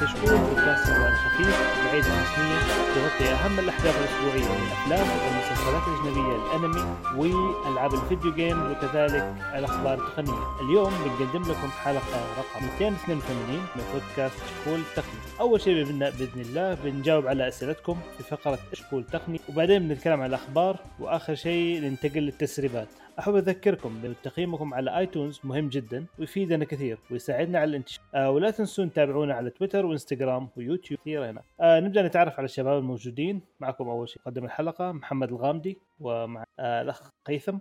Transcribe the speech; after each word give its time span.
كشكول 0.00 0.28
كشكول 0.30 0.38
بودكاست 0.38 0.86
سواليف 0.86 1.12
خفيف 1.12 1.56
بعيد 1.84 2.04
رسميا 2.36 2.60
تغطي 2.94 3.32
أهم 3.32 3.58
الأحداث 3.58 3.94
الأسبوعية 4.00 4.58
من 4.58 4.66
الأفلام 4.66 5.06
والمسلسلات 5.26 5.82
الأجنبية 5.88 6.36
الأنمي 6.36 6.96
والعاب 7.16 7.94
الفيديو 7.94 8.34
جيم 8.34 8.70
وكذلك 8.70 9.34
الأخبار 9.54 9.94
التقنية. 9.94 10.60
اليوم 10.60 10.92
بنقدم 11.04 11.42
لكم 11.42 11.68
حلقة 11.68 12.38
رقم 12.38 12.64
282 12.80 13.60
من 13.76 13.82
بودكاست 13.92 14.36
كشكول 14.42 14.80
تقني. 14.96 15.20
أول 15.40 15.60
شيء 15.60 15.84
بنبدأ 15.84 16.10
بإذن 16.10 16.40
الله 16.40 16.74
بنجاوب 16.74 17.26
على 17.26 17.48
أسئلتكم 17.48 17.96
في 18.16 18.22
فقرة 18.22 18.58
كشكول 18.72 19.04
تقني 19.04 19.40
وبعدين 19.48 19.88
بنتكلم 19.88 20.20
عن 20.20 20.28
الأخبار 20.28 20.76
وآخر 21.00 21.34
شيء 21.34 21.80
ننتقل 21.80 22.20
للتسريبات. 22.20 22.88
أحب 23.18 23.36
أذكركم 23.36 24.00
بتقييمكم 24.02 24.74
على 24.74 24.98
iTunes 24.98 25.40
مهم 25.44 25.68
جدا 25.68 26.04
ويفيدنا 26.18 26.64
كثير 26.64 26.98
ويساعدنا 27.10 27.58
على 27.58 27.70
الانتشار 27.70 28.00
آه 28.14 28.30
ولا 28.30 28.50
تنسون 28.50 28.92
تتابعونا 28.92 29.34
على 29.34 29.50
تويتر 29.50 29.86
وإنستغرام 29.86 30.48
ويوتيوب 30.56 31.00
كثير 31.00 31.30
هنا 31.30 31.42
آه 31.60 31.80
نبدأ 31.80 32.02
نتعرف 32.02 32.25
على 32.34 32.44
الشباب 32.44 32.78
الموجودين. 32.78 33.40
معكم 33.60 33.88
أول 33.88 34.08
شيء 34.08 34.22
قدم 34.26 34.44
الحلقة 34.44 34.92
محمد 34.92 35.28
الغامدي 35.28 35.78
ومع 36.00 36.44
الأخ 36.60 37.10
قيثم. 37.26 37.58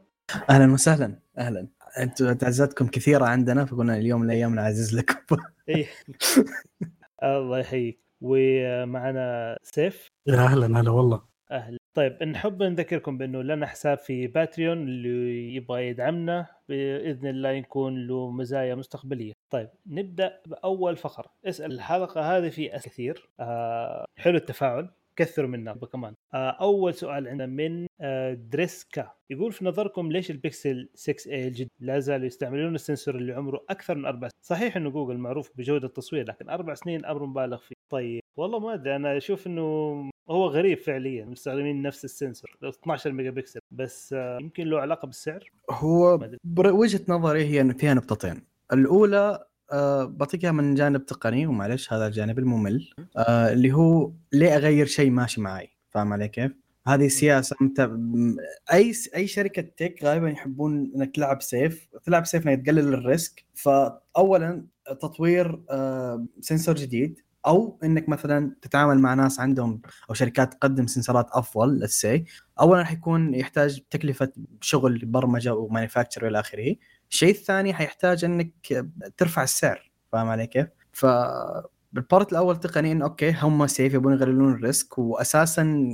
أهلا 0.49 0.73
وسهلا. 0.73 1.19
أهلا. 1.37 1.67
أنتم 1.99 2.33
تعزتكم 2.33 2.87
كثيرة 2.87 3.25
عندنا 3.25 3.65
فقلنا 3.65 3.97
اليوم 3.97 4.21
من 4.21 4.25
الأيام 4.27 4.55
نعزز 4.55 4.95
لكم. 4.95 5.15
إيه. 5.69 5.87
الله 7.23 7.59
يحييك. 7.59 7.99
ومعنا 8.21 9.57
سيف. 9.63 10.07
يا 10.27 10.35
أهلا 10.35 10.79
هلا 10.79 10.91
والله. 10.91 11.21
أهلا. 11.51 11.84
طيب 11.95 12.23
نحب 12.23 12.63
نذكركم 12.63 13.17
بأنه 13.17 13.41
لنا 13.41 13.65
حساب 13.65 13.97
في 13.97 14.27
باتريون 14.27 14.77
اللي 14.87 15.55
يبغى 15.55 15.87
يدعمنا 15.87 16.47
بإذن 16.69 17.27
الله 17.27 17.49
يكون 17.49 18.07
له 18.07 18.31
مزايا 18.31 18.75
مستقبلية. 18.75 19.33
طيب 19.49 19.69
نبدأ 19.87 20.41
بأول 20.47 20.97
فقرة، 20.97 21.31
اسأل. 21.45 21.71
الحلقة 21.71 22.37
هذه 22.37 22.49
في 22.49 22.75
أسئلة 22.75 22.93
كثير. 22.93 23.29
آه 23.39 24.05
حلو 24.17 24.37
التفاعل. 24.37 24.89
كثروا 25.15 25.49
منا 25.49 25.73
كمان. 25.73 26.13
آه 26.33 26.49
أول 26.49 26.93
سؤال 26.93 27.27
عندنا 27.27 27.45
من 27.45 27.87
آه 28.01 28.33
دريسكا. 28.33 29.11
يقول 29.29 29.51
في 29.51 29.65
نظركم 29.65 30.11
ليش 30.11 30.31
البيكسل 30.31 30.89
6 30.93 31.31
a 31.31 31.33
الجديد؟ 31.33 31.69
لا 31.79 31.99
زالوا 31.99 32.25
يستعملون 32.25 32.75
ال 32.75 32.81
sensor 32.81 33.15
اللي 33.15 33.33
عمره 33.33 33.65
أكثر 33.69 33.95
من 33.95 34.05
أربع 34.05 34.27
سنين. 34.27 34.41
صحيح 34.41 34.77
إنه 34.77 34.89
جوجل 34.89 35.17
معروف 35.17 35.51
بجودة 35.55 35.87
التصوير 35.87 36.27
لكن 36.27 36.49
أربع 36.49 36.73
سنين 36.73 37.05
أمر 37.05 37.25
مبالغ 37.25 37.57
فيه. 37.57 37.74
طيب 37.89 38.21
والله 38.37 38.59
ما 38.59 38.73
أدري 38.73 38.95
أنا 38.95 39.17
أشوف 39.17 39.47
إنه 39.47 39.61
هو 40.29 40.47
غريب 40.47 40.77
فعليا 40.77 41.25
مستخدمين 41.25 41.81
نفس 41.81 42.05
ال 42.05 42.13
sensor 42.13 42.57
12 42.63 43.11
ميجا 43.11 43.29
بكسل 43.29 43.59
بس 43.71 44.13
آه 44.13 44.37
يمكن 44.41 44.63
له 44.67 44.79
علاقة 44.79 45.05
بالسعر؟ 45.05 45.51
هو 45.69 46.29
وجهة 46.57 47.01
نظري 47.07 47.45
هي 47.45 47.61
إنه 47.61 47.73
فيها 47.73 47.93
نقطتين. 47.93 48.41
الأولى 48.73 49.45
أه 49.71 50.05
بعطيك 50.05 50.45
من 50.45 50.75
جانب 50.75 51.05
تقني 51.05 51.47
ومعلش 51.47 51.93
هذا 51.93 52.07
الجانب 52.07 52.39
الممل 52.39 52.89
أه 53.17 53.53
اللي 53.53 53.73
هو 53.73 54.11
ليه 54.33 54.55
أغير 54.55 54.85
شيء 54.85 55.11
ماشي 55.11 55.41
معي؟ 55.41 55.69
فاهم 55.89 56.13
علي 56.13 56.27
كيف؟ 56.27 56.51
هذه 56.87 57.07
سياسة 57.07 57.55
انت 57.61 57.91
أي 58.73 58.93
أي 59.15 59.27
شركة 59.27 59.61
tech 59.61 60.03
غالبا 60.03 60.29
يحبون 60.29 60.91
إنك 60.95 61.15
تلعب 61.15 61.41
safe 61.41 61.87
تلعب 62.03 62.25
safe 62.25 62.47
انك 62.47 62.65
تقلل 62.65 62.93
ال 62.93 63.02
risk. 63.02 63.45
فاولا 63.53 64.65
تطوير 64.85 65.63
أه 65.69 66.25
sensor 66.41 66.75
جديد. 66.75 67.24
أو 67.47 67.79
إنك 67.83 68.09
مثلا 68.09 68.55
تتعامل 68.61 68.99
مع 68.99 69.13
ناس 69.13 69.39
عندهم 69.39 69.81
أو 70.09 70.13
شركات 70.13 70.53
تقدم 70.53 70.87
sensor 70.87 71.23
ات 71.23 71.29
أفضل 71.31 71.79
للسي 71.79 72.25
اولا 72.59 72.83
حيكون 72.83 73.33
يحتاج 73.33 73.81
تكلفة 73.89 74.31
شغل 74.61 75.05
برمجة 75.05 75.53
و 75.53 75.59
manufacture 75.59 76.25
والى 76.25 76.39
آخره 76.39 76.75
الشيء 77.11 77.29
الثاني 77.29 77.73
حيحتاج 77.73 78.25
إنك 78.25 78.51
ترفع 79.17 79.43
السعر 79.43 79.91
فاهم 80.11 80.27
علي 80.27 80.47
كيف؟ 80.47 80.67
ف 80.91 81.05
بال 81.95 82.07
part 82.07 82.31
الأول 82.31 82.59
تقني 82.59 82.91
انه 82.91 83.05
okay 83.05 83.35
هم 83.41 83.67
safe 83.67 83.93
يبون 83.93 84.13
يقللون 84.13 84.53
ال 84.53 84.62
risk 84.62 84.97
واساسا 84.97 85.89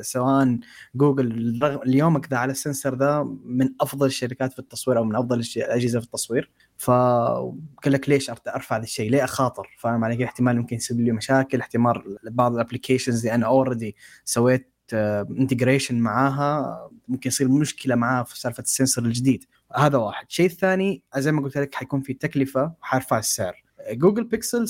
سواء 0.00 0.58
جوجل 0.94 1.60
اليوم 1.86 2.18
كذا 2.18 2.36
على 2.38 2.52
ال 2.52 2.58
sensor 2.58 2.94
ذا 2.94 3.22
من 3.44 3.68
أفضل 3.80 4.06
الشركات 4.06 4.52
في 4.52 4.58
التصوير 4.58 4.98
أو 4.98 5.04
من 5.04 5.16
أفضل 5.16 5.42
الأجهزة 5.56 6.00
في 6.00 6.06
التصوير 6.06 6.50
فقال 6.80 7.92
لك 7.92 8.08
ليش 8.08 8.30
أرفع 8.30 8.76
هذا 8.76 8.82
الشيء؟ 8.82 9.10
ليه 9.10 9.24
أخاطر؟ 9.24 9.76
فاهم 9.78 10.04
علي؟ 10.04 10.24
احتمال 10.24 10.58
ممكن 10.58 10.76
يسبب 10.76 11.00
لي 11.00 11.12
مشاكل، 11.12 11.60
احتمال 11.60 12.18
بعض 12.24 12.54
ال 12.54 12.59
applications 12.59 13.18
اللي 13.18 13.34
أنا 13.34 13.46
already 13.46 13.96
سويت 14.24 14.72
integration 14.92 15.98
معاها 15.98 16.90
ممكن 17.08 17.28
يصير 17.28 17.48
مشكلة 17.48 17.94
معاها 17.94 18.24
في 18.24 18.40
سالفة 18.40 18.62
ال 18.62 18.68
sensor 18.68 19.04
الجديد، 19.04 19.44
هذا 19.76 19.98
واحد، 19.98 20.26
الشيء 20.28 20.46
الثاني 20.46 21.02
زي 21.16 21.32
ما 21.32 21.42
قلت 21.42 21.58
لك 21.58 21.74
حيكون 21.74 22.00
في 22.00 22.14
تكلفة 22.14 22.74
وحارفع 22.82 23.18
السعر. 23.18 23.62
جوجل 23.90 24.24
بيكسل 24.24 24.66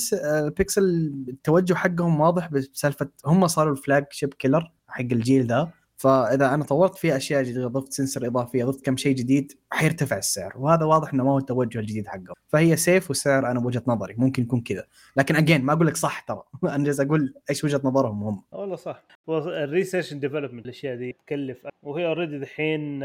بيكسل 0.57 1.13
التوجه 1.29 1.73
حقهم 1.73 2.19
واضح 2.19 2.47
بسالفة 2.47 3.09
هم 3.25 3.47
صاروا 3.47 3.71
ال 3.71 4.05
flagship 4.11 4.33
killer 4.33 4.71
حق 4.87 5.01
الجيل 5.01 5.47
ذا 5.47 5.71
فاذا 6.01 6.53
أنا 6.53 6.63
طورت 6.63 6.95
فيه 6.95 7.17
اشياء 7.17 7.43
جديده 7.43 7.67
ضفت 7.67 7.93
sensor 7.93 8.27
اضافيه 8.27 8.65
ضفت 8.65 8.85
كم 8.85 8.97
شيء 8.97 9.15
جديد 9.15 9.53
حيرتفع 9.71 10.17
السعر. 10.17 10.53
وهذا 10.57 10.85
واضح 10.85 11.13
إنه 11.13 11.23
ما 11.23 11.31
هو 11.31 11.37
التوجه 11.37 11.79
الجديد 11.79 12.07
حقه. 12.07 12.33
فهي 12.47 12.77
safe 12.77 13.09
والسعر 13.09 13.51
أنا 13.51 13.59
بوجهة 13.59 13.83
نظري. 13.87 14.15
ممكن 14.17 14.43
يكون 14.43 14.61
كذا. 14.61 14.85
لكن 15.17 15.35
again 15.35 15.61
ما 15.63 15.73
أقول 15.73 15.87
لك 15.87 15.97
صح 15.97 16.19
ترى. 16.19 16.43
أنا 16.75 16.83
جالس 16.83 16.99
أقول 16.99 17.33
إيش 17.49 17.63
وجهة 17.63 17.81
نظرهم 17.83 18.23
هم. 18.23 18.43
والله 18.51 18.75
صح. 18.75 19.03
ال 19.29 19.38
research 19.38 20.13
development 20.13 20.65
الأشياء 20.65 20.95
دي 20.95 21.15
تكلف. 21.25 21.67
وهي 21.83 22.07
already 22.07 22.39
دحين 22.39 23.03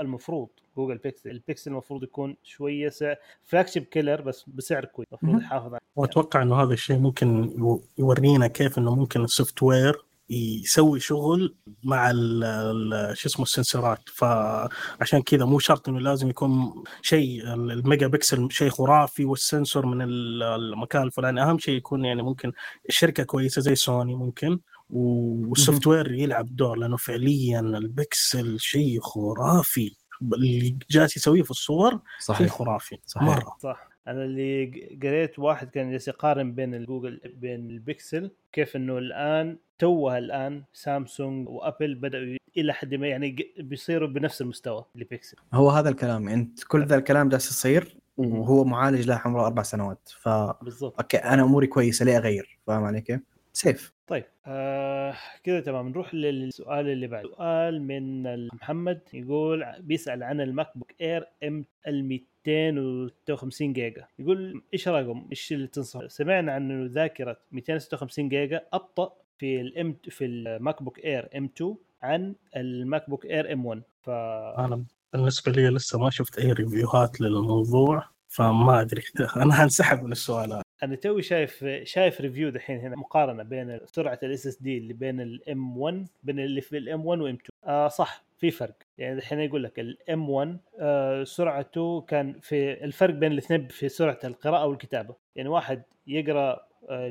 المفروض 0.00 0.48
جوجل 0.76 0.98
بيكسل 0.98 1.30
البيكسل 1.30 1.70
المفروض 1.70 2.02
يكون 2.02 2.36
شوية 2.42 2.88
سعر 2.88 3.16
flagship 3.44 3.82
killer 3.82 4.20
بس 4.20 4.44
بسعر 4.48 4.84
كويس. 4.84 5.08
المفروض 5.12 5.42
يحافظ 5.42 5.66
عليه 5.66 5.78
وأتوقع 5.96 6.42
إنه 6.42 6.62
هذا 6.62 6.72
الشيء 6.72 6.98
ممكن 6.98 7.50
يورينا 7.98 8.46
كيف 8.46 8.78
إنه 8.78 8.94
ممكن 8.94 9.24
ال 9.24 9.62
software 9.62 10.07
يسوي 10.30 11.00
شغل 11.00 11.56
مع 11.84 12.10
ال 12.10 13.16
شو 13.16 13.28
اسمه 13.28 13.42
ال 13.42 13.48
sensor 13.48 13.87
ات. 13.87 14.00
فعشان 14.14 15.22
كذا 15.22 15.44
مو 15.44 15.58
شرط 15.58 15.88
إنه 15.88 16.00
لازم 16.00 16.30
يكون 16.30 16.82
شيء 17.02 17.54
الميجا 17.54 18.06
بكسل 18.06 18.48
شيء 18.50 18.70
خرافي 18.70 19.24
وال 19.24 19.40
sensor 19.40 19.86
من 19.86 20.02
المكان 20.02 21.02
الفلاني. 21.02 21.42
أهم 21.42 21.58
شيء 21.58 21.74
يكون 21.74 22.04
يعني 22.04 22.22
ممكن 22.22 22.52
الشركة 22.88 23.22
كويسة 23.22 23.62
زي 23.62 23.74
سوني 23.74 24.14
ممكن 24.14 24.58
وال 24.90 25.86
software 25.86 26.12
يلعب 26.12 26.56
دور 26.56 26.78
لأنه 26.78 26.96
فعليا 26.96 27.60
البكسل 27.60 28.60
شيء 28.60 29.00
خرافي. 29.00 29.96
اللي 30.22 30.78
جالس 30.90 31.16
يسويه 31.16 31.42
في 31.42 31.50
الصور 31.50 32.00
صحيح. 32.20 32.38
شيء 32.38 32.48
خرافي 32.48 32.98
صحيح. 33.06 33.22
مرة. 33.28 33.56
صح. 33.62 33.88
أنا 34.06 34.24
اللي 34.24 34.66
قريت 35.02 35.38
واحد 35.38 35.70
كان 35.70 35.90
جالس 35.90 36.08
يقارن 36.08 36.54
بين 36.54 36.74
الجوجل 36.74 37.20
بين 37.34 37.70
البكسل 37.70 38.30
كيف 38.52 38.76
إنه 38.76 38.98
الآن 38.98 39.58
توها 39.78 40.18
الآن 40.18 40.62
سامسونج 40.72 41.48
وأبل 41.48 41.94
بدأوا 41.94 42.36
إلى 42.56 42.72
حد 42.72 42.94
ما 42.94 43.06
يعني 43.06 43.36
بيصيروا 43.58 44.08
بنفس 44.08 44.42
المستوى 44.42 44.84
لبيكسل 44.94 45.36
هو 45.54 45.70
هذا 45.70 45.88
الكلام 45.88 46.28
انت 46.28 46.64
كل 46.64 46.86
ذا 46.86 46.96
الكلام 46.96 47.28
جالس 47.28 47.50
يصير 47.50 47.98
وهو 48.16 48.64
معالج 48.64 49.06
له 49.06 49.20
عمره 49.24 49.46
أربع 49.46 49.62
سنوات 49.62 50.08
ف 50.08 50.28
بالضبط. 50.62 51.00
okay 51.00 51.16
أنا 51.16 51.42
أموري 51.42 51.66
كويسة 51.66 52.04
ليه 52.04 52.16
أغير؟ 52.18 52.58
فاهم 52.66 52.84
علي 52.84 53.00
كيف؟ 53.00 53.20
safe. 53.52 53.92
طيب 54.06 54.24
آه 54.46 55.14
كذا 55.44 55.60
تمام. 55.60 55.88
نروح 55.88 56.14
للسؤال 56.14 56.88
اللي 56.88 57.06
بعده. 57.06 57.28
سؤال 57.28 57.82
من 57.82 58.46
محمد 58.46 59.00
يقول 59.12 59.64
بيسأل 59.80 60.22
عن 60.22 60.40
الماك 60.40 60.78
بوك 60.78 60.92
إير 61.00 61.28
M2 61.44 61.64
ال 61.86 62.04
256 62.48 63.72
جيجا. 63.72 64.06
يقول 64.18 64.62
إيش 64.74 64.88
رايكم 64.88 65.26
إيش 65.30 65.52
اللي 65.52 65.66
تنصح؟ 65.66 66.06
سمعنا 66.06 66.52
عن 66.52 66.86
ذاكرة 66.86 67.36
256 67.52 68.28
جيجا 68.28 68.66
أبطأ 68.72 69.12
في 69.38 69.60
ال 69.60 69.72
M2 69.72 69.96
في 70.08 70.24
الماك 70.24 70.82
بوك 70.82 71.04
اير 71.04 71.28
M2 71.36 71.76
عن 72.02 72.34
الماك 72.56 73.10
بوك 73.10 73.26
اير 73.26 73.52
M1 73.52 73.82
ف 74.02 74.10
أنا 74.58 74.84
بالنسبة 75.12 75.52
لي 75.52 75.68
لسه 75.68 75.98
ما 75.98 76.10
شفت 76.10 76.38
أي 76.38 76.52
review 76.52 77.03
هات 77.03 77.20
للموضوع 77.20 78.04
فما 78.28 78.80
أدري. 78.80 79.02
أنا 79.36 79.64
هنسحب 79.64 80.02
من 80.02 80.12
السؤال 80.12 80.52
هذا 80.52 80.62
أنا 80.82 80.96
توي 80.96 81.22
شايف 81.22 81.64
شايف 81.84 82.20
review 82.20 82.50
دحين 82.50 82.78
هنا 82.78 82.96
مقارنة 82.96 83.42
بين 83.42 83.80
سرعة 83.86 84.18
ال 84.22 84.46
SSD 84.46 84.78
اللي 84.78 84.92
بين 84.92 85.20
ال 85.20 85.78
M1 85.78 86.08
بين 86.22 86.40
اللي 86.40 86.60
في 86.60 86.78
ال 86.78 87.06
M1 87.06 87.20
و 87.20 87.34
M2 87.34 87.40
آه 87.64 87.88
صح. 87.88 88.27
في 88.38 88.50
فرق. 88.50 88.74
يعني 88.98 89.18
الحين 89.18 89.40
يقول 89.40 89.62
لك 89.64 89.80
ال 89.80 90.30
M1 90.30 90.58
آه 90.80 91.24
سرعته 91.24 92.00
كان 92.00 92.40
في 92.40 92.84
الفرق 92.84 93.14
بين 93.14 93.32
الاثنين 93.32 93.68
في 93.68 93.88
سرعة 93.88 94.18
القراءة 94.24 94.66
والكتابة. 94.66 95.16
يعني 95.36 95.48
واحد 95.48 95.82
يقرأ 96.06 96.68
آه 96.90 97.10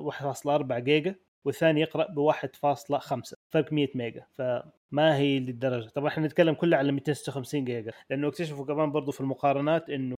1.4 0.00 0.78
جيجا 0.78 1.14
والثاني 1.44 1.80
يقرأ 1.80 2.06
ب 2.10 2.18
1.5 2.18 3.34
فرق 3.50 3.72
100 3.72 3.88
ميجا. 3.94 4.24
فما 4.38 5.16
هي 5.16 5.38
للدرجة. 5.38 5.88
طبعا 5.88 6.08
إحنا 6.08 6.26
نتكلم 6.26 6.54
كله 6.54 6.76
على 6.76 6.92
256 6.92 7.64
جيجا. 7.64 7.92
لأنه 8.10 8.28
اكتشفوا 8.28 8.66
كمان 8.66 8.92
برضو 8.92 9.12
في 9.12 9.20
المقارنات 9.20 9.90
إنه 9.90 10.14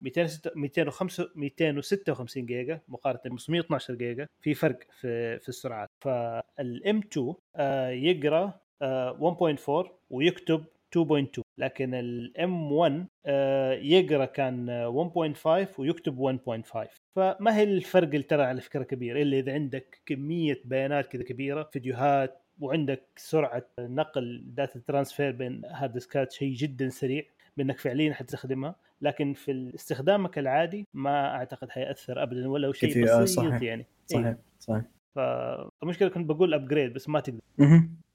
205 0.57 1.31
256 1.37 2.47
جيجا 2.47 2.81
مقارنة 2.89 3.21
ب 3.25 3.29
512 3.39 3.95
جيجا 3.95 4.27
في 4.41 4.55
فرق 4.55 4.79
في 5.01 5.39
في 5.39 5.49
السرعات. 5.49 5.89
فال 6.01 6.99
M2 6.99 7.35
آه 7.57 7.89
يقرأ 7.89 8.45
آه 8.45 8.61
1.4 8.83 9.89
ويكتب 10.11 10.65
2.2 10.99 11.43
لكن 11.59 11.95
ال 11.95 12.73
M1 12.73 13.07
آه، 13.27 13.73
يقرأ 13.73 14.25
كان 14.25 14.87
1.5 14.87 15.81
ويكتب 15.81 16.19
1.5 16.19 16.89
فما 17.17 17.57
هي 17.57 17.63
الفرق 17.63 18.09
اللي 18.09 18.23
ترى 18.23 18.43
على 18.43 18.61
فكرة 18.61 18.83
كبير 18.83 19.23
إلا 19.23 19.39
إذا 19.39 19.53
عندك 19.53 20.01
كمية 20.07 20.61
بيانات 20.65 21.07
كذا 21.07 21.23
كبيرة 21.23 21.69
فيديوهات 21.73 22.43
وعندك 22.61 23.03
سرعة 23.17 23.67
نقل 23.79 24.43
data 24.47 24.81
transfer 24.87 25.33
بين 25.33 25.63
hard 25.65 25.93
disk 25.93 26.25
ات 26.25 26.33
شيء 26.33 26.55
جدا 26.55 26.89
سريع 26.89 27.23
بأنك 27.57 27.79
فعليا 27.79 28.13
حتستخدمها 28.15 28.75
لكن 29.03 29.33
في 29.33 29.73
استخدامك 29.75 30.39
العادي 30.39 30.87
ما 30.95 31.35
أعتقد 31.35 31.71
حيأثر 31.71 32.23
ابدا 32.23 32.49
ولا 32.49 32.73
شيء 32.73 33.09
آه، 33.09 33.23
بسيط 33.23 33.39
صحيح. 33.39 33.63
يعني 33.63 33.87
صحيح 34.07 34.27
إيه. 34.27 34.39
صحيح 34.59 34.83
فالمشكلة 35.15 36.09
كنت 36.09 36.27
بقول 36.27 36.55
upgrade 36.55 36.93
بس 36.93 37.09
ما 37.09 37.21
تقدر. 37.21 37.41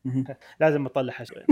لازم 0.62 0.86
اطلعها 0.86 1.24
شوي 1.24 1.46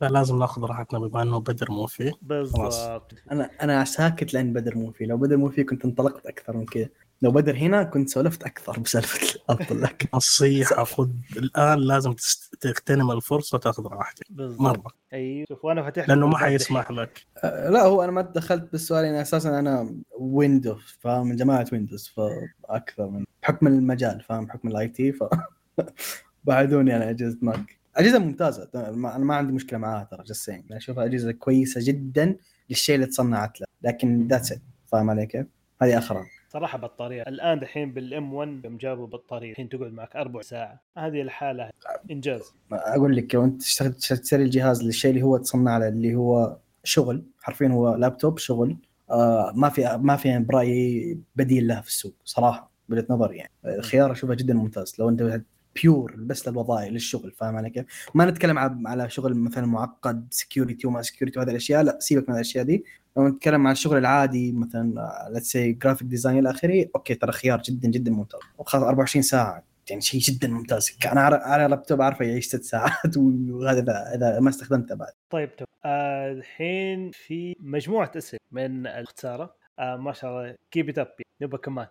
لا 0.00 0.06
لازم 0.08 0.38
ناخذ 0.38 0.62
راحتنا 0.62 0.98
بما 0.98 1.22
إنه 1.22 1.40
بدر 1.40 1.70
مو 1.70 1.86
فيه. 1.86 2.12
بالضبط. 2.22 3.14
أنا 3.32 3.50
أنا 3.62 3.84
ساكت 3.84 4.34
لأن 4.34 4.52
بدر 4.52 4.76
مو 4.78 4.90
فيه. 4.92 5.06
لو 5.06 5.16
بدر 5.16 5.36
مو 5.36 5.48
فيه 5.48 5.62
كنت 5.62 5.84
انطلقت 5.84 6.26
أكثر 6.26 6.56
من 6.56 6.66
كذا. 6.66 6.88
لو 7.22 7.30
بدر 7.30 7.56
هنا 7.56 7.82
كنت 7.82 8.08
سولفت 8.08 8.42
أكثر 8.42 8.80
بسالفة 8.80 9.40
افضل 9.50 9.82
لك 9.82 10.08
نصيحه 10.14 10.84
خذ 10.84 11.10
الآن 11.36 11.78
لازم 11.78 12.14
تغتنم 12.60 13.10
الفرصة 13.10 13.56
وتاخذ 13.56 13.86
راحتك. 13.86 14.26
مرة. 14.30 14.90
أيوه 15.12 15.46
شوف 15.48 15.64
وأنا 15.64 15.82
فاتح 15.82 16.08
لأنه 16.08 16.26
ما 16.26 16.38
حيسمح 16.38 16.90
لك. 16.90 17.26
أه، 17.44 17.70
لا 17.70 17.82
هو 17.82 18.04
أنا 18.04 18.12
ما 18.12 18.20
دخلت 18.20 18.72
بالسؤال 18.72 19.04
يعني 19.04 19.22
أساسا 19.22 19.58
أنا 19.58 19.94
Windows 20.18 20.98
فاهم؟ 21.00 21.26
من 21.26 21.36
جماعة 21.36 21.66
Windows 21.72 22.12
فأكثر 22.16 23.08
من 23.08 23.24
بحكم 23.42 23.66
المجال 23.66 24.20
فاهم؟ 24.20 24.46
بحكم 24.46 24.68
ال 24.68 24.88
IT 24.88 25.12
ف 25.12 25.24
بعدين 26.44 26.96
أنا 26.96 27.10
أجهزة 27.10 27.38
Mac. 27.42 27.78
أجهزة 27.96 28.18
ممتازة 28.18 28.68
أنا 28.74 29.18
ما 29.18 29.34
عندي 29.34 29.52
مشكلة 29.52 29.78
معاها 29.78 30.04
ترى 30.04 30.22
just 30.22 30.48
أنا 30.48 30.76
أشوفها 30.76 31.04
أجهزة 31.04 31.32
كويسة 31.32 31.80
جدا 31.84 32.36
للشيء 32.70 32.94
اللي 32.94 33.06
تصنعت 33.06 33.60
له. 33.60 33.66
لكن 33.82 34.28
that's 34.28 34.52
it 34.52 34.60
فاهم 34.86 35.10
علي 35.10 35.26
كيف؟ 35.26 35.46
هذه 35.82 35.98
اخرها 35.98 36.26
صراحة 36.48 36.78
بطارية. 36.78 37.22
الآن 37.22 37.60
دحين 37.60 37.92
بال 37.92 38.20
M 38.20 38.34
1 38.34 38.60
يوم 38.64 38.76
جابوا 38.76 39.06
بطارية 39.06 39.50
الحين 39.50 39.68
تقعد 39.68 39.92
معك 39.92 40.16
أربع 40.16 40.40
ساعة. 40.40 40.80
هذه 40.98 41.22
الحالة. 41.22 41.70
إنجاز. 42.10 42.42
أقول 42.72 43.16
لك 43.16 43.34
لو 43.34 43.44
أنت 43.44 43.62
تشتري 43.98 44.42
الجهاز 44.42 44.82
للشيء 44.82 45.10
اللي 45.10 45.22
هو 45.22 45.36
تصنع 45.36 45.78
له 45.78 45.88
اللي 45.88 46.14
هو 46.14 46.56
شغل 46.84 47.24
حرفيا 47.40 47.68
هو 47.68 47.94
لابتوب 47.94 48.38
شغل 48.38 48.76
آه 49.10 49.52
ما 49.54 49.68
في 49.68 49.98
ما 50.02 50.16
في 50.16 50.38
برأيي 50.38 51.18
بديل 51.36 51.68
له 51.68 51.80
في 51.80 51.88
السوق 51.88 52.14
صراحة 52.24 52.70
بوجهه 52.88 53.06
نظري 53.10 53.36
يعني. 53.36 53.50
آه، 53.64 53.80
خيار 53.80 54.12
أشوفه 54.12 54.34
جدا 54.34 54.54
ممتاز. 54.54 54.94
لو 54.98 55.08
أنت 55.08 55.40
pure 55.74 56.14
بس 56.18 56.48
للوظائف 56.48 56.92
للشغل 56.92 57.32
فاهم 57.32 57.56
علي 57.56 57.70
كيف؟ 57.70 57.84
ما 58.14 58.24
نتكلم 58.24 58.58
على 58.86 59.10
شغل 59.10 59.34
مثلا 59.34 59.66
معقد 59.66 60.26
security 60.30 60.86
وما 60.86 61.02
security 61.02 61.38
وهذه 61.38 61.50
الأشياء 61.50 61.82
لا 61.82 61.98
سيبك 62.00 62.28
من 62.28 62.34
الأشياء 62.34 62.64
دي. 62.64 62.84
لو 63.16 63.28
نتكلم 63.28 63.66
عن 63.66 63.72
الشغل 63.72 63.98
العادي 63.98 64.52
مثلا 64.52 65.12
let's 65.30 65.46
say 65.46 65.72
graphic 65.72 66.08
design 66.08 66.38
إلى 66.38 66.50
آخره 66.50 66.86
okay 66.94 67.14
ترى 67.14 67.32
خيار 67.32 67.62
جدا 67.62 67.88
جدا 67.88 68.10
ممتاز. 68.10 68.40
وخلاص 68.58 68.84
24 68.84 69.22
ساعة 69.22 69.64
يعني 69.90 70.02
شيء 70.02 70.20
جدا 70.20 70.48
ممتاز. 70.48 70.98
أنا 71.12 71.20
على 71.20 71.66
لابتوب 71.66 72.02
عارفه 72.02 72.24
يعيش 72.24 72.46
ست 72.46 72.62
ساعات 72.62 73.16
وهذا 73.50 74.14
اذا 74.14 74.40
ما 74.40 74.48
استخدمته 74.50 74.94
بعد. 74.94 75.12
طيب 75.30 75.56
تمام 75.56 75.68
آه، 75.84 76.32
الحين 76.32 77.10
في 77.10 77.56
مجموعة 77.60 78.10
أسئلة 78.16 78.40
من 78.52 78.86
الخساره 78.86 79.54
آه 79.78 79.96
ما 79.96 80.12
شاء 80.12 80.30
الله 80.30 80.56
keep 80.70 80.88
it 80.88 80.98
up 80.98 81.08
نبغى 81.42 81.58
كمان. 81.58 81.86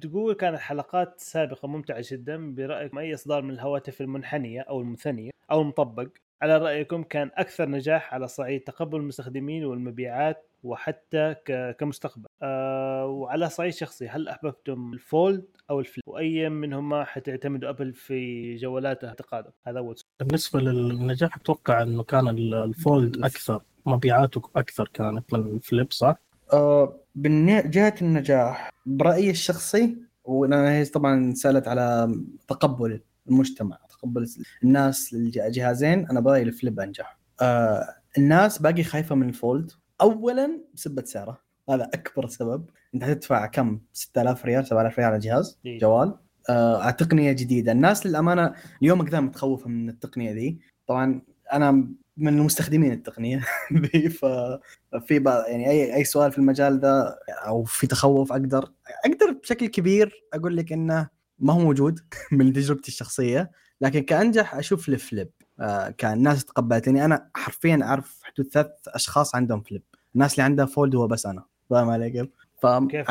تقول 0.00 0.34
كانت 0.34 0.58
حلقات 0.58 1.20
سابقة 1.20 1.68
ممتعة 1.68 2.04
جدا 2.10 2.54
برأيك 2.54 2.94
ما 2.94 3.00
اي 3.00 3.14
إصدار 3.14 3.42
من 3.42 3.50
الهواتف 3.50 4.00
المنحنية 4.00 4.60
أو 4.60 4.80
المثنية 4.80 5.30
أو 5.50 5.60
المطبق؟ 5.62 6.08
على 6.42 6.58
رأيكم 6.58 7.02
كان 7.02 7.30
أكثر 7.34 7.68
نجاح 7.68 8.14
على 8.14 8.28
صعيد 8.28 8.60
تقبل 8.60 8.98
المستخدمين 8.98 9.64
والمبيعات 9.64 10.46
وحتى 10.62 11.34
كمستقبل. 11.78 12.26
آه 12.42 13.06
وعلى 13.06 13.48
صعيد 13.50 13.72
شخصي 13.72 14.08
هل 14.08 14.28
أحببتم 14.28 14.92
ال 14.92 15.02
fold 15.02 15.44
أو 15.70 15.80
ال 15.80 15.84
flip؟ 15.84 16.02
وأي 16.06 16.48
منهما 16.48 17.04
حتعتمد 17.04 17.64
أبل 17.64 17.92
في 17.92 18.54
جوالاتها 18.56 19.10
التقادم 19.10 19.50
هذا 19.66 19.78
أول 19.78 19.96
سؤال. 19.96 20.06
بالنسبة 20.28 20.60
للنجاح 20.60 21.36
أتوقع 21.36 21.82
إنه 21.82 22.02
كان 22.02 22.28
ال- 22.28 22.54
ال 22.54 22.68
fold 22.68 23.24
أكثر 23.24 23.62
مبيعاته 23.86 24.42
أكثر 24.56 24.88
كانت 24.94 25.34
من 25.34 25.40
ال 25.56 25.63
flip 25.63 25.92
صح؟ 25.92 26.16
آه 26.52 27.00
من 27.14 27.70
جهة 27.70 27.94
النجاح 28.02 28.70
برأيي 28.86 29.30
الشخصي 29.30 29.96
وأنا 30.24 30.70
هي 30.72 30.84
طبعا 30.84 31.34
سألت 31.34 31.68
على 31.68 32.14
تقبل 32.48 33.00
المجتمع 33.28 33.78
تقبل 33.88 34.26
الناس 34.64 35.14
للجهازين 35.14 36.06
أنا 36.10 36.20
برأيي 36.20 36.42
ال 36.42 36.50
flip 36.50 36.80
أنجح. 36.80 37.18
آه 37.40 37.88
الناس 38.18 38.58
باقي 38.58 38.82
خايفة 38.82 39.14
من 39.14 39.28
ال 39.28 39.35
fold. 39.35 39.72
اولا 40.00 40.60
بسبة 40.74 41.04
سعره 41.04 41.40
هذا 41.70 41.84
أكبر 41.94 42.26
سبب. 42.28 42.64
أنت 42.94 43.04
هتدفع 43.04 43.46
كم؟ 43.46 43.80
6000 43.92 44.44
ريال 44.44 44.66
7000 44.66 44.98
ريال 44.98 45.10
على 45.10 45.18
جهاز؟ 45.18 45.58
إيه. 45.66 45.78
جوال. 45.78 46.14
آه 46.50 46.82
على 46.82 46.92
تقنية 46.92 47.32
جديدة. 47.32 47.72
الناس 47.72 48.06
للأمانة 48.06 48.54
اليوم 48.82 49.08
ذا 49.08 49.20
متخوفة 49.20 49.68
من 49.68 49.88
التقنية 49.88 50.32
ذي. 50.32 50.58
طبعا 50.86 51.22
أنا 51.52 51.88
من 52.16 52.38
مستخدمين 52.38 52.92
التقنية 52.92 53.44
ذي 53.72 54.08
ففي 54.08 55.18
بعض 55.18 55.44
يعني 55.48 55.70
أي 55.70 55.94
أي 55.94 56.04
سؤال 56.04 56.32
في 56.32 56.38
المجال 56.38 56.80
ذا 56.80 57.18
أو 57.28 57.64
في 57.64 57.86
تخوف 57.86 58.32
أقدر 58.32 58.72
أقدر 59.04 59.32
بشكل 59.42 59.66
كبير 59.66 60.24
أقول 60.34 60.56
لك 60.56 60.72
إنه 60.72 61.08
ما 61.38 61.52
هو 61.52 61.58
موجود 61.58 62.00
من 62.32 62.52
تجربتي 62.52 62.88
الشخصية 62.88 63.50
لكن 63.80 64.00
كأنجح 64.00 64.54
أشوف 64.54 64.88
ال 64.88 64.96
flip 64.96 65.30
آه 65.60 65.90
كان 65.90 66.12
الناس 66.12 66.44
تقبلت 66.44 66.88
أنا 66.88 67.30
حرفيا 67.34 67.80
أعرف 67.82 68.20
حدود 68.22 68.46
ثلاث 68.52 68.66
أشخاص 68.88 69.34
عندهم 69.34 69.60
flip 69.60 69.82
الناس 70.14 70.32
اللي 70.32 70.42
عندها 70.42 70.66
fold 70.66 70.94
هو 70.94 71.06
بس 71.06 71.26
أنا 71.26 71.44
فاهم 71.70 71.90
علي 71.90 72.10
كيف؟ 72.10 72.26
ف 72.62 72.66
كيف؟ 72.66 73.10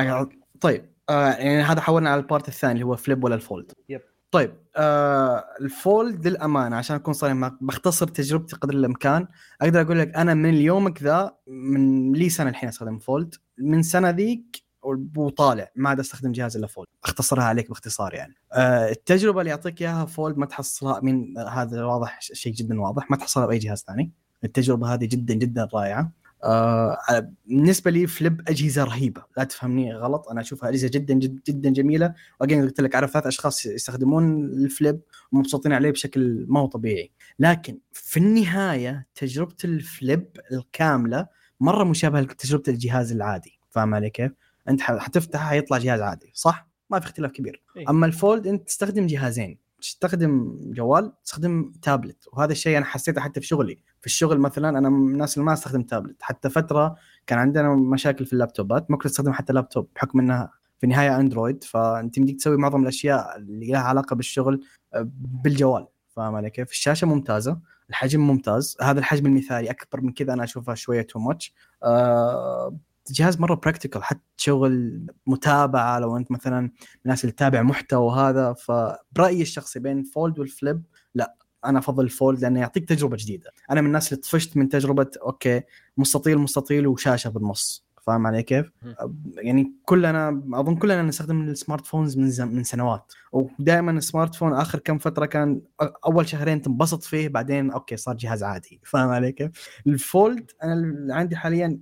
طيب 0.62 0.86
آه 1.10 1.30
يعني 1.30 1.62
هذا 1.62 1.82
حولنا 1.82 2.10
على 2.10 2.22
ال 2.22 2.27
part 2.27 2.48
الثاني 2.48 2.74
اللي 2.74 2.86
هو 2.86 2.96
flip 2.96 3.24
ولا 3.24 3.36
ال 3.36 3.43
fold 3.43 3.72
yep. 3.90 4.02
طيب 4.36 4.54
آه 4.76 5.46
ال 5.62 5.75
fold 5.75 6.28
للأمانة 6.28 6.76
عشان 6.76 6.96
أكون 6.96 7.14
صريح 7.14 7.34
معك 7.34 7.54
بختصر 7.62 8.08
تجربتي 8.08 8.56
قدر 8.56 8.74
الإمكان. 8.74 9.28
أقدر 9.62 9.82
أقول 9.82 10.00
لك 10.00 10.16
أنا 10.16 10.34
من 10.34 10.50
اليومك 10.50 11.04
ذا 11.04 11.36
من 11.48 12.14
لي 12.14 12.30
سنة 12.30 12.50
الحين 12.50 12.70
أستخدم 12.70 12.98
fold. 12.98 13.36
من 13.58 13.84
سنة 13.84 14.10
ذيك 14.10 14.64
وطالع 15.18 15.70
ما 15.76 15.90
عاد 15.90 16.00
أستخدم 16.00 16.32
جهاز 16.32 16.58
إلا 16.58 16.68
fold. 16.68 16.88
أختصرها 17.04 17.44
عليك 17.44 17.70
باختصار 17.70 18.14
يعني. 18.14 18.34
آه 18.54 18.90
التجربة 18.90 19.40
اللي 19.40 19.50
يعطيك 19.50 19.82
إياها 19.82 20.06
fold 20.06 20.38
ما 20.38 20.46
تحصلها 20.46 21.00
من 21.00 21.38
هذا 21.38 21.84
واضح 21.84 22.22
شيء 22.22 22.54
جدا 22.54 22.82
واضح 22.82 23.12
ما 23.12 23.18
تحصلها 23.18 23.46
بأي 23.46 23.58
جهاز 23.58 23.84
ثاني. 23.88 24.12
التجربة 24.44 24.94
هذه 24.94 25.06
جدا 25.06 25.34
جدا 25.34 25.68
رائعة. 25.74 26.12
آه 26.44 26.98
بالنسبة 27.46 27.92
لي 27.92 28.08
فليب 28.08 28.42
أجهزة 28.48 28.84
رهيبة. 28.84 29.24
لا 29.38 29.44
تفهمني 29.44 29.94
غلط 29.94 30.30
أنا 30.30 30.42
أشوفها 30.42 30.70
أجهزة 30.70 30.88
جدا 30.88 31.14
جدا, 31.14 31.42
جدا 31.48 31.70
جميلة. 31.70 32.14
وأجين 32.42 32.62
قلت 32.62 32.82
لك 32.82 32.96
أعرف 32.96 33.12
ثلاث 33.12 33.28
أشخاص 33.28 33.66
يستخدمون 33.66 34.46
الفليب 34.46 35.02
ومبسوطين 35.32 35.74
عليه 35.74 35.92
بشكل 35.92 36.46
ما 36.50 36.60
هو 36.60 36.66
طبيعي. 36.66 37.12
لكن 37.40 37.78
في 37.94 38.18
النهاية 38.18 39.08
تجربة 39.16 39.56
الفليب 39.64 40.30
الكاملة 40.52 41.28
مرة 41.60 41.84
مشابهة 41.84 42.22
لتجربة 42.22 42.64
الجهاز 42.68 43.12
العادي. 43.12 43.60
فاهم 43.70 43.94
علي 43.96 44.10
كيف؟ 44.10 44.32
أنت 44.70 44.82
حتفتحها 44.82 45.50
حيطلع 45.50 45.78
جهاز 45.78 46.02
عادي 46.02 46.32
صح؟ 46.34 46.68
ما 46.90 47.00
في 47.00 47.06
اختلاف 47.06 47.32
كبير. 47.32 47.62
إيه. 47.78 47.90
أما 47.90 48.06
الفولد 48.06 48.48
أنت 48.48 48.68
تستخدم 48.68 49.08
جهازين. 49.08 49.58
تستخدم 49.82 50.60
جوال 50.64 51.14
تستخدم 51.24 51.72
تابلت. 51.82 52.28
وهذا 52.34 52.52
الشيء 52.52 52.78
أنا 52.78 52.86
حسيته 52.86 53.22
حتى 53.22 53.42
في 53.42 53.48
شغلي. 53.48 53.80
في 54.06 54.12
الشغل 54.12 54.40
مثلا 54.40 54.70
أنا 54.70 54.90
من 54.90 55.14
الناس 55.14 55.38
اللي 55.38 55.46
ما 55.46 55.54
أستخدم 55.54 55.84
تابلت. 55.84 56.24
حتى 56.24 56.50
فترة 56.50 56.96
كان 57.28 57.40
عندنا 57.40 57.76
مشاكل 57.76 58.26
في 58.26 58.34
ال 58.34 58.41
laptopات 58.41 58.92
ما 58.92 58.98
كنت 58.98 59.06
أستخدم 59.06 59.32
حتى 59.32 59.54
لابتوب 59.54 59.90
بحكم 59.96 60.20
إنها 60.20 60.52
في 60.78 60.84
النهايه 60.84 61.20
Android. 61.20 61.64
فأنت 61.64 62.18
يمديك 62.18 62.36
تسوي 62.38 62.58
معظم 62.58 62.82
الأشياء 62.82 63.38
اللي 63.38 63.68
لها 63.68 63.80
علاقة 63.80 64.16
بالشغل 64.16 64.66
آه، 64.94 65.10
بالجوال. 65.44 65.88
فاهم 66.10 66.36
علي 66.36 66.50
كيف؟ 66.50 66.72
الشاشة 66.72 67.08
ممتازة 67.08 67.60
الحجم 67.90 68.22
ممتاز. 68.22 68.78
هذا 68.82 69.00
الحجم 69.00 69.26
المثالي 69.26 69.70
أكبر 69.72 70.02
من 70.02 70.14
كذا 70.14 70.34
أنا 70.34 70.44
اشوفها 70.44 70.76
شوية 70.76 71.02
too 71.02 71.20
much 71.20 71.54
آه 71.84 72.78
جهاز 73.12 73.40
مرة 73.40 73.56
practical 73.56 74.04
حتى 74.04 74.22
شغل 74.38 75.06
متابعة. 75.28 76.00
لو 76.00 76.18
أنت 76.18 76.32
مثلا 76.32 76.72
الناس 77.06 77.24
اللي 77.24 77.32
تتابع 77.32 77.62
محتوى 77.62 78.06
وهذا 78.06 78.54
فبرأيي 78.54 79.42
الشخصي 79.42 79.80
بين 79.80 80.04
fold 80.04 80.40
وال 80.40 80.55
flip 80.55 80.84
لا. 81.16 81.36
أنا 81.66 81.80
أفضل 81.80 82.04
ال 82.04 82.12
fold 82.12 82.42
لأنه 82.42 82.60
يعطيك 82.60 82.90
تجربة 82.90 83.18
جديدة. 83.20 83.52
أنا 83.72 83.82
من 83.82 83.88
الناس 83.88 84.14
اللي 84.14 84.22
طفشت 84.22 84.58
من 84.58 84.70
تجربة 84.70 85.12
okay 85.22 85.62
مستطيل 85.98 86.38
مستطيل 86.38 86.88
وشاشة 86.88 87.30
بالنص. 87.30 87.86
فاهم 88.02 88.28
علي 88.28 88.44
كيف؟ 88.44 88.72
يعني 89.38 89.74
كلنا 89.86 90.44
أظن 90.54 90.76
كلنا 90.76 91.02
نستخدم 91.02 91.42
ال 91.42 91.88
smartphones 91.88 92.18
من 92.18 92.30
زم 92.30 92.48
من 92.48 92.64
سنوات. 92.64 93.14
ودائما 93.32 93.92
ال 93.92 94.36
smartphone 94.36 94.54
آخر 94.54 94.80
كم 94.80 94.98
فترة 94.98 95.26
كان 95.26 95.62
أول 96.06 96.28
شهرين 96.28 96.62
تنبسط 96.62 97.04
فيه 97.04 97.28
بعدين 97.28 97.72
okay 97.72 97.98
صار 97.98 98.16
جهاز 98.16 98.44
عادي. 98.44 98.82
فاهم 98.84 99.10
علي 99.10 99.32
كيف؟ 99.32 99.52
ال 99.88 100.01
fold 100.01 100.52
أنا 100.64 100.74
اللي 100.74 101.14
عندي 101.14 101.36
حاليا 101.36 101.80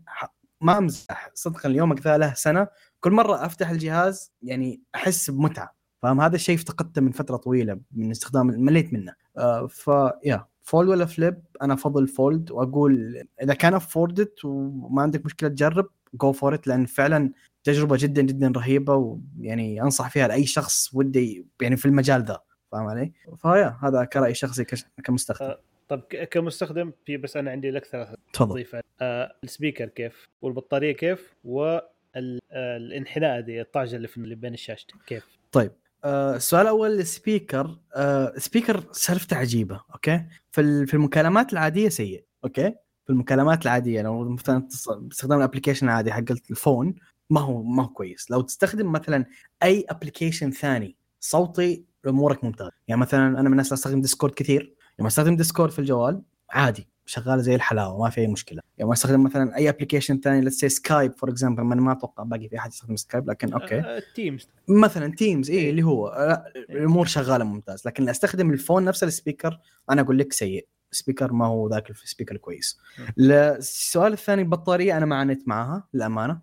ما 0.62 0.78
امزح 0.78 1.32
صدقا 1.34 1.70
اليوم 1.70 1.94
ذا 1.94 2.18
له 2.18 2.34
سنة. 2.34 2.68
كل 3.00 3.12
مرة 3.12 3.46
أفتح 3.46 3.70
الجهاز 3.70 4.32
يعني 4.42 4.82
أحس 4.96 5.30
بمتعة. 5.30 5.76
فاهم؟ 6.02 6.22
هذا 6.22 6.36
الشيء 6.36 6.56
افتقدته 6.56 7.02
من 7.02 7.12
فترة 7.12 7.38
طويلة 7.38 7.80
من 7.92 8.12
استخدام 8.12 8.48
مليت 8.48 8.94
منه. 8.94 9.14
آه 9.38 9.68
فيا 9.68 10.46
fold 10.62 10.90
ولا 10.90 11.06
flip 11.06 11.42
أنا 11.62 11.74
أفضل 11.74 12.08
fold 12.08 12.52
وأقول 12.52 13.24
إذا 13.42 13.54
كان 13.54 13.74
afford 13.74 14.28
it 14.28 14.46
وما 14.46 15.02
عندك 15.02 15.26
مشكلة 15.26 15.50
تجرب 15.50 15.90
go 16.14 16.32
for 16.32 16.60
لأن 16.68 16.86
فعلا 16.86 17.32
تجربة 17.64 17.98
جدا 18.00 18.22
جدا 18.22 18.54
رهيبة 18.56 18.96
ويعني 18.96 19.82
أنصح 19.82 20.10
فيها 20.10 20.28
لأي 20.28 20.46
شخص 20.46 20.94
وده 20.94 21.22
يعني 21.62 21.78
في 21.78 21.86
المجال 21.86 22.24
ذا. 22.24 22.40
فاهم 22.72 22.86
علي؟ 22.86 23.12
فيا 23.38 23.78
هذا 23.82 24.04
كرأي 24.04 24.34
شخصي 24.34 24.66
كمستخدم. 25.04 25.46
آه، 25.46 25.60
طب 25.88 26.00
كمستخدم 26.32 26.92
في 27.06 27.18
بس 27.18 27.38
أنا 27.38 27.52
عندي 27.52 27.72
لك 27.72 27.86
ثلاث 27.86 28.10
تفضل. 28.34 28.66
آه 29.02 29.36
ال 29.44 29.49
speaker 29.49 29.88
كيف؟ 29.88 30.30
والبطارية 30.42 30.92
كيف؟ 30.92 31.34
والانحناء 31.44 33.42
دي 33.42 33.62
الطاجة 33.62 33.96
اللي 33.96 34.08
في 34.08 34.18
اللي 34.18 34.36
بين 34.36 34.54
الشاشتين 34.54 35.00
كيف؟ 35.08 35.38
آه، 36.04 36.36
السؤال 36.36 36.62
الأول 36.62 37.00
ال 37.00 37.10
speaker 37.10 37.80
آه، 37.96 38.34
speaker 38.38 38.84
سالفته 38.92 39.38
عجيبة 39.38 39.82
okay؟ 39.94 40.26
في 40.52 40.86
في 40.86 40.94
المكالمات 40.94 41.54
العادية 41.54 41.90
سيء 41.90 42.26
okay؟ 42.44 42.76
في 43.06 43.10
المكالمات 43.10 43.64
العادية 43.64 44.02
لو 44.02 44.30
مثلا 44.30 44.68
باستخدام 44.98 45.38
ال 45.38 45.42
application 45.42 45.90
العادي 45.90 46.12
حق 46.14 46.24
ال 46.52 46.59
phone 46.59 46.96
ما 47.30 47.42
هو 47.42 47.64
ما 47.64 47.84
هو 47.84 47.88
كويس. 47.88 48.32
لو 48.32 48.42
تستخدم 48.42 48.92
مثلا 48.92 49.26
أي 49.64 49.86
application 49.90 50.52
ثاني 50.52 50.98
صوتي 51.20 51.86
امورك 52.08 52.44
ممتازه 52.44 52.72
يعني 52.88 53.02
مثلا 53.02 53.28
أنا 53.28 53.42
من 53.42 53.52
الناس 53.52 53.68
اللي 53.68 53.74
أستخدم 53.74 54.02
Discord 54.02 54.34
كثير. 54.34 54.76
لما 55.00 55.08
أستخدم 55.08 55.36
Discord 55.36 55.72
في 55.72 55.80
الجوال 55.80 56.22
عادي. 56.50 56.93
شغال 57.06 57.42
زي 57.42 57.56
الحلاوة 57.56 58.04
ما 58.04 58.10
في 58.10 58.22
أي 58.22 58.28
مشكلة. 58.28 58.62
يعني 58.78 58.94
أستخدم 58.94 59.24
مثلا 59.24 59.56
أي 59.56 59.70
application 59.70 60.20
ثاني 60.20 60.42
let's 60.42 60.66
Skype 60.66 61.14
for 61.18 61.30
example 61.30 61.64
ما 61.64 61.92
أتوقع 61.92 62.24
باقي 62.24 62.50
في 62.50 62.58
أحد 62.58 62.72
يستخدم 62.72 62.96
Skype 62.96 63.30
لكن 63.30 63.54
okay. 63.54 63.80
آه 63.80 63.98
ال 63.98 64.07
Teams 64.07 64.50
مثلا 64.68 65.16
Teams 65.16 65.50
اي 65.50 65.58
إيه. 65.58 65.70
اللي 65.70 65.84
هو 65.84 66.08
لا، 66.10 66.54
الأمور 66.70 67.06
شغالة 67.06 67.44
ممتاز. 67.44 67.88
لكن 67.88 68.10
أستخدم 68.10 68.52
ال 68.52 68.58
phone 68.58 68.86
نفس 68.86 69.04
ال 69.04 69.11
speaker 69.11 69.60
أنا 69.90 70.02
أقول 70.02 70.18
لك 70.18 70.34
سيء. 70.34 70.68
سبيكر 70.92 71.34
ما 71.34 71.46
هو 71.46 71.70
ذاك 71.70 71.90
السبيكر 71.90 72.38
كويس. 72.38 72.80
السؤال 73.20 74.14
الثاني 74.14 74.42
البطارية 74.42 74.98
أنا 74.98 75.06
ما 75.06 75.16
عانيت 75.16 75.48
معها 75.48 75.88
للأمانة. 75.94 76.40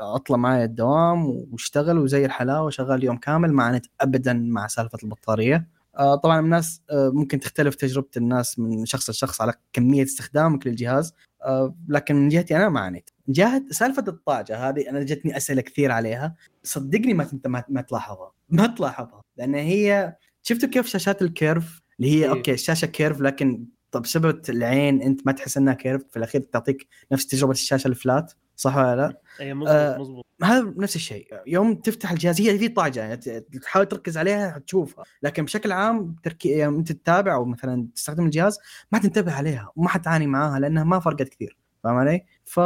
أطلع 0.00 0.36
معي 0.36 0.64
الدوام 0.64 1.26
واشتغل 1.26 1.98
وزي 1.98 2.24
الحلاوة 2.24 2.70
شغال 2.70 3.04
يوم 3.04 3.16
كامل 3.16 3.52
ما 3.52 3.62
عانيت 3.62 3.86
ابدا 4.00 4.32
مع 4.32 4.66
سالفة 4.66 4.98
البطارية. 5.04 5.56
آه، 5.56 5.79
طبعا 5.98 6.40
الناس 6.40 6.82
آه، 6.90 7.10
ممكن 7.14 7.40
تختلف 7.40 7.74
تجربة 7.74 8.08
الناس 8.16 8.58
من 8.58 8.86
شخص 8.86 9.10
لشخص 9.10 9.40
على 9.40 9.54
كمية 9.72 10.02
استخدامك 10.02 10.66
للجهاز. 10.66 11.14
آه، 11.44 11.76
لكن 11.88 12.16
من 12.16 12.28
جهتي 12.28 12.56
أنا 12.56 12.68
ما 12.68 12.80
عانيت. 12.80 13.10
من 13.28 13.34
جهة 13.34 13.62
سالفة 13.70 14.04
الطاقه 14.08 14.68
هذه 14.68 14.90
أنا 14.90 15.02
جتني 15.02 15.36
أسئلة 15.36 15.62
كثير 15.62 15.92
عليها. 15.92 16.34
صدقني 16.62 17.14
ما 17.14 17.28
انت 17.32 17.46
ما, 17.46 17.64
ما 17.68 17.80
تلاحظها. 17.80 18.32
ما 18.48 18.66
تلاحظها. 18.66 19.22
لأن 19.36 19.54
هي 19.54 20.16
شفتوا 20.42 20.68
كيف 20.68 20.86
شاشات 20.86 21.22
ال 21.22 21.30
curve؟ 21.30 21.80
اللي 22.00 22.10
هي 22.10 22.24
إيه. 22.24 22.30
okay 22.30 22.52
الشاشه 22.52 22.86
curve 22.86 23.20
لكن 23.20 23.66
طب 23.90 24.02
بسبب 24.02 24.40
العين 24.48 25.02
أنت 25.02 25.26
ما 25.26 25.32
تحس 25.32 25.56
إنها 25.56 25.74
curve؟ 25.74 26.02
في 26.10 26.16
الأخير 26.16 26.40
تعطيك 26.40 26.86
نفس 27.12 27.26
تجربة 27.26 27.52
الشاشة 27.52 27.88
ال 27.88 27.95
flat. 27.95 28.32
صح 28.60 28.76
ولا 28.76 28.96
لا؟ 28.96 29.20
اي 29.40 29.54
مضبوط 29.54 29.74
آه، 29.74 29.98
مضبوط 29.98 30.26
هذا 30.42 30.74
نفس 30.76 30.96
الشيء. 30.96 31.28
يوم 31.46 31.74
تفتح 31.74 32.10
الجهاز 32.12 32.40
هي 32.40 32.58
في 32.58 32.68
طاقه 32.68 32.92
يعني 32.96 33.16
تحاول 33.62 33.86
تركز 33.86 34.18
عليها 34.18 34.58
تشوفها 34.58 35.04
لكن 35.22 35.44
بشكل 35.44 35.72
عام 35.72 36.16
تركي 36.22 36.48
يعني 36.48 36.76
أنت 36.76 36.92
تتابع 36.92 37.34
أو 37.34 37.44
مثلا 37.44 37.88
تستخدم 37.94 38.24
الجهاز 38.24 38.58
ما 38.92 38.98
تنتبه 38.98 39.32
عليها 39.32 39.72
وما 39.76 39.88
حتعاني 39.88 40.26
معاها 40.26 40.58
لأنها 40.58 40.84
ما 40.84 41.00
فرقت 41.00 41.28
كثير. 41.28 41.56
فاهم 41.84 41.96
علي؟ 41.96 42.24
ف 42.44 42.60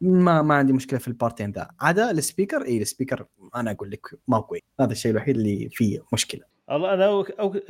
ما 0.00 0.42
ما 0.42 0.54
عندي 0.54 0.72
مشكلة 0.72 0.98
في 0.98 1.08
ال 1.08 1.14
part 1.14 1.39
ين 1.39 1.52
ذا. 1.52 1.68
عدا 1.80 2.10
ال 2.10 2.17
speaker 2.17 2.64
اي 2.64 2.82
ال 2.82 2.88
speaker 2.88 3.26
أنا 3.56 3.70
أقول 3.70 3.90
لك 3.90 4.06
ما 4.28 4.36
هو 4.36 4.42
كويس. 4.42 4.62
هذا 4.80 4.92
الشيء 4.92 5.10
الوحيد 5.10 5.36
اللي 5.36 5.68
فيه 5.72 6.00
مشكلة. 6.12 6.53
والله 6.68 6.94
أنا 6.94 7.20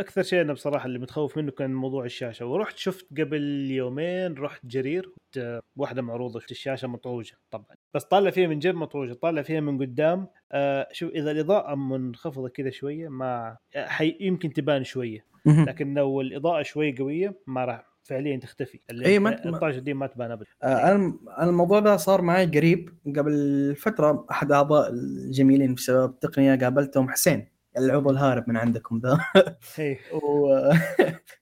أكثر 0.01 0.23
شيء 0.23 0.41
أنا 0.41 0.53
بصراحة 0.53 0.87
اللي 0.87 0.99
متخوف 0.99 1.37
منه 1.37 1.51
كان 1.51 1.75
موضوع 1.75 2.05
الشاشة. 2.05 2.47
ورحت 2.47 2.77
شفت 2.79 3.07
قبل 3.19 3.71
يومين 3.71 4.35
رحت 4.35 4.67
جرير 4.67 5.11
واحدة 5.77 6.03
معروضة 6.03 6.41
شفت 6.41 6.51
الشاشة 6.51 6.89
مطعوجه 6.89 7.35
طبعا. 7.51 7.77
بس 7.95 8.05
طالع 8.05 8.31
فيها 8.31 8.47
من 8.49 8.59
جنب 8.59 8.75
مطعوجه 8.75 9.13
طالع 9.13 9.43
فيها 9.43 9.61
من 9.61 9.79
قدام. 9.79 10.27
آه 10.53 10.89
شوف 10.93 11.11
إذا 11.13 11.31
الإضاءة 11.31 11.75
منخفضة 11.75 12.49
كذا 12.49 12.71
شوية 12.71 13.09
ما 13.09 13.57
حي 13.77 14.17
يمكن 14.21 14.53
تبان 14.53 14.85
شوية. 14.85 15.27
لكن 15.47 15.95
لو 15.95 16.21
الإضاءة 16.21 16.63
شوي 16.63 16.97
قوية 16.99 17.35
ما 17.47 17.65
راح 17.65 17.87
فعليا 18.03 18.37
تختفي. 18.37 18.81
إيه، 18.91 19.19
ما- 19.19 19.45
الطاجة 19.47 19.79
دي 19.79 19.95
ما 19.95 20.07
تبان 20.07 20.31
ابدا. 20.31 20.47
آه، 20.63 20.67
أنا 20.67 21.19
أنا 21.39 21.51
الموضوع 21.51 21.81
ده 21.81 21.97
صار 21.97 22.23
معي 22.23 22.47
قريب. 22.47 22.91
قبل 23.17 23.75
فترة 23.79 24.27
أحد 24.31 24.53
أعضاء 24.53 24.91
الجميلين 24.91 25.75
في 25.75 25.83
شباب 25.83 26.11
التقنيه 26.11 26.55
قابلتهم 26.57 27.09
حسين. 27.11 27.54
العضو 27.79 28.11
الهارب 28.11 28.49
من 28.49 28.57
عندكم 28.57 28.99
ذا. 28.99 29.19
هي 29.77 29.97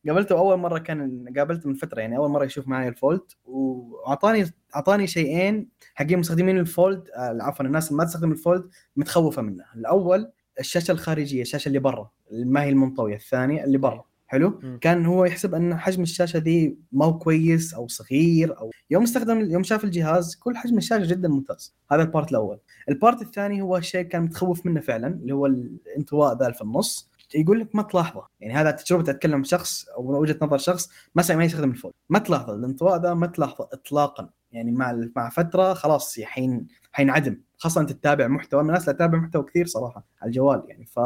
وقابلته 0.04 0.38
أول 0.38 0.56
مرة 0.56 0.78
كان 0.78 1.28
قابلته 1.36 1.68
من 1.68 1.74
فترة 1.74 2.00
يعني 2.00 2.16
أول 2.16 2.30
مرة 2.30 2.44
يشوف 2.44 2.68
معي 2.68 2.88
ال 2.88 2.95
Fold 2.95 3.20
وأعطاني 3.44 4.46
أعطاني 4.76 5.06
شيئين 5.06 5.68
حقين 5.94 6.18
مستخدمين 6.18 6.58
ال 6.58 6.68
Fold 6.68 7.08
آه، 7.16 7.38
عفوا 7.40 7.64
الناس 7.66 7.88
اللي 7.88 7.98
ما 7.98 8.04
تستخدم 8.04 8.32
ال 8.32 8.40
Fold 8.40 8.70
متخوفة 8.96 9.42
منه. 9.42 9.64
الأول 9.76 10.32
الشاشة 10.60 10.92
الخارجية 10.92 11.42
الشاشة 11.42 11.68
اللي 11.68 11.78
برا 11.78 12.10
ما 12.32 12.62
هي 12.62 12.68
المنطوية 12.68 13.14
الثانية 13.14 13.64
اللي 13.64 13.78
برا. 13.78 14.04
حلو؟ 14.32 14.60
مم. 14.62 14.78
كان 14.80 15.06
هو 15.06 15.24
يحسب 15.24 15.54
أن 15.54 15.76
حجم 15.76 16.02
الشاشة 16.02 16.38
دي 16.38 16.78
ما 16.92 17.04
هو 17.04 17.18
كويس 17.18 17.74
أو 17.74 17.88
صغير 17.88 18.58
أو 18.58 18.70
يوم 18.90 19.02
استخدم 19.02 19.50
يوم 19.50 19.62
شاف 19.62 19.84
الجهاز 19.84 20.36
كل 20.36 20.56
حجم 20.56 20.78
الشاشة 20.78 21.06
جدا 21.06 21.28
ممتاز. 21.28 21.74
هذا 21.92 22.02
ال 22.02 22.08
part 22.08 22.30
الأول. 22.30 22.58
ال 22.88 22.95
part 22.95 23.22
الثاني 23.22 23.62
هو 23.62 23.76
الشيء 23.76 24.02
كان 24.02 24.22
متخوف 24.22 24.66
منه 24.66 24.80
فعلا 24.80 25.06
اللي 25.06 25.32
هو 25.32 25.46
الانطواء 25.46 26.38
ذا 26.38 26.50
في 26.50 26.62
النص. 26.62 27.10
يقول 27.34 27.60
لك 27.60 27.76
ما 27.76 27.82
تلاحظه. 27.82 28.26
يعني 28.40 28.54
هذا 28.54 28.70
تجربة 28.70 29.10
أتكلم 29.10 29.44
شخص 29.44 29.88
أو 29.88 30.08
من 30.08 30.14
وجهة 30.14 30.38
نظر 30.42 30.58
شخص 30.58 30.88
مثلا 31.14 31.36
ما 31.36 31.44
يستخدم 31.44 31.70
ال 31.70 31.75
Fold 31.75 31.92
ما 32.08 32.18
تلاحظه. 32.18 32.54
الانطواء 32.54 33.02
ذا 33.02 33.14
ما 33.14 33.26
تلاحظه 33.26 33.68
اطلاقا. 33.72 34.30
يعني 34.52 34.72
مع 34.72 35.00
مع 35.16 35.28
فترة 35.28 35.74
خلاص 35.74 36.20
حين 36.20 36.66
حينعدم 36.92 37.40
خاصة 37.56 37.80
أنت 37.80 37.92
تتابع 37.92 38.28
محتوى. 38.28 38.62
من 38.62 38.68
الناس 38.68 38.82
اللي 38.84 38.94
تتابع 38.94 39.18
محتوى 39.18 39.42
كثير 39.42 39.66
صراحة 39.66 40.04
على 40.22 40.28
الجوال 40.28 40.62
يعني. 40.68 40.84
ف 40.86 41.00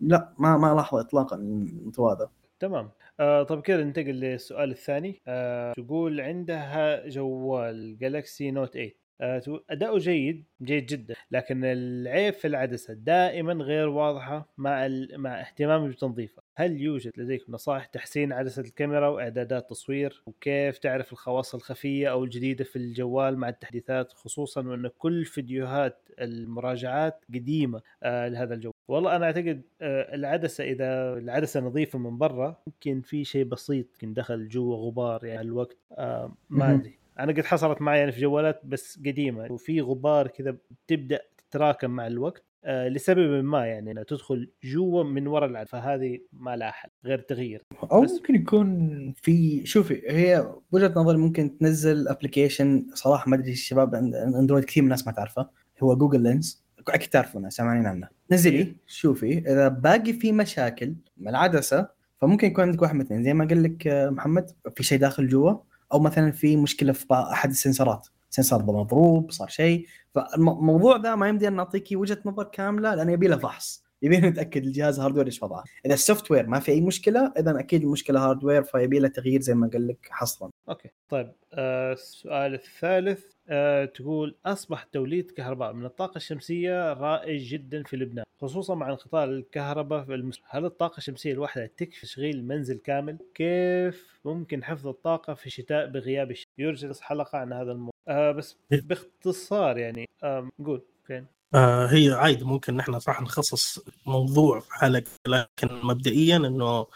لا 0.00 0.34
ما 0.38 0.56
ما 0.56 0.74
لاحظه 0.74 1.00
اطلاقا 1.00 1.36
الانطواء 1.36 2.18
ذا. 2.18 2.28
تمام. 2.60 2.90
آه 3.20 3.42
طب 3.42 3.60
كذا 3.60 3.84
ننتقل 3.84 4.10
للسؤال 4.14 4.70
الثاني. 4.70 5.22
آه 5.28 5.72
تقول 5.72 6.20
عندها 6.20 7.08
جوال 7.08 7.98
Galaxy 7.98 8.50
Note 8.50 8.72
8 8.72 8.92
آه 9.20 9.38
تقول 9.38 9.64
أداؤه 9.70 9.98
جيد 9.98 10.44
جيد 10.62 10.86
جدا 10.86 11.14
لكن 11.30 11.64
العيب 11.64 12.34
في 12.34 12.46
العدسة 12.46 12.94
دائما 12.94 13.52
غير 13.52 13.88
واضحة 13.88 14.52
مع 14.58 14.86
ال... 14.86 15.18
مع 15.20 15.40
اهتمامي 15.40 15.88
بتنظيفها 15.88 16.44
هل 16.56 16.80
يوجد 16.80 17.12
لديكم 17.16 17.52
نصائح 17.52 17.86
تحسين 17.86 18.32
عدسة 18.32 18.62
الكاميرا 18.62 19.08
وإعدادات 19.08 19.70
تصوير؟ 19.70 20.22
وكيف 20.26 20.78
تعرف 20.78 21.12
الخواص 21.12 21.54
الخفية 21.54 22.10
أو 22.10 22.24
الجديدة 22.24 22.64
في 22.64 22.76
الجوال 22.76 23.38
مع 23.38 23.48
التحديثات 23.48 24.12
خصوصا 24.12 24.66
وأن 24.68 24.88
كل 24.98 25.24
فيديوهات 25.24 26.08
المراجعات 26.20 27.24
قديمة 27.34 27.82
آه 28.02 28.28
لهذا 28.28 28.54
الجوال؟ 28.54 28.73
والله 28.88 29.16
أنا 29.16 29.26
أعتقد 29.26 29.62
آه 29.80 30.14
العدسة 30.14 30.64
إذا 30.64 31.18
العدسة 31.18 31.60
نظيفة 31.60 31.98
من 31.98 32.18
برا 32.18 32.56
ممكن 32.66 33.00
في 33.00 33.24
شيء 33.24 33.44
بسيط 33.44 33.86
يمكن 34.02 34.14
دخل 34.14 34.48
جوا 34.48 34.76
غبار 34.76 35.24
يعني 35.24 35.40
الوقت 35.40 35.76
آه 35.92 36.34
ما. 36.50 36.74
أدري. 36.74 36.98
أنا 37.18 37.32
قد 37.32 37.40
حصلت 37.44 37.82
معي 37.82 37.98
يعني 37.98 38.12
في 38.12 38.20
جوالات 38.20 38.60
بس 38.64 38.98
قديمة 39.06 39.52
وفي 39.52 39.80
غبار 39.80 40.26
كذا 40.28 40.56
تبدأ 40.86 41.20
تتراكم 41.50 41.90
مع 41.90 42.06
الوقت 42.06 42.44
آه 42.64 42.88
لسبب 42.88 43.44
ما 43.44 43.66
يعني 43.66 43.90
إنها 43.90 44.02
تدخل 44.02 44.50
جوا 44.64 45.02
من 45.04 45.26
وراء 45.26 45.48
العدسة 45.50 45.70
فهذه 45.70 46.18
ما 46.32 46.56
لها 46.56 46.70
حل 46.70 46.88
غير 47.04 47.18
تغيير. 47.18 47.62
أو 47.92 48.00
بس- 48.02 48.12
ممكن 48.12 48.34
يكون 48.34 49.12
في 49.16 49.66
شوفي 49.66 50.02
هي 50.08 50.52
وجهة 50.72 50.92
نظري 50.96 51.16
ممكن 51.18 51.58
تنزل 51.58 52.08
application 52.08 52.86
صراحة 52.94 53.30
ما 53.30 53.36
أدري 53.36 53.52
الشباب 53.52 53.94
عند- 53.94 54.14
Android 54.14 54.64
كثير 54.64 54.82
من 54.82 54.86
الناس 54.86 55.06
ما 55.06 55.12
تعرفه 55.12 55.48
هو 55.82 55.96
Google 55.96 56.22
Lens 56.22 56.63
أكيد 56.88 57.08
تعرفونه 57.08 57.48
سامعين 57.48 57.86
عنه 57.86 58.08
نزلي 58.30 58.76
شوفي 58.86 59.38
إذا 59.38 59.68
باقي 59.68 60.12
في 60.12 60.32
مشاكل 60.32 60.94
مع 61.16 61.30
العدسه 61.30 61.88
فممكن 62.20 62.46
يكون 62.46 62.64
عندك 62.64 62.82
واحد 62.82 62.94
من 62.94 63.00
اثنين 63.00 63.24
زي 63.24 63.34
ما 63.34 63.44
قال 63.44 63.62
لك 63.62 63.86
آه، 63.86 64.10
محمد 64.10 64.50
في 64.76 64.82
شيء 64.82 64.98
داخل 64.98 65.28
جوا 65.28 65.54
أو 65.92 66.00
مثلا 66.00 66.30
في 66.30 66.56
مشكلة 66.56 66.92
في 66.92 67.06
أحد 67.14 67.50
ال 67.50 67.56
sensor 67.56 67.95
ات. 67.95 68.08
sensor 68.30 68.62
مضروب 68.62 69.30
صار 69.30 69.48
شيء. 69.48 69.86
فالموضوع 70.14 70.96
ذا 70.96 71.14
ما 71.14 71.28
يمدي 71.28 71.48
أن 71.48 71.56
نعطيكي 71.56 71.96
وجهة 71.96 72.18
نظر 72.24 72.44
كاملة 72.44 72.94
لأنه 72.94 73.12
يبي 73.12 73.28
له 73.28 73.36
فحص. 73.36 73.83
يبي 74.04 74.16
نتاكد 74.16 74.64
الجهاز 74.64 75.00
hardware 75.00 75.26
إيش 75.26 75.42
وضعه. 75.42 75.64
إذا 75.86 75.94
ال 75.94 76.30
software 76.30 76.46
ما 76.46 76.60
في 76.60 76.72
أي 76.72 76.80
مشكلة 76.80 77.32
إذا 77.38 77.60
أكيد 77.60 77.82
المشكلة 77.82 78.26
hardware 78.28 78.62
فيبي 78.62 78.98
له 78.98 79.08
تغيير 79.08 79.40
زي 79.40 79.54
ما 79.54 79.70
قال 79.72 79.88
لك 79.88 80.08
حصرا. 80.10 80.50
okay 80.68 80.90
طيب 81.08 81.32
آه 81.52 81.92
السؤال 81.92 82.54
الثالث 82.54 83.24
آه 83.48 83.84
تقول 83.84 84.36
أصبح 84.46 84.84
توليد 84.84 85.30
كهرباء 85.30 85.72
من 85.72 85.84
الطاقة 85.84 86.16
الشمسية 86.16 86.92
رائج 86.92 87.42
جدا 87.42 87.82
في 87.82 87.96
لبنان 87.96 88.24
خصوصا 88.40 88.74
مع 88.74 88.90
انقطاع 88.90 89.24
الكهرباء 89.24 90.04
في 90.04 90.14
المس... 90.14 90.40
هل 90.48 90.64
الطاقة 90.64 90.98
الشمسية 90.98 91.32
الواحدة 91.32 91.66
تكفي 91.76 92.06
تشغيل 92.06 92.36
المنزل 92.36 92.78
كامل؟ 92.78 93.18
كيف 93.34 94.20
ممكن 94.24 94.64
حفظ 94.64 94.86
الطاقة 94.86 95.34
في 95.34 95.46
الشتاء 95.46 95.86
بغياب 95.86 96.30
الشمس؟ 96.30 96.48
يرجى 96.58 96.90
حلقة 97.00 97.38
عن 97.38 97.52
هذا 97.52 97.72
الموضوع 97.72 97.92
آه 98.08 98.32
بس 98.32 98.56
باختصار 98.70 99.78
يعني 99.78 100.08
آه 100.24 100.50
قول 100.64 100.82
فين؟ 101.06 101.26
آه 101.54 101.86
هي 101.86 102.10
عادي 102.12 102.44
ممكن 102.44 102.76
نحن 102.76 102.98
صح 102.98 103.20
نخصص 103.20 103.78
موضوع 104.06 104.62
حلقه 104.70 105.04
لكن 105.26 105.68
مبدئيا 105.84 106.36
إنه 106.36 106.86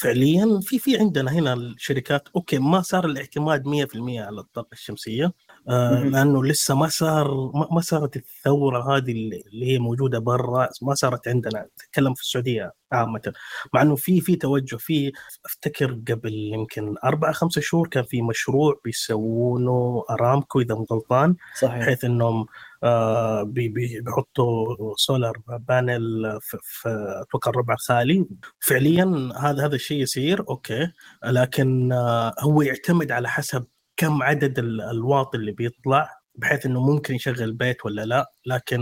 فعليا 0.00 0.60
في 0.62 0.78
في 0.78 0.98
عندنا 0.98 1.32
هنا 1.32 1.52
الشركات 1.54 2.28
أوكي 2.36 2.58
ما 2.58 2.80
صار 2.82 3.04
الاعتماد 3.04 3.64
100% 3.68 4.20
على 4.20 4.40
الطاقة 4.40 4.68
الشمسية 4.72 5.32
آه. 5.68 6.02
لأنه 6.04 6.44
لسه 6.44 6.74
ما 6.74 6.88
صار 6.88 7.50
ما 7.72 7.80
صارت 7.80 8.16
الثورة 8.16 8.96
هذه 8.96 9.10
اللي 9.12 9.72
هي 9.72 9.78
موجودة 9.78 10.18
برا 10.18 10.68
ما 10.82 10.94
صارت 10.94 11.28
عندنا. 11.28 11.66
أتكلم 11.84 12.14
في 12.14 12.20
السعودية 12.22 12.72
عامة. 12.92 13.32
مع 13.74 13.82
إنه 13.82 13.96
في 13.96 14.20
في 14.20 14.36
توجه 14.36 14.76
في 14.76 15.12
أفتكر 15.44 16.00
قبل 16.08 16.32
يمكن 16.34 16.94
أربع 17.04 17.32
خمسة 17.32 17.60
شهور 17.60 17.88
كان 17.88 18.04
في 18.04 18.22
مشروع 18.22 18.80
بيسوونه 18.84 20.04
أرامكو 20.10 20.60
إذا 20.60 20.74
مو 20.74 20.86
غلطان 20.92 21.36
صحيح. 21.60 21.78
بحيث 21.78 22.04
إنهم 22.04 22.46
آه 22.82 23.42
بي- 23.42 23.68
بي- 23.68 24.00
بيحطوا 24.00 24.76
solar 24.96 25.38
panel 25.68 26.38
في 26.42 26.88
أتوقع 27.22 27.50
الربع 27.50 27.74
الخالي. 27.74 28.26
فعليا 28.60 29.04
هذا 29.36 29.66
هذا 29.66 29.74
الشيء 29.74 30.02
يصير 30.02 30.44
okay. 30.48 30.92
لكن 31.24 31.92
آه 31.92 32.34
هو 32.40 32.62
يعتمد 32.62 33.12
على 33.12 33.28
حسب 33.28 33.66
كم 33.96 34.22
عدد 34.22 34.58
ال- 34.58 34.80
الواط 34.80 35.34
اللي 35.34 35.52
بيطلع 35.52 36.10
بحيث 36.34 36.66
إنه 36.66 36.86
ممكن 36.86 37.14
يشغل 37.14 37.52
بيت 37.52 37.84
ولا 37.86 38.04
لا. 38.04 38.32
لكن 38.46 38.78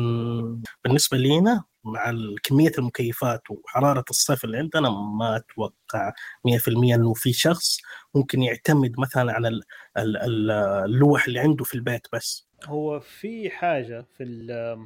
بالنسبة 0.85 1.19
لينا 1.19 1.65
مع 1.85 2.15
كمية 2.43 2.73
المكيفات 2.79 3.43
وحرارة 3.51 4.05
الصيف 4.11 4.45
اللي 4.45 4.59
عندنا 4.59 4.91
ما 4.91 5.37
أتوقع 5.37 6.13
100% 6.45 6.95
إنه 6.95 7.15
في 7.15 7.33
شخص 7.33 7.77
ممكن 8.15 8.43
يعتمد 8.43 8.93
مثلا 9.01 9.33
على 9.33 9.49
ال- 9.49 9.63
ال- 9.99 10.17
ال- 10.17 10.51
اللوح 10.85 11.27
اللي 11.27 11.39
عنده 11.41 11.65
في 11.65 11.75
البيت 11.75 12.07
بس. 12.13 12.49
هو 12.67 13.01
في 13.01 13.51
حاجة 13.51 14.05
في 14.19 14.25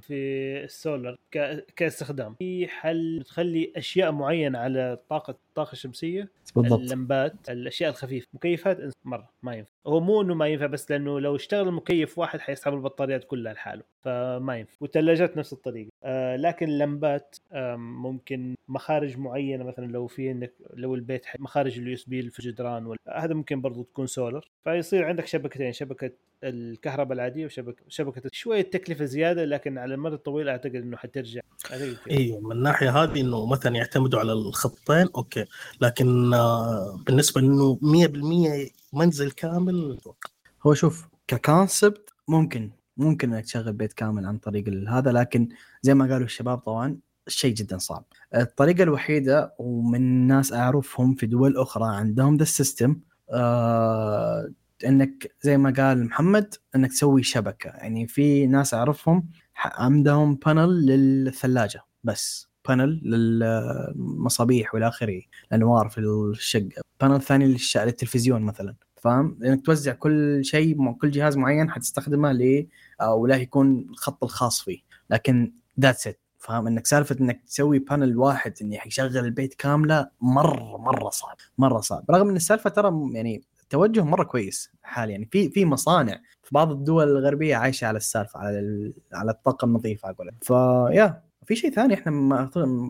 في 0.01 0.15
السولار 0.65 1.17
ك- 1.33 1.65
كاستخدام. 1.77 2.35
في 2.35 2.69
حل 2.69 3.23
تخلي 3.27 3.73
أشياء 3.77 4.13
معينة 4.13 4.59
على 4.59 4.99
طاقة 5.09 5.31
الطاقه 5.31 5.73
الشمسيه 5.73 6.29
بالضبط. 6.57 6.81
اللمبات 6.81 7.33
الأشياء 7.51 7.91
الخفيفة. 7.91 8.27
مكيفات 8.35 8.79
مرة 9.05 9.29
ما 9.43 9.55
ينفع. 9.55 9.71
هو 9.87 10.01
مو 10.01 10.23
إنه 10.23 10.35
ما 10.35 10.47
ينفع 10.47 10.67
بس 10.67 10.91
لأنه 10.91 11.21
لو 11.21 11.37
اشتغل 11.37 11.69
المكيف 11.69 12.19
واحد 12.19 12.41
حيسحب 12.41 12.75
البطاريات 12.75 13.25
كلها 13.25 13.53
لحاله 13.53 13.83
فما 14.03 14.57
ينفع. 14.59 14.77
والثلاجات 14.81 15.37
نفس 15.37 15.53
الطريقة. 15.53 15.91
آه 16.05 16.37
لكن 16.37 16.69
اللمبات 16.69 17.37
آه 17.53 17.77
ممكن 17.77 18.55
مخارج 18.69 19.19
معينة 19.19 19.65
مثلا 19.65 19.87
لو 19.87 20.07
في 20.07 20.29
عندك 20.29 20.53
لو 20.75 20.95
البيت 20.95 21.27
مخارج 21.39 21.79
ال 21.79 21.95
USB 21.95 22.23
في 22.31 22.39
الجدران 22.39 22.87
ولا 22.87 22.99
هذا 23.25 23.35
ممكن 23.35 23.61
برضو 23.61 23.83
تكون 23.83 24.07
سولار 24.07 24.49
فيصير 24.65 25.05
عندك 25.05 25.27
شبكتين 25.27 25.73
شبكة 25.73 26.11
الكهرباء 26.45 27.13
العادية 27.13 27.47
وشبكه 27.47 27.83
شبكة 27.89 28.31
شوية 28.33 28.63
تكلفة 28.63 29.05
زيادة 29.05 29.45
لكن 29.45 29.79
على 29.79 29.95
المدى 29.95 30.15
الطويل 30.15 30.49
أعتقد 30.49 30.75
إنه 30.75 30.97
حترجع. 30.97 31.41
أيوه 32.11 32.41
من 32.41 32.53
الناحية 32.53 33.03
هذه 33.03 33.21
إنه 33.21 33.47
مثلا 33.47 33.77
يعتمدوا 33.77 34.21
على 34.21 34.33
الخطين 34.33 35.09
okay 35.17 35.45
لكن 35.81 36.35
آه، 36.35 37.01
بالنسبة 37.07 37.41
انه 37.41 37.79
100% 37.83 38.73
منزل 38.93 39.31
كامل. 39.31 39.99
هو 40.67 40.75
شوف 40.75 41.09
ك 41.29 41.39
concept 41.39 42.11
ممكن 42.29 42.71
ممكن 42.97 43.33
إنك 43.33 43.45
تشغل 43.45 43.73
بيت 43.73 43.93
كامل 43.93 44.27
عن 44.27 44.39
طريق 44.39 44.69
هذا 44.89 45.13
لكن 45.13 45.49
زي 45.83 45.95
ما 45.95 46.13
قالوا 46.13 46.27
الشباب 46.27 46.59
طبعا 46.59 46.99
الشيء 47.27 47.55
جدا 47.55 47.79
صعب 47.79 48.05
الطريقة 48.35 48.83
الوحيدة 48.83 49.55
ومن 49.59 50.27
ناس 50.27 50.53
أعرفهم 50.53 51.15
في 51.15 51.27
دول 51.27 51.57
أخرى 51.57 51.97
عندهم 51.97 52.37
ذا 52.37 52.43
ال 52.43 52.51
system 52.51 53.01
آه 53.31 54.51
انك 54.85 55.35
زي 55.43 55.59
ما 55.59 55.75
قال 55.77 56.05
محمد 56.07 56.55
انك 56.77 56.91
تسوي 56.91 57.23
شبكة. 57.23 57.69
يعني 57.71 58.07
في 58.07 58.47
ناس 58.47 58.75
أعرفهم 58.75 59.29
عندهم 59.57 60.35
panel 60.35 60.87
للثلاجة 60.87 61.81
بس 62.05 62.49
panel 62.69 63.01
للمصابيح 63.05 64.75
والى 64.75 64.89
آخره 64.89 65.21
الأنوار 65.53 65.89
في 65.89 65.99
الشقة. 65.99 66.83
panel 67.01 67.23
ثاني 67.23 67.57
للتلفزيون 67.77 68.43
مثلا. 68.43 68.75
فاهم؟ 68.97 69.39
إنك 69.45 69.67
توزع 69.67 69.93
كل 69.93 70.41
شيء 70.45 70.93
كل 70.93 71.11
جهاز 71.11 71.37
معين 71.37 71.71
حتستخدمه 71.71 72.33
ل 72.33 72.67
أو 73.01 73.27
لا 73.27 73.37
يكون 73.37 73.87
الخط 73.91 74.25
الخاص 74.25 74.61
فيه. 74.61 74.79
لكن 75.11 75.53
that's 75.81 76.07
it 76.07 76.21
فاهم؟ 76.39 76.67
إنك 76.67 76.87
سالفة 76.87 77.17
إنك 77.21 77.43
تسوي 77.47 77.79
panel 77.79 78.17
واحد 78.17 78.55
إنه 78.63 78.79
يشغل 78.87 79.19
البيت 79.19 79.55
كاملة 79.55 80.11
مرة 80.21 80.77
مرة 80.79 81.11
صعب. 81.11 81.37
مرة 81.59 81.81
صعب. 81.81 82.05
رغم 82.11 82.29
إن 82.29 82.37
السالفة 82.37 82.71
ترى 82.71 82.93
يعني 83.13 83.43
توجه 83.71 84.05
مرة 84.05 84.25
كويس 84.25 84.71
حاليا. 84.83 85.13
يعني 85.13 85.29
في 85.33 85.51
في 85.51 85.65
مصانع 85.65 86.21
في 86.43 86.51
بعض 86.53 86.71
الدول 86.71 87.09
الغربية 87.09 87.57
عايشة 87.57 87.87
على 87.87 87.97
السالفة 87.97 88.41
على 88.41 88.93
على 89.13 89.31
الطاقة 89.31 89.65
النظيفة 89.65 90.11
أقول 90.11 90.31
فيا 90.43 91.23
في 91.47 91.57
شيء 91.57 91.71
ثاني 91.71 91.95
إحنا 91.95 92.13
ما 92.13 92.45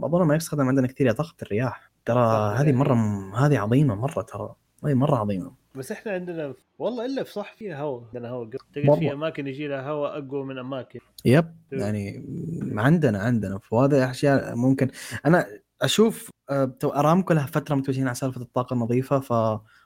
أظن 0.05 0.23
ما 0.27 0.35
يستخدم 0.37 0.69
عندنا 0.69 0.87
كثير 0.87 1.07
يا 1.07 1.13
طاقة 1.13 1.35
الرياح. 1.43 1.91
ترى 2.05 2.55
هذه. 2.57 2.73
مرة 2.73 2.95
م- 2.95 3.35
هذه 3.35 3.59
عظيمة 3.59 3.95
مرة 3.95 4.23
ترى. 4.23 4.55
هذه 4.85 4.95
مرة 4.95 5.17
عظيمة. 5.17 5.53
بس 5.75 5.93
إحنا 5.93 6.13
عندنا 6.13 6.55
والله 6.79 7.05
إلا 7.07 7.23
في 7.23 7.33
صح 7.33 7.55
فيها 7.55 7.81
هواء 7.83 8.05
عندنا 8.07 8.29
هواء 8.29 8.49
مرة. 8.77 8.97
في 8.99 9.13
أماكن 9.13 9.47
يجي 9.47 9.69
لها 9.69 9.91
هواء 9.91 10.19
أقوى 10.19 10.45
من 10.45 10.59
أماكن. 10.59 11.01
يب. 11.25 11.55
يعني 11.73 12.25
عندنا 12.77 13.19
عندنا 13.19 13.59
فهذا 13.59 14.11
اشياء 14.11 14.55
ممكن. 14.57 14.89
أنا 15.27 15.47
أشوف 15.83 16.31
آه، 16.51 16.73
أرامكو 16.85 17.33
لها 17.33 17.47
فترة 17.47 17.75
متوجهين 17.75 18.07
على 18.07 18.15
سالفة 18.15 18.41
الطاقة 18.41 18.75
النظيفة 18.75 19.21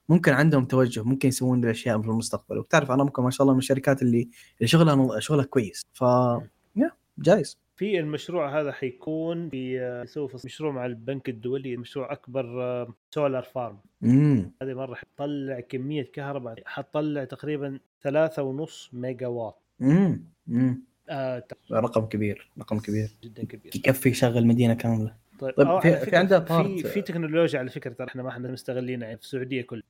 فممكن 0.09 0.33
عندهم 0.33 0.65
توجه 0.65 1.03
ممكن 1.03 1.29
يسوون 1.29 1.61
ذي 1.61 1.67
الأشياء 1.67 2.03
في 2.03 2.09
المستقبل. 2.09 2.59
وبتعرف 2.59 2.91
ارامكو 2.91 3.23
ما 3.23 3.31
شاء 3.31 3.43
الله 3.43 3.53
من 3.53 3.59
الشركات 3.59 4.03
اللي 4.03 4.29
اللي 4.59 4.69
شغلها 4.69 4.95
نظ- 4.95 5.19
شغلها 5.19 5.45
كويس. 5.45 5.83
ف 5.93 6.01
يا 6.77 6.91
جايز. 7.19 7.59
في 7.77 7.99
المشروع 8.01 8.61
هذا 8.61 8.73
حيكون 8.73 9.49
في 9.51 10.07
في 10.07 10.29
مشروع 10.45 10.73
مع 10.73 10.87
البنك 10.87 11.29
الدولي 11.29 11.77
مشروع 11.77 12.13
أكبر 12.13 12.45
سولار 13.15 13.43
فارم. 13.43 13.79
امم 14.05 14.53
هذه 14.63 14.75
مرة 14.75 14.95
حتطلع 14.95 15.61
كمية 15.61 16.11
كهرباء 16.13 16.55
حتطلع 16.65 17.25
تقريبا 17.25 17.79
ثلاثة 18.03 18.43
ونص 18.43 18.91
ميجا 18.93 19.27
واط 19.27 19.63
امم 19.83 20.25
امم 20.49 20.83
آه 21.09 21.45
رقم 21.73 22.07
كبير 22.07 22.51
رقم 22.59 22.79
كبير. 22.79 23.11
جدا 23.25 23.45
كبير. 23.45 23.73
يكفي 23.77 24.09
يشغل 24.09 24.47
مدينة 24.47 24.75
كاملة. 24.75 25.15
طيب, 25.39 25.55
طيب 25.57 25.81
في- 25.81 25.97
في 25.97 26.17
عندها 26.17 26.41
في 26.41 26.47
part- 26.83 26.87
في 26.87 27.03
تكنولوجيا 27.03 27.59
على 27.59 27.71
فكرة 27.71 27.93
ترى 27.93 28.07
إحنا 28.09 28.23
ما 28.23 28.29
إحنا 28.29 28.49
مستغلينها 28.49 29.07
يعني 29.07 29.19
في 29.19 29.25
السعودية 29.25 29.63
كلها. 29.63 29.83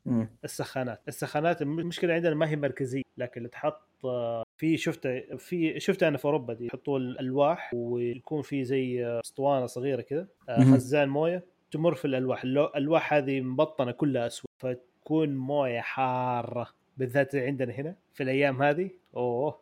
السخانات. 0.45 1.01
السخانات 1.09 1.63
المشكلة 1.63 2.15
عندنا 2.15 2.35
ما 2.35 2.49
هي 2.49 2.57
مركزية 2.57 3.03
لكن 3.19 3.33
اللي 3.37 3.49
تحط 3.49 3.81
آه، 4.05 4.43
في 4.57 4.77
شفتها 4.77 5.37
في 5.37 5.81
شفتها 5.81 6.09
أنا 6.09 6.19
في 6.19 6.25
أوروبا 6.25 6.55
دي 6.55 6.67
يحطوا 6.67 6.99
الألواح 6.99 7.71
ويكون 7.75 8.43
في 8.43 8.65
زي 8.65 9.07
آه، 9.07 9.21
أسطوانة 9.25 9.67
صغيرة 9.67 10.01
كده 10.01 10.29
آه،. 10.49 10.61
خزان 10.65 11.09
موية 11.09 11.45
تمر 11.71 11.95
في 11.95 12.05
الألواح. 12.05 12.45
الألواح 12.45 13.15
هذه 13.15 13.41
مبطنة 13.41 13.93
كلها 13.93 14.27
أسود 14.27 14.47
فتكون 14.59 15.35
موية 15.37 15.81
حارة 15.81 16.69
بالذات 16.97 17.35
عندنا 17.37 17.73
هنا 17.73 17.95
في 18.15 18.23
الأيام 18.23 18.63
هذه. 18.63 18.91
أوه. 19.17 19.59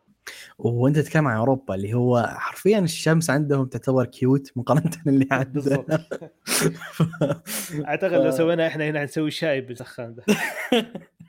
وانت 0.57 0.99
تتكلم 0.99 1.27
عن 1.27 1.37
أوروبا 1.37 1.75
اللي 1.75 1.93
هو 1.93 2.25
حرفيا 2.37 2.79
الشمس 2.79 3.29
عندهم 3.29 3.65
تعتبر 3.65 4.05
cute 4.05 4.51
مقارنة 4.55 4.91
اللي 5.07 5.25
بالضبط. 5.53 5.85
عندنا 5.91 6.05
أعتقد 7.87 8.13
لو 8.13 8.31
سوينا 8.31 8.67
إحنا 8.67 8.89
هنا 8.89 8.99
حنسوي 8.99 9.31
شاي 9.31 9.61
بالسخان 9.61 10.15
ده. 10.15 10.23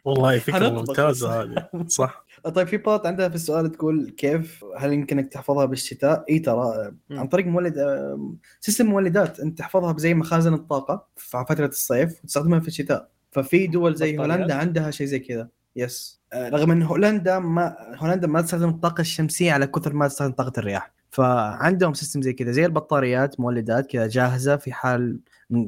والله 0.05 0.39
فكرة 0.39 0.69
ممتازة 0.69 1.43
هذه. 1.43 1.69
صح. 1.87 2.27
طيب 2.55 2.67
في 2.67 2.77
part 2.77 3.07
عندها 3.07 3.29
في 3.29 3.35
السؤال 3.35 3.73
تقول 3.73 4.15
كيف؟ 4.17 4.65
هل 4.79 4.93
يمكن 4.93 5.19
انك 5.19 5.33
تحفظها 5.33 5.65
بالشتاء؟ 5.65 6.25
إي 6.31 6.39
ترى. 6.39 6.93
عن 7.11 7.27
طريق 7.29 7.47
مولد 7.47 7.79
آه، 7.79 8.35
system 8.61 8.87
مولدات 8.87 9.41
أنت 9.41 9.59
تحفظها 9.59 9.99
زي 9.99 10.15
مخازن 10.15 10.55
الطاقة 10.55 11.07
في 11.17 11.45
فترة 11.49 11.67
الصيف 11.67 12.21
وتستخدمها 12.25 12.61
في 12.61 12.69
الشتاء. 12.69 13.09
ففي 13.31 13.67
دول 13.67 13.95
زي؟ 13.95 14.19
هولندا 14.19 14.55
عندها 14.55 14.91
شيء 14.91 15.07
زي 15.07 15.19
كذا. 15.19 15.49
yes. 15.77 16.21
آه، 16.33 16.49
رغم 16.49 16.71
إن 16.71 16.83
هولندا 16.83 17.39
ما 17.39 17.77
هولندا 17.97 18.27
ما 18.27 18.41
تستخدم 18.41 18.69
الطاقة 18.69 19.01
الشمسية 19.01 19.53
على 19.53 19.67
كثر 19.67 19.93
ما 19.93 20.09
تستخدم 20.09 20.33
طاقة 20.33 20.53
الرياح. 20.59 20.95
فعندهم 21.11 21.95
system 21.95 22.23
زي 22.23 22.33
كذا 22.33 22.53
زي 22.53 22.67
البطاريات 22.67 23.41
مولدات 23.41 23.87
كذا 23.87 24.07
جاهزة 24.09 24.57
في 24.57 24.73
حال 24.73 25.21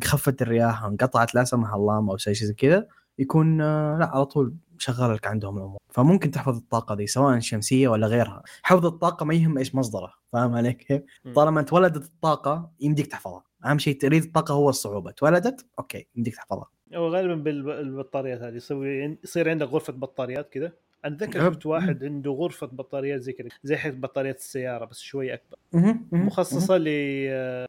خفت 0.05 0.42
الرياح 0.42 0.83
أو 0.83 0.88
انقطعت 0.88 1.35
لا 1.35 1.45
سمح 1.45 1.75
الله 1.75 1.97
أو 1.97 2.16
شيء 2.16 2.35
زي 2.35 2.55
كذا 2.55 2.87
يكون 3.19 3.61
آه، 3.61 3.99
لا 3.99 4.07
على 4.07 4.27
طول 4.27 4.55
شغال 4.79 5.14
لك 5.14 5.27
عندهم 5.27 5.57
الأمور. 5.59 5.79
فممكن 5.90 6.31
تحفظ 6.31 6.57
الطاقة 6.57 6.95
دي 6.95 7.07
سواء 7.07 7.38
شمسية 7.38 7.88
ولا 7.88 8.07
غيرها. 8.07 8.42
حفظ 8.62 8.87
الطاقة 8.87 9.25
ما 9.25 9.35
يهم 9.35 9.59
إيش 9.59 9.75
مصدره 9.75 10.12
فاهم 10.33 10.55
علي 10.55 10.73
كيف. 10.73 11.03
طالما 11.35 11.62
تولدت 11.62 12.05
الطاقة 12.05 12.71
يمديك 12.81 13.07
تحفظها. 13.07 13.42
أهم 13.64 13.79
شيء 13.79 13.99
تريد 14.01 14.23
الطاقة 14.25 14.55
هو 14.55 14.69
الصعوبة. 14.69 15.11
تولدت 15.11 15.66
أوكي 15.79 16.07
يمديك 16.16 16.35
تحفظها. 16.37 16.75
هو 16.94 17.09
غالبا 17.09 17.35
بالبطاريات 17.35 18.40
هذه. 18.40 18.57
يسوي 18.57 19.18
يصير 19.25 19.51
عندك 19.51 19.66
غرفة 19.66 19.92
بطاريات 19.92 20.51
كذا 20.51 20.72
أتذكر. 21.04 21.40
شفت 21.50 21.66
واحد 21.66 22.04
عنده 22.04 22.30
غرفة 22.30 22.66
بطاريات 22.66 23.20
زي 23.20 23.32
كذا 23.32 23.48
زي 23.62 23.76
حق 23.76 23.90
بطاريات 23.90 24.38
السيارة 24.38 24.85
بس 24.85 25.00
شوي 25.00 25.35
أكبر. 25.35 25.59
مخصصة 26.12 26.76
ل 26.76 26.85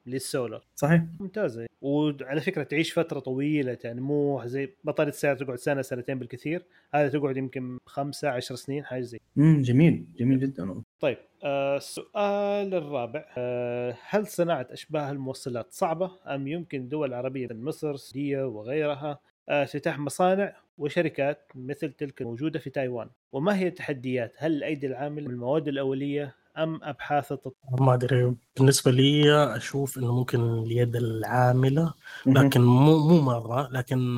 للسولار 0.05 0.63
صحيح. 0.75 1.03
ممتازة. 1.19 1.65
وعلى 1.81 2.41
فكرة 2.41 2.63
تعيش 2.63 2.93
فترة 2.99 3.19
طويلة 3.19 3.77
يعني 3.83 4.01
مو 4.01 4.41
زي 4.45 4.73
بطارية 4.83 5.09
السيارة 5.11 5.37
تقعد 5.37 5.57
سنة 5.57 5.81
سنتين 5.81 6.19
بالكثير. 6.19 6.65
هذا 6.93 7.09
تقعد 7.19 7.37
يمكن 7.37 7.77
خمسة 7.85 8.29
عشر 8.29 8.55
سنين 8.55 8.85
حاجة 8.85 9.01
زي. 9.01 9.19
مم، 9.35 9.61
جميل 9.61 10.05
جميل 10.17 10.39
جدا 10.39 10.81
طيب 10.99 11.17
آه، 11.43 11.77
السؤال 11.77 12.73
الرابع 12.73 13.25
آه، 13.37 13.95
هل 14.09 14.27
صناعة 14.27 14.67
أشباه 14.71 15.11
الموصلات 15.11 15.67
صعبة 15.69 16.11
أم 16.27 16.47
يمكن 16.47 16.89
دول 16.89 17.13
عربية 17.13 17.45
مثل 17.45 17.61
مصر 17.61 17.91
السعودية 17.91 18.47
وغيرها 18.47 19.19
آه، 19.49 19.63
افتتاح 19.63 19.99
مصانع؟ 19.99 20.55
وشركات 20.77 21.51
مثل 21.55 21.91
تلك 21.91 22.21
الموجودة 22.21 22.59
في 22.59 22.69
تايوان. 22.69 23.09
وما 23.31 23.57
هي 23.57 23.67
التحديات؟ 23.67 24.33
هل 24.37 24.51
الأيدي 24.53 24.87
العاملة 24.87 25.27
من 25.27 25.33
المواد 25.33 25.67
الأولية 25.67 26.35
أم 26.57 26.79
أبحاث 26.83 27.31
التطوير 27.31 27.81
ما 27.81 27.93
أدري. 27.93 28.35
بالنسبة 28.57 28.91
لي 28.91 29.33
أشوف 29.55 29.97
إنه 29.97 30.15
ممكن 30.15 30.39
اليد 30.59 30.95
العاملة 30.95 31.93
مهم. 32.25 32.37
لكن 32.37 32.61
مو 32.61 32.97
مو 32.97 33.21
مرة. 33.21 33.69
لكن 33.71 34.17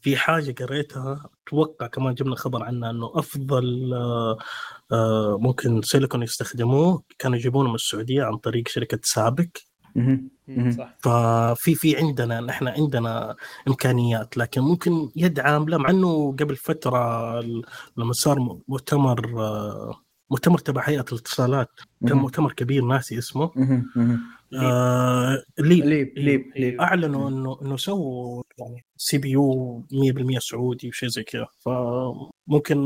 في 0.00 0.16
حاجة 0.16 0.54
قريتها 0.64 1.30
أتوقع 1.46 1.86
كمان 1.86 2.14
جبنا 2.14 2.36
خبر 2.36 2.62
عنها 2.62 2.90
إنه 2.90 3.12
أفضل 3.14 3.94
آه، 4.92 5.38
ممكن 5.40 5.82
سيليكون 5.82 6.22
يستخدموه 6.22 7.02
كانوا 7.18 7.36
يجيبونه 7.36 7.68
من 7.68 7.74
السعودية 7.74 8.22
عن 8.22 8.36
طريق 8.36 8.68
شركة 8.68 8.98
سابك. 9.02 9.69
صح. 10.78 10.96
ففي 10.98 11.74
في 11.74 11.96
عندنا 11.96 12.40
نحن 12.40 12.68
عندنا 12.68 13.36
إمكانيات 13.68 14.36
لكن 14.36 14.60
ممكن 14.60 15.10
يد 15.16 15.40
عامله 15.40 15.78
مع 15.78 15.90
إنه 15.90 16.32
قبل 16.32 16.56
فترة 16.56 17.40
لما 17.96 18.12
صار 18.12 18.60
مؤتمر 18.68 19.40
آه، 19.40 19.94
مؤتمر 20.30 20.58
تبع 20.58 20.88
هيئة 20.88 21.04
الاتصالات 21.12 21.68
كان. 22.08 22.16
مؤتمر 22.16 22.52
كبير 22.52 22.84
ناسي 22.84 23.18
اسمه. 23.18 23.50
آه 24.60 25.42
LEAP. 25.58 25.84
LEAP 25.84 26.18
LEAP. 26.18 26.52
LEAP 26.56 26.80
أعلنوا 26.80 27.28
انه 27.28 27.58
إنه 27.62 27.76
سووا 27.76 28.42
يعني 28.58 28.84
CPU 28.96 29.80
100% 29.92 30.38
سعودي 30.38 30.88
وشيء 30.88 31.08
زي 31.08 31.22
كذا. 31.22 31.46
فممكن 31.58 32.78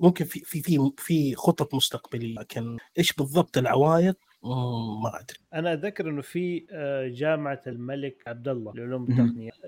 ممكن 0.00 0.24
في 0.24 0.40
في 0.40 0.62
في 0.62 0.92
في 0.98 1.34
خطط 1.34 1.74
مستقبلية 1.74 2.34
لكن 2.34 2.76
إيش 2.98 3.12
بالضبط 3.12 3.58
العوائق 3.58 4.16
ما 4.44 5.08
أدري 5.08 5.36
أنا 5.54 5.72
أتذكر 5.72 6.08
أنه 6.10 6.22
في 6.22 6.66
آه، 6.70 7.08
جامعة 7.08 7.60
الملك 7.66 8.22
عبد 8.26 8.48
الله 8.48 8.72
للعلوم 8.74 9.06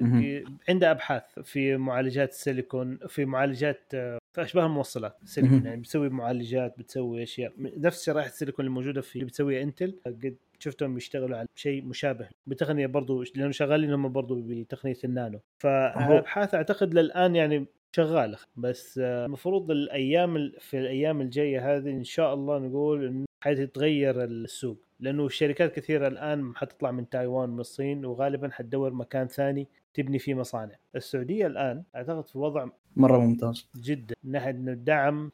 مهم. 0.00 0.58
عندها 0.68 0.90
أبحاث 0.90 1.22
في 1.42 1.76
معالجات 1.76 2.30
السيليكون 2.30 2.98
في 3.08 3.24
معالجات 3.24 3.82
آه، 3.94 4.18
في 4.32 4.42
أشباه 4.42 4.66
الموصلات 4.66 5.16
سيليكون. 5.24 5.66
يعني 5.66 5.80
بتسوي 5.80 6.08
معالجات 6.08 6.78
بتسوي 6.78 7.22
أشياء 7.22 7.52
نفس 7.58 8.04
شرائح 8.04 8.26
السيليكون 8.26 8.64
الموجودة 8.64 9.00
في 9.00 9.14
اللي 9.14 9.26
بتسويها 9.26 9.62
إنتل 9.62 9.98
قد 10.06 10.36
شفتهم 10.58 10.96
يشتغلوا 10.96 11.38
على 11.38 11.48
شيء 11.54 11.84
مشابه 11.84 12.28
بتقنية 12.46 12.86
برضو 12.86 13.24
لأنه 13.34 13.50
شغالين 13.50 13.92
هم 13.92 14.08
برضو 14.12 14.42
بتقنية 14.46 14.96
النانو 15.04 15.40
فالأبحاث 15.58 16.54
أعتقد 16.54 16.94
للآن 16.94 17.36
يعني 17.36 17.66
شغالة. 17.92 18.38
بس 18.56 18.98
آه، 19.02 19.26
المفروض 19.26 19.70
الأيام 19.70 20.36
ال- 20.36 20.60
في 20.60 20.78
الأيام 20.78 21.20
الجاية 21.20 21.76
هذه 21.76 21.90
إن 21.90 22.04
شاء 22.04 22.34
الله 22.34 22.58
نقول 22.58 23.04
انه 23.06 23.26
حتتغير 23.40 24.24
السوق. 24.24 24.76
لأنه 25.00 25.26
الشركات 25.26 25.74
كثيرة 25.76 26.08
الآن 26.08 26.56
حتطلع 26.56 26.90
من 26.90 27.08
تايوان 27.08 27.50
من 27.50 27.60
الصين 27.60 28.04
وغالبا 28.04 28.50
حتدور 28.52 28.92
مكان 28.92 29.28
ثاني. 29.28 29.66
تبني 29.96 30.18
فيه 30.18 30.34
مصانع. 30.34 30.76
السعودية 30.96 31.46
الآن 31.46 31.82
أعتقد 31.96 32.26
في 32.26 32.38
وضع 32.38 32.68
مرة 32.96 33.18
ممتاز. 33.18 33.68
جدا. 33.76 34.14
من 34.24 34.32
ناحيه 34.32 34.50
انه 34.50 34.72
الدعم 34.72 35.30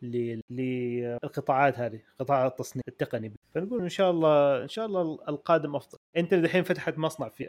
للقطاعات 0.51 1.79
هذه 1.79 2.01
قطاع 2.19 2.47
التصنيع 2.47 2.83
التقني. 2.89 3.33
فنقول 3.55 3.83
إن 3.83 3.89
شاء 3.89 4.11
الله 4.11 4.63
إن 4.63 4.69
شاء 4.69 4.87
الله 4.87 5.19
القادم 5.29 5.77
أفضل. 5.77 5.99
أنت 6.17 6.33
الحين 6.33 6.63
فتحت 6.63 6.99
مصنع 6.99 7.29
في 7.29 7.49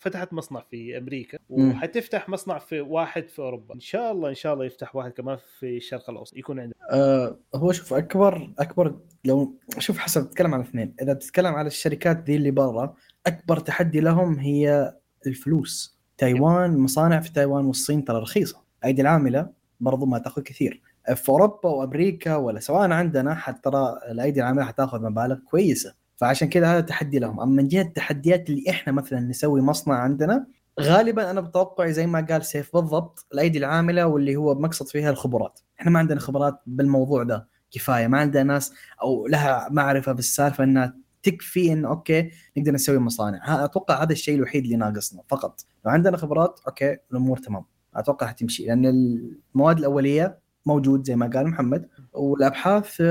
فتحت 0.00 0.32
مصنع 0.32 0.60
في 0.70 0.98
أمريكا. 0.98 1.38
وحتفتح 1.48 2.28
مصنع 2.28 2.58
في 2.58 2.80
واحد 2.80 3.28
في 3.28 3.38
أوروبا. 3.38 3.74
إن 3.74 3.80
شاء 3.80 4.12
الله 4.12 4.28
إن 4.28 4.34
شاء 4.34 4.54
الله 4.54 4.64
يفتح 4.64 4.96
واحد 4.96 5.10
كمان 5.10 5.38
في 5.58 5.76
الشرق 5.76 6.10
الأوسط 6.10 6.36
يكون 6.36 6.60
عندنا 6.60 6.74
آه 6.92 7.38
هو 7.54 7.72
شوف 7.72 7.94
أكبر 7.94 8.50
أكبر 8.58 8.98
لو 9.24 9.58
شوف 9.78 9.98
حسب 9.98 10.30
تتكلم 10.30 10.54
على 10.54 10.62
اثنين. 10.62 10.94
إذا 11.02 11.12
بتتكلم 11.12 11.54
على 11.54 11.66
الشركات 11.66 12.24
ذي 12.24 12.36
اللي 12.36 12.50
برا 12.50 12.94
أكبر 13.26 13.58
تحدي 13.58 14.00
لهم 14.00 14.38
هي 14.38 14.94
الفلوس. 15.26 15.93
تايوان 16.18 16.78
مصانع 16.78 17.20
في 17.20 17.32
تايوان 17.32 17.64
والصين 17.64 18.04
ترى 18.04 18.18
رخيصة. 18.18 18.62
أيدي 18.84 19.02
العاملة 19.02 19.48
برضو 19.80 20.06
ما 20.06 20.18
تأخذ 20.18 20.42
كثير. 20.42 20.82
في 21.14 21.28
أوروبا 21.28 21.68
وأمريكا 21.68 22.36
ولا 22.36 22.60
سواء 22.60 22.90
عندنا 22.90 23.54
ترى 23.62 23.98
الأيدي 24.10 24.40
العاملة 24.40 24.64
حتأخذ 24.64 25.02
مبالغ 25.02 25.38
كويسة. 25.50 25.94
فعشان 26.16 26.48
كذا 26.48 26.66
هذا 26.66 26.80
تحدي 26.80 27.18
لهم. 27.18 27.40
أما 27.40 27.62
من 27.62 27.68
جهة 27.68 27.82
التحديات 27.82 28.50
اللي 28.50 28.70
إحنا 28.70 28.92
مثلا 28.92 29.20
نسوي 29.20 29.60
مصنع 29.60 29.94
عندنا 29.94 30.46
غالبا 30.80 31.30
أنا 31.30 31.40
بتوقع 31.40 31.90
زي 31.90 32.06
ما 32.06 32.26
قال 32.30 32.44
سيف 32.44 32.76
بالضبط 32.76 33.26
الأيدي 33.34 33.58
العاملة 33.58 34.06
واللي 34.06 34.36
هو 34.36 34.54
مقصد 34.54 34.88
فيها 34.88 35.10
الخبرات. 35.10 35.60
إحنا 35.80 35.90
ما 35.90 35.98
عندنا 35.98 36.20
خبرات 36.20 36.60
بالموضوع 36.66 37.22
ده 37.22 37.48
كفاية. 37.70 38.06
ما 38.06 38.18
عندنا 38.18 38.42
ناس 38.42 38.72
أو 39.02 39.26
لها 39.26 39.68
معرفة 39.70 40.12
بالسالفة 40.12 40.64
إنها 40.64 40.94
تكفي 41.24 41.72
انه 41.72 41.88
okay 41.88 42.30
نقدر 42.56 42.72
نسوي 42.72 42.98
مصانع. 42.98 43.64
أتوقع 43.64 44.02
هذا 44.02 44.12
الشيء 44.12 44.34
الوحيد 44.34 44.64
اللي 44.64 44.76
ناقصنا 44.76 45.22
فقط. 45.28 45.60
لو 45.84 45.90
عندنا 45.90 46.16
خبرات 46.16 46.60
okay 46.66 46.96
الأمور 47.12 47.38
تمام. 47.38 47.64
أتوقع 47.94 48.26
حتمشي 48.26 48.66
لأن 48.66 48.86
المواد 48.86 49.78
الأولية 49.78 50.38
موجود 50.66 51.04
زي 51.06 51.16
ما 51.16 51.30
قال 51.34 51.46
محمد 51.46 51.88
والأبحاث 52.12 53.02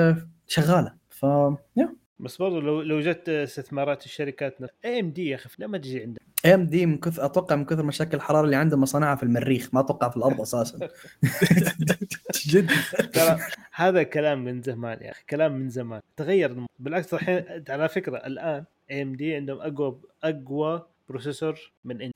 شغالة. 0.48 0.94
ف 1.10 1.24
yeah. 1.78 1.96
بس 2.20 2.38
برضو 2.38 2.60
لو 2.60 2.82
لو 2.82 3.00
جت 3.00 3.30
استثمارات 3.30 4.06
الشركات 4.06 4.58
AMD 4.86 5.28
يا 5.28 5.36
أخي؟ 5.36 5.50
لا 5.58 5.68
ما 5.68 5.78
تجي 5.78 6.02
عندنا 6.02 6.33
AMD 6.46 6.86
من 6.86 6.98
كثر 6.98 7.26
أتوقع 7.26 7.56
من 7.56 7.66
كثر 7.66 7.84
مشاكل 7.84 8.18
الحرارة 8.18 8.46
اللي 8.46 8.56
عندهم 8.56 8.82
مصانعها 8.82 9.16
في 9.16 9.24
المريخ 9.24 9.70
ما 9.74 9.80
أتوقع 9.80 10.10
في 10.10 10.18
الأرض 10.18 10.42
أساسا. 10.42 10.90
جد. 12.48 12.72
ترى 13.14 13.40
هذا 13.74 14.04
كلام 14.04 14.44
من 14.44 14.62
زمان 14.62 15.02
يا 15.02 15.12
أخي 15.12 15.24
كلام 15.30 15.52
من 15.54 15.70
زمان. 15.70 16.02
تغير 16.18 16.66
بالعكس 16.80 17.14
الحين 17.14 17.64
على 17.70 17.90
فكرة 17.90 18.18
الآن 18.18 18.66
AMD 18.92 19.36
عندهم 19.36 19.62
أقوى 19.62 20.00
أقوى 20.24 20.88
processor 21.14 21.72
من. 21.86 22.12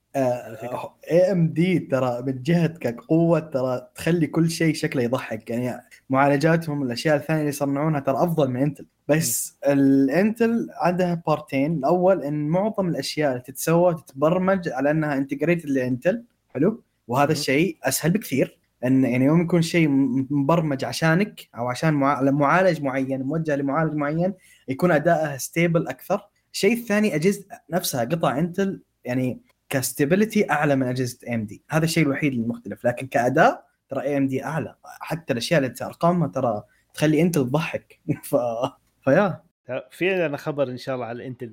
اي 1.11 1.31
ام 1.31 1.47
دي 1.47 1.79
ترى 1.79 2.21
من 2.21 2.41
جهه 2.43 2.67
كقوه 2.67 3.39
ترى 3.39 3.87
تخلي 3.95 4.27
كل 4.27 4.49
شيء 4.49 4.73
شكله 4.73 5.03
يضحك. 5.03 5.49
يعني 5.49 5.81
معالجاتهم 6.09 6.83
الأشياء 6.83 7.15
الثانية 7.15 7.39
اللي 7.39 7.49
يصنعونها 7.49 7.99
ترى 7.99 8.15
أفضل 8.23 8.49
من 8.49 8.61
Intel 8.61 8.85
بس 9.07 9.57
ال 9.67 9.84
Intel 9.84 10.67
عندها 10.81 11.21
بوينتين. 11.27 11.77
الأول 11.77 12.23
إن 12.23 12.47
معظم 12.47 12.87
الأشياء 12.87 13.31
اللي 13.31 13.43
تتسوى 13.43 13.93
تتبرمج 13.95 14.69
على 14.69 14.91
أنها 14.91 15.17
integrated 15.17 15.69
ل 15.69 15.78
Intel 15.78 16.23
حلو؟ 16.49 16.83
وهذا. 17.07 17.31
الشيء 17.31 17.77
أسهل 17.83 18.11
بكثير. 18.11 18.57
إن 18.85 19.03
يعني 19.03 19.25
يوم 19.25 19.41
يكون 19.41 19.61
شيء 19.61 19.87
مبرمج 20.29 20.85
عشانك 20.85 21.47
أو 21.57 21.67
عشان 21.67 21.93
مع- 21.93 22.21
معالج 22.21 22.81
معين 22.81 23.21
موجه 23.21 23.55
لمعالج 23.55 23.93
معين 23.93 24.33
يكون 24.67 24.91
ادائها 24.91 25.37
stable 25.37 25.87
أكثر. 25.87 26.21
الشيء 26.53 26.73
الثاني 26.73 27.15
أجهزة 27.15 27.45
نفسها 27.71 28.03
قطع 28.03 28.39
Intel 28.39 28.81
يعني 29.07 29.41
ك 29.69 29.78
stability 29.78 30.51
أعلى 30.51 30.75
من 30.75 30.87
أجهزة 30.87 31.35
AMD 31.35 31.63
هذا 31.69 31.85
الشيء 31.85 32.03
الوحيد 32.03 32.33
المختلف. 32.33 32.85
لكن 32.85 33.07
كأداء 33.07 33.67
ترى 33.89 34.01
AMD 34.01 34.43
أعلى. 34.43 34.75
حتى 34.83 35.33
الأشياء 35.33 35.59
اللي 35.63 35.73
ارقامها 35.81 36.27
ترى 36.27 36.63
تخلي 36.93 37.21
انت 37.21 37.35
تضحك. 37.35 37.99
ف... 38.29 38.35
ف 39.01 39.08
yeah. 39.08 39.43
في 39.91 40.13
عندنا 40.13 40.37
خبر 40.37 40.69
إن 40.69 40.77
شاء 40.77 40.95
الله 40.95 41.05
على 41.05 41.27
انت 41.27 41.43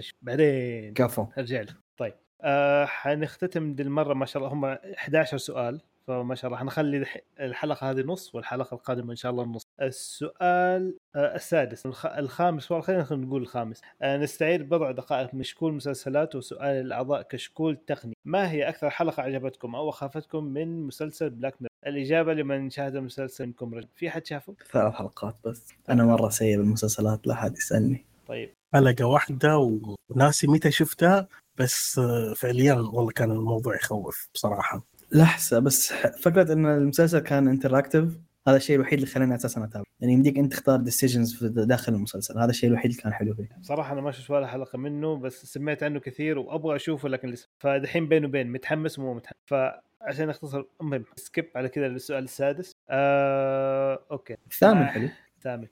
شوي. 0.00 0.18
بعدين 0.22 0.94
كفو. 0.94 1.26
أرجع 1.38 1.60
له 1.60 1.76
طيب 1.96 2.14
آه 2.42 2.84
حنختتم 2.84 3.74
دي 3.74 3.82
المرة 3.82 4.14
ما 4.14 4.26
شاء 4.26 4.42
الله. 4.42 4.54
هم 4.54 4.64
11 4.64 5.38
سؤال. 5.38 5.80
فما 6.06 6.34
شاء 6.34 6.48
الله. 6.48 6.58
حنخلي 6.58 6.96
الح- 6.96 7.20
الحلقة 7.40 7.90
هذه 7.90 8.00
نص 8.00 8.34
والحلقة 8.34 8.74
القادمة 8.74 9.10
إن 9.10 9.16
شاء 9.16 9.32
الله 9.32 9.42
النص 9.44 9.62
السؤال 9.82 10.94
آه 11.16 11.34
السادس 11.34 11.86
الخ... 11.86 12.06
الخامس 12.06 12.70
والله 12.70 12.86
خلينا 12.86 13.06
نقول 13.10 13.42
الخامس. 13.42 13.80
آه 14.02 14.16
نستعيد 14.16 14.68
بضع 14.68 14.90
دقائق 14.90 15.34
من 15.34 15.42
شكول 15.42 15.72
مسلسلات 15.72 16.34
وسؤال 16.36 16.80
الأعضاء 16.86 17.22
كشكول 17.22 17.76
تقني. 17.76 18.14
ما 18.24 18.50
هي 18.50 18.68
أكثر 18.68 18.90
حلقة 18.90 19.22
عجبتكم 19.22 19.74
أو 19.74 19.88
أخافتكم 19.88 20.44
من 20.44 20.86
مسلسل 20.86 21.30
بلاك 21.30 21.54
ميرور 21.60 21.72
الإجابة 21.86 22.34
لمن 22.34 22.70
شاهد 22.70 22.96
المسلسل 22.96 23.46
منكم 23.46 23.74
رجل. 23.74 23.88
في 23.96 24.10
حد 24.10 24.26
شافه؟ 24.26 24.54
ثلاث 24.72 24.94
حلقات 24.94 25.36
بس. 25.44 25.68
أنا 25.90 26.04
مرة 26.04 26.28
سيء 26.28 26.56
بالمسلسلات 26.56 27.26
لا 27.26 27.34
حد 27.34 27.56
يسألني. 27.56 28.04
طيب. 28.28 28.54
حلقة 28.74 29.04
واحدة 29.04 29.78
وناسي 30.10 30.46
متى 30.46 30.70
شفتها 30.70 31.28
بس 31.58 31.98
آه، 31.98 32.34
فعليا 32.36 32.74
والله 32.74 33.10
كان 33.10 33.30
الموضوع 33.30 33.74
يخوف 33.76 34.28
بصراحة. 34.34 34.82
لحظة 35.14 35.58
بس 35.58 35.92
فكرة 35.92 36.52
إن 36.52 36.66
المسلسل 36.66 37.18
كان 37.18 37.48
interactive 37.48 38.18
هذا 38.48 38.56
الشيء 38.56 38.76
الوحيد 38.76 38.94
اللي 38.94 39.06
خلاني 39.06 39.34
أساسا 39.34 39.64
اتابع 39.64 39.84
يعني 40.00 40.12
يمديك 40.12 40.38
أنت 40.38 40.52
تختار 40.52 40.80
decisions 40.80 41.34
في 41.34 41.48
داخل 41.48 41.94
المسلسل. 41.94 42.38
هذا 42.38 42.50
الشيء 42.50 42.70
الوحيد 42.70 42.90
اللي 42.90 43.02
كان 43.02 43.12
حلو 43.12 43.34
فيه. 43.34 43.48
بصراحة 43.60 43.92
أنا 43.92 44.00
ما 44.00 44.10
شفت 44.10 44.30
ولا 44.30 44.46
حلقة 44.46 44.78
منه 44.78 45.16
بس 45.16 45.46
سمعت 45.46 45.82
عنه 45.82 46.00
كثير 46.00 46.38
وأبغى 46.38 46.76
أشوفه 46.76 47.08
لكن 47.08 47.28
لسه. 47.28 47.48
فدحين 47.58 48.08
بين 48.08 48.24
وبين 48.24 48.52
متحمس 48.52 48.98
ومو 48.98 49.14
متحمس. 49.14 49.72
عشان 50.00 50.30
أختصر 50.30 50.64
المهم 50.80 51.04
skip 51.16 51.48
على 51.56 51.68
كذا 51.68 51.86
السؤال 51.86 52.24
السادس. 52.24 52.76
آه 52.90 54.04
okay. 54.10 54.36
الثامن 54.46 54.84
حلو. 54.84 55.08
ثامن. 55.42 55.66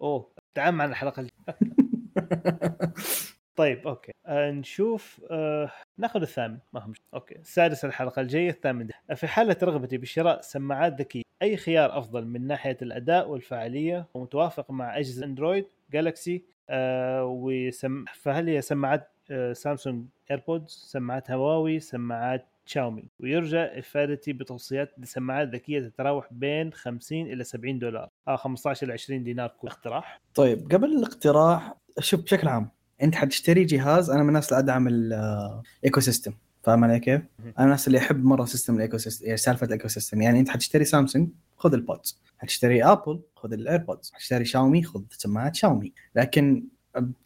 أوه 0.00 0.30
تعال 0.54 0.74
معنا 0.74 0.90
الحلقة 0.90 1.26
طيب 3.56 3.86
okay. 3.88 4.12
آه 4.26 4.50
نشوف 4.50 5.20
آه 5.30 5.70
ناخذ 5.98 6.20
الثامن. 6.20 6.58
ما 6.72 6.80
هم 6.86 6.92
okay. 7.14 7.34
السادس 7.38 7.84
الحلقة 7.84 8.22
الجاية 8.22 8.50
الثامن. 8.50 8.88
في 9.14 9.26
حالة 9.26 9.56
رغبتي 9.62 9.98
بشراء 9.98 10.40
سماعات 10.40 11.00
ذكية 11.00 11.22
أي 11.42 11.56
خيار 11.56 11.98
أفضل 11.98 12.24
من 12.26 12.46
ناحية 12.46 12.76
الأداء 12.82 13.28
والفعالية؟ 13.28 14.06
ومتوافق 14.14 14.70
مع 14.70 14.98
أجهزة 14.98 15.24
Android 15.26 15.66
Galaxy 15.92 16.44
آه 16.70 17.24
وسم... 17.24 18.04
فهل 18.14 18.48
هي 18.48 18.60
سماعات 18.62 19.10
آه 19.30 19.52
Samsung 19.52 20.04
AirPods 20.30 20.70
سماعات 20.70 21.30
هواوي 21.30 21.80
سماعات 21.80 22.46
شاومي؟ 22.66 23.04
ويرجى 23.20 23.58
إفادتي 23.60 24.32
بتوصيات 24.32 24.94
لسماعات 24.98 25.48
ذكية 25.48 25.80
تتراوح 25.80 26.28
بين 26.32 26.72
50 26.72 27.20
إلى 27.20 27.44
70 27.44 27.78
دولار 27.78 28.08
آه 28.28 28.36
15 28.36 28.84
إلى 28.86 28.92
20 28.92 29.24
دينار 29.24 29.48
كل. 29.60 29.68
اقتراح. 29.68 30.20
طيب 30.34 30.72
قبل 30.72 30.96
الاقتراح 30.96 31.74
شوف 32.00 32.22
بشكل 32.22 32.48
عام 32.48 32.68
انت 33.02 33.14
حتشتري 33.14 33.64
جهاز 33.64 34.10
أنا 34.10 34.22
من 34.22 34.28
الناس 34.28 34.48
اللي 34.48 34.58
ادعم 34.58 34.88
ال 34.88 36.00
ecosystem 36.00 36.32
فاهم 36.62 36.84
علي 36.84 37.00
كيف؟ 37.00 37.20
أنا 37.40 37.52
من 37.58 37.64
الناس 37.64 37.86
اللي 37.86 37.98
يحب 37.98 38.24
مره 38.24 38.44
system 38.44 38.76
ال 38.76 38.98
ecosystem 38.98 39.26
يعني 39.26 39.36
سالفة 39.36 39.66
ال 39.66 39.88
ecosystem 39.88 40.22
يعني 40.22 40.40
انت 40.40 40.48
حتشتري 40.48 40.84
سامسونج 40.84 41.28
خذ 41.56 41.74
ال 41.74 41.82
Buds. 41.82 42.20
حتشتري 42.38 42.84
Apple 42.84 43.20
خذ 43.36 43.52
ال 43.52 43.58
AirPods. 43.58 44.10
حتشتري 44.14 44.44
شاومي 44.44 44.82
خذ 44.82 45.02
سماعات 45.10 45.56
شاومي. 45.56 45.92
لكن 46.14 46.64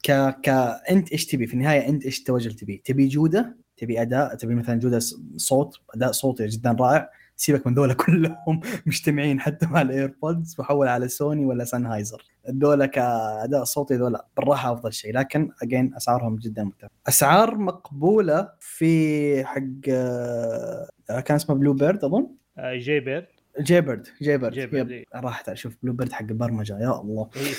ك 0.02 0.12
ك 0.42 0.48
انت 0.90 1.12
إيش 1.12 1.26
تبي؟ 1.26 1.46
في 1.46 1.54
النهاية 1.54 1.88
انت 1.88 2.04
إيش 2.04 2.18
التوجه 2.18 2.46
اللي 2.46 2.58
تبي؟ 2.58 2.82
تبي 2.84 3.08
جودة؟ 3.08 3.56
تبي 3.76 4.02
أداء؟ 4.02 4.34
تبي 4.34 4.54
مثلا 4.54 4.78
جودة 4.78 5.00
صوت؟ 5.36 5.76
أداء 5.94 6.12
صوتي 6.12 6.46
جدا 6.46 6.76
رائع. 6.80 7.10
سيبك 7.40 7.66
من 7.66 7.74
ذولا 7.74 7.94
كلهم 8.04 8.60
مجتمعين 8.86 9.40
حتى 9.40 9.66
مع 9.66 9.82
ال 9.82 9.91
AirPods 9.91 10.56
وحول 10.58 10.88
على 10.88 11.08
سوني 11.08 11.44
ولا 11.46 11.64
Sennheiser 11.64 12.22
ذولا 12.50 12.86
كاداء 12.86 13.64
صوتي 13.64 13.94
ذولا 13.94 14.26
بالراحة 14.36 14.72
أفضل 14.72 14.92
شيء. 14.92 15.14
لكن 15.14 15.50
again 15.62 15.94
أسعارهم 15.94 16.36
جدا 16.36 16.64
مرتفعه 16.64 16.90
أسعار 17.08 17.58
مقبولة 17.58 18.48
في 18.60 19.44
حق 19.44 19.62
آه، 19.88 20.88
كان 21.24 21.34
اسمه 21.36 21.56
Bluebird 21.56 22.04
أظن؟ 22.04 22.26
Jaybird 22.58 23.26
Jaybird 23.60 24.06
Jaybird 24.22 24.52
Jaybird، 24.52 24.90
yep. 24.90 25.04
راحت 25.14 25.48
أشوف 25.48 25.76
Bluebird 25.82 26.12
حق 26.12 26.22
البرمجة. 26.22 26.78
يا 26.78 27.00
الله. 27.00 27.30
إيه. 27.36 27.52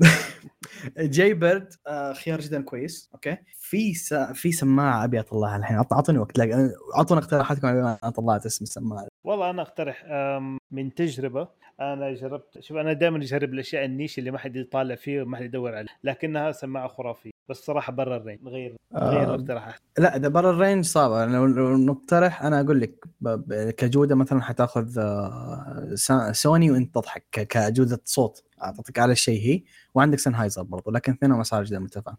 Jaybird 0.98 1.68
آه، 1.86 2.12
خيار 2.12 2.40
جدا 2.40 2.62
كويس. 2.62 3.10
okay. 3.14 3.36
في 3.60 3.94
س... 3.94 4.14
في 4.14 4.52
سماعة 4.52 5.04
أبي 5.04 5.20
أطلعها 5.20 5.56
الحين. 5.56 5.76
اعطوني 5.92 6.18
وقت. 6.18 6.38
لا 6.38 6.70
اعطونا 6.96 7.20
اقتراحاتكم 7.20 7.66
أنا 7.68 7.94
طلعت 8.16 8.46
اسم 8.46 8.62
السماعة. 8.64 9.06
والله 9.24 9.50
أنا 9.50 9.62
أقترح 9.62 10.04
من 10.70 10.94
تجربة 10.94 11.48
أنا 11.80 12.14
جربت 12.14 12.58
شوف 12.60 12.76
أنا 12.76 12.92
دائما 12.92 13.18
أجرب 13.18 13.54
الأشياء 13.54 13.84
ال 13.84 13.90
niche 13.90 14.18
اللي 14.18 14.30
ما 14.30 14.38
حد 14.38 14.56
يطالع 14.56 14.94
فيه 14.94 15.22
وما 15.22 15.36
حد 15.36 15.44
يدور 15.44 15.74
عليه 15.74 15.88
لكنها 16.04 16.52
سماعة 16.52 16.88
خرافية. 16.88 17.30
بس 17.48 17.56
صراحة 17.56 17.92
برا 17.92 18.16
ال 18.16 18.20
range 18.20 18.38
نغير 18.44 18.76
نغير 18.92 19.20
آه، 19.30 19.34
الاقتراحات 19.34 19.80
لا 19.98 20.16
إذا 20.16 20.28
برا 20.28 20.50
ال 20.50 20.56
range 20.56 20.84
صعبه 20.84 21.26
لو 21.26 21.46
لو 21.46 21.76
نقترح 21.76 22.42
أنا 22.42 22.60
أقول 22.60 22.80
لك 22.80 23.04
ب- 23.20 23.28
ب- 23.28 23.70
كجودة 23.70 24.14
مثلا 24.14 24.42
حتأخذ 24.42 24.98
آه، 24.98 25.90
سا- 25.94 26.32
سوني 26.32 26.70
وأنت 26.70 26.94
تضحك 26.94 27.24
ك- 27.32 27.46
كجودة 27.46 28.00
صوت. 28.04 28.42
اعطيك 28.62 28.98
أعلى 28.98 29.16
شيء 29.16 29.40
هي 29.42 29.62
وعندك 29.94 30.18
Sennheiser 30.18 30.62
برضو 30.62 30.90
لكن 30.90 31.12
اثنينهم 31.12 31.40
اسعار 31.40 31.64
جدا 31.64 31.78
مرتفعه. 31.78 32.18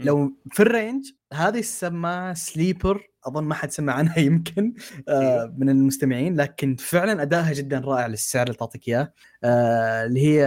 لو 0.00 0.32
في 0.52 0.60
الرينج 0.60 1.04
هذه 1.32 1.58
السماعه 1.58 2.34
سليبر 2.34 3.10
أظن 3.26 3.44
ما 3.44 3.54
حد 3.54 3.70
سمع 3.70 3.92
عنها 3.92 4.18
يمكن 4.28 4.74
آه 5.08 5.42
أيوه. 5.42 5.54
من 5.58 5.68
المستمعين 5.68 6.36
لكن 6.36 6.76
فعلا 6.76 7.22
أدائها 7.22 7.52
جدا 7.52 7.78
رائع 7.78 8.06
للسعر 8.06 8.46
اللي 8.46 8.56
تعطيك 8.58 8.88
إياه. 8.88 9.12
آه 9.44 10.06
اللي 10.06 10.20
هي 10.20 10.46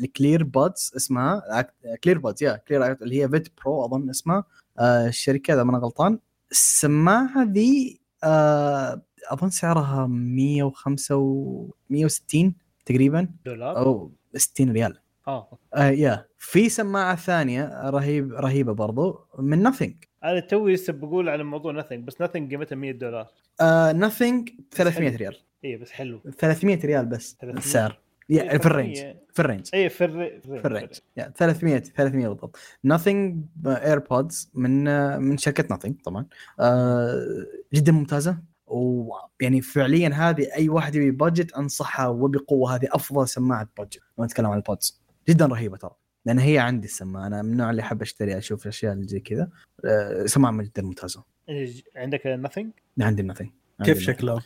الكلير 0.00 0.44
بودز 0.44 0.92
اسمها 0.96 1.42
كلير 2.04 2.18
بودز 2.18 2.42
يا 2.42 2.56
كلير 2.68 2.92
اللي 2.92 3.22
هي 3.22 3.28
فيت 3.28 3.48
برو 3.64 3.84
أظن 3.84 4.10
اسمها 4.10 4.44
آه 4.78 5.06
الشركة 5.08 5.54
إذا 5.54 5.62
ما 5.62 5.70
أنا 5.70 5.78
غلطان. 5.78 6.18
السماعه 6.50 7.42
ذي 7.42 8.00
آه 8.24 9.02
أظن 9.30 9.50
سعرها 9.50 10.06
105 10.06 11.16
و 11.16 11.70
160 11.90 12.54
تقريبا. 12.86 13.28
دولار؟ 13.44 13.78
أو 13.78 14.12
60 14.34 14.72
ريال. 14.72 14.98
آه 15.28 15.58
آه 15.74 15.88
يا. 15.88 16.26
في 16.38 16.68
سماعة 16.68 17.16
ثانية 17.16 17.90
رهيب 17.90 18.32
رهيبة 18.32 18.72
برضو 18.72 19.20
من 19.38 19.62
Nothing 19.62 19.94
أنا 20.24 20.40
توي 20.40 20.72
لسه 20.74 20.92
بقول 20.92 21.28
على 21.28 21.44
موضوع 21.44 21.72
Nothing 21.72 22.04
بس 22.04 22.20
Nothing 22.20 22.50
قيمتها 22.50 22.76
100 22.76 22.92
دولار. 22.92 23.26
آه 23.60 23.92
Nothing 23.92 24.50
300 24.70 25.08
حلو. 25.10 25.18
ريال. 25.18 25.36
اي 25.64 25.76
بس 25.76 25.90
حلو. 25.90 26.20
300 26.38 26.78
ريال 26.84 27.06
بس 27.06 27.36
300. 27.40 27.58
السعر. 27.58 27.98
إيه، 28.30 28.36
yeah 28.36 28.58
في 28.58 28.66
ال 28.66 28.71
range 28.71 28.96
300. 28.96 29.16
في 29.32 29.40
ال 29.40 29.44
range. 29.44 29.68
اي 29.74 29.88
في 29.88 30.04
الري... 30.04 30.40
في 30.40 30.64
ال 30.64 30.68
range 30.68 30.88
يعني 31.16 31.32
300 31.36 31.78
300 31.78 32.28
بالضبط. 32.28 32.56
Nothing 32.84 33.44
earbuds 33.66 34.50
من 34.54 34.88
آه، 34.88 35.18
من 35.18 35.36
شركة 35.38 35.74
Nothing 35.74 35.94
طبعا. 36.04 36.26
آه 36.60 37.46
جدا 37.74 37.92
ممتازة. 37.92 38.49
ويعني 38.70 39.60
فعليا 39.60 40.08
هذه 40.08 40.54
أي 40.56 40.68
واحد 40.68 40.94
يبي 40.94 41.10
budget 41.10 41.52
انصحها 41.52 42.06
وبقوة 42.06 42.74
هذه 42.74 42.88
أفضل 42.92 43.28
سماعة 43.28 43.68
budget 43.78 44.00
لو 44.18 44.24
نتكلم 44.24 44.46
عن 44.46 44.56
ال 44.56 44.65
buds 44.65 45.00
جدا 45.28 45.46
رهيبة 45.46 45.76
ترى. 45.76 45.96
لأن 46.26 46.38
هي 46.38 46.58
عندي 46.58 46.86
السماعة. 46.86 47.26
أنا 47.26 47.42
من 47.42 47.52
النوع 47.52 47.70
اللي 47.70 47.82
أحب 47.82 48.02
أشتري 48.02 48.38
أشوف 48.38 48.62
الأشياء 48.62 48.92
اللي 48.92 49.06
زي 49.06 49.20
كذا. 49.20 49.48
آه، 49.84 50.26
سماعة 50.26 50.62
جدا 50.62 50.82
ممتازة. 50.82 51.24
إيش- 51.50 51.82
عندك 51.96 52.26
Nothing 52.26 52.72
عندي 53.00 53.22
Nothing 53.22 53.50
كيف 53.84 53.98
شكلها؟ 53.98 54.42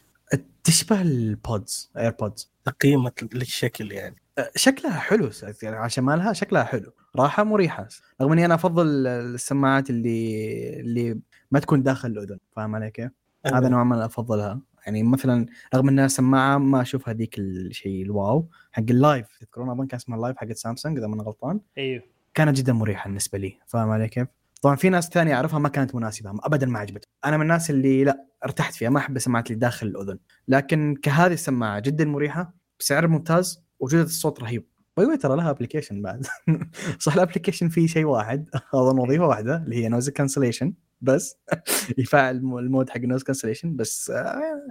تشبه 0.65 1.03
ال 1.03 1.20
buds 1.20 1.91
AirPods 1.97 2.53
تقييمة 2.65 3.13
للشكل 3.33 3.93
يعني. 3.93 4.17
شكلها 4.57 4.99
حلو 4.99 5.31
يعني 5.63 5.77
عشان 5.77 6.05
مالها 6.05 6.33
شكلها 6.33 6.65
حلو. 6.65 6.93
راحة 7.17 7.45
مريحة. 7.45 7.89
رغم 8.21 8.33
إني 8.33 8.45
أنا 8.45 8.55
أفضل 8.55 9.07
السماعات 9.07 9.91
اللي 9.91 10.81
اللي 10.81 11.21
ما 11.51 11.61
تكون 11.61 11.83
داخل 11.83 12.09
الأذن. 12.11 12.39
فاهم 12.57 12.75
علي 12.75 12.91
كيف؟ 12.91 13.11
هذا 13.47 13.69
نوع 13.69 13.85
ما 13.85 14.05
أفضلها. 14.05 14.61
يعني 14.87 15.03
مثلا 15.03 15.47
رغم 15.75 15.89
إنها 15.89 16.09
سماعة 16.09 16.59
ما 16.59 16.83
أشوف 16.83 17.09
هذيك 17.09 17.39
الشيء 17.39 18.03
ال 18.03 18.12
wow. 18.12 18.49
حق 18.73 18.83
ال 18.91 18.98
Live 18.98 19.27
تذكرون 19.41 19.71
أظن 19.71 19.87
كان 19.87 19.97
اسمها 19.97 20.17
ال 20.17 20.21
Live 20.21 20.37
حق 20.37 20.53
سامسونج 20.53 20.99
إذا 20.99 21.07
ما 21.07 21.15
أنا 21.15 21.23
غلطان؟ 21.23 21.61
أيوه 21.79 22.03
كانت 22.35 22.57
جدا 22.57 22.73
مريحة 22.73 23.09
بالنسبة 23.09 23.39
لي. 23.39 23.59
فاهم 23.67 23.91
علي 23.91 24.09
كيف؟ 24.09 24.29
طبعا 24.63 24.77
في 24.77 24.89
ناس 24.89 25.09
ثانية 25.09 25.35
أعرفها 25.35 25.59
ما 25.59 25.69
كانت 25.69 25.95
مناسبة 25.95 26.31
ابدا 26.43 26.67
ما 26.67 26.79
عجبتها 26.79 27.09
أنا 27.25 27.37
من 27.37 27.43
الناس 27.43 27.71
اللي 27.71 28.05
لا 28.05 28.25
ارتحت 28.45 28.75
فيها 28.75 28.91
ما 28.91 28.99
أحب 28.99 29.17
السماعات 29.17 29.47
اللي 29.47 29.59
داخل 29.59 29.87
الأذن. 29.87 30.19
لكن 30.49 30.97
كهذه 31.03 31.33
السماعة 31.33 31.81
جدا 31.81 32.05
مريحة 32.05 32.55
بسعر 32.81 33.09
ممتاز 33.09 33.65
وجودة 33.81 34.03
الصوت 34.03 34.43
رهيب. 34.43 34.67
by 34.97 35.07
the 35.07 35.12
way 35.12 35.17
ترى 35.17 35.37
لها 35.37 35.51
application 35.51 36.03
بعد. 36.03 36.27
صح 36.99 37.15
ال 37.15 37.19
application 37.19 37.69
فيه 37.69 37.87
شيء 37.87 38.05
واحد 38.05 38.49
أظن 38.75 38.99
وظيفة 38.99 39.27
واحدة 39.27 39.57
اللي 39.57 39.77
هي 39.77 39.89
noise 39.89 40.11
cancellation 40.11 40.73
بس 41.05 41.37
يفعل 41.99 42.37
الم- 42.37 42.59
ال 42.59 42.65
mode 42.65 42.91
حق 42.91 42.97
ال 42.97 43.01
noise 43.01 43.23
cancellation 43.23 43.77
بس 43.77 44.13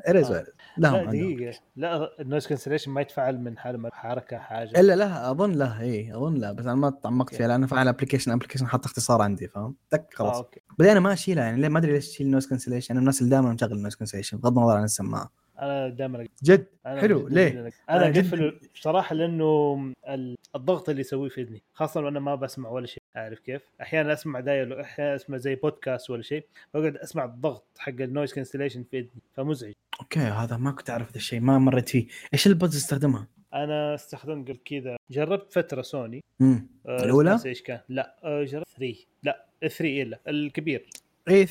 اريز 0.07 0.31
آه. 0.31 0.45
لهم 0.77 0.93
لا 0.95 0.99
عندهم. 0.99 1.35
دقيقة. 1.35 1.59
لا 1.75 2.21
ال 2.21 2.26
noise 2.26 2.47
cancellation 2.47 2.91
ما 2.91 3.01
يتفعل 3.01 3.39
من 3.39 3.57
حال 3.57 3.77
ما 3.77 3.89
حركة 3.93 4.37
حاجة. 4.37 4.79
إلا 4.79 4.95
لا 4.95 5.31
أظن 5.31 5.51
لا 5.51 5.79
إي 5.81 6.15
أظن 6.15 6.33
لا 6.37 6.51
بس 6.51 6.65
أنا 6.65 6.75
ما 6.75 6.89
تعمقت 6.89 7.35
فيها 7.35 7.47
لأنه 7.47 7.67
فعل 7.67 7.87
application 7.87 8.31
application 8.31 8.67
حط 8.67 8.85
اختصار 8.85 9.21
عندي 9.21 9.47
فاهم؟ 9.47 9.75
تك 9.89 10.07
آه، 10.13 10.15
خلاص. 10.17 10.35
أوكي. 10.35 10.59
بعدين 10.79 10.91
أنا 10.91 10.99
ما 10.99 11.13
أشيلها 11.13 11.43
يعني 11.43 11.61
ليه؟ 11.61 11.69
ما 11.69 11.79
أدري 11.79 11.91
ليش 11.91 12.07
تشيل 12.07 12.31
noise 12.31 12.47
cancellation 12.47 12.91
أنا 12.91 12.99
من 12.99 13.03
الناس 13.03 13.19
اللي 13.21 13.29
دائما 13.29 13.53
مشغل 13.53 13.79
noise 13.81 13.95
cancellation 13.95 14.37
بغض 14.37 14.57
النظر 14.57 14.77
عن 14.77 14.83
السماعة. 14.83 15.31
أنا 15.59 15.89
دائما 15.89 16.27
جد؟ 16.43 16.67
أنا 16.85 17.01
حلو. 17.01 17.27
ليه؟ 17.27 17.51
أنا 17.51 17.71
أنا 17.89 18.07
أقفل 18.07 18.59
بصراحة 18.75 19.15
لأنه 19.15 19.75
ال- 20.09 20.35
الضغط 20.55 20.89
اللي 20.89 21.01
يسويه 21.01 21.29
في 21.29 21.41
إذني 21.41 21.61
خاصة 21.73 22.01
وأنا 22.01 22.19
ما 22.19 22.35
بسمع 22.35 22.69
ولا 22.69 22.85
شيء. 22.85 23.03
عارف 23.15 23.39
كيف؟ 23.39 23.61
أحيانا 23.81 24.13
أسمع 24.13 24.39
dialogue 24.39 24.81
أحيانا 24.81 25.15
أسمع 25.15 25.37
زي 25.37 25.55
بودكاست 25.55 26.09
ولا 26.09 26.21
شيء 26.21 26.45
بقعد 26.73 26.97
أسمع 26.97 27.25
الضغط 27.25 27.65
حق 27.77 27.89
ال 27.89 27.97
noise 27.97 28.33
cancellation 28.33 28.83
في 28.91 28.97
إذني 28.99 29.21
فمزعج. 29.33 29.73
أوكي 30.01 30.19
هذا 30.19 30.57
ما 30.57 30.71
كنت 30.71 30.89
أعرف 30.89 31.09
هذا 31.09 31.15
الشيء 31.17 31.39
ما 31.39 31.57
مريت 31.57 31.89
فيه. 31.89 32.07
إيش 32.33 32.47
ال 32.47 32.53
buds 32.53 32.75
استخدمها؟ 32.75 33.27
أنا 33.53 33.95
استخدمت 33.95 34.47
قبل 34.47 34.59
كذا 34.65 34.95
جربت 35.11 35.53
فترة 35.53 35.81
سوني. 35.81 36.23
امم 36.41 36.67
آه، 36.87 37.03
الأولى؟ 37.03 37.29
ناسي 37.29 37.49
إيش 37.49 37.61
كان؟ 37.61 37.79
لا 37.89 38.15
آه، 38.23 38.43
جربت 38.43 38.67
3 38.77 38.95
لا 39.23 39.45
3 39.61 40.01
إلا 40.01 40.19
الكبير. 40.27 40.89
اي 41.29 41.47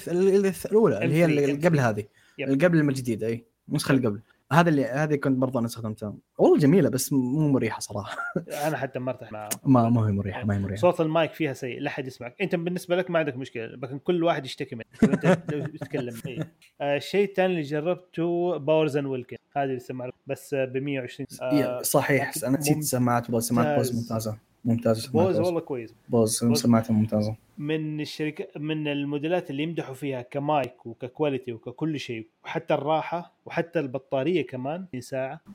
الأولى 0.66 1.04
اللي 1.04 1.14
هي 1.14 1.26
M3 1.26 1.30
اللي 1.30 1.52
قبل 1.68 1.80
هذه. 1.80 2.04
اللي 2.40 2.66
قبل 2.66 2.80
الجديده 2.80 3.26
اي 3.26 3.44
النسخه 3.68 3.92
اللي 3.92 4.08
قبل. 4.08 4.20
هذا 4.52 4.68
اللي 4.68 4.84
هذه 4.84 5.14
كنت 5.16 5.38
برضه 5.38 5.58
أنا 5.58 5.66
استخدمتها. 5.66 6.14
والله 6.38 6.58
جميلة 6.58 6.88
بس 6.90 7.12
مو 7.12 7.48
مريحة 7.48 7.80
صراحة. 7.80 8.16
أنا 8.66 8.76
حتى 8.76 8.98
ما 8.98 9.10
ارتاح 9.10 9.32
معها 9.32 9.48
ما 9.64 9.88
ما 9.88 10.08
هي 10.08 10.12
مريحة 10.12 10.44
ما 10.44 10.54
هي 10.54 10.58
مريحة. 10.58 10.80
صوت 10.80 11.00
المايك 11.00 11.32
فيها 11.32 11.52
سيء 11.52 11.80
لا 11.80 11.90
أحد 11.90 12.06
يسمعك. 12.06 12.34
أنت 12.40 12.54
بالنسبة 12.54 12.96
لك 12.96 13.10
ما 13.10 13.18
عندك 13.18 13.36
مشكلة 13.36 13.66
لكن 13.66 13.98
كل 13.98 14.24
واحد 14.24 14.44
يشتكي 14.44 14.74
منك. 14.76 14.86
أنت 15.04 15.26
تتكلم. 15.80 16.14
إيه. 16.26 16.52
آه، 16.80 16.96
الشيء 16.96 17.28
الثاني 17.28 17.52
اللي 17.52 17.62
جربته 17.62 18.56
Bowers & 18.56 18.96
Wilkins 18.96 19.36
هذه 19.56 19.64
اللي 19.64 19.78
سمعت 19.80 20.12
بس 20.26 20.54
ب 20.54 20.76
120 20.76 21.26
يا- 21.52 21.82
صحيح 21.82 22.32
أنا 22.44 22.58
نسيت 22.58 22.82
سماعات 22.82 23.36
سماعات 23.36 23.76
Bose 23.76 23.94
ممتاز. 23.96 24.32
ممتازة 24.64 25.10
ممتاز 25.14 25.36
Bose 25.36 25.46
والله 25.46 25.60
كويس. 25.60 25.94
Bose 26.08 26.44
Bose. 26.44 26.62
سماعته 26.62 26.94
ممتازة. 26.94 27.36
من 27.58 28.00
الشركة 28.00 28.46
من 28.56 28.88
الموديلات 28.88 29.50
اللي 29.50 29.62
يمدحوا 29.62 29.94
فيها 29.94 30.22
ك 30.22 30.38
mic 30.38 30.86
وك 30.86 31.01
quality 31.01 31.52
وككل 31.52 32.00
شيء 32.00 32.26
وحتى 32.44 32.74
الراحة 32.74 33.32
وحتى 33.46 33.80
البطارية 33.80 34.46
كمان 34.46 34.86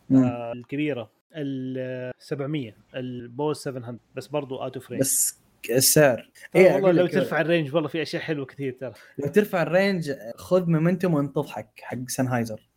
مم. 0.10 0.24
آه 0.24 0.52
الكبيرة 0.54 1.12
ال 1.36 2.12
700 2.20 2.74
ال 2.96 3.08
Bose 3.08 3.58
700 3.58 4.00
بس 4.15 4.28
برضو 4.28 4.63
out 4.63 4.80
of 4.80 4.85
range 4.85 5.00
بس 5.00 5.38
بس 5.63 5.78
السعر. 5.78 6.30
إيه 6.56 6.67
إيه، 6.67 6.74
والله 6.76 6.91
لو 6.91 7.08
ترفع 7.08 7.41
ال 7.42 7.47
range 7.47 7.76
والله 7.76 7.89
في 7.89 8.02
أشياء 8.02 8.22
حلوة 8.22 8.46
كثير 8.46 8.74
ترى. 8.80 8.93
لو 9.17 9.28
ترفع 9.28 9.62
ال 9.62 9.70
range 9.70 10.12
خذ 10.36 10.70
Momentum 10.70 11.13
وانت 11.13 11.36
تضحك 11.36 11.67
حق 11.82 11.98
Sennheiser 12.08 12.70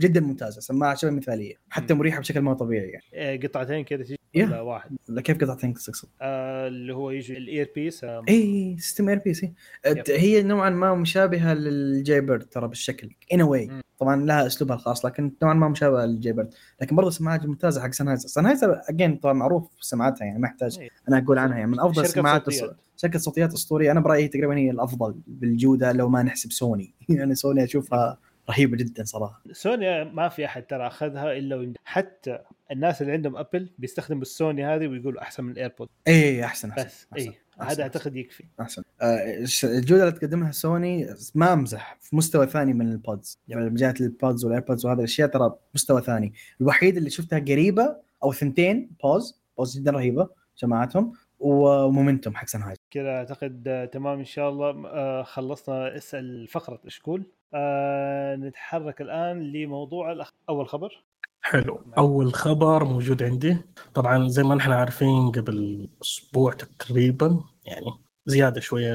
جدا 0.00 0.20
ممتازة 0.20 0.60
سماعة 0.60 0.94
شبه 0.94 1.10
مثالية 1.10 1.54
حتى 1.70 1.94
مريحة 1.94 2.20
بشكل 2.20 2.40
ما 2.40 2.54
طبيعي 2.54 2.88
يعني. 2.88 3.04
آه، 3.14 3.36
قطعتين 3.36 3.84
كذا 3.84 4.16
يا. 4.38 4.46
ولا 4.46 4.60
واحد 4.60 4.96
كيف 5.20 5.38
قطعتين 5.38 5.74
تقصد؟ 5.74 6.08
آه 6.20 6.68
اللي 6.68 6.94
هو 6.94 7.10
يجي 7.10 7.38
ال 7.38 7.72
earpiece 7.74 8.04
اي 8.04 8.76
system 8.78 9.08
earpiece 9.08 9.52
yep. 9.86 10.02
هي 10.08 10.42
نوعا 10.42 10.70
ما 10.70 10.94
مشابهة 10.94 11.54
لل 11.54 12.20
Jaybird 12.20 12.42
ترى 12.42 12.68
بالشكل 12.68 13.10
in 13.32 13.42
a 13.42 13.48
way. 13.48 13.70
طبعا 13.98 14.24
لها 14.24 14.46
أسلوبها 14.46 14.76
الخاص 14.76 15.04
لكن 15.06 15.32
نوعا 15.42 15.54
ما 15.54 15.68
مشابهة 15.68 16.04
لل 16.04 16.32
Jaybird 16.32 16.54
لكن 16.80 16.96
برضه 16.96 17.10
سماعات 17.10 17.46
ممتازه 17.46 17.82
حق 17.82 17.90
Sennheiser 17.90 18.28
Sennheiser 18.28 18.80
again 18.88 19.16
طبعا 19.16 19.32
معروف 19.32 19.70
سماعاتها 19.80 20.24
يعني 20.24 20.38
ما 20.38 20.48
يحتاج 20.48 20.78
إيه. 20.78 20.90
أنا 21.08 21.18
أقول 21.18 21.38
عنها 21.38 21.58
يعني 21.58 21.70
من 21.70 21.80
أفضل 21.80 22.06
صوتيات. 22.06 22.76
شركة 22.96 23.18
صوتيات 23.18 23.52
اسطوريه 23.52 23.92
أنا 23.92 24.00
برأيي 24.00 24.28
تقريبا 24.28 24.56
هي 24.56 24.70
الأفضل 24.70 25.14
بالجودة 25.26 25.92
لو 25.92 26.08
ما 26.08 26.22
نحسب 26.22 26.52
سوني 26.52 26.94
يعني 27.08 27.34
سوني 27.34 27.64
أشوفها 27.64 28.18
رهيبة 28.50 28.76
جدا 28.76 29.04
صراحة 29.04 29.42
سوني 29.52 30.04
ما 30.04 30.28
في 30.28 30.44
أحد 30.44 30.62
ترى 30.62 30.86
أخذها 30.86 31.32
إلا 31.32 31.72
حتى 31.84 32.38
الناس 32.70 33.02
اللي 33.02 33.12
عندهم 33.12 33.36
Apple 33.36 33.70
بيستخدموا 33.78 34.22
السوني 34.22 34.64
هذه 34.64 34.86
ويقولوا 34.88 35.22
أحسن 35.22 35.44
من 35.44 35.52
ال 35.52 35.57
AirPod 35.57 35.88
إي 36.08 36.44
أحسن 36.44 36.70
أحسن 36.70 37.06
بس. 37.12 37.26
إي. 37.26 37.32
هذا 37.60 37.82
أعتقد 37.82 38.16
يكفي. 38.16 38.44
أحسن. 38.60 38.82
آه، 39.02 39.44
الجودة 39.64 40.08
اللي 40.08 40.18
تقدمها 40.18 40.50
سوني 40.50 41.06
ما 41.34 41.52
أمزح 41.52 41.96
في 42.00 42.16
مستوى 42.16 42.46
ثاني 42.46 42.72
من 42.72 42.92
ال 42.92 43.01
buds 43.01 43.38
yep. 43.48 43.58
من 43.58 43.74
جهة 43.74 43.94
ال 44.00 44.09
buds 44.09 44.44
وال 44.44 44.53
AirPods 44.53 44.86
وهذه 44.86 44.98
الأشياء 44.98 45.28
ترى 45.28 45.54
مستوى 45.74 46.02
ثاني. 46.02 46.32
الوحيد 46.60 46.96
اللي 46.96 47.10
شفتها 47.10 47.38
قريبة 47.38 47.96
أو 48.24 48.32
ثنتين 48.32 48.90
Bose 49.02 49.40
Bose 49.58 49.78
جدا 49.78 49.90
رهيبة 49.90 50.28
سماعتهم 50.62 51.12
و 51.38 51.49
Momentum 51.49 52.34
حق 52.36 52.46
Sennheiser 52.46 52.80
كذا 52.90 53.10
أعتقد 53.10 53.68
آه، 53.68 53.84
تمام 53.84 54.18
إن 54.18 54.24
شاء 54.24 54.48
الله. 54.48 54.86
آه 54.86 55.22
خلصنا 55.22 55.96
اسأل 55.96 56.48
فقرة 56.48 56.80
اشكول 56.86 57.26
آه 57.54 58.36
نتحرك 58.36 59.00
الآن 59.00 59.52
لموضوع 59.52 60.12
الأخ... 60.12 60.32
أول 60.48 60.68
خبر. 60.68 61.02
حلو. 61.40 61.80
أول 61.98 62.34
خبر 62.34 62.84
موجود 62.84 63.22
عندي. 63.22 63.56
طبعا 63.94 64.28
زي 64.28 64.42
ما 64.42 64.54
نحن 64.54 64.72
عارفين 64.72 65.30
قبل 65.32 65.88
أسبوع 66.02 66.52
تقريبا 66.52 67.40
يعني 67.64 67.86
زيادة 68.26 68.60
شوية 68.60 68.94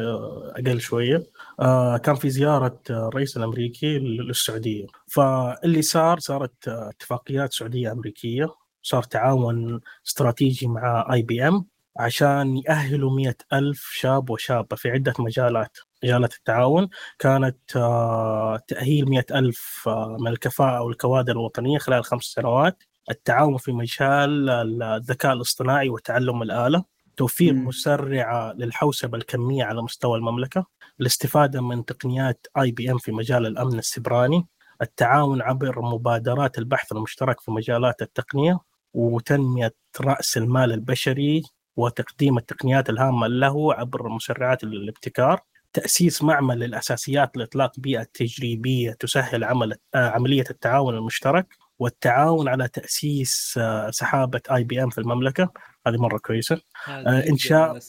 أقل 0.51 0.81
شوية 0.81 1.23
آه 1.59 1.97
كان 1.97 2.15
في 2.15 2.29
زيارة 2.29 2.79
آه، 2.89 3.07
الرئيس 3.07 3.37
الأمريكي 3.37 3.99
للسعودية. 3.99 4.85
فاللي 5.07 5.81
صار 5.81 6.19
صارت 6.19 6.67
آه، 6.67 6.89
اتفاقيات 6.89 7.53
سعودية 7.53 7.91
أمريكية 7.91 8.47
صار 8.81 9.03
تعاون 9.03 9.81
استراتيجي 10.07 10.67
مع 10.67 11.07
اي 11.13 11.21
بي 11.21 11.47
ام 11.47 11.65
عشان 11.97 12.57
يأهلوا 12.57 13.11
مئة 13.11 13.35
ألف 13.53 13.89
شاب 13.93 14.29
وشابة 14.29 14.75
في 14.75 14.91
عدة 14.91 15.13
مجالات. 15.19 15.77
مجالات 16.03 16.33
التعاون 16.35 16.89
كانت 17.19 17.57
آه، 17.75 18.57
تأهيل 18.67 19.09
مئة 19.09 19.39
ألف 19.39 19.83
آه، 19.87 20.17
من 20.19 20.27
الكفاءة 20.27 20.81
والكوادر 20.81 21.31
الوطنية 21.33 21.77
خلال 21.77 22.03
خمس 22.03 22.23
سنوات. 22.23 22.83
التعاون 23.11 23.57
في 23.57 23.71
مجال 23.71 24.49
الذكاء 24.83 25.33
الاصطناعي 25.33 25.89
وتعلم 25.89 26.41
الآلة. 26.41 26.83
توفير. 27.17 27.53
مسرعة 27.53 28.53
للحوسبة 28.53 29.17
الكمية 29.17 29.63
على 29.63 29.81
مستوى 29.81 30.17
المملكة. 30.17 30.65
الاستفادة 31.01 31.61
من 31.61 31.85
تقنيات 31.85 32.47
آي 32.57 32.71
بي 32.71 32.91
إم 32.91 32.97
في 32.97 33.11
مجال 33.11 33.45
الأمن 33.45 33.79
السبراني. 33.79 34.47
التعاون 34.81 35.41
عبر 35.41 35.81
مبادرات 35.81 36.57
البحث 36.57 36.91
المشترك 36.91 37.39
في 37.39 37.51
مجالات 37.51 38.01
التقنية. 38.01 38.59
وتنمية 38.93 39.73
رأس 40.01 40.37
المال 40.37 40.71
البشري. 40.71 41.43
وتقديم 41.75 42.37
التقنيات 42.37 42.89
الهامة 42.89 43.27
له 43.27 43.73
عبر 43.73 44.09
مسرعات 44.09 44.63
الابتكار 44.63 45.41
تأسيس 45.73 46.23
معمل 46.23 46.59
للأساسيات 46.59 47.37
لإطلاق 47.37 47.79
بيئة 47.79 48.07
تجريبية 48.13 48.91
تسهل 48.91 49.43
عمل 49.43 49.73
آه، 49.95 50.09
عملية 50.09 50.43
التعاون 50.49 50.95
المشترك 50.95 51.47
والتعاون 51.79 52.47
على 52.47 52.67
تأسيس 52.67 53.55
آه، 53.61 53.89
سحابة 53.91 54.41
IBM 54.51 54.89
في 54.89 54.97
المملكة. 54.97 55.49
هذه 55.87 55.97
مرة 55.97 56.17
كويسة. 56.17 56.61
آه، 56.87 57.29
إنشاء 57.29 57.79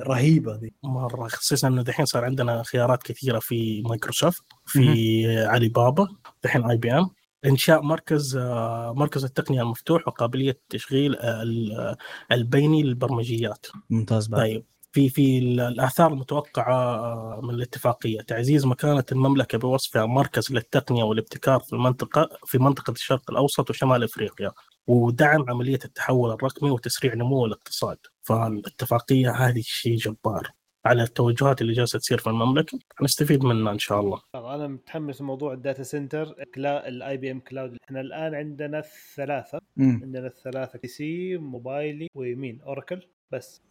رهيبة 0.00 0.56
ذي. 0.56 0.72
مرة 0.82 1.28
خصيصا 1.28 1.68
إنه 1.68 1.82
دحين 1.82 2.04
صار 2.04 2.24
عندنا 2.24 2.62
خيارات 2.62 3.02
كثيرة 3.02 3.38
في 3.38 3.82
مايكروسوفت 3.82 4.42
في 4.66 5.46
علي 5.46 5.68
بابا 5.68 6.08
دحين 6.44 6.70
IBM. 6.70 7.10
إنشاء 7.46 7.82
مركز 7.82 8.36
آه، 8.36 8.92
مركز 8.96 9.24
التقنية 9.24 9.62
المفتوح 9.62 10.08
وقابلية 10.08 10.60
تشغيل 10.68 11.16
آه، 11.16 11.42
ال- 11.42 11.96
البيني 12.32 12.82
للبرمجيات. 12.82 13.66
ممتاز 13.90 14.26
بعد. 14.26 14.40
طيب 14.40 14.64
في 14.92 15.08
في 15.08 15.38
ال- 15.38 15.60
الآثار 15.60 16.12
المتوقعة 16.12 16.74
آه، 16.74 17.40
من 17.42 17.50
الاتفاقية. 17.54 18.20
تعزيز 18.20 18.66
مكانة 18.66 19.04
المملكة 19.12 19.58
بوصفها 19.58 20.06
مركز 20.06 20.52
للتقنية 20.52 21.02
والابتكار 21.02 21.60
في 21.60 21.72
المنطقة 21.72 22.28
في 22.46 22.58
منطقة 22.58 22.90
الشرق 22.90 23.30
الأوسط 23.30 23.70
وشمال 23.70 24.04
إفريقيا 24.04 24.52
ودعم 24.86 25.44
عملية 25.50 25.78
التحول 25.84 26.30
الرقمي 26.32 26.70
وتسريع 26.70 27.14
نمو 27.14 27.46
الاقتصاد. 27.46 27.98
فالاتفاقية 28.22 29.30
هذه 29.32 29.60
شيء 29.64 29.96
جبار. 29.96 30.50
على 30.86 31.02
التوجهات 31.02 31.62
اللي 31.62 31.72
جالسة 31.72 31.98
تصير 31.98 32.18
في 32.18 32.26
المملكة. 32.26 32.78
نستفيد 33.02 33.44
منها 33.44 33.72
إن 33.72 33.78
شاء 33.78 34.00
الله. 34.00 34.20
أنا 34.34 34.68
متحمس 34.68 35.20
لموضوع 35.20 35.52
ال 35.52 35.58
data 35.58 35.82
center 35.82 36.44
كلا... 36.54 36.88
ال 36.88 37.16
IBM 37.16 37.40
Cloud 37.40 37.76
إحنا 37.84 38.00
الآن 38.00 38.34
عندنا 38.34 38.78
الثلاثة. 38.78 39.60
مم. 39.76 40.00
عندنا 40.02 40.26
الثلاثة 40.26 40.78
STC 40.78 41.36
موبايلي 41.36 42.08
ومين 42.14 42.60
Oracle 42.60 43.02
بس. 43.32 43.62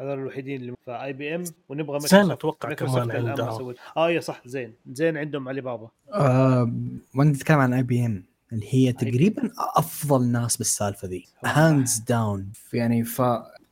هذول 0.00 0.18
الوحيدين 0.18 0.60
اللي 0.60 0.74
في 0.84 1.04
IBM 1.04 1.44
ونبغى 1.68 2.00
زين. 2.00 2.30
أتوقع 2.30 2.72
كمان 2.72 3.22
ما 3.22 3.58
سوت. 3.58 3.76
آه 3.96 4.10
يا 4.10 4.20
صح 4.20 4.42
زين. 4.46 4.74
زين 4.86 5.16
عندهم 5.16 5.48
علي 5.48 5.60
بابا 5.60 5.88
آه 6.14 6.72
وأنا 7.14 7.30
نتكلم 7.30 7.58
عن 7.58 7.72
IBM 7.72 8.24
اللي 8.52 8.66
هي 8.68 8.92
تقريبا 8.92 9.50
أفضل 9.76 10.26
ناس 10.26 10.56
بالسالفة 10.56 11.08
ذي. 11.08 11.24
Hands 11.44 11.98
down 11.98 12.52
يعني 12.72 13.04
ف 13.04 13.22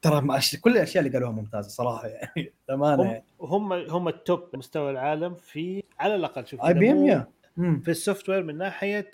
ترى 0.03 0.41
كل 0.61 0.71
الأشياء 0.73 1.05
اللي 1.07 1.15
قالوها 1.19 1.33
ممتازة 1.33 1.69
صراحة 1.69 2.07
يعني 2.09 2.53
امانه 2.71 3.03
هم 3.03 3.07
يعني. 3.07 3.23
هم 3.41 3.73
هم 3.73 4.09
ال 4.09 4.18
top 4.18 4.45
مستوى 4.55 4.91
العالم 4.91 5.35
في 5.35 5.83
على 5.99 6.15
الأقل 6.15 6.47
شوف 6.47 6.61
IBM. 6.61 7.81
في 7.81 7.91
ال 7.91 8.29
software 8.29 8.43
من 8.43 8.59
ناحية 8.59 9.11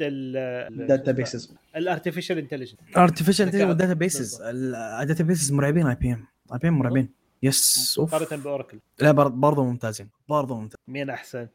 databases 0.71 1.13
ال 1.13 1.55
artificial 1.77 2.39
intelligence 2.39 2.77
artificial 2.97 3.47
ذكاء. 3.49 3.69
وال 3.69 3.93
databases 3.93 4.43
ال 4.43 5.25
databases 5.25 5.53
مرعبين 5.53 5.87
آي 5.87 5.95
بي 5.95 6.13
إم. 6.13 6.25
آي 6.53 6.59
بي 6.59 6.69
إم 6.69 6.79
مرعبين. 6.79 7.09
yes 7.43 7.97
أوف. 7.99 8.15
مقارنه 8.15 8.43
ب 8.43 8.47
Oracle. 8.47 8.79
لا 8.99 9.13
بر- 9.13 9.29
برضه 9.29 9.65
ممتازين 9.65 10.09
برضه 10.29 10.61
ممتاز 10.61 10.77
مين 10.89 11.11
أحسن؟ 11.11 11.49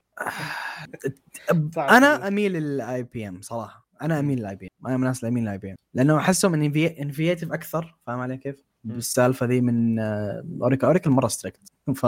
صعب 1.76 1.90
أنا. 1.90 2.28
أميل 2.28 2.54
للاي 2.54 3.04
بي 3.04 3.28
إم 3.28 3.42
صراحة. 3.42 3.88
أنا 4.02 4.20
أميل 4.20 4.40
لل 4.40 4.56
IBM. 4.56 4.88
أنا 4.88 4.98
من 4.98 5.04
الناس 5.04 5.20
اللي 5.24 5.32
أميل 5.32 5.44
للاي 5.44 5.58
بي 5.58 5.72
إم. 5.72 5.76
لأنه 5.94 6.18
أحسهم 6.18 6.54
innovative 6.54 7.54
أكثر 7.54 7.96
فاهم 8.08 8.20
علي 8.20 8.38
كيف؟ 8.38 8.56
بالسالفة 8.84 9.46
ذي 9.46 9.62
من 9.62 10.00
آه، 10.00 10.44
Oracle 10.62 10.86
Oracle 10.88 11.10
مرة 11.10 11.28
strict 11.28 11.60
ف 12.02 12.06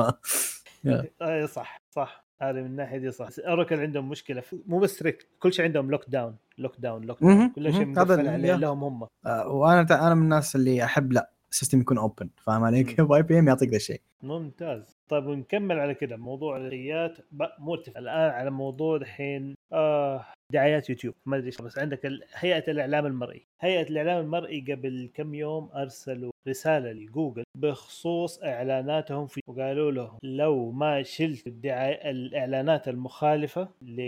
اي 1.21 1.47
صح 1.47 1.77
صح. 1.91 2.23
هذه 2.41 2.53
من 2.55 2.65
الناحية 2.65 2.97
دي 2.97 3.11
صح. 3.11 3.27
Oracle 3.39 3.79
عندهم 3.79 4.09
مشكلة 4.09 4.41
في 4.41 4.59
مو 4.67 4.79
بس 4.79 4.89
strict 4.89 5.27
كل 5.39 5.53
شيء 5.53 5.65
عندهم 5.65 5.91
lock 5.91 6.09
down 6.09 6.35
lock 6.57 6.75
down 6.79 7.03
lock 7.05 7.21
down 7.23 7.49
كل 7.49 7.73
شيء. 7.73 7.81
هذا 7.81 8.03
مقفل 8.03 8.27
عليه. 8.27 8.55
لهم 8.55 8.83
هم. 8.83 9.07
آه، 9.25 9.47
وأنا 9.47 9.83
تع- 9.83 10.07
أنا 10.07 10.15
من 10.15 10.23
الناس 10.23 10.55
اللي 10.55 10.83
أحب 10.83 11.11
لا 11.13 11.29
ال 11.51 11.56
system 11.56 11.81
يكون 11.81 11.97
open 11.97 12.29
فاهم 12.45 12.63
علي 12.63 12.83
مم. 12.83 12.85
كيف؟ 12.89 13.11
IBM 13.11 13.47
يعطيك 13.47 13.69
ذا 13.69 13.75
الشيء. 13.75 14.01
ممتاز. 14.23 14.97
طيب 15.09 15.25
ونكمل 15.25 15.79
على 15.79 15.93
كده. 15.95 16.17
موضوع 16.17 16.57
الريات 16.57 17.17
مرتفع 17.59 17.99
الآن 17.99 18.31
على 18.31 18.49
موضوع 18.51 18.95
الحين 18.95 19.55
آه 19.73 20.25
دعايات 20.53 20.89
يوتيوب 20.89 21.15
ما 21.25 21.37
أدري 21.37 21.51
بس 21.63 21.77
عندك 21.77 21.99
هيئة 22.33 22.71
الإعلام 22.71 23.05
المرئي. 23.05 23.47
هيئة 23.61 23.89
الإعلام 23.89 24.25
المرئي 24.25 24.61
قبل 24.61 25.09
كم 25.13 25.33
يوم 25.33 25.69
أرسلوا 25.75 26.31
رسالة 26.47 26.91
لجوجل 26.91 27.43
بخصوص 27.57 28.43
إعلاناتهم 28.43 29.27
في 29.27 29.41
وقالوا 29.47 29.91
لهم 29.91 30.17
لو 30.23 30.71
ما 30.71 31.03
شلت 31.03 31.47
الدعاية 31.47 32.11
الإعلانات 32.11 32.87
المخالفة 32.87 33.69
ل... 33.81 34.01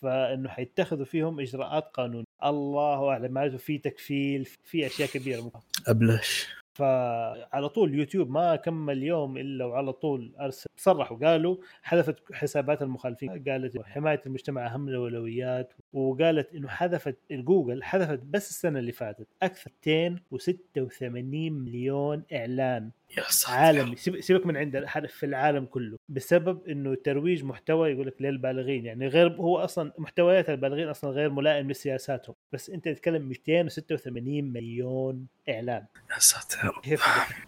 فإنه 0.00 0.48
حيتخذوا 0.48 1.04
فيهم 1.04 1.40
إجراءات 1.40 1.84
قانونية. 1.84 2.24
الله 2.44 3.08
أعلم 3.08 3.32
معناته 3.32 3.56
في 3.56 3.78
تكفيل 3.78 4.44
في 4.44 4.86
أشياء 4.86 5.08
كبيرة. 5.08 5.50
أبلش. 5.88 6.56
فعلى 6.76 7.68
طول 7.68 7.94
يوتيوب 7.94 8.30
ما 8.30 8.56
كمل 8.56 9.02
يوم 9.02 9.36
إلا 9.36 9.64
وعلى 9.64 9.92
طول 9.92 10.32
أرسل 10.40 10.66
صرحوا 10.76 11.16
قالوا 11.18 11.56
حذفت 11.82 12.32
حسابات 12.32 12.82
المخالفين 12.82 13.44
قالت 13.48 13.82
حماية 13.82 14.20
المجتمع 14.26 14.66
أهم 14.66 14.88
الأولويات 14.88 15.72
وقالت 15.92 16.54
إنه 16.54 16.68
حذفت 16.68 17.16
جوجل 17.30 17.82
حذفت 17.82 18.18
بس 18.22 18.50
السنة 18.50 18.78
اللي 18.78 18.92
فاتت 18.92 19.26
أكثر 19.42 19.70
286 19.86 21.52
مليون 21.52 22.22
إعلان. 22.32 22.90
يا 23.18 23.22
ساتر 23.28 23.52
عالمي. 23.54 23.96
سيب- 23.96 24.20
سيبك 24.20 24.46
من 24.46 24.56
عند 24.56 24.84
حد 24.86 25.06
في 25.06 25.26
العالم 25.26 25.64
كله. 25.64 25.98
بسبب 26.08 26.68
إنه 26.68 26.94
ترويج 26.94 27.44
محتوى 27.44 27.90
يقول 27.90 28.06
لك 28.06 28.22
للبالغين. 28.22 28.86
يعني 28.86 29.06
غير 29.06 29.28
هو 29.32 29.58
أصلا 29.58 29.92
محتويات 29.98 30.50
البالغين 30.50 30.88
أصلا 30.88 31.10
غير 31.10 31.30
ملائم 31.30 31.70
لسياساتهم. 31.70 32.34
بس 32.52 32.70
أنت 32.70 32.84
تتكلم 32.88 33.22
286 33.28 34.52
مليون 34.52 35.26
إعلان. 35.48 35.84
يا 36.14 36.18
ساتر 36.18 36.80
كيف 36.82 37.02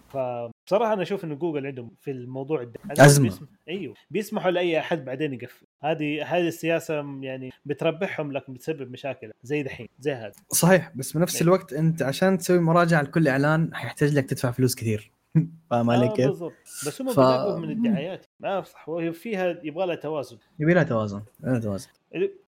فبصراحه 0.09 0.93
أنا 0.93 1.03
أشوف 1.03 1.25
إنه 1.25 1.35
جوجل 1.35 1.67
عندهم 1.67 1.91
في 2.01 2.11
الموضوع 2.11 2.63
ده. 2.65 2.75
أزمة. 3.05 3.29
بيسم... 3.29 3.47
أيوه. 3.69 3.95
بيسمحوا 4.11 4.51
لأي 4.51 4.79
أحد 4.79 5.05
بعدين 5.05 5.33
يقفل. 5.35 5.67
هذه 5.83 6.23
هذه 6.37 6.49
السياسة 6.49 6.95
يعني 7.23 7.51
بتربحهم 7.65 8.33
لكن 8.33 8.53
بتسبب 8.55 8.91
مشاكل. 8.91 9.31
زي 9.43 9.63
دحين. 9.63 9.89
زي 10.01 10.13
هذا. 10.13 10.33
صحيح. 10.53 10.93
بس 10.95 11.13
بنفس 11.17 11.37
إيه. 11.37 11.43
الوقت 11.43 11.73
أنت 11.73 12.03
عشان 12.03 12.39
تسوي 12.39 12.59
مراجعة 12.59 13.03
لكل 13.03 13.29
إعلان 13.29 13.75
حيحتاج 13.75 14.15
لك 14.15 14.25
تدفع 14.31 14.51
فلوس 14.51 14.75
كثير. 14.75 15.11
فاهم 15.71 15.91
علي 15.91 16.07
آه 16.07 16.13
كيف؟ 16.15 16.27
بالضبط. 16.27 16.53
بس 16.87 17.03
هم 17.03 17.09
ف- 17.13 17.19
من 17.59 17.71
الدعايات. 17.71 18.27
ما 18.41 18.63
صح 18.63 18.89
وهي 18.89 19.13
فيها 19.13 19.47
يبغى 19.65 19.87
لها 19.87 19.95
توازن. 19.95 20.39
يبي 20.59 20.75
لها 20.75 20.83
توازن. 20.83 21.23
يبي 21.41 21.51
لها 21.51 21.59
توازن. 21.61 21.89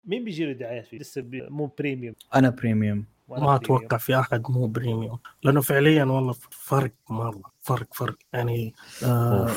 مين 0.04 0.24
بيجي 0.24 0.46
له 0.46 0.52
دعايات 0.52 0.86
فيه؟ 0.86 0.98
لسه 0.98 1.20
بي... 1.22 1.42
مو 1.50 1.66
premium 1.78 2.14
أنا 2.34 2.50
premium 2.50 2.96
ما 3.28 3.34
premium. 3.36 3.54
أتوقع 3.54 3.96
في 3.96 4.18
أحد 4.18 4.50
مو 4.50 4.66
premium 4.66 5.18
لأنه 5.42 5.60
فعليا 5.60 6.04
والله 6.04 6.34
فرق 6.50 6.92
مرة. 7.10 7.42
فرق 7.60 7.94
فرق. 7.94 8.16
يعني 8.32 8.74
آه 9.04 9.48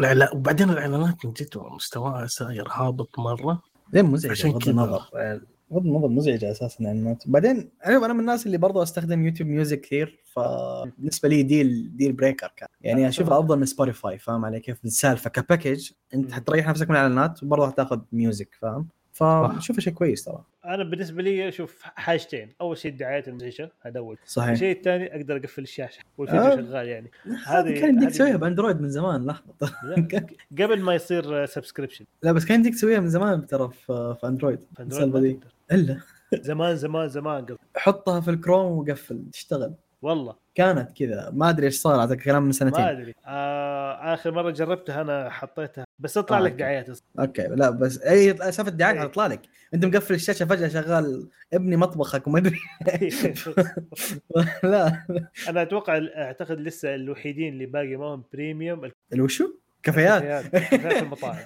الإعلا- 0.00 0.34
وبعدين 0.34 0.70
الإعلانات 0.70 1.24
من 1.26 1.32
جد 1.32 1.48
مستواها 1.58 2.26
ساير 2.26 2.68
هابط 2.70 3.18
مرة. 3.18 3.62
ليه 3.92 4.02
مزعجه 4.02 4.32
عشان 4.32 4.50
بغض 4.52 5.02
كذا. 5.12 5.42
بغض 5.72 5.86
النظر 5.86 6.08
مزعجه 6.08 6.50
أساسا 6.50 6.80
الاعلانات 6.80 7.22
بعدين 7.26 7.70
أنا 7.86 8.06
أنا 8.06 8.12
من 8.12 8.20
الناس 8.20 8.46
اللي 8.46 8.58
برضو 8.58 8.82
أستخدم 8.82 9.26
YouTube 9.26 9.48
Music 9.48 9.80
كثير 9.80 10.20
فبالنسبه 10.24 11.28
لي 11.28 11.42
deal 11.42 11.96
deal 11.96 12.12
breaker 12.12 12.52
كان. 12.56 12.68
يعني 12.80 13.08
أشوفها 13.08 13.38
أفضل 13.38 13.58
من 13.58 13.66
Spotify 13.66 14.18
فاهم 14.18 14.44
علي 14.44 14.60
كيف؟ 14.60 14.84
السالفه 14.84 15.30
ك 15.30 15.38
package 15.38 15.90
أنت. 16.14 16.32
حتريح 16.32 16.68
نفسك 16.68 16.90
من 16.90 16.96
الاعلانات 16.96 17.42
وبرضه 17.42 17.70
حتاخذ 17.70 18.00
music 18.12 18.48
فاهم؟ 18.60 18.86
فشوفها 19.12 19.80
شيء 19.80 19.92
كويس 19.92 20.24
ترى. 20.24 20.44
أنا 20.64 20.84
بالنسبة 20.84 21.22
لي 21.22 21.48
أشوف 21.48 21.82
حاجتين. 21.82 22.48
أول 22.60 22.78
شيء 22.78 22.90
الدعايات 22.90 23.28
المزعجه 23.28 23.72
هذا 23.80 23.98
أول. 23.98 24.18
صحيح. 24.26 24.50
الشيء 24.50 24.76
الثاني 24.76 25.16
أقدر 25.16 25.36
أقفل 25.36 25.62
الشاشة 25.62 26.02
والفيديو 26.18 26.44
آه. 26.44 26.56
شغال 26.56 26.88
يعني. 26.88 27.10
هذه 27.46 27.80
كان 27.80 27.88
يمديك 27.88 28.10
تسويها 28.10 28.36
ب 28.36 28.41
Android 28.41 28.80
من 28.80 28.90
زمان 28.90 29.26
لحظة. 29.26 29.74
قبل 30.58 30.80
ما 30.80 30.94
يصير 30.94 31.46
subscription 31.46 32.04
لا 32.22 32.32
بس 32.32 32.44
كان 32.44 32.56
يمديك 32.56 32.74
تسويها 32.74 33.00
من 33.00 33.08
زمان 33.08 33.46
ترى 33.46 33.70
في, 33.70 34.16
في 34.20 34.26
Android 34.26 34.60
السالفة 34.80 35.20
دي. 35.20 35.40
إلا. 35.74 36.00
زمان 36.48 36.76
زمان 36.76 37.08
زمان 37.08 37.44
قبل. 37.44 37.56
حطها 37.76 38.20
في 38.20 38.30
الكروم 38.30 38.78
وقفل 38.78 39.30
تشتغل. 39.32 39.74
والله. 40.02 40.36
كانت 40.54 40.92
كذا. 40.92 41.30
ما 41.34 41.50
أدري 41.50 41.66
إيش 41.66 41.80
صار 41.80 42.02
هذا 42.04 42.14
الكلام 42.14 42.42
من 42.42 42.46
ما 42.46 42.52
سنتين 42.52 42.84
أدري. 42.84 43.14
آه 43.26 44.14
آخر 44.14 44.30
مرة 44.30 44.50
جربتها 44.50 45.00
أنا 45.00 45.30
حطيتها. 45.30 45.84
بس 45.98 46.14
تطلع 46.14 46.38
آه، 46.38 46.40
لك. 46.40 46.52
دعايات 46.52 46.98
okay. 47.18 47.42
لا 47.42 47.70
بس 47.70 47.98
أي 48.02 48.36
سالفه 48.52 48.68
الدعايات 48.68 48.96
إيه. 48.96 49.02
حتطلع 49.02 49.26
لك. 49.26 49.40
أنت 49.74 49.84
مقفل 49.84 50.14
الشاشة 50.14 50.46
فجأة 50.46 50.68
شغال 50.68 51.28
ابني 51.52 51.76
مطبخك 51.76 52.26
وما 52.26 52.38
أدري. 52.38 52.58
لا. 54.64 55.06
أنا 55.48 55.62
أتوقع 55.62 56.00
أعتقد 56.16 56.60
لسه 56.60 56.94
الوحيدين 56.94 57.52
اللي 57.52 57.66
باقي 57.66 57.96
ما 57.96 58.06
هم 58.06 58.24
premium 58.32 58.84
اللي 59.12 59.22
كافيات 59.82 60.22
كافيات 60.46 60.92
في 60.92 60.98
المطاعم 60.98 61.36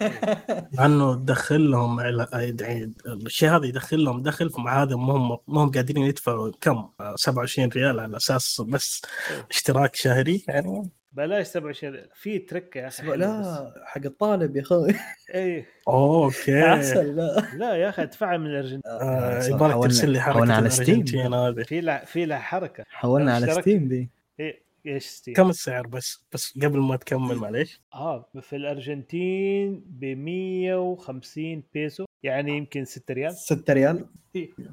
مع 0.75 0.87
انه 0.87 1.15
تدخل 1.15 1.71
لهم 1.71 2.01
يعني 2.01 2.95
الشيء 3.07 3.49
هذا 3.57 3.67
يدخل 3.67 4.05
لهم 4.05 4.23
دخل 4.23 4.51
فمع 4.51 4.83
هذا 4.83 4.97
ما 4.97 5.13
هم 5.15 5.39
ما 5.49 5.63
هم 5.65 5.71
قادرين 5.71 6.03
يدفعوا 6.05 6.53
كم؟ 6.61 6.89
آه، 7.01 7.15
27 7.17 7.69
ريال 7.69 8.01
على 8.01 8.17
أساس 8.17 8.61
بس 8.69 9.03
اشتراك 9.51 9.95
شهري. 9.95 10.45
يعني 10.49 10.91
بلاش 11.13 11.47
27 11.47 12.03
في 12.15 12.39
ترك 12.39 12.77
يا 12.77 12.87
أخي. 12.89 13.07
لا 13.07 13.73
حق 13.85 14.01
الطالب 14.05 14.57
يا 14.57 14.63
أخوي. 14.63 14.95
إيه. 15.35 15.67
okay. 15.89 16.61
عسل 16.63 17.17
لا. 17.17 17.43
لا 17.55 17.75
يا 17.75 17.89
أخي 17.89 18.03
ادفعها 18.03 18.37
من 18.37 18.47
الارجنتين 18.47 18.91
آه، 18.91 19.41
صح، 19.41 19.49
يبغالك 19.49 19.73
حولنا- 19.75 19.83
ترسل 19.89 20.11
لي 20.11 20.21
حركة 20.21 20.39
حولنا 20.39 20.55
على 20.57 20.71
Steam 20.71 21.05
في 21.05 21.81
لها 21.81 22.05
في 22.05 22.25
لها 22.27 22.39
حركة. 22.39 22.85
حولنا 22.89 23.35
على. 23.35 23.53
Steam 23.55 23.89
دي. 23.89 24.11
إيه. 24.41 24.66
إيش 24.87 25.05
Steam؟ 25.07 25.35
كم 25.35 25.49
السعر 25.51 25.87
بس؟ 25.87 26.25
بس 26.33 26.59
قبل 26.63 26.79
ما 26.79 26.97
تكمل 26.97 27.37
معليش. 27.37 27.81
آه 27.95 28.29
في 28.41 28.57
الأرجنتين 28.57 29.83
ب 29.87 30.05
150 30.05 31.63
بيسو 31.75 32.05
يعني 32.23 32.57
يمكن 32.57 32.85
6 32.85 33.15
ريال. 33.15 33.33
6 33.37 33.73
ريال؟ 33.73 34.07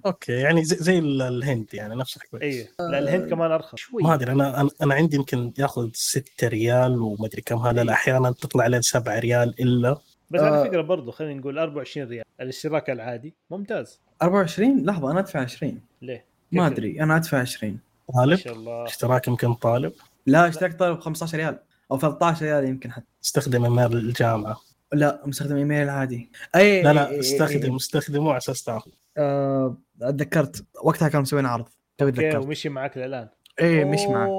okay 0.06 0.32
يعني 0.34 0.64
زي, 0.66 0.76
زي 0.76 1.00
ال- 1.00 1.22
الهند 1.22 1.74
يعني 1.74 1.96
نفس 1.96 2.18
الحكاية. 2.18 2.42
أيوه 2.42 2.68
لا 2.92 3.00
الهند 3.00 3.30
كمان 3.30 3.52
أرخص. 3.52 3.78
شوي. 3.80 4.04
ما 4.04 4.14
أدري 4.14 4.32
أنا 4.32 4.70
أنا 4.82 4.94
عندي 4.94 5.16
يمكن 5.16 5.54
ياخذ 5.60 5.90
6 5.94 6.48
ريال 6.48 7.02
وما 7.02 7.26
أدري 7.26 7.42
كم. 7.42 7.58
هذا 7.58 7.82
إيه. 7.82 7.90
أحيانا 7.92 8.32
تطلع 8.32 8.68
لين 8.68 8.82
7 8.82 9.20
ريال 9.20 9.62
إلا. 9.62 9.98
بس 10.30 10.40
آه. 10.42 10.46
على 10.46 10.70
فكرة 10.70 10.82
برضو 10.82 11.12
خلينا 11.12 11.40
نقول 11.40 11.60
24 11.60 12.08
ريال 12.08 12.24
الاشتراك 12.42 12.90
العادي 12.90 13.34
ممتاز. 13.52 14.02
24 14.22 14.86
لحظة 14.86 15.12
أنا 15.12 15.20
أدفع 15.20 15.40
20 15.40 15.82
ليه؟ 16.02 16.26
ما؟ 16.52 16.68
أدري 16.68 17.02
أنا 17.04 17.16
أدفع 17.18 17.40
20 17.40 17.80
ما 18.14 18.22
طالب 18.22 18.36
شاء 18.36 18.54
الله. 18.54 18.84
اشتراك 18.86 19.28
يمكن 19.28 19.54
طالب؟ 19.54 19.94
لا 20.26 20.48
اشتراك 20.48 20.74
طالب 20.80 21.00
15 21.00 21.38
ريال 21.38 21.60
أو 21.92 21.98
13 22.00 22.46
ريال 22.46 22.66
يمكن 22.66 22.92
حتى. 22.92 23.06
استخدم 23.24 23.64
إيميل 23.64 23.98
الجامعة. 23.98 24.58
لا 24.94 25.22
مستخدم 25.26 25.56
إيميل 25.56 25.90
عادي. 25.90 26.32
أي 26.56 26.82
لا 26.84 26.94
لا 26.94 27.20
استخدم 27.20 27.76
استخدمه 27.76 28.30
على 28.30 28.38
أساس 28.38 28.64
تاخذ 28.64 28.92
آه، 29.18 29.78
اتذكرت. 30.02 30.66
وقتها 30.84 31.08
كانوا 31.08 31.22
مسوين 31.22 31.46
عرض. 31.46 31.66
تو 31.98 32.06
okay 32.06 32.18
تذكرت؟ 32.22 32.46
ومشي 32.46 32.70
معك 32.70 32.98
للآن. 32.98 33.28
إيه 33.62 33.86
مش 33.86 34.02
معك 34.02 34.30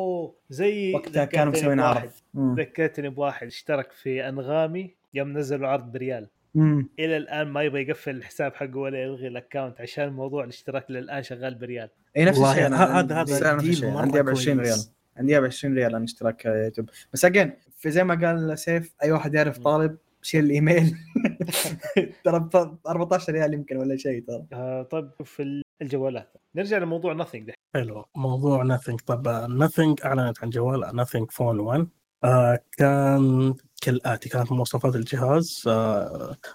زي 0.51 0.95
وقتها 0.95 1.25
كانوا 1.25 1.53
مسوين. 1.53 1.81
عرض. 1.81 2.11
ذكرتني 2.37 3.09
بواحد 3.09 3.47
اشترك 3.47 3.93
في 3.93 4.29
أنغامي 4.29 4.95
يوم 5.15 5.39
نزلوا 5.39 5.69
عرض 5.69 5.93
بريال. 5.93 6.29
مم. 6.55 6.89
إلى 6.99 7.17
الآن 7.17 7.49
ما 7.49 7.63
يبغى 7.63 7.83
يقفل 7.83 8.17
الحساب 8.17 8.55
حقه 8.55 8.77
ولا 8.77 9.03
يلغي 9.03 9.29
ال 9.29 9.35
account 9.35 9.81
عشان 9.81 10.13
موضوع 10.13 10.45
الاشتراك 10.45 10.91
للآن 10.91 11.23
شغال 11.23 11.55
بريال. 11.55 11.89
إي 12.17 12.25
نفس 12.25 12.39
الشيء. 12.39 12.67
هذا- 12.67 12.77
هذا 13.21 13.49
عندي 13.99 14.23
ب 14.23 14.29
20 14.29 14.61
ريال. 14.61 14.79
عندي 15.17 15.41
ب 15.41 15.45
20 15.45 15.75
ريال 15.75 15.95
أنا 15.95 16.05
اشتراك 16.05 16.45
يوتيوب. 16.45 16.91
بس 17.13 17.25
again 17.25 17.53
في 17.79 17.91
زي 17.91 18.05
ما 18.05 18.27
قال 18.27 18.59
سيف 18.59 18.95
أي 19.03 19.13
واحد 19.13 19.35
يعرف 19.35 19.59
طالب 19.59 19.97
شيل 20.23 20.45
الإيميل. 20.45 20.95
ترى 22.25 22.41
ب 22.55 22.77
14 22.87 23.33
ريال 23.33 23.55
يمكن 23.55 23.77
ولا 23.77 23.97
شيء 23.97 24.25
ترى. 24.27 24.47
آه 24.53 24.83
طيب 24.83 25.11
في 25.25 25.63
الجوالات. 25.83 26.33
نرجع 26.55 26.79
لموضوع 26.79 27.13
Nothing 27.15 27.47
ده 27.47 27.55
حلو. 27.75 28.05
موضوع 28.17 28.65
Nothing 28.65 29.01
طب 29.01 29.29
Nothing 29.51 30.01
أعلنت 30.05 30.43
عن 30.45 30.51
جوال 30.51 30.97
Nothing 30.97 31.31
Phone 31.31 31.61
1 31.61 31.87
آه 32.25 32.59
كان 32.79 33.55
كالاتي 33.85 34.29
كانت 34.29 34.53
مواصفات 34.53 34.95
الجهاز. 34.97 35.63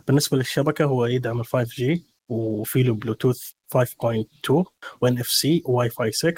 بالنسبة 0.07 0.37
للشبكة 0.37 0.85
هو 0.85 1.05
يدعم 1.05 1.39
ال 1.39 1.45
5G 1.45 1.99
وفي 2.29 2.83
له 2.83 2.93
بلوتوث 2.93 3.51
5.2 3.75 4.63
و 5.01 5.19
NFC 5.19 5.61
Wi-Fi 5.65 6.11
6 6.11 6.33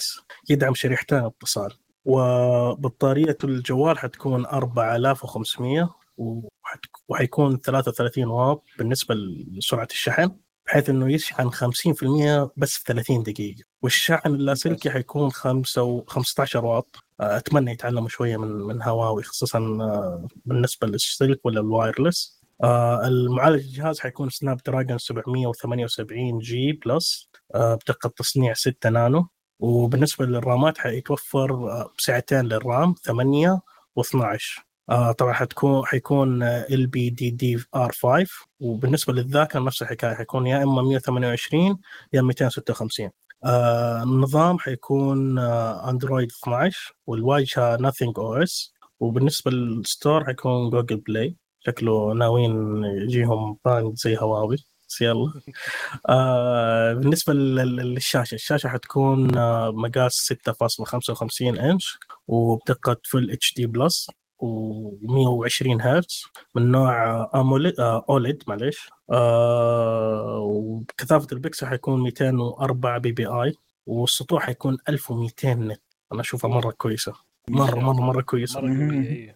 يدعم 0.49 0.73
شريحتين 0.73 1.17
اتصال. 1.17 1.73
وبطارية 2.05 3.37
الجوال 3.43 3.99
حتكون 3.99 4.45
4500 4.45 5.95
وحت- 6.17 6.85
وحيكون 7.07 7.57
33 7.61 8.27
واط 8.27 8.63
بالنسبة 8.77 9.15
لسرعة 9.15 9.87
الشحن 9.91 10.31
بحيث 10.65 10.89
إنه 10.89 11.13
يشحن 11.13 11.49
50% 11.51 12.51
بس 12.57 12.77
في 12.77 12.83
30 12.87 13.23
دقيقة. 13.23 13.63
والشحن 13.81 14.29
اللاسلكي 14.35 14.89
حيكون 14.89 15.31
5 15.31 15.83
و 15.83 16.03
15 16.07 16.65
واط. 16.65 16.95
أتمنى 17.21 17.71
يتعلموا 17.71 18.09
شوية 18.09 18.37
من 18.37 18.47
من 18.47 18.81
هواوي 18.83 19.23
خصوصا 19.23 19.59
آه، 19.59 20.27
بالنسبة 20.45 20.87
للسلك 20.87 21.45
ولا 21.45 21.59
ال 21.61 21.69
wireless. 21.69 22.41
آه، 22.63 23.07
المعالج 23.07 23.63
الجهاز 23.65 23.99
حيكون 23.99 24.29
سناب 24.29 24.57
دراجون 24.65 24.97
778 24.97 26.39
جي 26.39 26.71
plus 26.71 27.29
آه، 27.55 27.75
بدقة 27.75 28.09
تصنيع 28.09 28.53
6 28.53 28.89
نانو. 28.89 29.27
وبالنسبة 29.59 30.25
للرامات 30.25 30.77
حيتوفر 30.77 31.69
بسعتين 31.97 32.41
للرام 32.41 32.93
8 32.93 33.61
و12 33.99 34.61
آه 34.89 35.11
طبعا 35.11 35.33
حتكون 35.33 35.85
حيكون 35.85 36.43
ال 36.43 36.87
بي 36.87 37.09
دي 37.09 37.29
دي 37.29 37.63
ار 37.75 37.91
5 37.91 38.25
وبالنسبة 38.59 39.13
للذاكرة 39.13 39.59
نفس 39.59 39.81
الحكاية 39.81 40.13
حيكون 40.15 40.47
يا 40.47 40.63
إما 40.63 40.81
128 40.81 41.79
يا 42.13 42.21
256 42.21 43.09
آه 43.45 44.03
النظام 44.03 44.59
حيكون 44.59 45.39
آه 45.39 45.89
اندرويد 45.89 46.29
12 46.43 46.93
والواجهه 47.07 47.75
ناثينج 47.77 48.19
OS 48.19 48.73
وبالنسبة 48.99 49.51
لل 49.51 49.72
store 49.72 50.25
حيكون 50.25 50.69
جوجل 50.69 50.97
بلاي 50.97 51.35
شكله 51.59 52.13
ناويين 52.13 52.83
يجيهم 52.83 53.57
brand 53.65 53.95
زي 53.97 54.17
هواوي. 54.17 54.57
بس 54.89 55.01
يلا. 55.01 55.33
آه 56.09 56.93
بالنسبة 56.93 57.33
لل- 57.33 57.75
للشاشة. 57.75 58.35
الشاشة 58.35 58.67
حتكون 58.69 59.37
آه 59.37 59.71
مقاس 59.71 60.33
6.55 60.33 61.59
إنش 61.59 61.97
وبدقة 62.27 62.97
full 63.09 63.31
HD 63.31 63.53
plus 63.53 64.09
و120 64.41 65.81
هرتز 65.81 66.23
من 66.55 66.71
نوع 66.71 67.29
AMOLED 67.35 67.73
OLED 67.79 68.43
معلش 68.47 68.89
آه 69.11 70.37
وكثافة 70.39 71.27
البكسل 71.31 71.67
حيكون 71.67 72.01
204 72.03 72.97
PPI 72.97 73.53
والسطوع 73.85 74.39
حيكون 74.39 74.77
1200 74.89 75.53
nit. 75.53 75.81
أنا 76.13 76.21
أشوفها 76.21 76.49
مرة 76.49 76.71
كويسة. 76.71 77.13
مرة 77.49 77.75
مرة 77.79 78.01
مرة 78.01 78.21
كويسة. 78.21 78.61
مرة 78.61 78.87
قوية، 78.87 79.33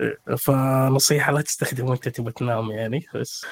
إيه. 0.00 0.36
فنصيحة 0.36 1.32
لا 1.32 1.40
تستخدم 1.40 1.88
وانت 1.88 2.08
تبغى 2.08 2.32
تنام 2.32 2.70
يعني 2.70 3.06
بس. 3.14 3.46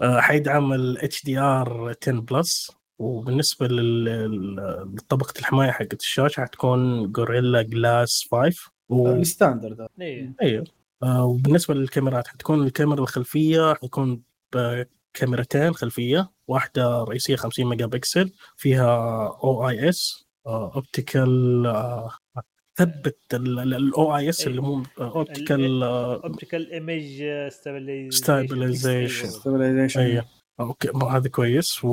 آه، 0.00 0.20
حيدعم 0.20 0.72
ال 0.72 1.24
HDR 1.24 1.94
10 2.02 2.20
plus 2.20 2.72
وبالنسبة 2.98 3.66
لطبقة 3.66 5.34
الحماية 5.38 5.70
حقت 5.70 6.00
الشاشة 6.00 6.40
حتكون 6.40 7.12
جوريلا 7.12 7.62
جلاس 7.62 8.28
5 8.32 8.70
و... 8.70 8.73
ال 8.92 9.02
standard 9.02 9.80
هذا. 9.80 9.88
إيه 10.00 10.32
أيوه 10.42 10.64
آه، 11.02 11.24
وبالنسبة 11.24 11.74
للكاميرات 11.74 12.28
حتكون 12.28 12.66
الكاميرا 12.66 13.00
الخلفية 13.00 13.74
حيكون 13.74 14.22
بكاميرتين 14.54 15.74
خلفية 15.74 16.30
واحدة 16.48 17.04
رئيسية 17.04 17.36
50 17.36 17.66
ميجا 17.66 17.86
بكسل 17.86 18.32
فيها 18.56 19.26
أو 19.44 19.68
اي 19.68 19.88
اس 19.88 20.26
اوبتيكال 20.46 21.66
ثبت 22.76 23.18
الاو 23.34 24.16
اي 24.16 24.28
اس 24.28 24.46
اللي 24.46 24.60
مو 24.60 24.82
اوبتيكال 24.98 25.82
اوبتيكال 25.82 26.72
ايمج 26.72 27.22
Stabilization. 28.14 29.30
Stabilization. 29.30 30.43
أوكي 30.60 30.88
ما 30.94 31.16
هذا 31.16 31.28
كويس. 31.28 31.84
و... 31.84 31.88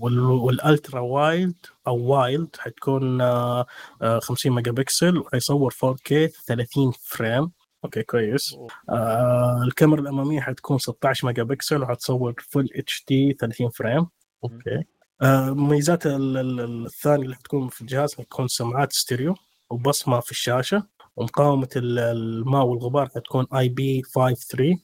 وال... 0.00 0.18
والألترا 0.20 1.00
وايلد 1.00 1.56
أو 1.86 1.96
وايلد 2.06 2.56
حتكون 2.58 3.20
آه، 3.20 3.66
آه، 4.02 4.18
50 4.18 4.52
ميجا 4.52 4.70
بكسل 4.72 5.18
وحيصور 5.18 5.70
4K 5.72 6.26
30 6.46 6.92
frame. 7.02 7.50
Okay 7.84 8.02
كويس. 8.02 8.56
آه 8.90 9.62
الكاميرا 9.62 10.00
الأمامية 10.00 10.40
حتكون 10.40 10.78
16 10.78 11.26
ميجا 11.26 11.42
بكسل 11.42 11.82
وحتصور 11.82 12.34
full 12.50 12.68
HD 12.74 13.32
30 13.40 13.68
frame. 13.70 14.06
Okay. 14.44 14.82
آه 15.22 15.54
ال- 16.40 16.86
الثانية 16.86 17.24
اللي 17.24 17.36
حتكون 17.36 17.68
في 17.68 17.80
الجهاز 17.82 18.14
حتكون 18.14 18.48
سماعات 18.48 18.92
ستيريو 18.92 19.34
وبصمة 19.70 20.20
في 20.20 20.30
الشاشة. 20.30 20.86
ومقاومة 21.16 21.68
ال- 21.76 21.98
الماء 21.98 22.64
والغبار 22.66 23.08
حتكون 23.08 23.46
IP53 23.56 24.80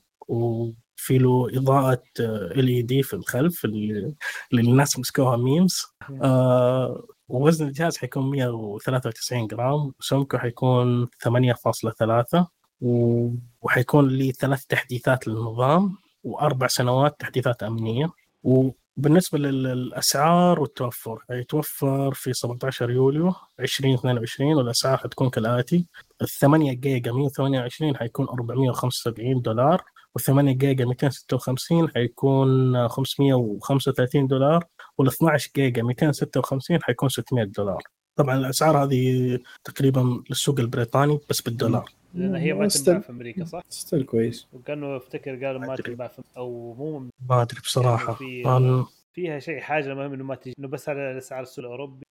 وفي 1.00 1.18
له 1.18 1.48
إضاءة 1.54 2.02
LED 2.20 3.02
في 3.02 3.14
الخلف 3.14 3.64
اللي 3.64 4.14
الناس 4.52 4.98
مسكوها 4.98 5.36
memes 5.36 5.82
آه 6.22 7.06
ووزن 7.28 7.66
الجهاز 7.66 7.96
حيكون 7.96 8.30
193 8.30 9.46
جرام 9.46 9.92
وسمكه 10.00 10.38
حيكون 10.38 11.08
8.3 11.24 12.46
و- 12.80 13.30
وحيكون 13.62 14.08
لي 14.08 14.32
ثلاث 14.32 14.64
تحديثات 14.66 15.28
للنظام 15.28 15.96
وأربع 16.24 16.66
سنوات 16.66 17.16
تحديثات 17.20 17.62
أمنية. 17.62 18.10
وبالنسبة 18.42 19.38
لل- 19.38 19.62
للأسعار 19.62 20.60
والتوفر 20.60 21.18
حيتوفر 21.28 22.14
في 22.14 22.32
17 22.32 22.90
يوليو 22.90 23.34
2022 23.60 24.54
والأسعار 24.54 24.96
حتكون 24.96 25.30
كالآتي. 25.30 25.86
ال 26.22 26.28
8 26.28 26.72
جيجا 26.72 27.12
128 27.12 27.96
حيكون 27.96 28.26
475 28.28 29.42
دولار 29.42 29.82
وال8 30.18 30.40
جيجا 30.40 30.84
256 30.84 31.88
حيكون 31.90 32.88
535 32.88 34.26
دولار 34.26 34.64
وال 34.98 35.08
12 35.08 35.50
جيجا 35.56 35.82
256 35.82 36.82
حيكون 36.82 37.08
600 37.08 37.44
دولار. 37.44 37.82
طبعا 38.16 38.36
الأسعار 38.38 38.84
هذه 38.84 39.38
تقريبا 39.64 40.22
للسوق 40.30 40.60
البريطاني 40.60 41.18
بس 41.30 41.40
بالدولار. 41.40 41.90
لأن 42.14 42.34
هي 42.34 42.52
ما 42.52 42.68
تنباع 42.68 43.00
في 43.00 43.10
أمريكا 43.10 43.44
صح؟ 43.44 43.62
still 43.68 44.02
كويس. 44.02 44.46
وكانوا 44.52 44.96
افتكر 44.96 45.44
قالوا 45.46 45.60
ما. 45.60 45.76
تنباع 45.76 46.06
في 46.08 46.22
أو 46.36 46.74
مو 46.74 46.98
ما 47.28 47.42
أدري 47.42 47.60
بصراحة. 47.60 48.14
في- 48.14 48.44
أنا 48.46 48.86
فيها 49.12 49.38
شيء 49.38 49.60
حاجة 49.60 49.92
المهم 49.92 50.12
إنه 50.12 50.24
ما 50.24 50.34
تجي. 50.34 50.54
إنه 50.58 50.68
بس 50.68 50.88
على 50.88 51.18
اسعار 51.18 51.42
السوق 51.42 51.64
الأوروبي. 51.64 52.06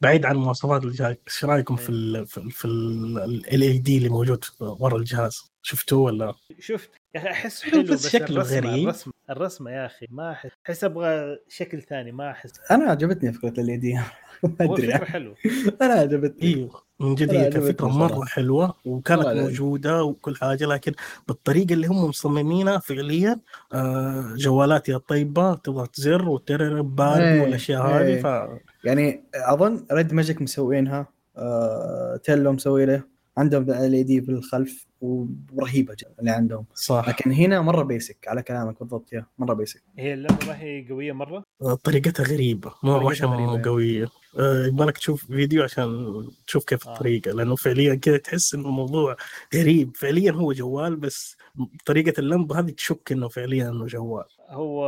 بعيد 0.00 0.26
عن 0.26 0.36
مواصفات 0.36 0.84
الجهاز 0.84 1.16
إيش 1.28 1.44
رأيكم 1.44 1.76
في 1.76 1.88
ال 1.90 2.26
في, 2.26 2.50
في 2.50 2.64
ال 2.64 3.62
LED 3.62 3.98
اللي 3.98 4.08
موجود 4.08 4.44
ورا 4.60 4.96
الجهاز؟ 4.96 5.52
شفتوه 5.62 5.98
ولا؟ 6.00 6.34
شفت. 6.60 6.90
يا 7.14 7.20
أخي 7.20 7.28
أحس 7.30 7.62
حلو 7.62 7.82
بس 7.82 7.90
بس, 7.90 8.08
شكله 8.08 8.26
الرسمة 8.36 8.56
غريب. 8.70 8.88
الرسمه 8.88 9.12
الرسمة 9.30 9.70
يا 9.70 9.86
أخي 9.86 10.06
ما 10.10 10.32
احس 10.32 10.50
أحس 10.66 10.84
أبغى 10.84 11.38
شكل 11.48 11.82
ثاني 11.82 12.12
ما 12.12 12.30
أحس. 12.30 12.52
أنا 12.70 12.84
عجبتني 12.84 13.32
فكرة 13.32 13.60
ال 13.60 13.80
دي 13.80 13.94
ما 14.42 14.66
هو 14.66 14.74
أدري. 14.74 14.92
فكرة 14.92 15.04
حلو 15.04 15.34
أنا 15.82 15.94
عجبتني. 15.94 16.48
أيوه 16.54 16.82
من 17.00 17.14
جد 17.14 17.30
هي 17.30 17.36
كانت 17.42 17.56
عجبتني 17.56 17.72
فكره 17.72 17.88
صراحة. 17.88 17.98
مره 17.98 18.24
حلوة 18.24 18.74
وكانت. 18.84 19.26
موجودة 19.26 20.02
وكل 20.04 20.36
حاجة 20.36 20.64
لكن 20.66 20.92
بالطريقة 21.28 21.72
اللي 21.72 21.86
هم 21.86 22.04
مصممينها 22.04 22.78
فعليا 22.78 23.40
آه 23.72 24.34
جوالات 24.36 24.88
يا 24.88 24.98
طيبه 24.98 25.54
تضغط 25.54 25.96
زر 25.96 26.28
وترر 26.28 26.82
باربي 26.82 27.24
إيه، 27.24 27.40
والأشياء 27.42 27.86
إيه. 27.86 28.16
هذه 28.18 28.22
ف 28.22 28.26
يعني 28.88 29.22
أظن 29.34 29.84
ريد 29.92 30.14
ماجيك 30.14 30.42
مسوينها 30.42 31.06
آه 31.36 32.16
تيلو 32.24 32.52
مسوي 32.52 32.86
له 32.86 33.02
عندهم 33.36 33.70
ال 33.70 34.04
دي 34.04 34.20
في 34.20 34.28
الخلف 34.30 34.86
ورهيبة 35.00 35.94
جدا 35.98 36.14
اللي 36.20 36.30
عندهم. 36.30 36.64
صح. 36.74 37.04
لكن 37.08 37.32
هنا 37.32 37.60
مرة 37.60 37.82
بيسك 37.82 38.28
على 38.28 38.42
كلامك 38.42 38.80
بالضبط 38.80 39.12
يا 39.12 39.26
مرة 39.38 39.54
بيسك 39.54 39.82
هي 39.98 40.14
اللعبة 40.14 40.46
ما 40.46 40.60
هي 40.60 40.86
قوية 40.88 41.12
مرة؟ 41.12 41.44
طريقتها 41.84 42.24
غريبة 42.24 42.72
مو 42.82 43.08
عشان 43.10 43.28
مو 43.28 43.34
غريبة. 43.50 43.70
قوية. 43.70 44.08
يبغالك 44.38 44.98
تشوف 44.98 45.24
فيديو 45.24 45.62
عشان 45.62 46.28
تشوف 46.46 46.64
كيف 46.64 46.88
آه. 46.88 46.92
الطريقة 46.92 47.30
لأنه 47.30 47.56
فعليا 47.56 47.94
كذا 47.94 48.16
تحس 48.16 48.54
إنه 48.54 48.68
الموضوع 48.68 49.16
غريب. 49.54 49.96
فعليا 49.96 50.32
هو 50.32 50.52
جوال 50.52 50.96
بس 50.96 51.36
طريقة 51.86 52.20
اللمبة 52.20 52.58
هذه 52.58 52.70
تشك 52.70 53.12
إنه 53.12 53.28
فعليا 53.28 53.68
إنه 53.68 53.86
جوال. 53.86 54.24
هو 54.48 54.86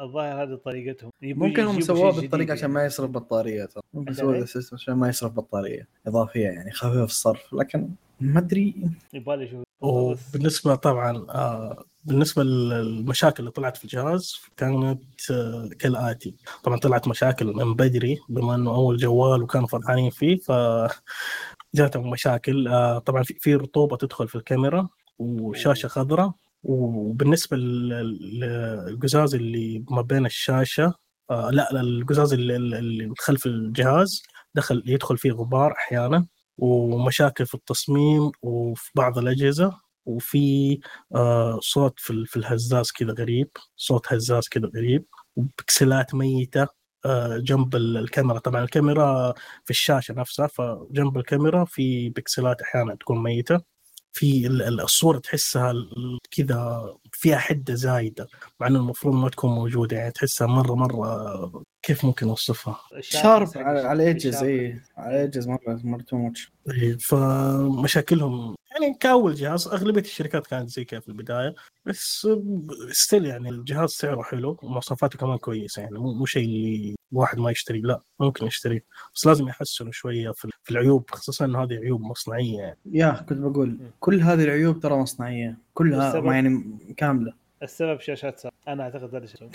الظاهر 0.00 0.42
هذه 0.42 0.54
طريقتهم. 0.54 1.10
ممكن 1.22 1.62
هم 1.62 1.76
يجيبوا 1.76 1.96
سووه 1.96 2.12
شيء 2.12 2.20
بالطريقة 2.20 2.52
عشان 2.52 2.70
ما 2.70 2.84
يصرف 2.84 3.10
بطارية. 3.10 3.68
ممكن 3.94 4.12
عشان 4.12 4.24
سووا 4.24 4.34
إيه؟ 4.34 4.42
السيستم 4.42 4.76
عشان 4.76 4.94
ما 4.94 5.08
يصرف 5.08 5.32
بطارية. 5.32 5.88
إضافية 6.06 6.44
يعني 6.48 6.70
خفيفة 6.72 7.06
في 7.06 7.12
الصرف 7.12 7.54
لكن 7.54 7.88
ما 8.20 8.38
أدري. 8.38 8.74
يبغى 9.14 9.36
لي 9.36 9.44
أشوف 9.44 9.62
وبالنسبة 9.80 10.74
طبعا 10.74 11.16
آه 11.30 11.84
بالنسبة 12.04 12.42
للمشاكل 12.42 13.36
اللي 13.40 13.50
طلعت 13.50 13.76
في 13.76 13.84
الجهاز 13.84 14.36
كانت 14.56 15.02
آه 15.30 15.68
كالآتي. 15.78 16.34
طبعا 16.64 16.78
طلعت 16.78 17.08
مشاكل 17.08 17.46
من 17.46 17.74
بدري 17.74 18.18
بما 18.28 18.54
إنه 18.54 18.70
أول 18.74 18.96
جوال 18.96 19.42
وكانوا 19.42 19.66
فرحانين 19.68 20.10
فيه 20.10 20.36
ف 20.36 20.52
جاتهم 21.74 22.10
مشاكل. 22.10 22.68
آه 22.68 22.98
طبعا 22.98 23.22
في, 23.22 23.54
رطوبة 23.54 23.96
تدخل 23.96 24.28
في 24.28 24.34
الكاميرا 24.34 24.88
وشاشة 25.18 25.86
خضراء. 25.88 26.32
وبالنسبة 26.62 27.56
لل- 27.56 28.40
للقزاز 28.40 29.34
اللي 29.34 29.84
ما 29.90 30.02
بين 30.02 30.26
الشاشة 30.26 30.94
آه 31.30 31.50
لا 31.50 31.80
القزاز 31.80 32.32
اللي, 32.32 32.56
اللي 32.56 33.12
خلف 33.18 33.46
الجهاز 33.46 34.22
دخل 34.54 34.82
يدخل 34.86 35.18
فيه 35.18 35.32
غبار 35.32 35.72
أحيانا 35.72 36.26
ومشاكل 36.58 37.46
في 37.46 37.54
التصميم 37.54 38.30
وفي 38.42 38.90
بعض 38.94 39.18
الأجهزة. 39.18 39.81
وفي 40.06 40.78
آه 41.14 41.58
صوت 41.62 42.00
في 42.00 42.10
ال- 42.12 42.26
في 42.26 42.36
الهزاز 42.36 42.90
كذا 42.92 43.12
غريب 43.18 43.50
صوت 43.76 44.12
هزاز 44.12 44.48
كذا 44.48 44.70
غريب 44.76 45.04
وبكسلات 45.36 46.14
ميتة 46.14 46.66
آه 47.06 47.36
جنب 47.38 47.76
ال- 47.76 47.96
الكاميرا. 47.96 48.38
طبعا 48.38 48.62
الكاميرا 48.64 49.32
في 49.64 49.70
الشاشة 49.70 50.14
نفسها 50.14 50.46
فجنب 50.46 51.18
الكاميرا 51.18 51.64
في 51.64 52.08
بكسلات 52.08 52.62
أحيانا 52.62 52.94
تكون 52.94 53.22
ميتة. 53.22 53.60
في 54.14 54.46
ال- 54.46 54.62
ال- 54.62 54.80
الصورة 54.80 55.18
تحسها 55.18 55.72
كذا 56.32 56.94
فيها 57.12 57.38
حدة 57.38 57.74
زايدة 57.74 58.28
مع 58.60 58.66
انه 58.66 58.78
المفروض 58.78 59.14
ما 59.14 59.28
تكون 59.28 59.50
موجودة 59.50 59.96
يعني 59.96 60.10
تحسها 60.10 60.46
مرة 60.46 60.74
مرة 60.74 61.62
كيف 61.82 62.04
ممكن 62.04 62.28
أوصفها؟ 62.28 62.80
sharp 63.00 63.48
على 63.56 63.80
على 63.80 64.20
sharp. 64.20 64.44
اي 64.44 64.80
على 64.96 65.20
edges 65.20 65.48
مرة 65.48 65.80
مرة 65.84 66.02
too 66.02 66.16
much 66.16 66.52
إيه، 66.70 66.96
فمشاكلهم 66.98 68.54
يعني 68.72 68.94
كأول 69.00 69.34
جهاز 69.34 69.68
أغلبية 69.68 70.00
الشركات 70.00 70.46
كانت 70.46 70.68
زي 70.68 70.84
كذا 70.84 71.00
في 71.00 71.08
البداية 71.08 71.54
بس 71.86 72.28
still 72.90 73.26
يعني 73.26 73.48
الجهاز 73.48 73.90
سعره 73.90 74.22
حلو 74.22 74.58
ومواصفاته 74.62 75.18
كمان 75.18 75.38
كويسة 75.38 75.82
يعني 75.82 75.98
مو 75.98 76.12
مو 76.12 76.26
شيء 76.26 76.44
اللي 76.44 76.96
واحد 77.12 77.38
ما 77.38 77.50
يشتري 77.50 77.80
لا 77.80 78.02
ممكن 78.20 78.46
يشتري 78.46 78.82
بس 79.14 79.26
لازم 79.26 79.48
يحسنوا 79.48 79.92
شوية 79.92 80.30
في 80.30 80.48
في 80.62 80.70
العيوب 80.70 81.10
خصوصا 81.10 81.44
إنه 81.44 81.62
هذه 81.62 81.74
عيوب 81.74 82.00
مصنعية 82.00 82.58
يعني. 82.58 82.78
يا 82.92 83.10
كنت 83.28 83.38
بقول 83.38 83.78
كل 84.00 84.20
هذه 84.20 84.44
العيوب 84.44 84.80
ترى 84.80 84.96
مصنعية. 84.96 85.58
كلها 85.74 86.04
والسبب؟ 86.04 86.24
ما 86.24 86.34
يعني 86.34 86.78
كاملة. 86.96 87.32
السبب 87.62 88.00
شاشات 88.00 88.38
سام 88.38 88.50
أنا 88.68 88.82
أعتقد 88.82 89.14
هذا 89.14 89.24
الشيء 89.24 89.50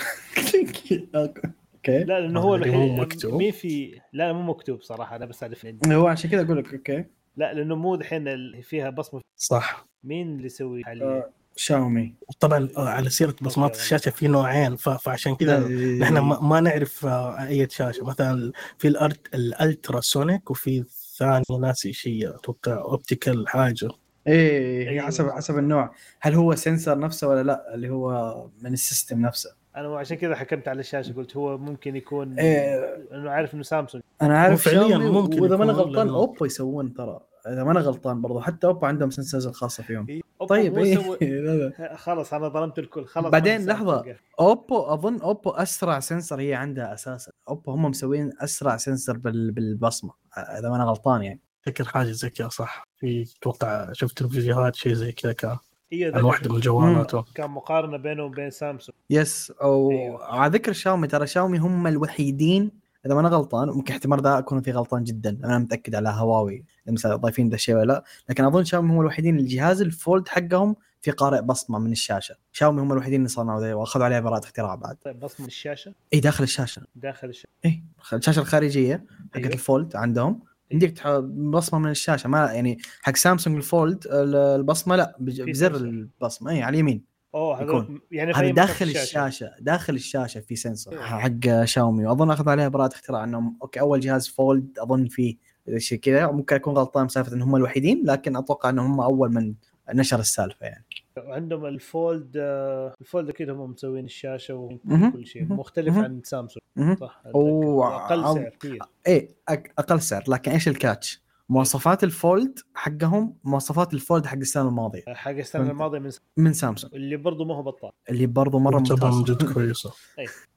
أوكي. 1.16 2.04
لا 2.04 2.20
لأنه 2.20 2.40
هو 2.40 2.56
الوحيد 2.56 2.74
مو 2.74 2.96
مكتوب. 2.96 3.34
مين 3.34 3.52
في 3.52 4.00
لا 4.14 4.34
مو 4.34 4.42
مكتوب 4.42 4.82
صراحة 4.82 5.16
أنا 5.16 5.26
بس 5.26 5.44
أعرف 5.44 5.66
هو 5.88 6.08
عشان 6.08 6.30
كذا 6.30 6.42
أقول 6.42 6.58
لك 6.58 6.74
أوكي. 6.74 7.06
لا 7.38 7.54
لأنه 7.54 7.76
مو 7.76 7.96
دحين 7.96 8.28
ال- 8.28 8.64
فيها 8.64 8.90
بصمة. 8.90 9.22
صح. 9.38 9.88
مين 10.04 10.36
اللي 10.36 10.46
يسوي 10.46 10.84
حاليا؟ 10.84 11.06
آه، 11.06 11.30
شاومي. 11.56 12.14
وطبعا 12.30 12.70
آه، 12.78 12.90
على 12.90 13.10
سيرة 13.10 13.36
بصمات 13.42 13.76
الشاشة 13.76 14.10
في 14.12 14.28
نوعين 14.28 14.76
فعشان 14.76 15.36
كذا 15.36 15.60
نحن 16.00 16.18
ما, 16.18 16.40
ما 16.42 16.60
نعرف 16.60 17.06
آه، 17.06 17.48
أي 17.48 17.68
شاشة. 17.70 18.06
مثلا 18.06 18.52
في 18.78 18.88
الأرت 18.88 19.36
الألترا 19.36 20.02
سونيك 20.02 20.52
وفي 20.52 20.78
الثاني 20.80 21.44
ناسي 21.62 21.94
شيء 21.94 22.30
أتوقع 22.36 22.82
اوبتيكال 22.82 23.48
حاجة. 23.48 23.90
إيه 24.28 24.90
أيوة. 24.90 25.06
حسب 25.06 25.30
حسب 25.30 25.58
النوع 25.58 25.92
هل 26.20 26.34
هو 26.34 26.56
سنسر 26.56 27.00
نفسه 27.00 27.28
ولا 27.28 27.44
لا 27.44 27.74
اللي 27.74 27.90
هو 27.90 28.36
من 28.62 28.74
السيستم 28.74 29.22
نفسه 29.22 29.56
أنا 29.76 29.98
عشان 29.98 30.18
كذا 30.18 30.36
حكمت 30.36 30.68
على 30.68 30.80
الشاشة 30.80 31.14
قلت 31.14 31.38
هو 31.38 31.58
ممكن 31.58 31.96
يكون 31.96 32.40
إيه. 32.40 32.96
انه 33.14 33.30
عارف 33.30 33.54
إنه 33.54 33.64
سامسونج 33.64 34.04
أنا 34.22 34.40
عارف 34.40 34.70
فعلياً 34.70 34.98
ممكن 34.98 35.42
وإذا 35.42 35.58
ما 35.58 35.64
أنا 35.64 35.74
غلطان 35.74 36.10
اوبو 36.10 36.46
يسوون 36.46 36.94
ترى 36.94 37.20
إذا 37.48 37.64
ما 37.64 37.72
أنا 37.72 37.80
غلطان 37.80 38.22
برضو 38.22 38.40
حتى 38.40 38.68
اوبو 38.68 38.86
عندهم 38.86 39.10
سنسرز 39.10 39.48
الخاصة 39.48 39.84
فيهم 39.84 40.06
إيه. 40.10 40.22
أوبو 40.42 40.54
طيب 40.54 40.78
لا. 40.78 41.96
خلاص 42.06 42.34
أنا 42.34 42.50
ظلمت 42.50 42.80
الكل 42.80 43.06
خلاص 43.06 43.32
بعدين. 43.32 43.66
سامسونج. 43.66 44.16
اوبو 44.40 44.82
أظن 44.82 45.22
اوبو 45.22 45.50
أسرع 45.50 46.00
sensor 46.00 46.40
هي 46.40 46.54
عندها 46.54 46.94
أساسا 46.94 47.32
اوبو 47.50 47.72
هم 47.72 47.86
مسوين 47.86 48.32
أسرع 48.42 48.78
sensor 48.78 49.18
بال... 49.18 49.52
بالبصمة 49.52 50.14
إذا 50.38 50.70
ما 50.70 50.76
أنا 50.76 50.84
غلطان 50.84 51.24
يعني 51.24 51.42
فكر 51.68 51.86
حاجة 51.86 52.12
زي 52.12 52.30
كذا 52.30 52.50
صح؟ 52.50 52.88
في 52.98 53.26
أتوقع 53.40 53.94
شفت 53.94 54.22
الفيديوهات 54.22 54.76
شيء 54.76 54.94
زي 54.94 55.12
كذا 55.12 55.34
كان 55.34 55.58
عن 55.94 56.24
واحدة 56.24 56.54
من 56.54 56.60
جوالاتهم. 56.60 57.24
كان 57.36 57.50
مقارنة 57.50 57.98
بينه 57.98 58.24
وبين 58.24 58.50
سامسونج. 58.50 58.98
yes 59.10 59.52
أو 59.62 59.92
أيوه. 59.92 60.26
على 60.26 60.52
ذكر 60.54 60.74
شاومي 60.74 61.08
ترى 61.08 61.28
شاومي 61.28 61.58
هم 61.58 61.88
الوحيدين 61.88 62.72
إذا 63.06 63.14
ما 63.14 63.20
أنا 63.20 63.30
غلطان 63.30 63.70
ممكن 63.70 63.94
احتمال 63.94 64.22
ذا 64.22 64.38
أكون 64.38 64.62
في 64.62 64.72
غلطان 64.72 65.04
جدا. 65.04 65.30
أنا 65.44 65.58
متأكد 65.58 65.96
على 65.96 66.10
هواوي 66.10 66.66
مثلا 66.88 67.16
ضايفين 67.16 67.50
ذا 67.50 67.56
الشيء 67.56 67.76
ولا 67.76 67.86
لا. 67.86 68.04
لكن 68.30 68.46
أظن 68.46 68.64
شاومي 68.64 68.94
هم 68.94 69.02
الوحيدين 69.02 69.40
الجهاز 69.40 69.82
ال 69.82 69.91
fold 69.91 70.28
حقهم 70.28 70.76
في 71.02 71.12
قارئ 71.12 71.42
بصمة 71.42 71.80
من 71.80 71.92
الشاشة. 71.92 72.36
شاومي 72.52 72.82
هم 72.82 72.92
الوحيدين 72.92 73.20
اللي 73.20 73.30
صنعوا 73.30 73.62
ذا 73.62 73.74
وأخذوا 73.74 74.06
عليها 74.06 74.20
براءة 74.20 74.44
اختراع 74.44 74.76
بعد. 74.76 74.98
طيب 75.06 75.20
بصمة 75.20 75.48
الشاشة؟ 75.48 75.94
اي 76.14 76.20
داخل 76.20 76.44
الشاشة. 76.44 76.82
داخل 76.96 77.30
الشاشة. 77.30 77.50
اي 77.66 77.84
الشاشة 78.14 78.40
الخارجية 78.40 79.06
حقت 79.34 79.44
أيوه. 79.44 79.54
ال 79.54 79.62
fold 79.62 79.96
عندهم. 79.96 80.40
يمديك 80.72 81.08
بصمة 81.08 81.80
من 81.80 81.90
الشاشة. 81.90 82.28
ما 82.30 82.52
يعني 82.52 82.78
حق 83.02 83.16
سامسونج 83.16 83.56
ال 83.56 83.66
fold 83.66 84.08
ال- 84.08 84.36
البصمة 84.36 84.96
لا 84.96 85.16
بزر. 85.20 85.76
البصمة. 85.76 86.52
اي 86.52 86.62
على 86.64 86.74
اليمين. 86.74 87.04
أوه 87.36 87.62
يكون. 87.64 88.02
يعني 88.12 88.34
هذا 88.34 88.52
داخل 88.52 88.86
في 88.86 89.04
الشاشة 89.04 89.52
داخل 89.60 89.96
الشاشة 89.96 90.40
في 90.40 90.56
sensor. 90.56 90.94
إيه. 90.94 91.00
حق 91.00 91.64
شاومي. 91.66 92.06
وأظن 92.06 92.32
أخذ 92.32 92.50
عليها 92.50 92.68
براءة 92.68 92.94
اختراع 92.94 93.24
إنهم 93.24 93.58
okay 93.62 93.80
أول 93.80 94.00
جهاز 94.00 94.28
fold 94.28 94.80
أظن 94.80 95.08
فيه 95.08 95.38
شيء 95.78 96.00
كذا. 96.00 96.28
ممكن 96.32 96.56
أكون 96.56 96.74
غلطان 96.78 97.06
بسالفة 97.08 97.34
إن 97.34 97.42
هم 97.42 97.56
الوحيدين 97.56 98.04
لكن 98.06 98.36
أتوقع 98.36 98.70
انهم 98.70 98.92
هم 98.92 99.02
أول 99.02 99.34
من 99.34 99.54
نشر 99.94 100.20
السالفة 100.20 100.66
يعني. 100.66 100.86
وعندهم 101.18 101.66
ال 101.66 101.79
fold 101.79 102.34
آه، 102.38 102.94
ال 103.02 103.07
fold 103.07 103.30
أكيد 103.30 103.50
هم 103.50 103.72
مسوين 103.72 104.06
الشاشة. 104.06 104.54
وكل 104.54 105.26
شيء. 105.26 105.46
مختلف. 105.54 105.98
عن 105.98 106.22
سامسونج. 106.24 106.64
صح 107.00 107.22
أقل 107.26 108.24
سعر 108.24 108.50
كثير. 108.60 108.80
إيه 109.08 109.30
أك- 109.52 109.72
أقل 109.78 110.02
سعر. 110.02 110.24
لكن 110.28 110.52
إيش 110.52 110.68
ال 110.68 110.76
catch؟ 110.76 111.28
مواصفات 111.50 112.04
ال 112.04 112.15
fold 112.15 112.60
حقهم 112.76 113.36
مواصفات 113.44 113.94
ال 113.94 114.00
fold 114.00 114.26
حق 114.26 114.38
السنة 114.38 114.68
الماضية. 114.68 115.04
حق 115.08 115.32
السنة. 115.32 115.72
الماضية 115.72 116.00
من 116.00 116.12
من 116.38 116.54
سامسونج. 116.54 116.96
اللي 116.96 117.18
برضه 117.18 117.46
ما 117.46 117.56
هو 117.56 117.64
بطال. 117.64 117.92
اللي 118.10 118.26
برضو 118.26 118.60
مرة 118.60 118.80
جدا 118.80 119.10
ممتاز. 119.10 119.36
جد 119.36 119.44
كويسة. 119.54 119.92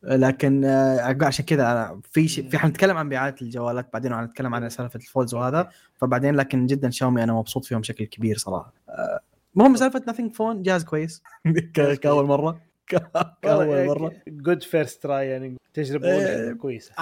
لكن 0.03 0.65
آه، 0.65 1.17
عشان 1.23 1.45
كذا 1.45 1.73
أنا 1.73 2.01
في 2.05 2.29
شيء 2.29 2.49
في 2.49 2.59
حنتكلم 2.59 2.97
عن 2.97 3.09
بيعات 3.09 3.43
الجوالات 3.43 3.89
بعدين 3.93 4.13
وحنتكلم 4.13 4.55
عن 4.55 4.69
سالفة 4.69 4.97
ال 4.97 5.03
folds 5.03 5.35
وهذا. 5.35 5.69
فبعدين 5.97 6.37
لكن 6.37 6.67
جدا 6.67 6.91
شاومي 6.91 7.23
أنا 7.23 7.33
مبسوط 7.33 7.65
فيهم 7.65 7.81
بشكل 7.81 8.05
كبير 8.05 8.37
صراحة. 8.39 8.73
آه، 8.89 9.21
المهم 9.57 9.76
سالفة 9.76 10.03
Nothing 10.09 10.35
Phone 10.35 10.62
جهاز 10.62 10.84
كويس. 10.84 11.22
كأول 12.03 12.24
مرة. 12.26 12.61
كأول 13.42 13.86
مرة. 13.86 14.12
good 14.28 14.62
first 14.62 15.03
try 15.03 15.28
يعني 15.28 15.57
تجربه 15.74 16.09
إيه. 16.09 16.53
كويسه 16.53 16.92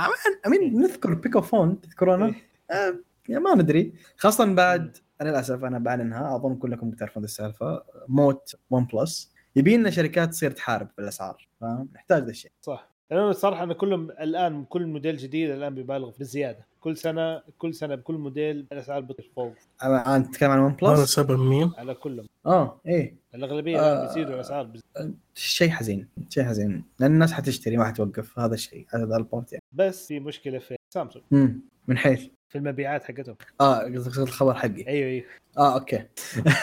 امين 0.46 0.80
نذكر 0.80 1.14
بيكو 1.14 1.40
phone 1.40 1.80
تذكرونه؟ 1.80 2.26
إيه. 2.26 2.34
آه، 2.70 2.94
يا 3.28 3.38
ما 3.38 3.54
ندري. 3.54 3.92
خاصة 4.16 4.54
بعد 4.54 4.96
أنا 5.20 5.28
للأسف 5.28 5.64
أنا 5.64 5.78
بعلنها 5.78 6.36
أظن 6.36 6.56
كلكم 6.56 6.90
تعرفون 6.90 7.24
السالفة. 7.24 7.82
موت 8.08 8.54
OnePlus 8.70 9.32
يبي 9.56 9.76
لنا 9.76 9.90
شركات 9.90 10.28
تصير 10.28 10.50
تحارب 10.50 10.88
بالاسعار 10.98 11.48
فاهم؟ 11.60 11.88
نحتاج 11.94 12.22
ذا 12.22 12.30
الشيء. 12.30 12.52
صح. 12.62 12.88
لأنه 13.10 13.30
الصراحه 13.30 13.62
أنا 13.62 13.74
كلهم 13.74 14.10
الآن 14.10 14.64
كل 14.64 14.86
موديل 14.86 15.16
جديد 15.16 15.50
الآن 15.50 15.74
بيبالغ 15.74 16.10
بزياده 16.20 16.66
كل 16.88 16.96
سنة 16.96 17.42
كل 17.58 17.74
سنة 17.74 17.94
بكل 17.94 18.14
موديل 18.14 18.66
الاسعار 18.72 19.00
بتطير 19.00 19.30
فوق. 19.36 19.54
أنا 19.82 20.16
أنا 20.16 20.24
اتكلم 20.24 20.50
عن 20.50 20.58
One 20.58 20.76
هذا 20.82 20.94
Plus 20.94 21.14
سبب 21.14 21.40
مين؟ 21.40 21.72
على 21.78 21.94
كلهم 21.94 22.26
آه 22.46 22.80
إيه. 22.86 23.16
الأغلبية 23.34 23.80
آه. 23.80 24.06
بيزيدوا 24.06 24.34
الاسعار 24.34 24.64
بز... 24.64 24.80
شيء 25.34 25.70
حزين 25.70 26.08
شيء 26.28 26.44
حزين. 26.44 26.84
لأن 26.98 27.12
الناس 27.12 27.32
حتشتري 27.32 27.76
ما 27.76 27.84
حتوقف 27.84 28.38
هذا 28.38 28.54
الشيء 28.54 28.86
هذا 28.94 29.16
ال 29.16 29.24
port 29.24 29.52
يعني. 29.52 29.64
بس 29.72 30.06
في 30.06 30.20
مشكلة 30.20 30.58
في 30.58 30.76
سامسونج. 30.94 31.24
مم. 31.30 31.60
من 31.88 31.98
حيث؟ 31.98 32.26
في 32.48 32.58
المبيعات 32.58 33.04
حقتهم. 33.04 33.36
آه 33.60 33.78
قصدك 33.78 34.18
الخبر 34.18 34.54
حقي. 34.54 34.86
أيوه 34.88 35.08
أيوه. 35.08 35.24
آه 35.58 35.74
okay. 35.74 36.04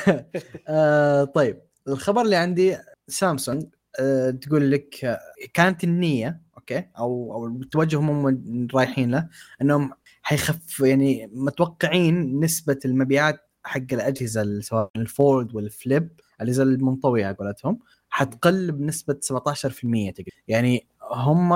آه 0.67 1.23
طيب. 1.23 1.61
الخبر 1.88 2.21
اللي 2.21 2.36
عندي 2.36 2.78
سامسونج 3.07 3.65
آه 3.99 4.30
تقول 4.30 4.71
لك 4.71 5.05
آه، 5.05 5.19
كانت 5.53 5.84
النية 5.84 6.45
okay 6.57 6.88
أو 6.97 7.34
أو 7.34 7.47
التوجه 7.47 7.99
هم 7.99 8.67
رايحين 8.73 9.11
له 9.11 9.28
إنهم 9.61 9.91
حيخف 10.26 10.80
يعني 10.80 11.30
متوقعين 11.34 12.39
نسبة 12.39 12.80
المبيعات 12.86 13.39
حق 13.63 13.82
الأجهزة 13.93 14.41
ال- 14.41 14.63
سواء 14.63 14.89
ال 14.95 15.07
fold 15.07 15.55
وال 15.55 15.74
flip 15.74 16.09
الأجهزة 16.41 16.63
المنطوية 16.63 17.26
على 17.26 17.36
قولتهم 17.36 17.80
حتقل 18.09 18.71
بنسبة 18.71 19.13
17% 19.21 20.11
تقريبا. 20.11 20.32
يعني 20.47 20.88
هم 21.11 21.53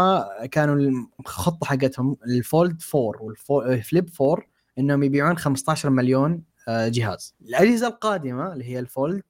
كانوا 0.51 1.05
الخطه 1.19 1.65
حقتهم 1.65 2.17
ال 2.25 2.36
Fold 2.36 2.81
4 2.95 3.21
وال 3.49 3.69
Flip 3.69 4.09
4 4.21 4.43
إنهم 4.79 5.03
يبيعون 5.03 5.37
15 5.37 5.89
مليون 5.89 6.43
آه، 6.67 6.87
جهاز. 6.87 7.35
الأجهزة 7.41 7.87
القادمة 7.87 8.53
اللي 8.53 8.65
هي 8.65 8.79
ال 8.79 8.88
Fold 8.88 9.23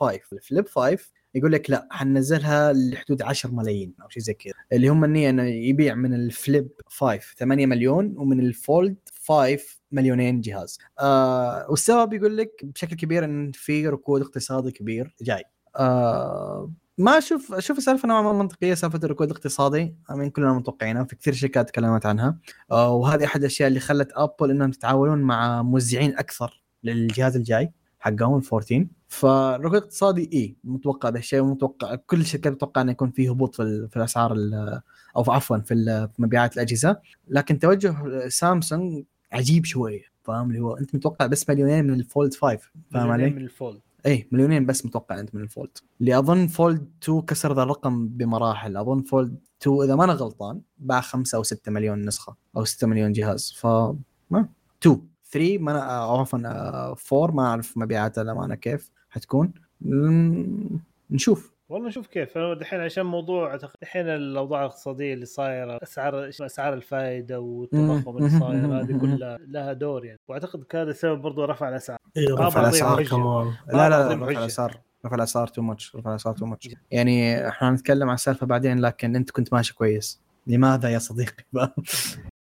5 0.00 0.20
ال 0.32 0.39
Flip 0.39 0.68
5 0.68 0.98
يقول 1.34 1.52
لك 1.52 1.70
لا 1.70 1.88
حننزلها 1.90 2.72
لحدود 2.72 3.22
10 3.22 3.50
ملايين 3.50 3.94
أو 4.02 4.08
شيء 4.08 4.22
زي 4.22 4.34
كذا. 4.34 4.52
اللي 4.72 4.88
هم 4.88 5.04
النيه 5.04 5.30
انه 5.30 5.42
يبيع 5.42 5.94
من 5.94 6.14
ال 6.14 6.25
Flip 6.25 6.68
5 6.86 7.20
8 7.38 7.66
مليون 7.66 8.14
ومن 8.16 8.40
ال 8.40 8.51
Fold 8.51 8.96
5 9.26 9.58
مليونين 9.92 10.40
جهاز. 10.40 10.78
آه 11.00 11.66
والسبب 11.70 12.12
يقول 12.12 12.36
لك 12.36 12.50
بشكل 12.62 12.96
كبير 12.96 13.24
إن 13.24 13.52
في 13.54 13.88
ركود 13.88 14.20
اقتصادي 14.20 14.70
كبير 14.70 15.14
جاي. 15.22 15.44
آه 15.76 16.72
ما 16.98 17.18
أشوف 17.18 17.52
أشوف 17.52 17.78
السالفة 17.78 18.08
نوعا 18.08 18.22
ما 18.22 18.32
منطقية 18.32 18.74
سالفة 18.74 19.00
الركود 19.04 19.30
الاقتصادي. 19.30 19.96
امين 20.10 20.30
كلنا 20.30 20.52
متوقعينها 20.52 21.04
في 21.04 21.16
كثير 21.16 21.34
شركات 21.34 21.68
تكلمت 21.68 22.06
عنها. 22.06 22.38
آه 22.72 22.94
وهذه 22.94 23.24
أحد 23.24 23.40
الأشياء 23.40 23.68
اللي 23.68 23.80
خلت 23.80 24.12
ابل 24.14 24.50
إنهم 24.50 24.68
يتعاونون 24.68 25.18
مع 25.18 25.62
موزعين 25.62 26.18
أكثر 26.18 26.62
للجهاز 26.84 27.36
الجاي. 27.36 27.72
حقهم 28.02 28.38
ال 28.38 28.42
14 28.52 28.86
فالركود 29.08 29.76
الاقتصادي 29.76 30.30
اي 30.32 30.56
متوقع 30.64 31.08
هذا 31.08 31.18
الشيء 31.18 31.40
ومتوقع 31.40 31.94
كل 31.94 32.20
الشركات 32.20 32.52
متوقع 32.52 32.80
إنه 32.80 32.90
يكون 32.92 33.10
في 33.10 33.28
هبوط 33.30 33.54
في, 33.54 33.62
ال- 33.62 33.88
في 33.88 33.96
الأسعار 33.96 34.32
ال- 34.32 34.80
أو 35.16 35.24
عفوا 35.32 35.58
في 35.58 36.08
مبيعات 36.18 36.54
الأجهزة. 36.54 36.96
لكن 37.28 37.58
توجه 37.58 38.28
سامسونج 38.28 39.04
عجيب 39.32 39.64
شوية 39.64 40.02
فاهم؟ 40.22 40.48
اللي 40.50 40.60
هو 40.60 40.76
أنت 40.76 40.94
متوقع 40.94 41.26
بس 41.26 41.48
مليونين 41.48 41.84
من 41.86 41.94
ال 41.94 42.02
Fold 42.02 42.34
5 42.34 42.56
فاهم 42.56 42.72
مليونين 43.02 43.10
علي؟ 43.26 43.30
من 43.30 43.42
ال 43.42 43.50
Fold 43.50 43.80
اي 44.06 44.28
مليونين 44.32 44.66
بس 44.66 44.86
متوقع 44.86 45.20
أنت 45.20 45.34
من 45.34 45.42
ال 45.42 45.49
Fold 45.49 45.78
اللي 46.00 46.18
أظن 46.18 46.46
Fold 46.46 46.88
2 47.02 47.20
كسر 47.22 47.54
ذا 47.54 47.62
الرقم 47.62 48.08
بمراحل. 48.08 48.76
أظن 48.76 49.02
Fold 49.02 49.36
2 49.62 49.82
إذا 49.82 49.94
ما 49.94 50.04
أنا 50.04 50.12
غلطان 50.12 50.60
باع 50.78 51.00
5 51.00 51.36
أو 51.38 51.42
6 51.42 51.72
مليون 51.72 52.04
نسخة 52.04 52.36
أو 52.56 52.64
6 52.64 52.86
مليون 52.86 53.12
جهاز. 53.12 53.52
ف 53.56 53.66
ما 54.30 54.48
2 54.82 55.00
3 55.32 55.58
ما 55.58 55.72
أنا- 55.72 55.90
أو 55.90 56.16
عفوا 56.16 56.38
4 57.24 57.34
ما 57.34 57.42
أعرف 57.46 57.78
مبيعاتها 57.78 58.24
للأمانة 58.24 58.54
كيف 58.54 58.90
حتكون. 59.10 59.52
نشوف. 61.10 61.52
والله 61.68 61.88
نشوف 61.88 62.06
كيف. 62.06 62.38
أنا 62.38 62.54
دحين 62.54 62.80
عشان 62.80 63.06
موضوع 63.06 63.56
دحين 63.82 64.06
الأوضاع 64.08 64.60
الاقتصادية 64.60 65.14
اللي 65.14 65.26
صايرة 65.26 65.78
أسعار 65.82 66.28
أسعار 66.28 66.74
الفائده 66.74 67.40
والتضخم 67.40 68.16
اللي 68.16 68.30
صاير 68.40 68.80
هذه 68.80 68.98
كلها 69.00 69.38
لها 69.46 69.72
دور 69.72 70.04
يعني. 70.04 70.18
وأعتقد 70.28 70.64
كان 70.64 70.88
السبب 70.88 71.22
برضه 71.22 71.44
رفع 71.44 71.68
الأسعار. 71.68 71.98
إيه 72.16 72.34
رفع 72.34 72.60
الأسعار. 72.60 73.04
كمان. 73.04 73.52
لا 73.72 73.88
لا 73.88 74.14
رفع. 74.14 74.28
الأسعار 74.28 74.80
رفع 75.06 75.16
الأسعار 75.16 75.46
too 75.46 75.62
much 75.62 75.96
رفع 75.96 76.10
الأسعار 76.10 76.34
too 76.36 76.46
much 76.46 76.68
يعني 76.90 77.48
إحنا 77.48 77.70
نتكلم 77.70 78.08
عن 78.08 78.14
السالفة 78.14 78.46
بعدين 78.46 78.80
لكن 78.80 79.16
أنت 79.16 79.30
كنت 79.30 79.52
ماشي 79.52 79.74
كويس. 79.74 80.20
لماذا 80.46 80.88
يا 80.88 80.98
صديقي؟ 80.98 81.44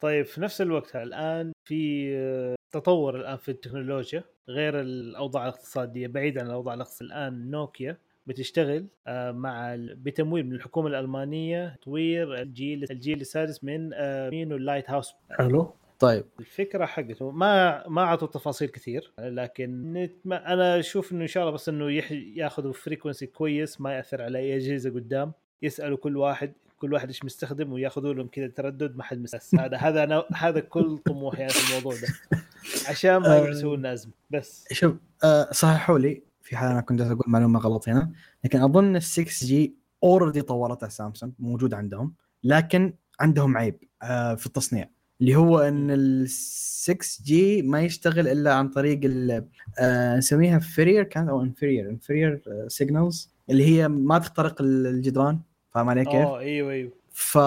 طيب 0.00 0.26
في 0.26 0.40
نفس 0.40 0.60
الوقت 0.60 0.96
الآن 0.96 1.52
في 1.64 2.10
آه، 2.16 2.54
تطور 2.72 3.16
الآن 3.16 3.36
في 3.36 3.50
التكنولوجيا 3.50 4.24
غير 4.48 4.80
الأوضاع 4.80 5.42
الاقتصادية 5.42 6.06
بعيد 6.06 6.38
عن 6.38 6.46
الأوضاع 6.46 6.74
الاقتصادية 6.74 7.14
الآن 7.14 7.50
نوكيا 7.50 7.96
بتشتغل 8.26 8.86
آه، 9.06 9.32
مع 9.32 9.76
بتمويل 9.78 10.46
من 10.46 10.52
الحكومة 10.52 10.88
الألمانية 10.88 11.76
تطوير 11.82 12.42
الجيل 12.42 12.86
الجيل 12.90 13.20
السادس 13.20 13.64
من 13.64 13.90
آه، 13.94 14.30
مينو 14.30 14.56
ال 14.56 14.62
light 14.62 14.90
house. 14.90 15.14
حلو. 15.30 15.72
طيب. 15.98 16.24
الفكرة 16.40 16.86
حقته 16.86 17.30
ما 17.30 17.88
ما 17.88 18.02
أعطوا 18.02 18.28
تفاصيل 18.28 18.68
كثير 18.68 19.12
لكن 19.18 19.92
نتم... 19.92 20.32
أنا 20.32 20.78
أشوف 20.78 21.12
إنه 21.12 21.22
إن 21.22 21.26
شاء 21.26 21.42
الله 21.42 21.54
بس 21.54 21.68
إنه 21.68 21.90
يح... 21.90 22.12
ياخذوا 22.12 22.72
frequency 22.72 23.26
كويس 23.26 23.80
ما 23.80 23.96
يأثر 23.96 24.22
على 24.22 24.38
أي 24.38 24.56
أجهزة 24.56 24.90
قدام. 24.90 25.32
يسألوا 25.62 25.96
كل 25.98 26.16
واحد 26.16 26.52
كل 26.78 26.92
واحد 26.92 27.08
إيش 27.08 27.24
مستخدم 27.24 27.72
وياخذوا 27.72 28.14
لهم 28.14 28.28
كذا 28.28 28.46
تردد 28.46 28.96
ما 28.96 29.02
حد 29.02 29.26
هذا 29.58 29.76
هذا 29.76 30.04
أنا... 30.04 30.24
هذا 30.34 30.60
كل 30.60 30.98
طموحي 30.98 31.42
أنا 31.42 31.48
في 31.48 31.70
الموضوع 31.70 32.00
ده. 32.00 32.08
عشان 32.88 33.16
ما. 33.16 33.38
يسوون 33.38 33.78
لنا 33.78 33.92
ازمه 33.92 34.12
بس 34.30 34.64
شوف 34.72 34.94
آه 35.24 35.48
صححوا 35.52 35.98
لي 35.98 36.22
في 36.42 36.56
حال 36.56 36.70
أنا 36.70 36.80
كنت 36.80 37.00
أقول 37.00 37.18
معلومة 37.26 37.58
غلط 37.60 37.88
هنا 37.88 38.12
لكن 38.44 38.60
أظن 38.60 38.96
ال 38.96 39.02
6G 39.02 39.74
already 40.02 40.42
طورتها 40.42 40.88
سامسونج 40.88 41.32
موجود 41.38 41.74
عندهم 41.74 42.14
لكن 42.44 42.94
عندهم 43.20 43.56
عيب 43.56 43.78
آه 44.02 44.34
في 44.34 44.46
التصنيع 44.46 44.88
اللي 45.20 45.34
هو 45.36 45.58
إن 45.58 45.90
ال 45.90 46.28
6G 46.28 47.62
ما 47.62 47.80
يشتغل 47.82 48.28
إلا 48.28 48.54
عن 48.54 48.68
طريق 48.68 49.00
ال 49.04 49.48
آه 49.78 50.16
نسميها 50.16 50.58
فرير 50.58 51.02
كان 51.02 51.28
أو 51.28 51.42
infrared 51.42 51.90
infrared 51.90 52.42
signals 52.68 53.30
اللي 53.50 53.64
هي 53.64 53.88
ما 53.88 54.18
تخترق 54.18 54.56
الجدران 54.60 55.40
فاهم 55.70 55.88
علي 55.88 56.04
كيف؟ 56.04 56.14
آه 56.14 56.38
أيوه 56.38 56.72
أيوه 56.72 56.92
ف 57.10 57.38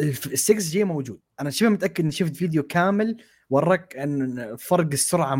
ال 0.00 0.38
6G 0.38 0.84
موجود 0.84 1.20
أنا 1.40 1.50
شبه 1.50 1.68
متأكد 1.68 2.00
إني 2.04 2.12
شفت 2.12 2.36
فيديو 2.36 2.62
كامل 2.62 3.16
وراك 3.50 3.96
إن 3.96 4.56
فرق 4.56 4.86
السرعة 4.92 5.34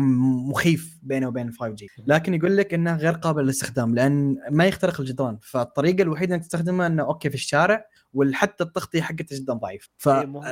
مخيف 0.49 0.99
بينه 1.03 1.27
وبين 1.27 1.47
ال 1.47 1.53
5G 1.53 1.87
لكن 2.07 2.33
يقول 2.33 2.57
لك 2.57 2.73
انها 2.73 2.97
غير 2.97 3.13
قابله 3.13 3.43
للاستخدام 3.43 3.95
لأن 3.95 4.37
ما 4.51 4.65
يخترق 4.65 4.99
الجدران. 5.01 5.37
فالطريقة 5.41 6.01
الوحيدة 6.01 6.35
إنك 6.35 6.41
تستخدمها 6.43 6.87
إنه 6.87 7.03
okay 7.03 7.29
في 7.29 7.35
الشارع 7.35 7.85
وحتى 8.13 8.63
التغطيه 8.63 9.01
حقته 9.01 9.35
جدا 9.37 9.53
ضعيف. 9.53 9.89
إيه، 10.07 10.25
مو- 10.25 10.43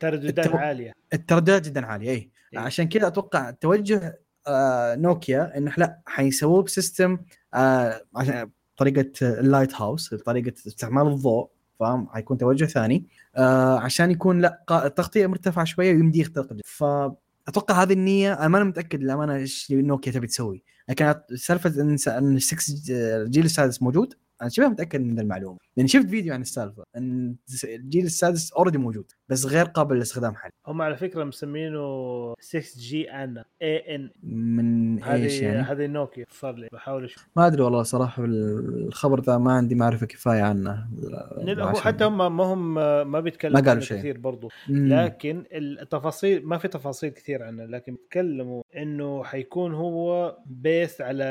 ترددات 0.00 0.46
التو- 0.48 0.54
عالية. 0.56 0.92
فالترددات 1.12 1.68
جدا 1.68 1.86
عالية 1.86 2.10
اي 2.10 2.30
إيه. 2.54 2.58
عشان 2.58 2.88
كذا 2.88 3.06
أتوقع 3.06 3.50
توجه 3.50 4.20
آه 4.46 4.94
نوكيا 4.94 5.58
إنه 5.58 5.72
لا 5.78 6.00
حيسووه 6.06 6.62
ب 6.62 6.70
system 6.70 7.18
آه 7.54 8.02
عشان 8.16 8.50
طريقة 8.76 9.10
ال 9.22 9.31
light 9.31 9.74
house 9.74 10.14
طريقة 10.14 10.52
استعمال 10.66 11.06
الضوء. 11.06 11.50
فاهم؟ 11.80 12.08
حيكون 12.10 12.38
توجه 12.38 12.64
ثاني. 12.64 13.04
آه 13.36 13.78
عشان 13.78 14.10
يكون 14.10 14.40
لا 14.40 14.64
التغطية 14.70 15.26
مرتفعة 15.26 15.64
شوية 15.64 15.94
ويمدي 15.94 16.20
يخترق. 16.20 16.56
فأتوقع 16.64 17.82
هذه 17.82 17.92
النية 17.92 18.32
أنا 18.32 18.48
ما 18.48 18.58
أنا 18.58 18.64
متأكد 18.64 19.02
للأمانة 19.02 19.34
إيش 19.36 19.72
نوكيا 19.72 20.12
تبي 20.12 20.26
تسوي. 20.26 20.62
لكن 20.88 21.14
سالفة 21.34 21.82
إن 22.18 22.38
6 22.38 22.92
الجيل 23.22 23.44
السادس 23.44 23.82
موجود 23.82 24.14
أنا 24.42 24.50
شبه 24.50 24.68
متأكد 24.68 25.00
من 25.00 25.20
المعلومة 25.20 25.58
لأني 25.76 25.88
شفت 25.88 26.08
فيديو 26.08 26.34
عن 26.34 26.40
السالفة 26.40 26.84
إن 26.96 27.34
الجيل 27.64 28.04
السادس 28.04 28.52
already 28.52 28.78
موجود 28.78 29.12
بس 29.28 29.46
غير 29.46 29.64
قابل 29.64 29.96
للاستخدام 29.96 30.34
حاليا 30.34 30.52
هم 30.66 30.82
على 30.82 30.96
فكرة 30.96 31.24
مسمينه 31.24 32.34
6G 32.40 33.10
أنا 33.10 33.44
اي 33.62 33.94
ان 33.94 34.10
من 34.22 35.02
إيش 35.02 35.40
يعني؟ 35.40 35.58
هذه 35.58 35.86
نوكيا 35.86 36.24
صار 36.30 36.54
لي 36.54 36.68
بحاول 36.72 37.04
أشوف 37.04 37.28
ما 37.36 37.46
أدري 37.46 37.62
والله 37.62 37.82
صراحة 37.82 38.24
الخبر 38.24 39.20
ذا 39.20 39.38
ما 39.38 39.52
عندي 39.52 39.74
معرفة 39.74 40.06
كفاية 40.06 40.42
عنه 40.42 40.88
هو 41.48 41.74
حتى 41.74 42.04
هم 42.04 42.36
ما 42.36 42.44
هم 42.44 42.74
ما 43.10 43.20
بيتكلموا 43.20 43.60
ما 43.60 43.68
قالوا 43.68 43.82
شيء. 43.82 43.98
كثير 43.98 44.18
برضو 44.18 44.48
مم. 44.68 44.94
لكن 44.94 45.44
التفاصيل 45.52 46.46
ما 46.46 46.58
في 46.58 46.68
تفاصيل 46.68 47.10
كثير 47.10 47.42
عنه 47.42 47.64
لكن 47.64 47.92
بيتكلموا 47.94 48.62
إنه 48.76 49.24
حيكون 49.24 49.74
هو 49.74 50.36
based 50.46 51.00
على 51.00 51.24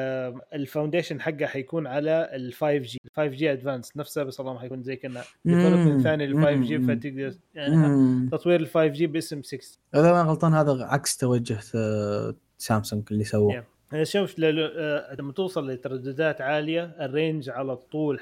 ال 0.53 0.59
foundation 0.59 1.21
حقه 1.21 1.45
حيكون 1.45 1.87
على 1.87 2.29
ال 2.33 2.53
5G 2.53 2.77
5G 2.77 3.51
advanced 3.51 3.97
نفسه 3.97 4.23
بس 4.23 4.39
والله 4.39 4.53
ما 4.53 4.59
حيكون 4.59 4.83
زي 4.83 4.95
كنا. 4.95 5.21
development. 5.45 6.01
ثاني 6.01 6.27
لل 6.27 6.35
5G. 6.45 6.79
فتقدر 6.79 7.33
يعني. 7.55 8.29
تطوير 8.29 8.59
ال 8.59 8.67
5G 8.67 9.07
باسم 9.07 9.41
6 9.43 9.79
إذا 9.95 10.11
ما 10.13 10.21
غلطان 10.21 10.53
هذا 10.53 10.85
عكس 10.85 11.17
توجه 11.17 11.59
آه، 11.75 12.35
سامسونج 12.57 13.03
اللي 13.11 13.23
سووه. 13.23 13.61
Yeah. 13.61 13.63
أنا 13.93 14.03
شوف 14.03 14.35
آه، 14.43 15.15
لما 15.19 15.31
توصل 15.31 15.69
لترددات 15.71 16.41
عالية 16.41 16.83
ال 16.83 16.94
range 16.94 17.49
على 17.49 17.73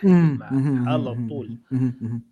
مم. 0.03 0.38
معك 0.39 0.88
على. 0.88 1.57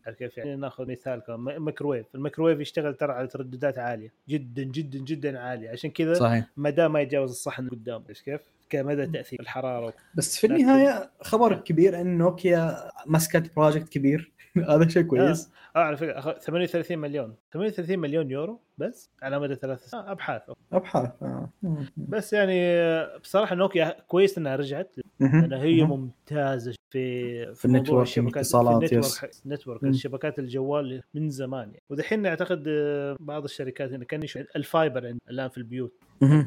عارف 0.06 0.18
كيف؟ 0.18 0.38
يعني 0.38 0.56
ناخذ 0.56 0.92
مثال 0.92 1.20
كمان 1.20 1.40
م- 1.60 1.66
ميكروويف 1.66 2.06
الميكروويف 2.16 2.60
يشتغل 2.60 2.94
ترى 2.96 3.12
على 3.14 3.28
ترددات 3.28 3.78
عالية 3.78 4.14
جدا 4.30 4.64
جدا 4.64 5.00
جدا 5.00 5.40
عالية. 5.40 5.70
عشان 5.70 5.90
كذا 5.90 6.14
صحيح. 6.14 6.46
مدى 6.58 6.88
ما 6.88 7.02
يتجاوز 7.02 7.30
الصحن 7.30 7.70
قدام 7.70 8.04
إيش 8.10 8.22
كيف؟ 8.22 8.42
كمدى 8.70 9.06
تأثير 9.08 9.40
الحرارة 9.40 9.94
بس 10.16 10.38
في 10.40 10.48
النهاية 10.48 11.12
خبر 11.22 11.56
كبير 11.56 12.02
إن 12.02 12.18
نوكيا 12.18 12.90
مسكت 13.06 13.56
project 13.56 13.90
كبير 13.90 14.32
هذا 14.70 14.88
شيء 14.88 15.04
كويس 15.04 15.50
آه 15.76 15.80
على 15.80 15.98
فكرة 15.98 16.22
أخ- 16.22 16.40
38 16.40 16.98
مليون 16.98 17.36
38 17.54 18.00
مليون 18.00 18.32
يورو 18.32 18.60
بس 18.78 19.10
على 19.22 19.40
مدى 19.40 19.56
ثلاث 19.56 19.86
سنوات 19.90 20.06
آه 20.08 20.12
أبحاث 20.12 20.42
أبحاث 20.74 21.10
آه. 21.24 21.50
بس 21.98 22.34
يعني 22.34 22.62
آه، 22.66 23.18
بصراحة 23.18 23.56
نوكيا 23.56 23.96
كويس 24.08 24.38
إنها 24.38 24.56
رجعت. 24.56 24.96
لأن 25.20 25.54
هي. 25.54 25.84
ممتازة 25.84 26.74
في 26.90 27.56
في 27.56 27.68
موضوع 27.68 27.80
ال 27.80 27.83
network، 27.83 28.08
الشبكات 28.08 28.46
yes. 28.94 29.42
ال 29.46 29.50
network. 29.50 29.84
الشبكات 29.84 30.40
الجوال 30.40 31.04
من 31.14 31.30
زمان 31.30 31.68
يعني 31.70 31.84
ودحين 31.90 32.26
أعتقد 32.26 32.64
آه، 32.68 33.18
بعض 33.20 33.44
الشركات 33.44 33.92
هنا 33.92 34.06
كان 34.06 34.24
يشوف 34.24 34.42
ال 34.56 34.66
fiber 34.66 35.16
الآن 35.30 35.50
في 35.50 35.58
البيوت. 35.58 35.94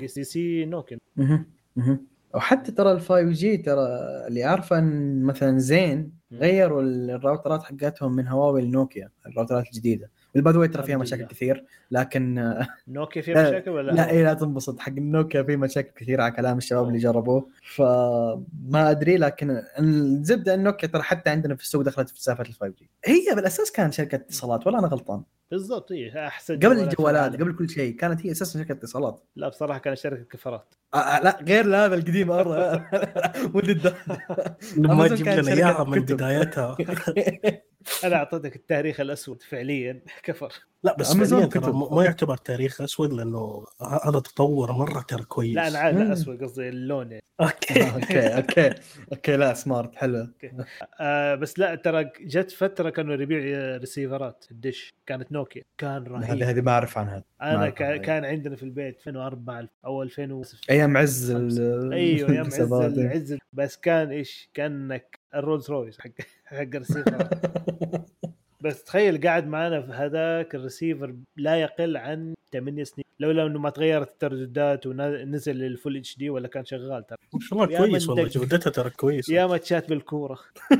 سي 0.07 0.25
سي 0.25 0.65
نوكيا 0.65 0.99
مهم. 1.77 2.07
وحتى 2.35 2.73
ترى 2.73 2.93
ال 2.93 3.01
5G 3.01 3.57
ترى 3.57 3.87
اللي 4.29 4.45
عارفه 4.45 4.79
إن 4.79 5.23
مثلا 5.23 5.59
زين. 5.59 6.17
غيروا 6.33 6.83
الراوترات 6.83 7.63
حقتهم 7.63 8.17
من 8.17 8.29
هواوي 8.29 8.63
لنوكيا 8.63 9.11
الراوترات 9.27 9.67
الجديدة. 9.67 10.11
والباي 10.35 10.53
ذا 10.53 10.67
ترى 10.67 10.83
فيها 10.83 10.97
مشاكل. 10.97 11.25
كثير 11.27 11.65
لكن 11.91 12.55
نوكيا 12.89 13.23
فيها 13.23 13.49
مشاكل 13.49 13.71
ولا؟ 13.71 13.93
لا 13.93 14.11
اي 14.11 14.25
لا 14.25 14.35
تنبسط. 14.35 14.81
حق 14.81 14.93
النوكيا 14.93 15.43
في 15.43 15.57
مشاكل 15.57 15.91
كثيرة 15.97 16.23
على 16.23 16.33
كلام 16.33 16.59
الشباب 16.59 16.89
اللي 16.89 16.99
جربوه. 16.99 17.49
فما 17.75 18.91
أدري 18.91 19.17
لكن 19.17 19.63
الزبده 19.79 20.55
ان 20.55 20.63
نوكيا 20.63 20.89
ترى 20.89 21.03
حتى 21.03 21.31
عندنا 21.31 21.55
في 21.55 21.63
السوق 21.63 21.83
دخلت 21.83 22.09
في 22.09 22.23
سالفة 22.23 22.43
ال 22.43 22.53
5 22.53 22.67
جي 22.67 22.91
هي 23.05 23.35
بالأساس 23.35 23.73
كانت 23.73 23.93
شركة 23.93 24.17
اتصالات 24.17 24.67
ولا 24.67 24.79
أنا 24.79 24.87
غلطان؟ 24.87 25.23
بالضبط 25.51 25.93
هي 25.93 26.27
أحسن 26.27 26.57
قبل 26.57 26.79
الجوالات. 26.81 27.33
قبل 27.33 27.57
كل 27.57 27.71
شيء 27.71 27.97
كانت 27.97 28.27
هي 28.27 28.31
أساسا 28.31 28.59
شركة 28.59 28.73
اتصالات. 28.73 29.21
لا 29.37 29.49
بصراحة 29.49 29.79
كانت 29.79 29.99
شركة 29.99 30.25
كفرات. 30.25 30.75
آه 30.95 30.97
آه، 30.97 31.23
لا 31.23 31.39
غير 31.49 31.67
هذا 31.67 31.95
القديم 31.95 32.29
مره 32.29 32.89
لما 34.77 34.93
أمازون 34.93 35.19
تجيب 35.19 35.29
لنا 35.29 35.53
إياها 35.53 35.85
من. 35.85 36.01
بدايتها. 36.01 36.77
أنا 38.05 38.17
أعطيتك 38.17 38.57
التاريخ 38.57 39.01
الأسود 39.01 39.43
فعليا 39.43 40.03
كفر. 40.23 40.53
لا 40.87 40.97
بس 40.97 41.17
فعليا 41.17 41.47
ترى. 41.47 41.73
ما 41.73 42.05
يعتبر 42.05 42.37
تاريخ 42.37 42.81
أسود 42.81 43.13
لأنه 43.13 43.65
هذا 44.05 44.19
تطور 44.21 44.73
مرة 44.73 45.01
ترى 45.01 45.23
كويس. 45.23 45.55
لا 45.57 45.91
أنا. 45.91 46.05
لا 46.05 46.13
أسود 46.13 46.43
قصدي 46.43 46.69
اللون. 46.69 47.11
يعني. 47.11 47.23
okay 47.41 47.91
okay 47.95 48.37
okay 48.37 48.75
okay 49.13 49.37
لا 49.37 49.55
smart 49.55 49.95
حلو. 49.95 50.29
آه 51.01 51.35
بس 51.35 51.59
لا 51.59 51.75
ترى 51.75 52.11
جت 52.21 52.51
فترة 52.51 52.91
كانوا 52.91 53.15
يبيع 53.15 53.77
ريسيفرات 53.77 54.45
الدش. 54.51 54.95
كانت 55.07 55.33
نوكيا. 55.33 55.63
كان 55.79 56.05
رهيب. 56.05 56.25
هذه 56.25 56.51
هذه 56.51 56.61
ما 56.61 56.71
أعرف 56.73 56.99
عنها. 56.99 57.25
أنا 57.43 57.71
كان. 57.71 57.97
كان 57.97 58.25
عندنا 58.25 58.57
في 58.57 58.63
البيت 58.63 58.97
2004 58.97 59.69
أو 59.85 60.03
2000 60.03 60.33
و... 60.33 60.43
أيام 60.71 60.97
عز 60.97 61.31
ال- 61.31 61.93
أيوه 61.93 62.31
يا 62.33 62.41
عز. 62.41 62.73
العز 62.73 63.37
بس 63.53 63.77
كان 63.77 64.11
إيش؟ 64.11 64.51
كأنك 64.55 65.19
الرولز 65.35 65.71
رويس 65.71 66.01
حق 66.01 66.11
حق 66.45 66.57
الريسيفر 66.57 67.29
بس 68.67 68.85
تخيل 68.85 69.21
قاعد 69.21 69.47
معنا 69.47 69.83
في 69.83 69.93
هذاك 69.93 70.55
الريسيفر 70.55 71.17
لا 71.37 71.57
يقل 71.57 71.97
عن 71.97 72.35
8 72.53 72.85
سنين 72.85 73.05
لولا 73.21 73.47
إنه 73.47 73.59
ما 73.59 73.71
تغيرت 73.71 74.11
الترددات 74.11 74.87
ونزل 74.87 75.57
لل 75.57 75.97
full 75.97 76.19
HD 76.19 76.31
ولا 76.31 76.49
كان 76.49 76.65
شغال 76.65 77.07
ترى 77.07 77.19
ما 77.35 77.41
شاء 77.41 77.65
الله 77.65 77.79
كويس 77.79 78.09
والله. 78.09 78.25
جودتها 78.25 78.71
ترى 78.71 78.91
كويسة 78.91 79.35
يا 79.35 79.47
ماتشات 79.47 79.89
بالكورة 79.89 80.39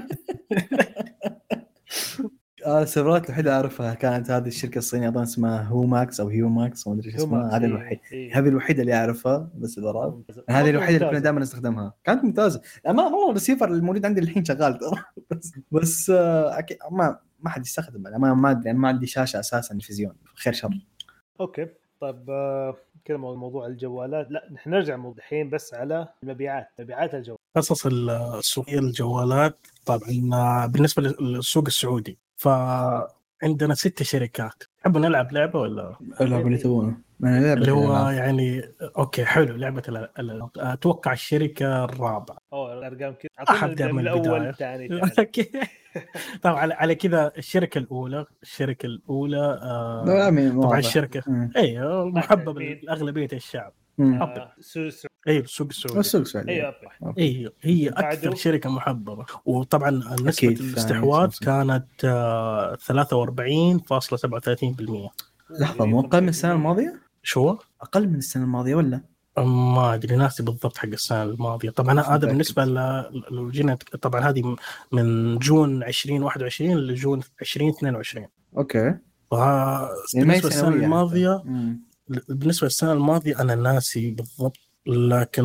آه 2.67 2.83
الريسيفرات 2.83 3.27
الوحيدة 3.27 3.55
أعرفها 3.55 3.95
كانت 3.95 4.31
هذه 4.31 4.47
الشركة 4.47 4.79
الصينية 4.79 5.09
أظن 5.09 5.23
اسمها 5.23 5.63
هو 5.63 5.87
ماكس 5.87 6.21
أو 6.21 6.29
هيو 6.29 6.49
ماكس 6.49 6.89
ما 6.89 6.95
أدري 6.95 7.07
إيش 7.07 7.15
اسمها 7.15 7.57
هذه 7.57 7.65
الوحيده 7.65 8.01
إيه. 8.13 8.39
هذه 8.39 8.49
الوحيدة 8.49 8.83
اللي 8.83 8.95
أعرفها 8.95 9.51
بس 9.55 9.69
الريسيفرات. 9.69 10.19
هذه 10.51 10.71
الوحيدة 10.71 10.97
اللي 10.97 11.11
كنا. 11.11 11.19
دائما 11.19 11.41
نستخدمها 11.41 11.95
كانت 12.05 12.25
ممتازة 12.25 12.61
ما 12.87 13.03
والله 13.03 13.29
الريسيفر 13.29 13.69
الموجود 13.69 14.07
عندي 14.07 14.21
الحين 14.21 14.45
شغال 14.45 14.79
ترى 14.79 15.03
بس 15.31 15.53
بس 15.73 16.11
آه، 16.11 16.67
ما 16.91 17.19
ما 17.47 17.53
حد 17.53 17.67
يستخدمه 17.67 18.19
ما 18.19 18.35
ما 18.35 18.51
أدري 18.51 18.71
أنا 18.71 18.79
ما 18.79 18.89
عندي 18.89 19.07
شاشة 19.07 19.41
أساسا 19.41 19.75
تلفزيون. 19.75 20.13
خير 20.35 20.53
شر. 20.53 20.71
okay. 21.41 21.67
طيب 22.01 22.31
آه، 22.31 22.77
كذا 23.05 23.17
مو- 23.17 23.35
موضوع 23.35 23.67
الجوالات. 23.67 24.27
لا 24.31 24.49
نحن 24.53 24.71
نرجع 24.71 24.97
موضوع 24.97 25.19
الحين 25.19 25.51
بس 25.51 25.75
على 25.75 26.09
المبيعات. 26.23 26.69
مبيعات 26.81 27.15
الجوال. 27.15 27.39
قصص 27.57 27.87
السوق 27.87 28.69
الجوالات. 28.71 29.67
طبعا 29.85 30.67
بالنسبة 30.67 31.03
للسوق 31.21 31.65
السعودي. 31.67 32.19
فعندنا 32.37 33.75
ست 33.75 34.03
شركات. 34.03 34.63
تحبوا 34.79 35.01
نلعب 35.01 35.33
لعبة 35.33 35.61
ولا؟ 35.61 35.97
اللعبه 36.21 36.47
اللي 36.47 36.59
تبونه. 36.59 36.97
اللي 37.25 37.73
هو 37.73 37.85
الألعاب. 37.85 38.15
يعني 38.15 38.63
okay 38.99 39.25
حلو 39.25 39.57
لعبة 39.57 39.83
الأ- 39.83 40.49
أتوقع 40.59 41.13
الشركة 41.13 41.85
الرابعة. 41.85 42.37
أو 42.53 42.73
الأرقام 42.73 43.15
كذا. 43.15 43.29
دائما 43.75 43.93
من 43.93 43.99
الأول 43.99 44.25
البداية. 44.47 44.53
ثاني 44.53 45.01
okay. 45.19 45.51
طبعا 46.43 46.59
على, 46.61 46.75
على 46.75 46.95
كذا 46.95 47.33
الشركة 47.39 47.79
الأولى 47.79 48.27
الشركة 48.43 48.87
الأولى 48.87 49.59
آه 49.63 50.05
لا، 50.07 50.31
مين- 50.31 50.61
طبعا. 50.61 50.79
الشركة. 50.79 51.23
اي 51.57 51.81
محبب 52.05 52.59
مين؟ 52.59 52.81
لاغلبيه 52.83 53.29
الشعب. 53.33 53.73
اي 55.29 55.39
السوق 55.39 55.67
السعودي 55.67 56.01
السوق 56.01 56.21
السعودي 56.21 56.73
اي 57.19 57.49
هي 57.63 57.89
بعده؟ 57.91 58.13
أكثر 58.13 58.35
شركة 58.35 58.71
محببة. 58.71 59.27
وطبعا 59.45 59.91
نسبة 60.23 60.49
الاستحواذ. 60.49 61.35
كانت 61.43 61.87
آه 62.05 62.75
43.37% 62.75 65.11
لحظة 65.61 65.85
مو 65.87 66.01
أقل 66.01 66.21
من 66.21 66.29
السنة 66.29 66.53
الماضية؟ 66.53 67.06
شو؟ 67.27 67.57
أقل 67.81 68.09
من 68.09 68.15
السنة 68.17 68.45
الماضية 68.45 68.75
ولا؟ 68.75 69.01
ما 69.39 69.95
أدري 69.95 70.17
ناسي 70.17 70.43
بالضبط 70.43 70.77
حق 70.79 70.87
السنة 70.89 71.23
الماضية 71.23 71.71
طبعا 71.71 72.01
هذا. 72.01 72.27
بالنسبة 72.29 72.65
ل- 72.65 73.23
لو 73.31 73.51
جينا 73.51 73.75
طبعا 74.03 74.21
هذه 74.21 74.57
من 74.93 75.39
June 75.39 75.83
2021 75.83 76.77
ل 76.77 76.86
June 76.86 77.21
2022 77.43 78.27
okay 78.57 78.91
ف 79.31 79.35
يعني 79.35 80.27
بالنسبة 80.27 80.49
للسنة 80.49 80.69
الماضية 80.69 81.43
مم. 81.45 81.81
بالنسبة 82.29 82.65
للسنة 82.67 82.93
الماضية 82.93 83.41
أنا 83.41 83.55
ناسي 83.55 84.11
بالضبط 84.11 84.57
لكن 84.87 85.45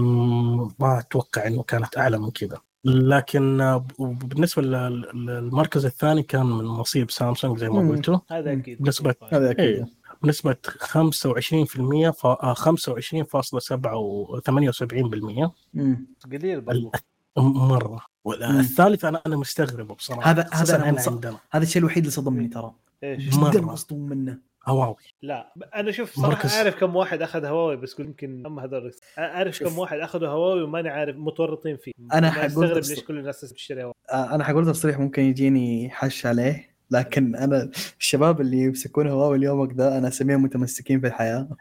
ما 0.80 1.00
أتوقع 1.00 1.48
إنه 1.48 1.64
كانت 1.64 1.98
أعلى 1.98 2.18
من 2.20 2.32
كذا 2.32 2.58
لكن 2.86 3.62
آه، 3.62 3.86
بالنسبة 4.00 4.62
لل- 4.62 5.26
للمركز 5.26 5.86
الثاني 5.86 6.24
كان 6.24 6.46
من 6.46 6.66
نصيب 6.66 7.12
سامسونج 7.12 7.58
زي 7.60 7.70
ما. 7.70 7.90
قلتوا 7.90 8.20
هذا. 8.32 8.54
أكيد 8.54 8.90
نسبة- 8.90 9.34
هذا 9.34 9.46
إيه. 9.48 9.52
أكيد 9.52 9.86
بنسبة 10.24 10.56
25% 10.80 12.10
ف 12.12 12.26
آه، 12.26 12.54
25.78% 12.54 15.52
مم. 15.74 16.08
قليل 16.32 16.62
برضو. 16.62 16.92
مرة. 17.38 17.94
مم. 17.94 18.00
والثالث 18.24 19.06
أنا 19.06 19.22
أنا 19.26 19.36
مستغربه 19.38 19.96
بصراحة. 19.96 20.32
هذا- 20.32 20.50
هذا 20.54 20.90
هنا 20.90 21.02
ص- 21.02 21.08
عندنا. 21.08 21.38
هذا 21.52 21.64
الشيء 21.64 21.80
الوحيد 21.80 21.98
اللي 21.98 22.12
صدمني 22.12 22.48
ترى. 22.48 22.72
إيش؟ 23.04 23.36
مرة. 23.36 23.52
جدا 23.52 23.62
مصدوم 23.62 24.10
منه؟ 24.10 24.38
هواوي. 24.68 24.96
لا 25.22 25.54
أنا 25.76 25.92
شوف 25.92 26.16
صراحة 26.16 26.30
مركز- 26.32 26.54
أعرف 26.54 26.76
كم 26.76 26.96
واحد 26.96 27.22
أخذ 27.22 27.46
هواوي 27.46 27.76
بس 27.78 28.00
يمكن 28.00 28.46
اما 28.46 28.64
هذول. 28.64 28.92
أعرف 29.20 29.56
شوف. 29.56 29.68
كم 29.68 29.80
واحد 29.80 30.00
أخذوا 30.00 30.28
هواوي 30.28 30.64
وماني 30.64 30.90
عارف 30.90 31.16
متورطين 31.16 31.78
فيه. 31.78 31.92
أنا 32.14 32.22
ما 32.28 32.32
حقول 32.32 32.46
أستغرب 32.46 32.76
ليش 32.78 33.00
كل 33.04 33.18
الناس 33.18 33.42
تشتري 33.42 33.82
هواوي. 33.84 33.94
آه، 34.12 34.36
أنا 34.36 34.44
حقول 34.44 34.66
تصريح 34.66 35.00
ممكن 35.00 35.22
يجيني 35.24 35.90
حش 35.90 36.26
عليه. 36.26 36.71
لكن 36.92 37.36
أنا 37.36 37.70
الشباب 38.00 38.42
اللي 38.42 38.58
يمسكون 38.58 39.08
هواوي 39.08 39.38
اليوم 39.38 39.72
ذا 39.72 39.98
أنا 39.98 40.08
أسميهم 40.08 40.44
متمسكين 40.44 41.02
في 41.02 41.08
الحياة. 41.08 41.50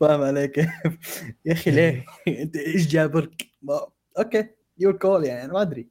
فاهم 0.00 0.22
علي 0.22 0.48
كيف؟ 0.48 0.68
يا 1.44 1.52
أخي 1.52 1.70
ليه؟ 1.70 2.04
إنت 2.28 2.56
إيش 2.56 2.88
جابرك؟ 2.88 3.46
ما- 3.62 3.86
okay 4.18 4.46
your 4.78 4.92
call 4.92 5.24
يعني 5.24 5.52
ما 5.52 5.62
أدري. 5.62 5.88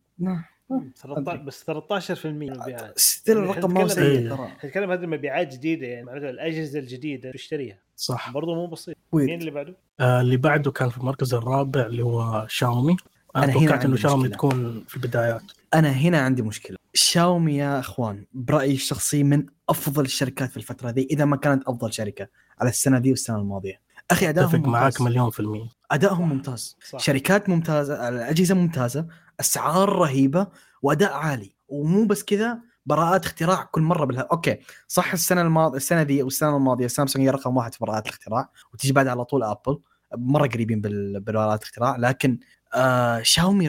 13 0.96 1.38
بس 1.44 1.64
13% 1.64 2.26
من 2.26 2.52
المبيعات 2.52 3.00
still 3.00 3.38
الرقم 3.38 3.74
ما 3.74 3.82
هو 3.82 3.86
نتكلم- 3.86 3.96
سيء 3.96 4.04
إيه. 4.04 4.30
ترى. 4.30 4.52
نتكلم 4.66 4.92
هذه 4.92 5.00
المبيعات 5.04 5.54
جديدة 5.54 5.88
يعني؟ 5.88 6.06
معناته 6.06 6.30
الأجهزة 6.30 6.80
الجديدة 6.80 7.32
تشتريها 7.32 7.78
صح. 7.96 8.32
برضو 8.34 8.56
مو 8.56 8.68
بسيط. 8.68 8.96
مين 9.14 9.40
اللي 9.40 9.52
بعده؟ 9.52 9.76
آه 10.00 10.22
اللي 10.22 10.38
بعده 10.38 10.72
كان 10.72 10.90
في 10.90 10.98
المركز 10.98 11.34
الرابع 11.34 11.86
اللي 11.86 12.02
هو 12.04 12.46
شاومي. 12.50 12.98
أنا 13.36 13.46
هنا 13.46 13.54
توقعت 13.54 13.72
إنه 13.72 13.80
عندي 13.90 13.98
شاومي. 14.02 14.30
تكون 14.30 14.84
في 14.88 14.96
البدايات. 14.96 15.42
أنا 15.74 15.90
هنا 15.92 16.22
عندي 16.22 16.42
مشكلة. 16.42 16.78
شاومي 16.94 17.56
يا 17.58 17.80
أخوان 17.80 18.26
برأيي 18.34 18.74
الشخصي 18.74 19.24
من 19.24 19.46
أفضل 19.70 20.06
الشركات 20.06 20.50
في 20.50 20.58
الفترة 20.58 20.90
ذي 20.90 21.08
إذا 21.12 21.26
ما 21.26 21.36
كانت 21.38 21.64
أفضل 21.68 21.94
شركة 21.94 22.28
على 22.62 22.70
السنة 22.70 22.98
ذي 22.98 23.10
والسنة 23.10 23.38
الماضية. 23.38 23.82
أخي 24.12 24.30
ادائهم 24.30 24.50
أتفق 24.56 24.68
معاك. 24.68 25.02
مليون 25.02 25.30
في 25.30 25.40
المية. 25.40 25.68
ادائهم 25.92 26.30
ممتاز. 26.30 26.78
صح. 26.90 27.00
شركات 27.00 27.50
ممتازة 27.50 28.10
الأجهزة 28.10 28.56
ممتازة 28.56 29.08
أسعار 29.40 29.90
رهيبة 29.90 30.48
وأداء 30.82 31.14
عالي. 31.14 31.54
ومو 31.68 32.06
بس 32.06 32.24
كذا 32.24 32.60
براءات 32.86 33.26
اختراع 33.26 33.64
كل 33.64 33.82
مرة 33.82 34.06
بالها 34.06 34.28
okay 34.32 34.58
صح 34.88 35.14
السنة 35.14 35.42
الماضيه 35.42 35.78
السنة 35.78 36.04
دي 36.04 36.24
والسنة 36.24 36.58
الماضية 36.58 36.88
سامسونج 36.88 37.26
هي 37.26 37.30
رقم 37.30 37.58
واحد 37.58 37.74
في 37.74 37.80
براءات 37.82 38.06
الاختراع 38.06 38.50
وتجي 38.74 38.94
بعد 38.94 39.08
على 39.08 39.26
طول 39.26 39.44
آبل. 39.44 39.80
مرة 40.18 40.48
قريبين 40.48 40.82
بال- 40.82 41.20
بالبراءات 41.20 41.62
الاختراع 41.62 41.96
لكن 41.98 42.40
آه 42.74 43.22
شاومي 43.22 43.68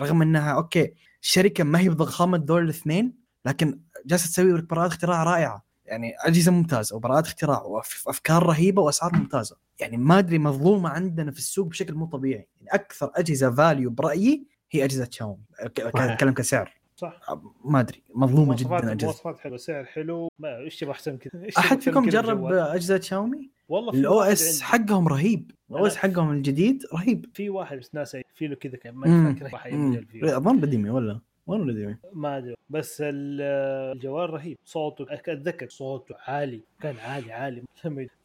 رغم 0.00 0.22
إنها 0.22 0.52
okay 0.52 0.94
شركة 1.20 1.64
ما 1.64 1.78
هي 1.78 1.88
بضخامة 1.88 2.38
دول 2.38 2.64
الاثنين 2.64 3.14
لكن 3.44 3.80
جالسة 4.06 4.26
تسوي 4.26 4.62
براءات 4.62 4.90
اختراع 4.90 5.22
رائعة. 5.22 5.70
يعني 5.84 6.14
أجهزة 6.18 6.52
ممتازة 6.52 6.96
وبراءات 6.96 7.26
اختراع 7.26 7.62
وافكار 7.62 8.42
رهيبة 8.42 8.82
وأسعار 8.82 9.16
ممتازة. 9.16 9.56
يعني 9.80 9.96
ما 9.96 10.18
أدري 10.18 10.38
مظلومة 10.38 10.88
عندنا 10.88 11.30
في 11.30 11.38
السوق 11.38 11.66
بشكل 11.66 11.94
مو 11.94 12.06
طبيعي. 12.06 12.48
يعني 12.56 12.68
أكثر 12.70 13.10
أجهزة 13.14 13.50
value 13.50 13.90
برأيي 13.90 14.46
هي 14.70 14.84
أجهزة 14.84 15.08
شاومي. 15.10 15.42
أتكلم 15.78 16.32
كسعر. 16.32 16.80
صح. 16.96 17.20
ما 17.64 17.80
أدري 17.80 18.02
مظلومة 18.14 18.56
جدا 18.56 18.92
أجهزة. 18.92 19.06
مواصفات 19.06 19.38
حلوة 19.38 19.56
سعر 19.56 19.84
حلو 19.84 20.28
ما 20.38 20.58
إيش 20.58 20.78
تبغى 20.78 20.92
أحسن 20.92 21.16
كذا؟ 21.16 21.46
احد 21.58 21.80
فيكم 21.80 22.08
جرب؟ 22.08 22.44
أجهزة 22.44 23.00
شاومي؟ 23.00 23.50
والله 23.70 23.92
ال 23.92 24.20
OS 24.20 24.60
حقهم 24.60 25.08
رهيب. 25.08 25.50
ال 25.70 25.86
OS 25.86 25.96
حقهم 25.96 26.30
الجديد 26.30 26.82
رهيب. 26.94 27.26
في 27.34 27.50
واحد 27.50 27.78
بس 27.78 27.94
ناسي 27.94 28.22
في 28.34 28.46
له 28.46 28.54
كذا 28.54 28.76
كان. 28.76 28.94
ما 28.94 29.34
فاكر 29.34 29.48
فيه. 30.12 30.36
أظن 30.36 30.60
ريدمي 30.60 30.90
ولا؟ 30.90 31.20
وين 31.46 31.66
ريدمي؟ 31.66 31.96
ما 32.12 32.38
أدري. 32.38 32.54
بس 32.70 33.00
ال- 33.00 33.40
الجوال 33.96 34.30
رهيب. 34.30 34.58
صوته 34.64 35.06
أتذكر 35.08 35.68
صوته 35.68 36.14
عالي. 36.26 36.60
كان 36.80 36.94
عالي 36.96 37.32
عالي. 37.32 37.62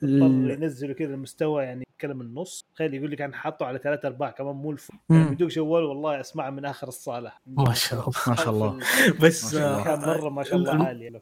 لما 0.02 0.54
ينزله 0.54 0.94
كذا 0.94 1.14
المستوى 1.14 1.64
يعني 1.64 1.86
يتكلم 1.96 2.22
النص. 2.22 2.66
تخيل 2.76 2.94
يقول 2.94 3.12
لك 3.12 3.22
أنا 3.22 3.36
حاطه 3.36 3.66
على 3.66 3.80
ثلاثة 3.84 4.08
ارباع 4.08 4.32
كمان 4.32 4.56
مو 4.56 4.72
ال 4.72 4.76
full. 4.76 4.94
يعني 5.10 5.36
بدوك 5.36 5.50
جوال 5.50 5.84
والله 5.84 6.20
أسمعه 6.20 6.50
من 6.50 6.66
آخر 6.66 6.88
الصالة. 6.88 7.32
ما 7.48 7.74
شاء 7.74 8.00
الله 8.00 8.12
ما 8.28 8.36
شاء 8.36 8.50
الله. 8.50 8.80
بس. 9.24 9.56
كان 9.58 10.00
مرة 10.00 10.30
ما 10.30 10.44
شاء 10.44 10.56
الله 10.56 10.84
عالي. 10.86 11.22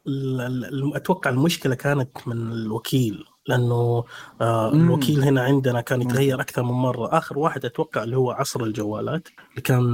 أتوقع 0.96 1.30
المشكلة 1.30 1.74
كانت 1.74 2.28
من 2.28 2.52
الوكيل. 2.52 3.24
لأنه 3.46 4.04
آه. 4.40 4.72
الوكيل 4.72 5.22
هنا 5.22 5.42
عندنا 5.42 5.80
كان. 5.80 6.02
يتغير 6.02 6.40
أكثر 6.40 6.62
من 6.62 6.72
مرة 6.72 7.18
آخر 7.18 7.38
واحد 7.38 7.64
أتوقع 7.64 8.02
اللي 8.02 8.16
هو 8.16 8.30
عصر 8.30 8.62
الجوالات 8.62 9.28
اللي 9.50 9.62
كان 9.62 9.84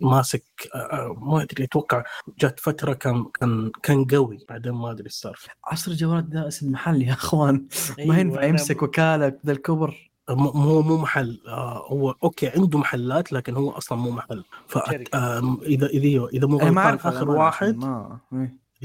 ماسك 0.00 0.44
آه، 0.74 0.78
آه، 0.78 1.16
ما 1.20 1.42
أدري 1.42 1.64
أتوقع 1.64 2.04
جات 2.38 2.60
فترة 2.60 2.92
كان 2.92 3.24
كان 3.40 3.70
كان 3.82 4.04
قوي 4.04 4.38
بعدين 4.48 4.72
ما 4.72 4.90
أدري 4.90 5.06
إيش 5.06 5.12
صار. 5.14 5.38
عصر 5.64 5.90
الجوالات 5.90 6.24
ده 6.24 6.48
اسم 6.48 6.72
محل 6.72 7.02
يا 7.02 7.12
أخوان 7.12 7.54
ما 7.98 8.02
أيوة، 8.04 8.18
ينفع 8.18 8.44
يمسك 8.44 8.82
وكالة 8.82 9.38
ذا 9.46 9.52
الكبر 9.52 10.10
مو 10.30 10.82
مو 10.82 10.98
محل 10.98 11.40
آه 11.48 11.86
هو 11.86 12.14
okay 12.24 12.48
عنده 12.48 12.78
محلات 12.78 13.32
لكن 13.32 13.54
هو 13.54 13.70
أصلا 13.70 13.98
مو 13.98 14.10
محل. 14.10 14.44
فاذا 14.66 15.56
إذا 15.62 15.86
إذا 16.32 16.46
مو 16.46 16.56
غلطان 16.58 16.94
آخر 16.94 17.30
واحد 17.30 17.76
ما 17.76 18.18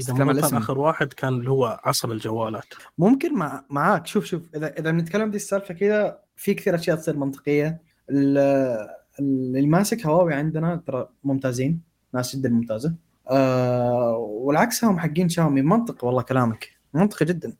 إذا 0.00 0.12
الاسم. 0.12 0.30
غلطان 0.30 0.56
آخر 0.62 0.78
واحد 0.78 1.12
كان 1.12 1.28
اللي 1.34 1.50
هو 1.50 1.80
عصر 1.84 2.10
الجوالات. 2.12 2.64
ممكن 2.98 3.34
مع 3.34 3.64
معاك. 3.70 4.06
شوف 4.06 4.24
شوف 4.24 4.42
اذا 4.56 4.74
إذا 4.78 4.90
بنتكلم 4.90 5.30
دي 5.30 5.36
السالفة 5.36 5.74
كذا 5.74 6.18
في 6.36 6.54
كثير 6.54 6.74
أشياء 6.74 6.96
تصير 6.96 7.16
منطقية. 7.16 7.82
ال- 8.10 8.88
اللي 9.20 9.66
ماسك 9.66 10.06
هواوي 10.06 10.34
عندنا 10.34 10.82
ترى 10.86 11.08
ممتازين. 11.24 11.80
ناس 12.14 12.36
جدا 12.36 12.48
ممتازة. 12.48 12.94
آه 13.30 14.16
والعكس 14.16 14.84
هم 14.84 14.98
حقين 14.98 15.28
شاومي. 15.28 15.62
منطقي 15.62 16.06
والله 16.06 16.22
كلامك. 16.22 16.68
منطقي 16.94 17.26
جدا. 17.26 17.56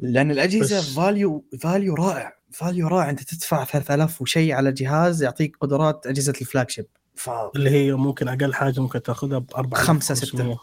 لأن 0.00 0.30
الأجهزة 0.30 0.78
بس- 0.78 0.94
value 0.94 1.44
value 1.60 1.94
رائع. 1.94 2.32
value 2.50 2.88
رائع. 2.88 3.10
أنت 3.10 3.22
تدفع 3.22 3.64
3000 3.64 4.22
وشيء 4.22 4.52
على 4.52 4.72
جهاز 4.72 5.22
يعطيك 5.22 5.56
قدرات 5.60 6.06
أجهزة 6.06 6.32
ال 6.40 6.70
flagship 6.70 6.86
ف 7.14 7.30
اللي 7.56 7.70
هي 7.70 7.92
ممكن 7.92 8.28
أقل 8.28 8.54
حاجة 8.54 8.80
ممكن 8.80 9.02
تاخذها 9.02 9.38
ب 9.38 9.46
4 9.56 9.80
خمسة، 9.80 10.14
ستة. 10.14 10.58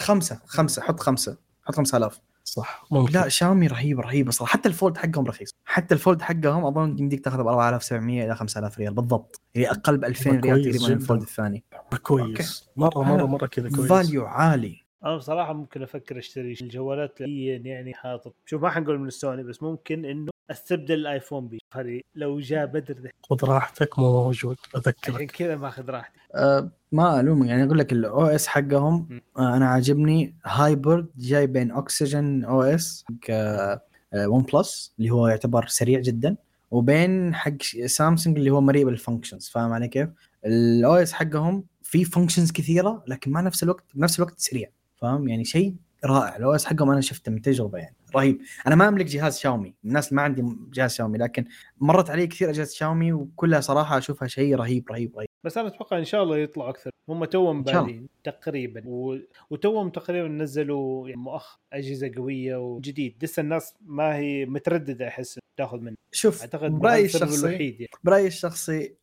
خمسة 0.00 0.40
خمسة. 0.46 0.82
حط 0.82 1.00
خمسة. 1.00 1.36
حط 1.64 1.74
5000 1.74 2.20
صح. 2.44 2.84
ممكن. 2.90 3.12
لا 3.12 3.28
شاومي 3.28 3.66
رهيبه 3.66 4.02
رهيبه 4.02 4.30
صراحة 4.30 4.52
حتى 4.52 4.68
ال 4.68 4.74
Fold 4.74 4.96
حقهم 4.96 5.24
رخيص. 5.26 5.50
حتى 5.64 5.94
ال 5.94 6.00
Fold 6.00 6.22
حقهم 6.22 6.64
أظن 6.64 6.98
يمديك 6.98 7.24
تاخذه 7.24 7.42
ب 7.42 7.48
4700 7.48 8.24
إلى 8.24 8.36
5000 8.36 8.78
ريال 8.78 8.94
بالضبط. 8.94 9.40
يعني 9.54 9.70
أقل 9.70 9.96
ب 9.98 10.04
2000 10.04 10.30
ريال 10.30 10.42
تقريبا 10.42 10.78
جداً. 10.78 10.94
ال 10.94 11.00
Fold 11.00 11.22
الثاني. 11.22 11.64
كويس. 12.02 12.68
مرة 12.76 13.02
مرة 13.02 13.26
مرة 13.26 13.46
كذا 13.46 13.70
كويس. 13.70 13.88
فاليو 13.88 14.26
عالي. 14.26 14.83
أنا 15.04 15.16
بصراحة 15.16 15.52
ممكن 15.52 15.82
أفكر 15.82 16.18
أشتري 16.18 16.56
الجوالات 16.62 17.18
حاليا 17.18 17.56
يعني 17.56 17.94
حاطط. 17.94 18.34
شوف 18.46 18.62
ما 18.62 18.70
حنقول 18.70 18.98
من 18.98 19.06
السوني 19.06 19.42
بس 19.42 19.62
ممكن 19.62 20.04
إنه 20.04 20.30
أستبدل 20.50 20.94
الآيفون 20.94 21.48
بي. 21.48 21.58
هذه 21.74 22.00
لو 22.14 22.40
جاء 22.40 22.66
بدر 22.66 22.94
ده 22.94 23.10
خذ 23.22 23.44
راحتك 23.44 23.98
مو 23.98 24.24
موجود. 24.24 24.56
عشان 24.74 24.80
اذكرك 24.86 25.30
كذا 25.30 25.56
ماخذ 25.56 25.90
راحتي. 25.90 26.18
أه 26.34 26.70
ما 26.92 27.20
الومك 27.20 27.48
يعني 27.48 27.64
أقول 27.64 27.78
لك 27.78 27.92
ال 27.92 28.26
OS 28.26 28.46
حقهم. 28.46 29.20
أه 29.38 29.56
أنا 29.56 29.66
عاجبني. 29.66 30.34
hybrid 30.44 31.06
جاي 31.16 31.46
بين 31.46 31.70
Oxygen 31.70 32.44
OS 32.44 33.04
حق 33.08 33.30
أه 33.30 33.80
OnePlus 34.14 34.94
اللي 34.98 35.10
هو 35.10 35.28
يعتبر 35.28 35.66
سريع 35.66 36.00
جدا 36.00 36.36
وبين 36.70 37.34
حق 37.34 37.62
سامسونج 37.86 38.38
اللي 38.38 38.50
هو 38.50 38.60
مريء 38.60 38.84
بال 38.84 38.96
functions 38.96 39.48
فاهم 39.48 39.72
علي 39.72 39.88
كيف؟ 39.88 40.08
ال 40.46 40.94
OS 40.94 41.12
حقهم 41.12 41.64
في 41.82 42.04
functions 42.04 42.52
كثيرة 42.52 43.04
لكن 43.06 43.30
مع 43.30 43.40
نفس 43.40 43.62
الوقت 43.62 43.84
بنفس 43.94 44.18
الوقت 44.18 44.34
سريع. 44.38 44.68
فاهم؟ 45.04 45.28
يعني 45.28 45.44
شيء 45.44 45.74
رائع. 46.04 46.36
ال 46.36 46.54
OS 46.54 46.64
حقهم 46.64 46.90
أنا 46.90 47.00
شفته 47.00 47.32
من 47.32 47.42
تجربة 47.42 47.78
يعني. 47.78 47.96
رهيب. 48.16 48.40
أنا 48.66 48.74
ما 48.74 48.88
أملك 48.88 49.06
جهاز 49.06 49.38
شاومي. 49.38 49.74
الناس 49.84 50.12
ما 50.12 50.22
عندي 50.22 50.44
جهاز 50.72 50.94
شاومي 50.94 51.18
لكن 51.18 51.44
مرت 51.80 52.10
علي 52.10 52.26
كثير 52.26 52.50
أجهزة 52.50 52.74
شاومي 52.74 53.12
وكلها 53.12 53.60
صراحة 53.60 53.98
أشوفها 53.98 54.28
شيء 54.28 54.56
رهيب 54.56 54.90
رهيب 54.90 55.16
رهيب. 55.16 55.28
بس 55.44 55.58
أنا 55.58 55.68
أتوقع 55.68 55.98
إن 55.98 56.04
شاء 56.04 56.22
الله 56.22 56.38
يطلعوا 56.38 56.70
أكثر. 56.70 56.90
هم 57.08 57.24
توهم. 57.24 57.62
بادين 57.62 58.08
تقريبا. 58.24 58.82
و... 58.86 59.18
وتوهم 59.50 59.90
تقريبا 59.90 60.28
نزلوا 60.28 61.08
يعني 61.08 61.20
مؤخر 61.20 61.58
أجهزة 61.72 62.12
قوية 62.16 62.56
وجديد. 62.56 63.16
لسه 63.22 63.40
الناس 63.40 63.74
ما 63.86 64.16
هي 64.16 64.46
مترددة 64.46 65.08
أحس 65.08 65.38
تاخذ 65.56 65.78
منه. 65.78 65.96
شوف 66.12 66.40
أعتقد 66.40 66.70
برأيي 66.70 67.04
الشخصي 67.04 67.46
الوحيد 67.48 67.74
يعني. 67.80 67.90
برأيي 68.04 68.26
الشخصي 68.26 68.94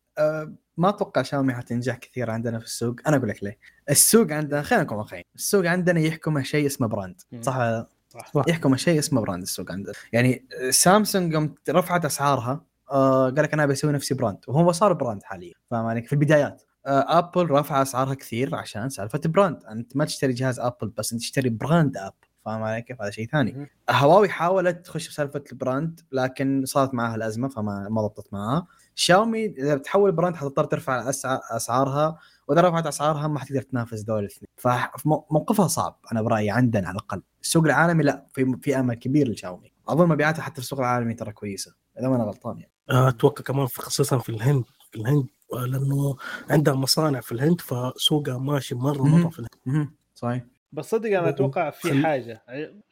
ما 0.76 0.88
أتوقع 0.88 1.22
شاومي 1.22 1.54
حتنجح 1.54 1.96
كثير 1.96 2.30
عندنا 2.30 2.58
في 2.58 2.64
السوق. 2.64 2.96
أنا 3.06 3.16
أقول 3.16 3.28
لك 3.28 3.44
ليه. 3.44 3.58
السوق 3.90 4.32
عندنا 4.32 4.62
خلينا 4.62 4.84
نكون 4.84 4.98
واقعيين. 4.98 5.24
السوق 5.34 5.66
عندنا 5.66 6.00
يحكمه 6.00 6.42
شيء 6.42 6.66
اسمه 6.66 6.86
براند. 6.86 7.20
صح؟ 7.40 7.56
ولا 7.56 7.70
لا؟ 7.70 7.86
صح. 8.34 8.44
يحكم 8.48 8.76
شيء 8.76 8.98
اسمه 8.98 9.20
brand 9.20 9.42
السوق 9.42 9.72
عندنا. 9.72 9.94
يعني 10.12 10.46
سامسونج 10.70 11.32
يوم 11.32 11.54
رفعت 11.70 12.04
أسعارها 12.04 12.64
آه 12.90 13.24
قال 13.24 13.42
لك 13.42 13.52
أنا 13.52 13.66
بسوي 13.66 13.92
نفسي 13.92 14.14
brand. 14.14 14.38
وهو 14.48 14.72
صار 14.72 14.92
brand 14.92 15.22
حاليا. 15.22 15.54
فاهم 15.70 15.86
عليك؟ 15.86 16.06
في 16.06 16.12
البدايات. 16.12 16.62
آه 16.86 17.18
ابل 17.18 17.50
رفع 17.50 17.82
أسعارها 17.82 18.14
كثير 18.14 18.54
عشان 18.54 18.88
سالفة 18.88 19.20
brand. 19.24 19.64
أنت 19.64 19.96
ما 19.96 20.04
تشتري 20.04 20.32
جهاز 20.32 20.60
ابل 20.60 20.88
بس 20.88 21.12
أنت 21.12 21.20
تشتري 21.22 21.48
brand 21.48 21.96
اب 21.96 22.14
فاهم 22.44 22.62
علي 22.62 22.82
كيف 22.82 23.02
هذا 23.02 23.10
شيء 23.10 23.28
ثاني. 23.28 23.70
هواوي 23.90 24.28
حاولت 24.28 24.86
تخش 24.86 25.08
بسالفه 25.08 25.44
ال 25.52 25.60
brand 25.60 26.00
لكن 26.12 26.62
صارت 26.66 26.94
معها 26.94 27.14
الأزمة 27.14 27.48
فما 27.48 27.88
ما 27.88 28.02
ضبطت 28.02 28.32
معها. 28.32 28.66
شاومي 28.94 29.46
إذا 29.46 29.74
بتحول 29.74 30.12
brand 30.12 30.36
حتضطر 30.36 30.64
ترفع 30.64 31.08
أسعارها 31.50 32.18
وإذا 32.48 32.60
رفعت 32.60 32.86
أسعارها 32.86 33.28
ما 33.28 33.38
حتقدر 33.38 33.62
تنافس 33.62 34.00
دول 34.00 34.18
الاثنين. 34.18 34.48
فموقفها 34.56 35.66
صعب 35.66 35.98
أنا 36.12 36.22
برأيي 36.22 36.50
عندنا 36.50 36.88
على 36.88 36.94
الأقل. 36.94 37.22
السوق 37.42 37.64
العالمي 37.64 38.02
لا 38.02 38.26
في 38.32 38.56
في 38.62 38.78
أمل 38.80 38.94
كبير 38.94 39.28
لشاومي. 39.28 39.72
أظن 39.88 40.08
مبيعاتها 40.08 40.42
حتى 40.42 40.54
في 40.54 40.58
السوق 40.60 40.78
العالمي 40.78 41.14
ترى 41.14 41.32
كويسة 41.32 41.74
إذا 41.98 42.08
ما 42.08 42.16
أنا 42.16 42.24
غلطان 42.24 42.58
يعني. 42.58 42.72
آه، 42.90 43.08
أتوقع 43.08 43.42
كمان 43.42 43.66
في- 43.66 43.82
خصوصا 43.82 44.18
في 44.18 44.28
الهند 44.28 44.64
في 44.90 44.96
الهند 44.98 45.26
آه، 45.52 45.64
لأنه 45.66 46.16
عندها 46.50 46.74
مصانع 46.74 47.20
في 47.20 47.32
الهند 47.32 47.60
فسوقها 47.60 48.38
ماشي 48.38 48.74
مرة. 48.74 49.02
مره 49.02 49.28
في 49.30 49.46
الهند. 49.66 49.90
صحيح. 50.14 50.44
بس 50.72 50.90
صدق 50.90 51.18
أنا 51.18 51.28
أتوقع 51.28 51.70
في 51.70 52.02
حاجة. 52.02 52.42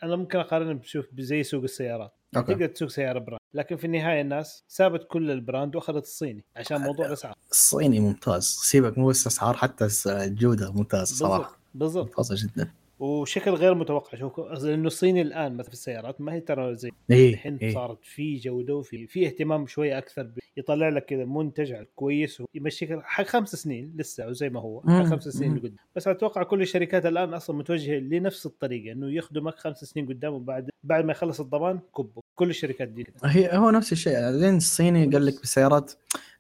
أنا 0.03 0.17
ممكن 0.17 0.39
اقارنها 0.39 0.73
بشوف 0.73 1.07
زي 1.19 1.43
سوق 1.43 1.63
السيارات. 1.63 2.13
أوكي. 2.37 2.53
تقدر 2.53 2.67
تسوق 2.67 2.89
سيارة 2.89 3.19
brand. 3.19 3.41
لكن 3.55 3.77
في 3.77 3.85
النهاية 3.85 4.21
الناس 4.21 4.65
سابت 4.69 5.07
كل 5.11 5.31
ال 5.31 5.39
brand 5.39 5.77
وأخذت 5.77 6.05
الصيني 6.05 6.45
عشان 6.57 6.81
موضوع 6.81 7.07
الأسعار. 7.07 7.35
الصيني 7.51 8.01
ممتاز. 8.01 8.45
سيبك 8.45 8.99
مو 8.99 9.07
بس 9.07 9.27
أسعار 9.27 9.57
حتى 9.57 9.89
الجوده 10.07 10.73
ممتاز 10.73 11.13
صراحة. 11.13 11.59
بالضبط. 11.75 12.07
ممتازة 12.07 12.47
جدا. 12.47 12.71
وشكل 13.01 13.51
غير 13.51 13.75
متوقع 13.75 14.19
شوف 14.19 14.41
لأنه 14.41 14.87
الصيني 14.87 15.23
الآن 15.23 15.53
مثلا 15.53 15.63
في 15.69 15.73
السيارات 15.73 16.21
ما 16.21 16.33
هي 16.33 16.41
ترى 16.41 16.75
زي 16.77 16.91
إيه 17.11 17.31
الحين 17.31 17.57
إيه. 17.57 17.75
صارت 17.75 17.99
في 18.05 18.37
جودة 18.37 18.75
وفي 18.77 19.07
في 19.07 19.27
اهتمام 19.27 19.67
شوية 19.67 19.99
أكثر 19.99 20.23
ب- 20.23 20.39
يطلع 20.57 20.89
لك 20.89 21.05
كذا 21.05 21.25
منتج 21.25 21.75
كويس 21.95 22.43
ويمشيك 22.55 23.01
حق 23.03 23.25
خمس 23.25 23.57
سنين 23.57 23.93
لسه 23.99 24.29
وزي 24.29 24.49
ما 24.49 24.61
هو 24.61 24.83
حق. 24.89 25.03
خمس 25.03 25.29
سنين 25.29 25.51
مم. 25.51 25.57
لقدام 25.57 25.77
بس 25.97 26.09
أتوقع 26.09 26.43
كل 26.43 26.63
الشركات 26.63 27.07
الآن 27.07 27.35
أصلا 27.35 27.57
متوجهة 27.57 27.99
لنفس 27.99 28.47
الطريقة 28.47 28.93
إنه 28.93 29.13
يخدمك 29.13 29.55
خمس 29.55 29.85
سنين 29.85 30.07
قدام 30.09 30.33
وبعد 30.35 30.71
بعد 30.85 31.05
ما 31.05 31.13
يخلص 31.13 31.41
الضمان 31.41 31.81
كبه 31.97 32.23
كل 32.35 32.51
الشركات 32.51 32.89
دي 32.89 33.07
هي 33.25 33.57
هو 33.59 33.71
نفس 33.71 33.93
الشيء 33.93 34.13
بعدين 34.13 34.57
الصيني 34.57 35.07
قال 35.07 35.27
لك 35.27 35.41
بالسيارات 35.41 35.93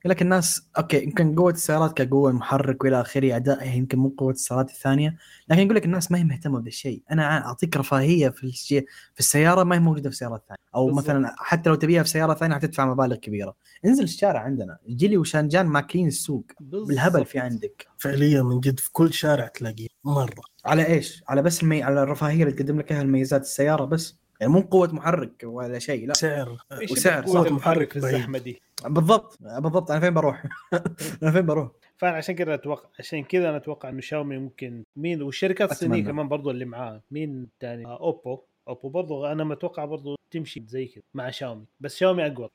لك 0.05 0.23
الناس 0.23 0.69
أوكي 0.79 1.03
يمكن 1.03 1.35
قوة 1.35 1.53
السيارات 1.53 2.03
كقوة 2.03 2.33
محرك 2.33 2.85
وإلى 2.85 3.01
آخره 3.01 3.37
ادائها 3.37 3.75
يمكن 3.75 3.99
مو 3.99 4.15
قوة 4.19 4.33
السيارات 4.33 4.71
الثانية 4.71 5.17
لكن 5.49 5.63
يقول 5.63 5.77
لك 5.77 5.85
الناس 5.85 6.13
ما 6.13 6.19
هي 6.19 6.25
مهتمة 6.25 6.59
بهذا 6.59 6.69
الشيء 6.69 7.03
أنا 7.11 7.47
أعطيك 7.47 7.77
رفاهية 7.77 8.29
في 8.29 8.45
الشيء 8.45 8.87
في 9.15 9.21
السيارة 9.21 9.65
ما 9.65 9.77
هي 9.77 9.81
موجودة 9.81 10.11
في 10.11 10.17
سيارات 10.17 10.43
ثانية. 10.49 10.61
أو 10.75 10.87
بالضبط. 10.87 11.05
مثلا 11.05 11.35
حتى 11.39 11.71
لو 11.71 11.77
تبيها 11.77 12.03
في 12.03 12.09
سيارة 12.09 12.35
ثانية 12.35 12.55
حتدفع 12.55 12.87
مبالغ 12.87 13.17
كبيرة. 13.17 13.57
انزل 13.85 14.05
الشارع 14.05 14.41
عندنا. 14.41 14.79
جيلي 14.89 15.17
وشانجان 15.17 15.67
ماكلين 15.67 16.07
السوق. 16.07 16.45
بالهبل 16.61 17.25
في 17.25 17.39
عندك. 17.39 17.87
فعليا 17.99 18.43
من 18.43 18.61
جد 18.61 18.81
في 18.81 18.93
كل 18.93 19.13
شارع 19.13 19.47
تلاقيه 19.47 19.89
مرة. 20.05 20.43
على 20.65 20.87
إيش؟ 20.87 21.23
على 21.29 21.43
بس 21.43 21.63
المي... 21.63 21.83
على 21.83 22.03
الرفاهية 22.03 22.43
اللي 22.43 22.53
تقدم 22.55 22.79
لك 22.79 22.93
إياها 22.93 23.03
الميزات 23.03 23.43
السيارة 23.43 23.85
بس. 23.85 24.17
يعني 24.41 24.53
مو 24.53 24.61
قوة 24.61 24.95
محرك 24.95 25.43
ولا 25.45 25.79
شيء 25.79 26.07
لا 26.07 26.15
سعر 26.15 26.59
وسعر 26.91 27.25
المحرك 27.25 27.53
محرك 27.53 27.91
في. 27.91 27.97
الزحمة 27.97 28.39
دي 28.39 28.61
بالضبط 28.85 29.39
بالضبط 29.43 29.91
أنا 29.91 30.01
فين 30.01 30.15
بروح؟ 30.15 30.45
أنا 31.23 31.33
فين 31.33 31.47
بروح؟ 31.47 31.69
فانا 31.97 32.17
عشان 32.17 32.35
كذا 32.35 32.55
أتوقع 32.55 32.89
عشان 32.99 33.25
كذا 33.25 33.49
أنا 33.49 33.57
أتوقع 33.57 33.89
إنه 33.89 34.01
شاومي 34.01 34.39
ممكن 34.39 34.85
مين 34.97 35.23
والشركات 35.23 35.71
الصينية. 35.71 36.05
كمان 36.05 36.29
برضو 36.29 36.51
اللي 36.51 36.65
معاه 36.65 37.03
مين 37.11 37.49
تاني 37.61 37.87
آه 37.87 38.01
أوبو 38.01 38.41
أوبو 38.69 38.89
برضو 38.89 39.27
أنا 39.27 39.45
متوقع 39.45 39.85
برضو 39.85 40.17
تمشي 40.31 40.65
زي 40.67 40.87
كذا 40.87 41.03
مع 41.15 41.31
شاومي 41.31 41.65
بس 41.81 41.97
شاومي 41.97 42.27
أقوى 42.27 42.49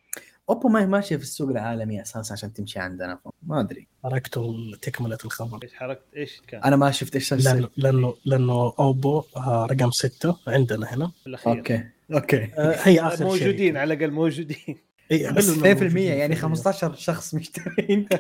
أوبو 0.50 0.68
ما 0.70 0.82
هي 0.82 0.86
ماشية 0.86 1.16
في 1.18 1.24
السوق 1.24 1.50
العالمي 1.50 2.02
أساسا 2.02 2.34
عشان 2.34 2.54
تمشي 2.54 2.80
عندنا 2.80 3.20
ما 3.44 3.60
أدري. 3.60 3.88
حركته 4.04 4.56
تكملة 4.82 5.18
الخبر 5.26 5.60
إيش 5.64 5.74
حركت 5.74 6.02
إيش 6.16 6.42
كان؟ 6.48 6.62
أنا 6.64 6.76
ما 6.76 6.92
شفت 6.92 7.16
إيش 7.16 7.34
لأنه 7.34 7.70
لأنه 7.78 8.16
لأنه 8.26 8.74
أوبو 8.80 9.24
رقم 9.48 9.92
ستة 9.92 10.38
عندنا 10.48 10.94
هنا. 10.94 11.12
في 11.24 11.28
الأخير. 11.28 11.58
أوكي. 11.58 11.84
أوكي. 12.14 12.44
آه، 12.58 12.76
هي 12.84 13.00
آخر 13.02 13.24
موجودين 13.26 13.68
شركة. 13.68 13.80
على 13.80 13.94
الأقل 13.94 14.12
موجودين. 14.12 14.78
إيه، 15.12 15.32
بس 15.32 15.46
حلو 15.46 15.54
إنهم 15.66 15.78
2% 15.78 15.84
موجودين. 15.84 15.98
يعني 16.20 16.36
فعلياً. 16.36 16.42
15 16.56 16.94
شخص 16.96 17.36
مشترين. 17.36 18.08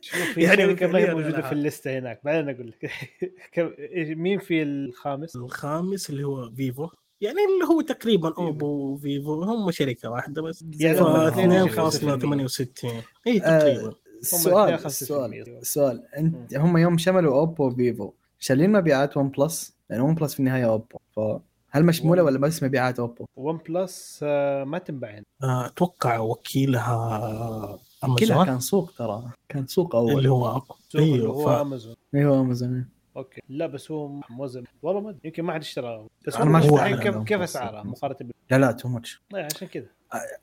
شوف 0.00 0.38
يعني 0.38 0.62
يعني 0.62 0.98
هي 0.98 1.14
موجودة 1.14 1.42
في 1.42 1.52
ال 1.52 1.60
list 1.60 1.90
ة 1.90 1.98
هناك. 1.98 2.20
بعدين 2.24 2.48
أقول 2.54 2.68
لك. 2.68 2.90
كم- 3.52 3.70
إيش- 3.70 4.16
مين 4.16 4.38
في 4.38 4.62
الخامس؟ 4.62 5.36
الخامس 5.36 6.10
اللي 6.10 6.24
هو 6.24 6.50
فيفو. 6.50 6.88
يعني 7.26 7.38
اللي 7.54 7.74
هو 7.74 7.80
تقريبا 7.80 8.34
أوبو 8.38 8.66
وفيفو 8.66 9.42
هم 9.42 9.70
شركة 9.70 10.10
واحدة 10.10 10.42
بس. 10.42 10.64
يعني 10.72 11.00
هم 11.00 11.06
هم 11.06 11.16
الاثنين 11.20 11.52
الاثنين 11.52 12.48
2.68 12.48 12.84
اي 13.26 13.42
آه، 13.44 13.58
تقريبا 13.58 13.94
السؤال 14.22 14.78
2.65%. 14.78 14.86
السؤال 14.86 15.58
السؤال 15.62 16.02
انت 16.18 16.54
هم 16.54 16.76
يوم 16.76 16.98
شملوا 16.98 17.34
أوبو 17.38 17.66
وفيفو 17.66 18.12
شايلين 18.38 18.72
مبيعات 18.72 19.16
OnePlus؟ 19.16 19.76
لأن 19.90 20.00
OnePlus 20.00 20.34
في 20.34 20.40
النهاية 20.40 20.64
أوبو. 20.64 20.98
فهل 21.16 21.84
مشمولة 21.84 22.22
ولا 22.22 22.38
بس 22.38 22.62
مبيعات 22.62 22.98
أوبو؟ 22.98 23.24
OnePlus 23.36 24.20
آه، 24.22 24.64
ما 24.64 24.78
تنباع 24.78 25.10
هنا 25.10 25.24
آه، 25.42 25.66
أتوقع 25.66 26.18
وكيلها 26.18 27.78
كلها 28.18 28.42
امازون 28.42 28.44
كان 28.46 28.60
سوق 28.60 28.92
ترى. 28.98 29.30
كان 29.48 29.66
سوق 29.66 29.96
اللي 29.96 30.12
اول 30.12 30.26
هو 30.26 30.62
اللي 30.94 31.14
أيوه 31.14 31.28
هو 31.34 31.46
ف... 31.46 31.48
أمازون. 31.48 31.94
أيوه 32.14 32.40
أمازون 32.40 32.95
أوكي. 33.16 33.42
لا 33.48 33.66
بس 33.66 33.90
هو 33.90 34.20
موزن 34.30 34.64
والله 34.82 35.00
ما 35.00 35.14
يمكن 35.24 35.42
ما 35.42 35.52
حد 35.52 35.60
اشتراه. 35.60 36.06
بس 36.26 36.36
هو 36.36 36.44
ما 36.44 36.60
شفت 36.60 37.02
كيف 37.02 37.16
كيف. 37.18 37.40
اسعارها 37.40 37.82
مقارنة 37.82 38.16
بال 38.20 38.32
لا 38.50 38.58
لا 38.58 38.72
too 38.72 38.88
much 38.88 39.22
لا، 39.30 39.44
عشان 39.54 39.68
كذا. 39.68 39.86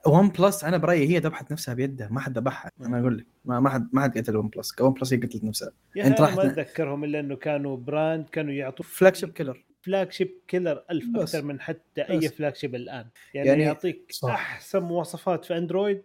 OnePlus 0.08 0.64
أنا 0.64 0.78
برأيي 0.78 1.08
هي 1.10 1.20
ذبحت 1.20 1.52
نفسها 1.52 1.74
بيدها 1.74 2.08
ما 2.12 2.20
حد 2.20 2.38
ذبحها 2.38 2.72
أنا 2.82 3.00
أقول 3.00 3.18
لك 3.18 3.26
ما 3.46 3.60
ما 3.60 3.70
حد 3.70 3.90
ما 3.94 4.02
حد 4.02 4.18
قتل 4.18 4.38
OnePlus 4.38 4.82
OnePlus 4.82 5.14
هي 5.14 5.20
قتلت 5.20 5.44
نفسها. 5.44 5.72
يا 5.96 6.02
أنت 6.04 6.12
أنت 6.12 6.22
راح 6.22 6.36
ما 6.36 6.46
أتذكرهم 6.46 7.04
إلا 7.04 7.20
إنه 7.20 7.36
كانوا 7.36 7.78
brand 7.78 8.30
كانوا 8.30 8.54
يعطوا 8.54 8.86
flagship 8.86 9.30
killer 9.30 9.66
flagship 9.82 10.32
killer 10.48 10.84
ألف 10.92 11.06
بس. 11.16 11.36
أكثر 11.36 11.46
من 11.48 11.62
حتى 11.62 12.02
أي 12.02 12.18
بس. 12.18 12.26
flagship 12.28 12.76
الآن. 12.76 13.06
يعني, 13.34 13.48
يعني- 13.48 13.64
يعطيك 13.64 14.06
صح. 14.12 14.30
أحسن 14.30 14.80
مواصفات 14.80 15.46
في 15.46 15.58
اندرويد 15.58 16.04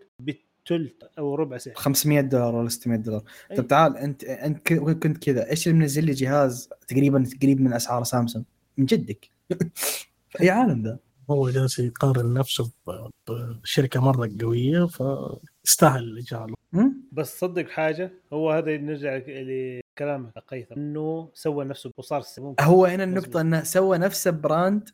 بالثلث 0.70 0.92
أو 1.18 1.34
ربع 1.34 1.58
سعر 1.58 1.74
500 1.74 2.20
دولار 2.20 2.54
ولا 2.54 2.68
600 2.68 2.98
دولار. 2.98 3.22
أي. 3.50 3.56
طب 3.56 3.66
تعال 3.66 3.96
أنت 3.96 4.24
انت 4.24 4.72
كنت 4.72 5.24
كذا. 5.24 5.50
إيش 5.50 5.68
اللي 5.68 5.78
منزل 5.78 6.04
لي 6.04 6.12
جهاز 6.12 6.68
تقريبا 6.88 7.24
قريب 7.42 7.60
من 7.60 7.72
أسعار 7.72 8.04
سامسونج؟ 8.04 8.44
من 8.76 8.84
جدك. 8.84 9.30
في 10.30 10.40
أي 10.40 10.50
عالم 10.50 10.82
ذا؟ 10.82 10.98
هو 11.30 11.50
جالس 11.50 11.78
يقارن 11.78 12.34
نفسه 12.34 12.70
بشركة 13.28 14.00
مرة 14.00 14.30
قوية 14.40 14.88
جاله 16.20 16.54
هم؟ 16.74 17.02
بس 17.12 17.40
صدق 17.40 17.68
حاجة 17.68 18.12
هو 18.32 18.50
هذا 18.50 18.76
نرجع 18.76 19.16
لكلام 19.26 20.32
قيثم 20.48 20.74
إنه 20.74 21.30
سوى 21.34 21.64
نفسه 21.64 21.90
وصار 21.96 22.22
هو 22.60 22.86
هنا 22.86 23.04
النقطة 23.04 23.28
مظبوط. 23.28 23.36
إنه 23.36 23.62
سوى 23.62 23.98
نفسه 23.98 24.30
brand 24.30 24.90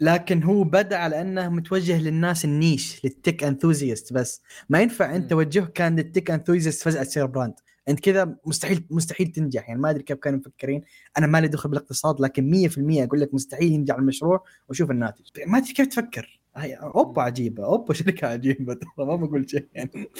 لكن 0.00 0.42
هو 0.42 0.64
بدأ 0.64 0.96
على 0.96 1.20
أنه 1.20 1.48
متوجه 1.48 2.02
للناس 2.02 2.44
ال 2.44 2.54
niche 2.54 3.04
لل 3.04 3.17
tech 3.17 3.44
enthusiast 3.44 4.12
بس. 4.12 4.42
ما 4.68 4.80
ينفع 4.80 5.16
أنت 5.16 5.22
مم. 5.22 5.28
توجهك 5.28 5.72
كان 5.72 5.96
لل 5.96 6.07
tech 6.07 6.30
enthusiast 6.30 6.82
فجأة 6.82 7.02
تصير 7.02 7.26
brand. 7.26 7.54
أنت 7.88 8.00
كذا 8.00 8.36
مستحيل 8.46 8.84
مستحيل 8.90 9.32
تنجح. 9.32 9.68
يعني 9.68 9.80
ما 9.80 9.90
أدري 9.90 10.02
كيف 10.02 10.18
كانوا 10.18 10.38
مفكرين. 10.38 10.82
أنا 11.18 11.26
ما 11.26 11.40
لي 11.40 11.48
دخل 11.48 11.68
بالاقتصاد 11.68 12.20
لكن 12.20 12.68
100% 12.68 12.78
أقول 13.04 13.20
لك 13.20 13.34
مستحيل 13.34 13.72
ينجح 13.72 13.94
المشروع 13.94 14.44
وشوف 14.68 14.90
الناتج. 14.90 15.24
ما 15.46 15.58
أدري 15.58 15.72
كيف 15.72 15.86
تفكر؟ 15.86 16.40
هي 16.56 16.74
اوبو 16.74 17.20
عجيبة. 17.20 17.64
اوبو 17.64 17.92
شركة 17.92 18.28
عجيبة. 18.28 18.74
ترى 18.96 19.06
ما 19.06 19.16
بقول 19.16 19.50
شيء 19.50 19.66
يعني. 19.74 20.10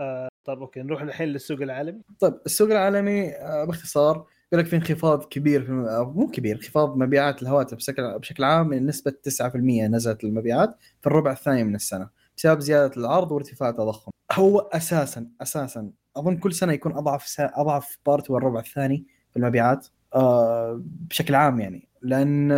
آه 0.00 0.28
طب 0.44 0.60
أوكي 0.60 0.82
نروح 0.82 1.02
الحين 1.02 1.28
للسوق 1.28 1.60
العالمي. 1.62 2.00
طيب 2.20 2.34
السوق 2.46 2.70
العالمي 2.70 3.28
آه، 3.30 3.64
باختصار 3.64 4.26
يقول 4.54 4.64
لك 4.64 4.70
في 4.70 4.76
انخفاض 4.76 5.24
كبير 5.24 5.64
في 5.64 5.72
مو 6.14 6.26
كبير 6.32 6.56
انخفاض 6.56 6.96
مبيعات 6.96 7.42
الهواتف 7.42 7.76
بشكل 7.76 8.18
بشكل 8.18 8.44
عام 8.44 8.74
نسبة 8.74 9.12
9% 9.42 9.56
نزلت 9.56 10.24
المبيعات 10.24 10.76
في 11.00 11.06
الربع 11.06 11.32
الثاني 11.32 11.64
من 11.64 11.74
السنة 11.74 12.08
بسبب 12.36 12.60
زيادة 12.60 12.92
العرض 12.96 13.32
وارتفاع 13.32 13.68
التضخم. 13.68 14.10
هو 14.32 14.58
أساسا 14.58 15.26
أساسا 15.42 15.90
أظن 16.16 16.36
كل 16.36 16.52
سنة 16.52 16.72
يكون 16.72 16.92
أضعف 16.92 17.26
سا... 17.26 17.50
أضعف 17.54 17.98
part 18.06 18.30
هو 18.30 18.36
الربع 18.36 18.60
الثاني 18.60 19.06
في 19.30 19.36
المبيعات 19.36 19.86
آه 20.14 20.82
بشكل 20.84 21.34
عام 21.34 21.60
يعني. 21.60 21.88
لأن 22.02 22.52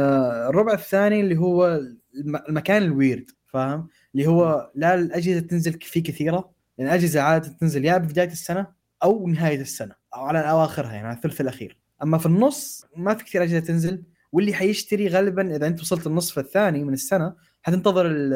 الربع 0.49 0.73
الثاني 0.73 1.21
اللي 1.21 1.37
هو 1.37 1.67
الم- 2.15 2.43
المكان 2.49 2.83
ال 2.83 2.91
weird 2.91 3.31
فاهم؟ 3.47 3.89
اللي 4.15 4.27
هو 4.27 4.71
لا 4.75 4.95
الأجهزة 4.95 5.41
تنزل 5.41 5.73
فيه 5.73 6.03
كثيرة 6.03 6.51
لأن 6.79 6.89
الأجهزة 6.89 7.21
عادة 7.21 7.49
تنزل 7.49 7.85
يا 7.85 7.99
بدايه 7.99 8.29
السنة 8.29 8.67
أو 9.03 9.29
نهاية 9.29 9.61
السنة 9.61 9.95
أو 10.15 10.21
على 10.21 10.39
اواخرها 10.39 10.93
يعني 10.93 11.07
على 11.07 11.17
الثلث 11.17 11.41
الأخير. 11.41 11.79
أما 12.03 12.19
في 12.19 12.27
النص 12.27 12.85
ما 12.97 13.15
في 13.15 13.25
كثير 13.25 13.43
أجهزة 13.43 13.59
تنزل 13.59 14.03
واللي 14.33 14.55
حيشتري 14.55 15.09
غالبا 15.09 15.57
إذا 15.57 15.67
أنت 15.67 15.81
وصلت 15.81 16.07
النصف 16.07 16.39
الثاني 16.39 16.85
من 16.85 16.93
السنة 16.93 17.35
حتنتظر 17.63 18.07
ال- 18.07 18.35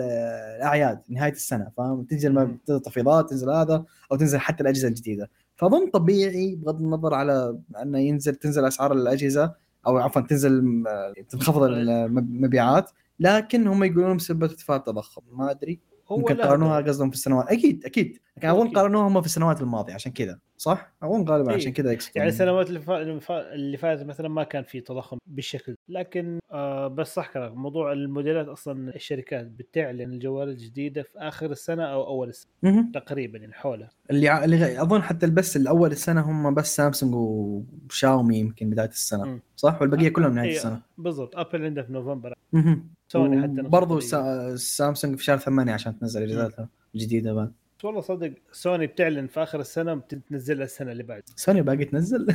الأعياد 0.56 1.00
نهاية 1.08 1.32
السنة 1.32 1.70
فاهم؟ 1.76 2.04
تنزل 2.04 2.56
تخفيضات 2.66 3.30
تنزل 3.30 3.50
هذا 3.50 3.84
أو 4.12 4.16
تنزل 4.16 4.38
حتى 4.38 4.62
الأجهزة 4.62 4.88
الجديدة. 4.88 5.30
فأظن 5.56 5.90
طبيعي 5.90 6.54
بغض 6.56 6.80
النظر 6.82 7.14
على 7.14 7.58
أنه 7.82 7.98
ينزل 7.98 8.34
تنزل 8.34 8.64
أسعار 8.64 8.92
الأجهزة 8.92 9.54
أو 9.86 9.98
عفوا 9.98 10.22
تنزل 10.22 10.84
آه، 10.88 11.14
تنخفض 11.28 11.62
المبيعات 11.62 12.90
لكن 13.20 13.66
هم 13.66 13.84
يقولون 13.84 14.16
بسبب 14.16 14.42
ارتفاع 14.42 14.76
التضخم. 14.76 15.22
ما 15.32 15.50
أدري. 15.50 15.80
هو 16.12 16.16
ممكن 16.18 16.36
قارنوها 16.36 16.80
ده- 16.80 16.88
قصدهم 16.88 17.10
في 17.10 17.16
السنوات. 17.16 17.48
أكيد 17.48 17.84
أكيد. 17.84 18.18
لكن 18.36 18.48
أظن. 18.48 18.68
قارنوها 18.68 19.08
هم 19.08 19.20
في 19.20 19.26
السنوات 19.26 19.60
الماضية 19.60 19.94
عشان 19.94 20.12
كذا. 20.12 20.38
صح؟ 20.56 20.92
أظن 21.02 21.28
غالبا 21.28 21.50
إيه. 21.50 21.56
عشان 21.56 21.72
كذا 21.72 21.98
يعني 22.14 22.28
السنوات 22.28 22.68
اللي 22.68 22.80
فا- 22.80 23.02
اللي 23.02 23.20
فا- 23.20 23.54
اللي 23.54 23.76
فاتت 23.76 24.02
مثلا 24.02 24.28
ما 24.28 24.42
كان 24.44 24.62
في 24.64 24.80
تضخم 24.80 25.18
بالشكل. 25.26 25.74
لكن 25.88 26.38
آه 26.52 26.86
بس 26.88 27.14
صح 27.14 27.32
كلامك. 27.32 27.56
موضوع 27.56 27.92
الموديلات 27.92 28.48
أصلا 28.48 28.94
الشركات 28.94 29.46
بتعلن 29.46 30.12
الجوالات 30.12 30.54
الجديده 30.56 31.02
في 31.02 31.18
آخر 31.18 31.50
السنة 31.50 31.84
أو 31.84 32.06
أول 32.06 32.28
السنة. 32.28 32.50
مهم. 32.62 32.92
تقريبا 32.94 33.38
يعني 33.38 33.52
حولها 33.52 33.88
اللي 34.10 34.28
ع- 34.28 34.44
اللي 34.44 34.82
أظن 34.82 35.02
حتى 35.02 35.26
بس 35.26 35.56
الأول 35.56 35.90
السنة 35.92 36.20
هم 36.20 36.54
بس 36.54 36.76
سامسونج 36.76 37.14
وشاومي 37.14 38.38
يمكن 38.38 38.70
بداية 38.70 38.88
السنة. 38.88 39.24
مم. 39.24 39.40
صح؟ 39.56 39.80
والبقية 39.82 40.08
كلهم 40.08 40.34
نهاية 40.34 40.48
إيه، 40.50 40.56
السنة. 40.56 40.82
بالضبط. 40.98 41.36
Apple 41.36 41.64
عندها 41.64 41.84
في 41.84 41.92
نوفمبر. 41.92 42.34
مهم. 42.52 42.90
سوني 43.12 43.42
حتى 43.42 43.62
برضو. 43.68 44.00
سا... 44.00 44.56
سامسونج 44.56 45.16
في 45.18 45.24
شهر 45.24 45.38
ثمانية 45.38 45.72
عشان 45.72 45.98
تنزل 45.98 46.22
اجهزتها 46.22 46.68
الجديدة 46.94 47.32
بعد. 47.32 47.52
والله 47.84 48.00
صدق 48.00 48.32
سوني 48.52 48.86
بتعلن 48.86 49.26
في 49.26 49.42
آخر 49.42 49.60
السنة 49.60 49.94
بتنزلها 49.94 50.64
السنة 50.64 50.92
اللي 50.92 51.02
بعد. 51.02 51.22
سوني 51.36 51.62
باقي 51.62 51.84
تنزل. 51.84 52.26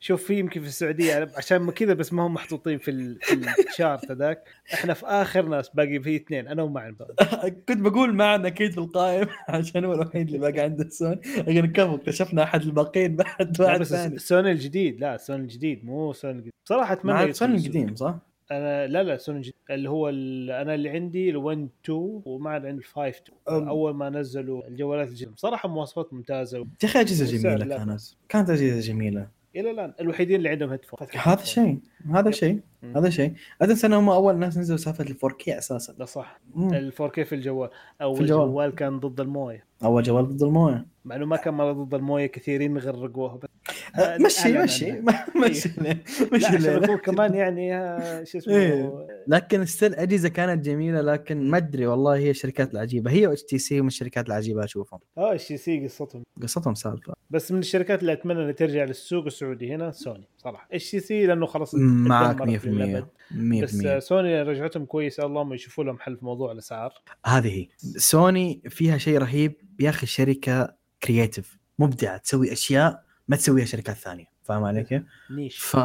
شوف 0.00 0.24
في 0.24 0.38
يمكن 0.38 0.60
في 0.60 0.66
السعودية 0.66 1.30
عشان 1.36 1.70
كذا 1.70 1.94
بس 1.94 2.12
ما 2.12 2.26
هم 2.26 2.34
محطوطين 2.34 2.78
في 2.78 2.90
ال- 2.90 3.18
في 3.22 3.68
الشارت 3.68 4.10
هذاك. 4.10 4.44
إحنا 4.74 4.94
في 4.94 5.06
آخر 5.06 5.42
ناس 5.48 5.68
باقي 5.68 6.00
في 6.00 6.16
اثنين 6.16 6.48
أنا 6.48 6.62
ومعن 6.62 6.94
بعد 6.94 7.10
كنت 7.68 7.78
بقول 7.80 8.14
معنا 8.14 8.46
أكيد 8.48 8.72
في 8.72 8.78
القايمة 8.78 9.26
عشان 9.48 9.84
هو 9.84 9.92
الوحيد 9.92 10.26
اللي 10.26 10.38
باقي 10.38 10.60
عنده 10.60 10.88
سوني. 10.88 11.20
لكن 11.36 11.66
كم 11.72 11.90
اكتشفنا 11.90 12.42
أحد 12.42 12.62
الباقيين 12.62 13.16
بعد 13.16 13.82
ثاني. 13.84 14.18
سوني 14.18 14.52
الجديد 14.52 15.00
لا 15.00 15.16
سوني 15.16 15.42
الجديد 15.42 15.84
مو 15.84 16.12
سوني 16.12 16.32
الجديد. 16.34 16.52
صراحة 16.68 16.92
أتمنى 16.92 17.32
سوني. 17.32 17.56
القديم 17.56 17.94
صح؟ 17.94 18.18
أنا 18.50 18.86
لا 18.86 19.02
لا 19.02 19.16
سوني 19.16 19.38
الجديد 19.38 19.54
اللي 19.70 19.90
هو 19.90 20.08
ال- 20.08 20.50
أنا 20.50 20.74
اللي 20.74 20.88
عندي 20.90 21.32
ال 21.32 21.50
1 21.50 21.68
2 21.84 22.22
وما 22.24 22.50
عاد 22.50 22.66
عندي 22.66 22.82
ال 22.82 22.90
5 22.90 22.98
2 22.98 23.38
أم. 23.48 23.68
أول 23.68 23.94
ما 23.94 24.10
نزلوا 24.10 24.68
الجوالات 24.68 25.08
الجديده 25.08 25.32
صراحة 25.36 25.68
مواصفات 25.68 26.12
ممتازة. 26.12 26.58
يا 26.58 26.64
أخي 26.84 27.00
أجهزة 27.00 27.38
جميلة 27.38 27.76
كانت. 27.76 28.00
كانت 28.28 28.50
أجهزة 28.50 28.80
جميلة. 28.92 29.28
إلى 29.56 29.70
الآن 29.70 29.92
الوحيدين 30.00 30.36
اللي 30.36 30.48
عندهم 30.48 30.70
headphone 30.70 31.08
هذا 31.12 31.44
شيء 31.44 31.78
هذا. 32.14 32.30
شيء. 32.30 32.60
هذا 32.96 33.10
شيء 33.10 33.32
لا 33.60 33.66
تنسى 33.66 33.86
انهم 33.86 34.08
أول 34.08 34.36
ناس 34.38 34.58
نزلوا 34.58 34.78
سالفة 34.78 35.04
ال 35.04 35.16
4K 35.24 35.58
أساسا 35.58 35.94
لا 35.98 36.04
صح. 36.04 36.40
ال 36.56 36.92
4K 37.00 37.24
في 37.24 37.34
الجوال 37.34 37.70
اول 38.02 38.16
في 38.16 38.22
الجوال. 38.22 38.48
جوال 38.48 38.74
كان 38.74 39.00
ضد 39.00 39.20
الموية 39.20 39.64
أول 39.84 40.02
جوال 40.02 40.24
ضد 40.28 40.42
الموية 40.42 40.86
مع 41.04 41.16
إنه 41.16 41.26
ما 41.26 41.36
كان 41.36 41.54
مرة 41.54 41.72
ضد 41.72 41.94
الموية 41.94 42.26
كثيرين 42.26 42.78
غرقوها 42.78 43.36
بس 43.36 43.48
أه، 43.96 44.18
مشي 44.18 44.58
مشي. 44.58 44.92
مشي 45.44 45.68
لا 45.78 46.78
مشي 46.80 46.96
كمان 46.96 47.34
يعني 47.34 47.76
آه، 47.76 48.24
شو 48.24 48.38
اسمه 48.38 48.54
إيه. 48.54 48.92
لكن 49.26 49.64
still 49.64 49.94
أجهزة 49.94 50.28
كانت 50.28 50.64
جميلة 50.64 51.00
لكن 51.00 51.50
ما 51.50 51.56
أدري 51.56 51.86
والله 51.86 52.16
هي 52.16 52.30
الشركات 52.30 52.72
العجيبة. 52.74 53.10
هي 53.10 53.26
HTC 53.26 53.80
من 53.80 53.86
الشركات 53.86 54.26
العجيبة 54.26 54.64
أشوفهم. 54.64 55.00
آه 55.18 55.32
HTC 55.32 55.84
قصتهم. 55.84 56.22
قصتهم 56.42 56.74
سالفة. 56.74 57.14
بس 57.30 57.52
من 57.52 57.58
الشركات 57.58 58.00
اللي 58.00 58.12
أتمنى 58.12 58.42
إنها 58.42 58.52
ترجع 58.52 58.84
للسوق 58.84 59.24
السعودي 59.24 59.74
هنا 59.74 59.90
سوني 59.90 60.28
صراحة. 60.38 60.68
HTC 60.74 61.26
لأنه 61.26 61.46
خلاص 61.46 61.74
معك 61.74 62.40
اتدمرت 62.40 62.64
100% 62.64 62.66
للأبد. 62.66 63.06
100% 63.30 63.62
بس 63.62 63.84
آه، 63.84 63.98
سوني 63.98 64.42
رجعتهم 64.42 64.84
كويسه 64.84 65.26
اللهم 65.26 65.52
يشوفوا 65.54 65.84
لهم 65.84 65.98
حل 65.98 66.16
في 66.16 66.24
موضوع 66.24 66.52
الأسعار. 66.52 66.92
هذه 67.26 67.48
هي. 67.48 67.68
سوني 67.96 68.62
فيها 68.68 68.98
شيء 68.98 69.18
رهيب. 69.18 69.52
يا 69.80 69.90
أخي 69.90 70.02
الشركة 70.02 70.74
creative 71.02 71.58
مبدعة 71.78 72.16
تسوي 72.16 72.52
أشياء 72.52 73.02
ما 73.28 73.36
تسويها 73.36 73.64
شركات 73.64 73.96
ثانية. 73.96 74.24
فاهم 74.42 74.64
علي 74.64 74.84
كيف؟ 74.84 75.02
niche. 75.30 75.58
ف 75.58 75.76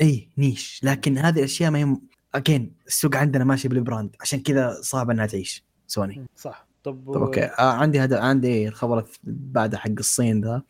اي 0.00 0.28
niche. 0.38 0.80
لكن 0.84 1.18
هذه 1.18 1.38
الأشياء 1.38 1.70
ما 1.70 1.78
هي 1.78 1.96
again 2.34 2.72
السوق 2.86 3.16
عندنا 3.16 3.44
ماشي 3.44 3.68
بال 3.68 3.82
brand 3.82 4.16
عشان 4.20 4.40
كذا 4.40 4.76
صعب 4.82 5.10
إنها 5.10 5.26
تعيش. 5.26 5.64
سوني 5.86 6.26
صح. 6.36 6.66
طب 6.84 7.12
طب 7.14 7.22
أوكي. 7.22 7.44
آه 7.44 7.72
عندي 7.72 8.00
هذا 8.00 8.20
عندي 8.20 8.68
الخبر 8.68 9.04
بعد 9.24 9.74
حق 9.74 9.90
الصين 9.98 10.40
ذا. 10.44 10.62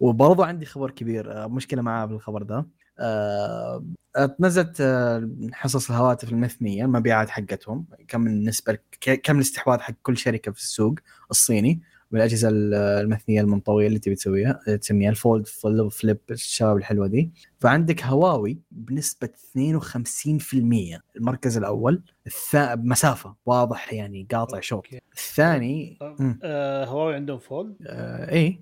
وبرضه 0.00 0.46
عندي 0.46 0.66
خبر 0.66 0.90
كبير 0.90 1.32
آه 1.44 1.46
مشكلة 1.46 1.82
معاه 1.82 2.06
بالخبر 2.06 2.44
ذا 2.44 2.64
آه 2.98 3.84
آه، 4.16 4.36
نزلت 4.40 4.80
آه 4.80 5.30
حصص 5.52 5.90
الهواتف 5.90 6.32
المثنيه 6.32 6.84
المبيعات 6.84 7.30
حقتهم 7.30 7.84
كم 8.08 8.26
النسبة 8.26 8.78
كم 9.22 9.36
الاستحواذ 9.36 9.80
حق 9.80 9.94
كل 10.02 10.16
شركة 10.16 10.52
في 10.52 10.58
السوق 10.58 10.94
الصيني. 11.30 11.80
بالأجهزة 12.10 12.48
ال- 12.48 12.74
المثنية 12.74 13.40
المنطوية 13.40 13.86
اللي 13.86 13.98
تبي 13.98 14.14
تسويها 14.14 14.76
تسميها 14.80 15.10
ال 15.10 15.17
fold 15.17 15.46
flip 15.46 15.88
flip 15.88 16.18
الشباب 16.30 16.76
الحلوة 16.76 17.06
دي. 17.06 17.30
فعندك 17.60 18.04
هواوي 18.04 18.58
بنسبة 18.70 19.28
52% 19.28 21.00
المركز 21.16 21.56
الأول. 21.56 22.02
الثا... 22.26 22.74
بمسافه 22.74 23.34
واضح 23.46 23.92
يعني 23.92 24.26
قاطع 24.32 24.60
شوط. 24.60 24.76
أوكي. 24.84 25.00
الثاني 25.12 25.96
طب، 26.00 26.16
مم. 26.18 26.38
آه 26.42 26.84
هواوي 26.84 27.14
عندهم 27.14 27.38
fold؟ 27.38 27.74
آه 27.86 28.30
إيه. 28.32 28.60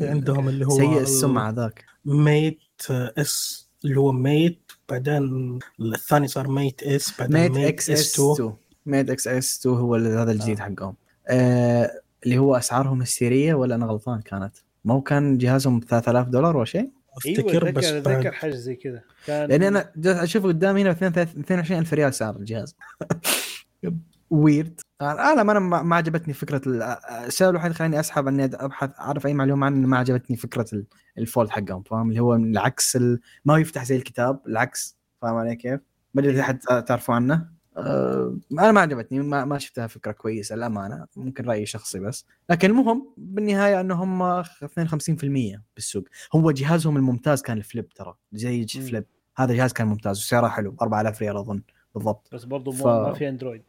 عندهم 0.00 0.48
اللي 0.48 0.66
هو 0.66 0.70
سيء 0.70 0.92
ال- 0.96 1.02
السمعة 1.02 1.50
ذاك. 1.50 1.84
Mate 2.04 2.58
S 2.90 3.68
اللي 3.84 3.96
هو 4.00 4.12
Mate 4.12 4.72
بعدين 4.88 5.58
الثاني 5.80 6.28
صار 6.28 6.48
Mate 6.48 6.82
S 6.82 7.20
بعدين 7.20 7.36
Mate 7.40 7.50
Mate 7.50 7.66
XS 7.68 8.14
2 8.20 8.32
2 8.32 8.52
Mate 8.86 9.10
XS 9.10 9.58
2 9.60 9.76
هو 9.76 9.96
اللي- 9.96 10.08
هذا 10.08 10.32
الجديد 10.32 10.60
آه. 10.60 10.64
حقهم. 10.64 10.94
آه 11.28 11.90
اللي 12.24 12.38
هو 12.38 12.56
أسعارهم 12.56 13.02
هستيريه 13.02 13.54
ولا 13.54 13.74
أنا 13.74 13.86
غلطان 13.86 14.20
كانت؟ 14.20 14.56
ما 14.84 14.94
هو 14.94 15.00
كان 15.00 15.38
جهازهم 15.38 15.80
ب 15.80 15.84
3000 15.84 16.28
دولار 16.28 16.56
ولا 16.56 16.64
شيء؟ 16.64 16.90
أفتكر 17.16 17.50
أيوه 17.66 17.70
بس 17.70 17.84
اتذكر 17.84 18.32
حاجة 18.32 18.54
زي 18.54 18.74
كذا. 18.76 19.02
كان 19.26 19.48
لاني 19.48 19.68
أنا 19.68 19.90
جالس 19.96 20.18
أشوف 20.18 20.46
قدامي 20.46 20.82
هنا 20.82 20.90
22000 20.90 21.94
ريال 21.94 22.14
سعر 22.14 22.36
الجهاز. 22.36 22.76
ويرد 24.30 24.80
أنا 25.00 25.42
ما 25.42 25.52
أنا 25.52 25.60
ما 25.60 25.82
ما 25.82 25.96
عجبتني 25.96 26.34
فكرة 26.34 26.60
ال- 26.66 26.82
السبب 27.26 27.50
الوحيد 27.50 27.72
خلاني 27.72 28.00
أسحب 28.00 28.28
إني 28.28 28.44
ابحث 28.44 28.90
أعرف 29.00 29.26
أي 29.26 29.34
معلومة 29.34 29.66
عنه 29.66 29.88
ما 29.88 29.98
عجبتني 29.98 30.36
فكرة 30.36 30.66
ال- 30.72 30.86
ال 31.18 31.24
fold 31.24 31.50
حقهم 31.50 31.82
فاهم؟ 31.82 32.08
اللي 32.08 32.20
هو 32.20 32.34
العكس 32.34 32.96
ال... 32.96 33.20
ما 33.44 33.54
هو 33.54 33.56
يفتح 33.56 33.84
زي 33.84 33.96
الكتاب 33.96 34.40
العكس 34.46 34.98
فاهم 35.22 35.34
علي 35.36 35.56
كيف؟ 35.56 35.80
ما 36.14 36.20
أدري 36.22 36.32
إذا 36.32 36.42
حد 36.42 36.58
تعرفوا 36.84 37.14
عنه؟ 37.14 37.48
أنا 38.52 38.72
ما 38.72 38.80
عجبتني 38.80 39.20
ما, 39.20 39.44
ما 39.44 39.58
شفتها 39.58 39.86
فكرة 39.86 40.12
كويسة 40.12 40.54
الامانه 40.54 41.06
ممكن 41.16 41.44
رأيي 41.44 41.66
شخصي 41.66 41.98
بس. 42.00 42.26
لكن 42.50 42.70
المهم 42.70 43.08
بالنهاية 43.16 43.80
انه 43.80 43.94
هم 43.94 44.42
52% 44.42 45.60
بالسوق. 45.74 46.04
هو 46.34 46.50
جهازهم 46.50 46.96
الممتاز 46.96 47.42
كان 47.42 47.56
ال 47.58 47.64
flip 47.64 47.88
ترى 47.88 48.14
زي. 48.32 48.66
flip. 48.66 49.04
هذا 49.36 49.54
جهاز 49.54 49.72
كان 49.72 49.86
ممتاز 49.86 50.18
وسعره 50.18 50.48
حلو 50.48 50.76
4000 50.82 51.22
ريال 51.22 51.36
أظن 51.36 51.62
بالضبط. 51.94 52.28
بس 52.34 52.44
برضو 52.44 52.72
ف- 52.72 52.86
ما 52.86 53.12
في 53.12 53.28
أندرويد. 53.28 53.62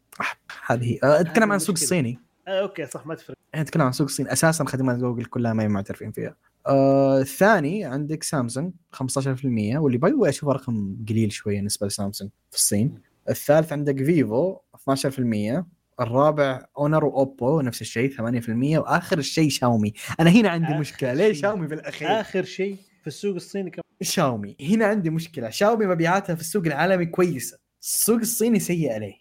هذه 0.66 0.84
هي. 0.84 0.98
اتكلم 1.02 1.50
عن 1.52 1.56
السوق. 1.56 1.76
الصيني. 1.76 2.18
آه 2.48 2.60
أوكي 2.62 2.86
صح 2.86 3.06
ما 3.06 3.14
تفرق. 3.14 3.36
نتكلم 3.56 3.82
عن 3.82 3.92
سوق 3.92 4.06
الصين. 4.06 4.28
أساسا 4.28 4.64
خدمات 4.64 4.98
جوجل 4.98 5.24
كلها 5.24 5.52
ما 5.52 5.62
هي 5.62 5.68
معترفين 5.68 6.12
فيها. 6.12 6.36
آه 6.66 7.20
الثاني 7.20 7.84
عندك 7.84 8.22
سامسونج 8.22 8.72
15% 8.92 9.78
واللي 9.78 9.98
باقي 9.98 10.28
أشوفه 10.28 10.52
رقم 10.52 10.96
قليل 11.08 11.32
شوية 11.32 11.56
بالنسبة 11.56 11.86
لسامسونج 11.86 12.30
في 12.50 12.56
الصين. 12.56 13.09
الثالث 13.30 13.72
عندك 13.72 14.04
فيفو 14.04 14.56
12% 14.76 15.64
الرابع 16.00 16.64
اونر 16.78 17.04
واوبو 17.04 17.60
نفس 17.60 17.80
الشيء 17.80 18.10
8% 18.10 18.78
وآخر 18.78 19.20
شيء 19.20 19.48
شاومي. 19.48 19.92
أنا 20.20 20.30
هنا 20.30 20.48
عندي 20.48 20.74
مشكلة. 20.74 21.14
ليه. 21.14 21.32
شاومي 21.32 21.66
بالاخير 21.66 22.20
آخر 22.20 22.44
شيء 22.44 22.76
في 23.00 23.06
السوق 23.06 23.34
الصيني 23.34 23.70
كم 23.70 23.82
شاومي. 24.02 24.56
هنا 24.60 24.86
عندي 24.86 25.10
مشكلة. 25.10 25.50
شاومي 25.50 25.86
مبيعاتها 25.86 26.34
في 26.34 26.40
السوق 26.40 26.66
العالمي 26.66 27.06
كويسة. 27.06 27.58
السوق 27.80 28.18
الصيني 28.18 28.58
سيء 28.58 28.92
عليه. 28.92 29.14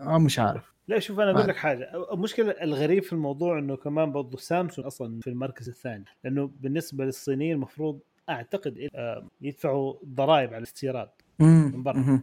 آه 0.00 0.18
مش 0.18 0.38
عارف. 0.38 0.74
لا 0.88 0.98
شوف 0.98 1.20
أنا 1.20 1.30
أقول 1.30 1.48
لك 1.48 1.56
حاجة. 1.56 1.90
المشكلة 2.12 2.50
الغريب 2.50 3.02
في 3.02 3.12
الموضوع 3.12 3.58
إنه 3.58 3.76
كمان 3.76 4.12
برضو 4.12 4.36
سامسونج 4.36 4.86
أصلا 4.86 5.20
في 5.20 5.30
المركز 5.30 5.68
الثاني. 5.68 6.04
لأنه 6.24 6.50
بالنسبة 6.60 7.04
للصينيين 7.04 7.52
المفروض 7.52 8.00
أعتقد 8.28 8.88
آه، 8.94 9.28
يدفعوا 9.40 9.94
ضرائب 10.04 10.48
على 10.48 10.58
الاستيراد 10.58 11.08
من 11.38 11.82
برا. 11.82 12.22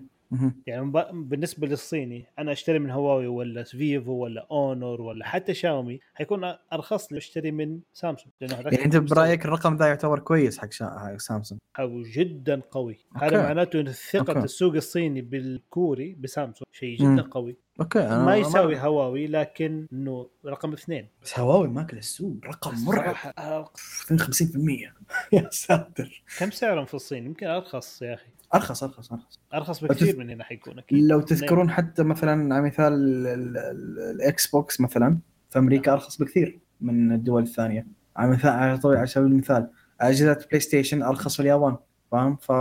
يعني 0.68 0.86
ب- 0.92 1.30
بالنسبة 1.30 1.68
للصيني 1.68 2.26
أنا 2.40 2.52
أشتري 2.52 2.80
من 2.80 2.90
هواوي 2.92 3.28
ولا 3.28 3.64
فيفو 3.64 4.12
ولا 4.12 4.48
أونور 4.52 5.02
ولا 5.02 5.26
حتى 5.26 5.54
شاومي 5.54 6.00
حيكون 6.14 6.54
أرخص 6.74 7.12
لي 7.12 7.18
أشتري 7.18 7.52
من 7.52 7.80
سامسونج 7.94 8.34
لأنه 8.42 8.56
هذاك 8.56 8.74
يعني 8.74 8.86
أنت 8.86 8.98
برأيك 8.98 9.46
الرقم 9.46 9.76
ذا 9.76 9.88
يعتبر 9.88 10.20
كويس 10.20 10.58
حق 10.60 10.72
شا... 10.72 10.86
حق 10.86 11.18
سامسونج؟ 11.18 11.62
حقه 11.74 12.04
جدا 12.14 12.62
قوي. 12.72 12.98
أوكي. 13.16 13.26
هذا 13.26 13.42
معناته 13.44 13.80
إن 13.80 13.92
ثقة 13.92 14.34
أوكي. 14.34 14.44
السوق 14.44 14.76
الصيني 14.76 15.22
بالكوري 15.22 16.14
بسامسونج 16.20 16.68
شيء 16.72 17.04
مم. 17.04 17.16
جدا 17.16 17.30
قوي. 17.30 17.56
أوكي 17.82 18.00
أنا 18.00 18.26
ما 18.26 18.36
يساوي 18.36 18.78
هواوي 18.80 19.28
لكن 19.28 19.88
إنه 19.94 20.30
رقم 20.46 20.74
اثنين. 20.74 21.08
بس 21.24 21.40
هواوي 21.40 21.68
ماكل 21.68 21.98
السوق. 21.98 22.36
رقم 22.46 22.72
مرعب. 22.86 23.04
صراحة، 23.06 23.34
آه، 23.38 23.70
52% 23.76 24.94
يا 25.34 25.50
ساتر. 25.52 26.24
كم 26.40 26.52
سعرهم 26.52 26.86
في 26.86 26.94
الصين؟ 26.94 27.26
يمكن 27.26 27.48
أرخص 27.48 28.02
يا 28.02 28.14
أخي. 28.14 28.26
أرخص 28.56 28.84
أرخص 28.84 29.12
أرخص 29.12 29.40
أرخص 29.54 29.84
بكثير 29.84 30.18
من 30.18 30.30
هنا 30.30 30.44
حيكون 30.44 30.80
أكيد 30.80 31.04
لو 31.04 31.22
تذكرون 31.22 31.70
حتى 31.70 32.04
مثلا 32.04 32.56
على 32.56 32.64
مثال 32.66 32.94
ال- 32.94 33.28
ال- 33.28 33.58
ال- 33.58 34.00
الإكس 34.16 34.48
بوكس 34.48 34.82
مثلا 34.82 35.18
في 35.50 35.60
أمريكا 35.60 35.94
أرخص 35.94 36.18
بكثير 36.22 36.60
من 36.82 37.12
الدول 37.12 37.44
الثانية 37.44 37.88
على 38.18 38.32
مثال 38.32 38.52
على 38.98 39.08
سبيل 39.08 39.28
المثال 39.32 39.70
أجهزة 40.02 40.46
بلاي 40.50 40.60
ستيشن 40.60 41.04
أرخص 41.04 41.36
في 41.36 41.40
اليابان 41.42 41.76
فاهم 42.12 42.36
ف 42.36 42.52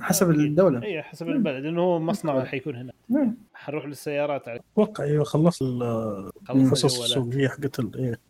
حسب 0.00 0.30
أكيد. 0.30 0.40
الدولة 0.40 0.82
اي 0.82 1.02
حسب 1.02 1.28
البلد 1.28 1.64
انه 1.64 1.80
هو 1.80 2.00
مصنع 2.00 2.44
حيكون 2.44 2.76
هنا 2.76 2.92
مم. 3.08 3.36
حنروح 3.54 3.86
للسيارات 3.86 4.48
أتوقع 4.48 5.04
أيوه 5.04 5.24
خلصت 5.24 5.62
ال- 5.62 6.30
خلص 6.48 6.64
القصص 6.66 6.84
الجوالات. 6.84 7.16
السوقية 7.16 7.48
حقت 7.48 7.96
إيه. 7.96 8.20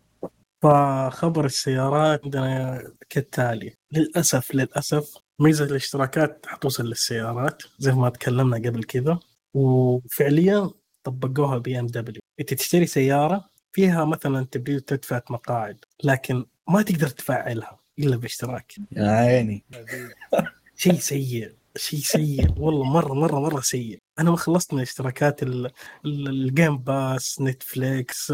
فخبر 0.62 1.44
السيارات 1.44 2.20
عندنا 2.24 2.82
كالتالي 3.10 3.74
للأسف 3.92 4.54
للأسف 4.54 5.14
ميزة 5.40 5.64
الاشتراكات 5.64 6.46
حتوصل 6.48 6.86
للسيارات 6.86 7.62
زي 7.78 7.92
ما 7.92 8.08
تكلمنا 8.10 8.56
قبل 8.56 8.84
كذا. 8.84 9.18
وفعليا 9.54 10.70
طبقوها 11.04 11.58
بي 11.58 11.80
إم 11.80 11.86
دبليو. 11.86 12.20
إنت 12.40 12.54
تشتري 12.54 12.86
سيارة 12.86 13.50
فيها 13.72 14.04
مثلا 14.04 14.46
تبريد 14.50 14.76
وتدفئه 14.76 15.22
مقاعد 15.30 15.84
لكن 16.04 16.46
ما 16.68 16.82
تقدر 16.82 17.08
تفعلها 17.08 17.78
إلا 17.98 18.16
باشتراك. 18.16 18.74
يا 18.92 19.08
عيني. 19.10 19.64
شيء 20.76 20.94
سيء 20.98 21.52
شيء 21.76 22.00
سيء. 22.00 22.52
والله 22.58 22.84
مرة 22.84 23.14
مرة 23.14 23.40
مرة 23.40 23.60
سيء. 23.60 23.98
أنا 24.18 24.30
ما 24.30 24.36
خلصت 24.36 24.74
من 24.74 24.80
اشتراكات 24.80 25.42
ال- 25.42 25.70
ال- 26.04 26.28
ال 26.28 26.38
Game 26.38 26.78
Pass 26.78 27.40
نتفليكس 27.40 28.30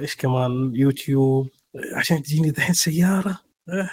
إيش 0.00 0.16
كمان 0.16 0.72
يوتيوب. 0.74 1.48
عشان 1.94 2.22
تجيني 2.22 2.50
دحين 2.50 2.74
سيارة؟ 2.74 3.38
آه، 3.68 3.90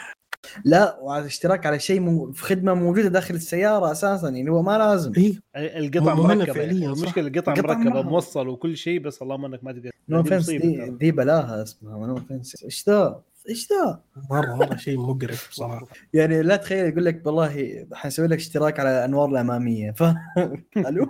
لا 0.66 0.98
وعلى 1.02 1.26
اشتراك 1.26 1.66
على 1.66 1.80
شيء 1.80 2.00
مو... 2.00 2.32
في 2.32 2.44
خدمة 2.44 2.74
موجودة 2.74 3.08
داخل 3.10 3.36
السيارة 3.36 3.92
أساسا 3.92 4.30
يعني 4.30 4.50
هو 4.50 4.62
ما 4.62 4.78
لازم 4.78 5.12
اي 5.56 5.80
القطع 5.80 6.14
مو 6.16 6.22
هنا 6.24 6.36
مركبة 6.36 6.54
فعلياً، 6.54 6.74
يعني. 6.82 6.86
المشكلة 6.86 7.28
القطع 7.28 7.54
القطع 7.54 7.74
مركبة. 7.78 8.02
موصل 8.02 8.48
وكل 8.48 8.78
شيء 8.78 9.00
بس 9.00 9.22
اللهم 9.22 9.46
إنك 9.46 9.64
ما 9.64 9.72
تقدر 9.72 9.92
no 10.10 10.22
مصيبة 10.22 10.66
دي. 10.66 10.90
دي 10.90 11.12
بلاها 11.12 11.64
اسمها 11.64 12.08
no 12.08 12.14
offense 12.18 12.64
إيش 12.64 12.90
ذا؟ 12.90 13.22
إيش 13.50 13.68
ذا؟ 13.72 14.02
مرة 14.32 14.56
مرة 14.56 14.76
شيء 14.76 15.00
مقرف 15.00 15.50
بصراحة 15.52 15.88
يعني 16.14 16.42
لا 16.42 16.56
تخيل 16.56 16.86
يقول 16.86 17.06
لك 17.06 17.22
والله 17.26 17.86
حنسوي 17.94 18.28
لك 18.28 18.38
اشتراك 18.38 18.80
على 18.80 18.90
الانوار 18.90 19.30
الأمامية 19.30 19.92
ف 19.92 20.04
ألو 20.88 21.08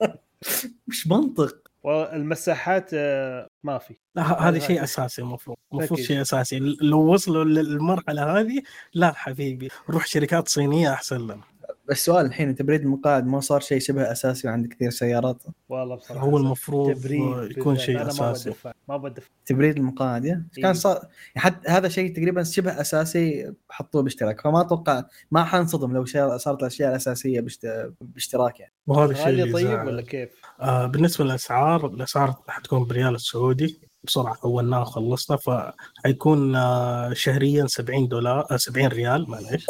مش 0.88 1.06
منطق 1.06 1.56
والمساحات 1.82 2.90
آه، 2.94 3.46
ما 3.66 3.78
في. 3.78 3.94
هذا 4.18 4.58
شيء 4.58 4.82
أساسي 4.82 5.22
المفروض 5.22 5.56
المفروض. 5.72 6.00
شيء 6.00 6.20
أساسي. 6.20 6.58
لو 6.80 7.12
وصلوا 7.12 7.44
للمرحلة 7.44 8.40
هذه 8.40 8.62
لا 8.94 9.12
حبيبي 9.12 9.68
روح 9.90 10.06
شركات 10.06 10.48
صينية 10.48 10.92
أحسن 10.92 11.20
لنا. 11.20 11.40
بس 11.88 12.04
سؤال 12.04 12.26
الحين 12.26 12.54
تبريد 12.54 12.80
المقاعد 12.80 13.26
ما 13.26 13.40
صار 13.40 13.60
شيء 13.60 13.78
شبه 13.78 14.12
أساسي 14.12 14.48
عند 14.48 14.66
كثير 14.66 14.90
سيارات؟ 14.90 15.42
والله 15.68 15.96
بصراحه 15.96 16.24
هو 16.26 16.36
المفروض 16.36 16.94
تبريد 16.94 17.50
يكون. 17.58 17.78
شيء 17.78 18.06
أساسي. 18.06 18.52
ما 18.88 18.96
بدفع 18.96 19.28
تبريد 19.46 19.76
المقاعد 19.76 20.24
يا. 20.24 20.46
إيه. 20.56 20.62
كان 20.62 20.74
صار 20.74 21.00
حتى 21.36 21.68
هذا 21.68 21.88
شيء 21.88 22.16
تقريبا 22.16 22.42
شبه 22.42 22.80
أساسي 22.80 23.52
حطوه 23.70 24.02
باشتراك. 24.02 24.40
فما 24.40 24.60
أتوقع 24.60 25.04
ما 25.30 25.44
حنصدم 25.44 25.92
لو 25.92 26.04
صارت 26.36 26.60
الأشياء 26.60 26.90
الأساسية 26.90 27.40
باشت- 27.40 27.92
باشتراك 28.00 28.60
يعني. 28.60 28.72
وهذا 28.86 29.12
الشيء 29.12 29.52
طيب. 29.52 29.86
ولا 29.86 30.02
كيف؟ 30.02 30.30
آه 30.60 30.86
بالنسبة 30.86 31.24
للأسعار 31.24 31.86
الأسعار 31.86 32.34
حتكون 32.48 32.84
بريال 32.84 33.14
السعودي 33.14 33.80
بسرعة 34.04 34.34
حولناها 34.34 34.80
وخلصنا 34.80 35.36
فحيكون 35.36 36.56
آه 36.56 37.12
شهريا 37.12 37.66
70 37.66 38.08
دولار 38.08 38.46
آه 38.50 38.56
70 38.56 38.86
ريال 38.86 39.30
معلش 39.30 39.66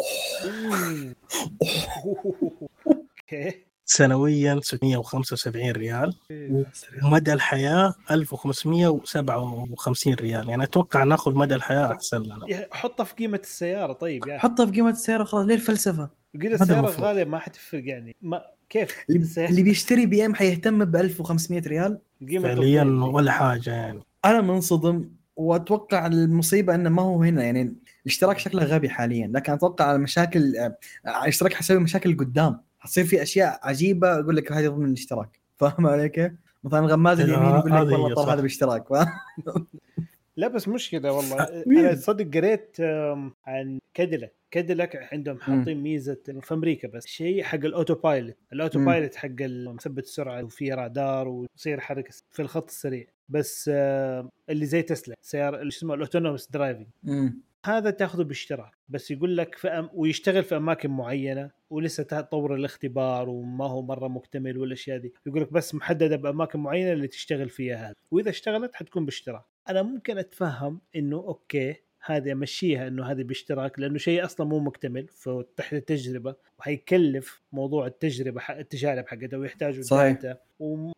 أوكي 2.87 3.63
سنويا 3.89 4.59
675 4.63 5.71
ريال. 5.71 6.13
ومدى 7.03 7.33
الحياة 7.33 7.93
1557 8.11 10.13
ريال. 10.13 10.49
يعني 10.49 10.63
أتوقع 10.63 11.03
نأخذ 11.03 11.35
مدى 11.35 11.55
الحياة 11.55 11.91
أحسن 11.91 12.23
لنا. 12.23 12.67
حطها 12.71 13.03
في 13.03 13.13
قيمة 13.13 13.39
السيارة 13.43 13.93
طيب 13.93 14.27
يعني. 14.27 14.39
حطها 14.39 14.65
في 14.65 14.71
قيمة 14.71 14.89
السيارة 14.89 15.23
خلاص 15.23 15.45
ليه 15.45 15.55
الفلسفه؟ 15.55 16.09
قيمه 16.41 16.53
السيارة. 16.53 17.01
غاليه 17.01 17.23
ما 17.23 17.39
حتفرق 17.39 17.83
يعني. 17.85 18.15
ما 18.21 18.41
كيف؟ 18.69 19.05
اللي, 19.49 19.63
بيشتري 19.63 20.05
بي 20.05 20.25
إم 20.25 20.35
حيهتم 20.35 20.85
ب 20.85 20.95
1500 20.95 21.61
ريال؟ 21.67 21.99
فعليا. 22.41 22.83
ولا 22.83 23.31
حاجة 23.31 23.69
يعني. 23.69 23.99
أنا 24.25 24.41
منصدم 24.41 25.09
وأتوقع 25.35 26.07
المصيبة 26.07 26.75
إنه 26.75 26.89
ما 26.89 27.01
هو 27.01 27.23
هنا 27.23 27.43
يعني 27.43 27.75
الاشتراك 28.05 28.39
شكله 28.39 28.63
غبي 28.63 28.89
حاليا 28.89 29.31
لكن 29.33 29.53
أتوقع 29.53 29.95
المشاكل 29.95 30.55
آه، 30.55 30.77
الاشتراك 31.05 31.53
حيسوي 31.53 31.79
مشاكل 31.79 32.17
قدام. 32.17 32.61
حتصير 32.79 33.05
في 33.05 33.21
أشياء 33.21 33.59
عجيبة 33.63 34.19
أقول 34.19 34.35
لك 34.35 34.51
هذه 34.51 34.67
ضمن 34.67 34.85
الاشتراك. 34.85 35.39
فاهم 35.59 35.87
علي 35.87 36.09
كيف؟ 36.09 36.31
مثلا 36.63 36.87
غماز 36.87 37.19
اليمين 37.19 37.49
يقول 37.49 37.71
لك 37.71 37.99
والله 37.99 38.15
صح. 38.15 38.29
هذا 38.29 38.41
باشتراك؟ 38.41 38.83
لا 40.37 40.47
بس 40.47 40.67
مشكله 40.67 41.11
والله. 41.11 41.63
أنا 41.67 41.93
تصدق 41.93 42.37
قريت 42.37 42.77
عن 43.45 43.79
كاديلاك 43.93 44.36
كاديلاك 44.51 45.13
عندهم 45.13 45.39
حاطين 45.39 45.77
ميزة 45.83 46.17
في 46.41 46.53
أمريكا 46.53 46.87
بس. 46.87 47.07
شيء 47.07 47.43
حق 47.43 47.65
ال 47.65 47.95
autopilot 47.95 48.35
ال 48.53 48.58
auto. 48.58 48.85
pilot 48.85 49.15
حق 49.15 49.35
مثبت 49.41 50.03
السرعة 50.03 50.43
وفيه 50.43 50.73
رادار 50.73 51.27
ويصير 51.27 51.79
حركة 51.79 52.13
في 52.31 52.41
الخط 52.41 52.69
السريع. 52.69 53.07
بس 53.29 53.71
آم، 53.73 54.29
اللي 54.49 54.65
زي 54.65 54.81
تسلا 54.81 55.15
سيارة 55.21 55.57
اللي 55.57 55.67
اسمه 55.67 55.93
ال 55.93 55.98
autonomous 55.98 56.51
driving. 56.51 56.87
هذا 57.65 57.89
تاخذه 57.89 58.23
باشتراك. 58.23 58.71
بس 58.89 59.11
يقول 59.11 59.37
لك 59.37 59.55
في 59.55 59.67
أم... 59.67 59.89
ويشتغل 59.93 60.43
في 60.43 60.57
أماكن 60.57 60.89
معينة 60.89 61.51
ولسه 61.69 62.03
تطور 62.03 62.55
الاختبار 62.55 63.29
وما 63.29 63.65
هو 63.65 63.81
مرة 63.81 64.07
مكتمل 64.07 64.57
والأشياء 64.57 64.97
دي. 64.97 65.13
يقول 65.25 65.41
لك 65.41 65.53
بس 65.53 65.75
محددة 65.75 66.15
بأماكن 66.15 66.59
معينة 66.59 66.91
اللي 66.91 67.07
تشتغل 67.07 67.49
فيها 67.49 67.87
هذا. 67.87 67.93
وإذا 68.11 68.29
اشتغلت 68.29 68.75
حتكون 68.75 69.05
باشتراك. 69.05 69.43
أنا 69.69 69.81
ممكن 69.81 70.17
أتفهم 70.17 70.81
إنه 70.95 71.17
okay 71.17 71.75
هذه 72.11 72.31
أمشيها 72.31 72.87
إنه 72.87 73.05
هذه 73.05 73.23
باشتراك 73.23 73.79
لأنه 73.79 73.97
شيء 73.97 74.25
أصلا 74.25 74.47
مو 74.47 74.59
مكتمل 74.59 75.07
فتحت 75.07 75.73
التجربة. 75.73 76.35
وحيكلف 76.59 77.41
موضوع 77.51 77.87
التجربة 77.87 78.39
حق 78.39 78.57
التجارب 78.57 79.07
حقتها 79.07 79.37
ويحتاجوا 79.37 79.83
صحيح. 79.83 80.11
data 80.11 80.37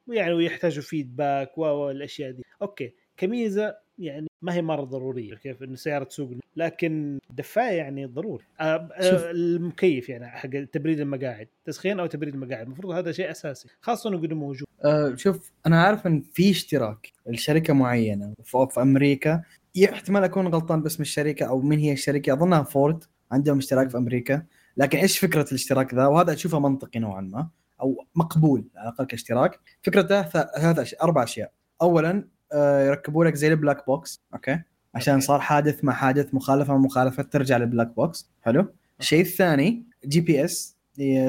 ويعني 0.07 0.33
ويحتاجوا 0.33 0.83
feedback 0.83 1.57
والأشياء 1.57 2.31
دي. 2.31 2.43
okay. 2.61 2.93
كميزة 3.17 3.75
يعني 3.99 4.27
ما 4.41 4.53
هي 4.53 4.61
مرة 4.61 4.83
ضرورية 4.83 5.35
كيف 5.35 5.63
إنه 5.63 5.75
سيارة 5.75 6.03
تسوق 6.03 6.31
لكن 6.55 7.19
دفايه 7.29 7.77
يعني 7.77 8.05
ضروري. 8.05 8.43
المكيف 8.61 10.09
يعني 10.09 10.27
حق 10.27 10.49
تبريد 10.49 10.99
المقاعد 10.99 11.47
تسخين 11.65 11.99
أو 11.99 12.05
تبريد 12.05 12.33
المقاعد 12.33 12.65
المفروض 12.65 12.93
هذا 12.93 13.11
شيء 13.11 13.31
أساسي 13.31 13.69
خاصة 13.81 14.09
إنه 14.09 14.17
قد 14.17 14.33
موجود. 14.33 14.67
آه 14.83 15.15
شوف 15.15 15.51
أنا 15.65 15.83
عارف 15.83 16.07
إن 16.07 16.21
في 16.33 16.51
اشتراك 16.51 17.11
لشركة 17.27 17.73
معينة 17.73 18.33
في 18.43 18.81
أمريكا. 18.81 19.43
احتمال 19.77 20.23
أكون 20.23 20.47
غلطان 20.47 20.81
باسم 20.81 21.03
الشركة 21.03 21.45
أو 21.45 21.61
من 21.61 21.79
هي 21.79 21.93
الشركة. 21.93 22.33
أظنها 22.33 22.63
فورد 22.63 23.03
عندهم 23.31 23.57
اشتراك 23.57 23.89
في 23.89 23.97
أمريكا. 23.97 24.43
لكن 24.77 24.97
إيش 24.97 25.19
فكرة 25.19 25.45
الاشتراك 25.49 25.93
ذا؟ 25.93 26.05
وهذا 26.05 26.33
أشوفه 26.33 26.59
منطقي 26.59 26.99
نوعا 26.99 27.21
ما 27.21 27.47
أو 27.81 28.05
مقبول 28.15 28.65
على 28.75 28.89
الأقل 28.89 29.05
كاشتراك. 29.05 29.59
فكرته 29.81 30.21
ثلاث 30.21 30.79
أشياء 30.79 31.03
أربع 31.03 31.23
أشياء. 31.23 31.51
اولا 31.81 32.27
آه 32.53 32.87
يركبوا 32.87 33.25
لك 33.25 33.35
زي 33.35 33.47
ال 33.47 33.54
black 33.54 33.85
box 33.87 34.21
okay؟ 34.33 34.61
عشان. 34.95 35.19
صار 35.19 35.39
حادث 35.39 35.83
مع 35.83 35.93
حادث 35.93 36.33
مخالفة 36.33 36.73
مع 36.73 36.79
مخالفة 36.79 37.23
ترجع 37.23 37.57
لل 37.57 37.68
black 37.68 37.95
box. 37.95 38.29
حلو؟ 38.41 38.73
الشيء 38.99 39.21
الثاني 39.21 39.83
GPS 40.05 40.77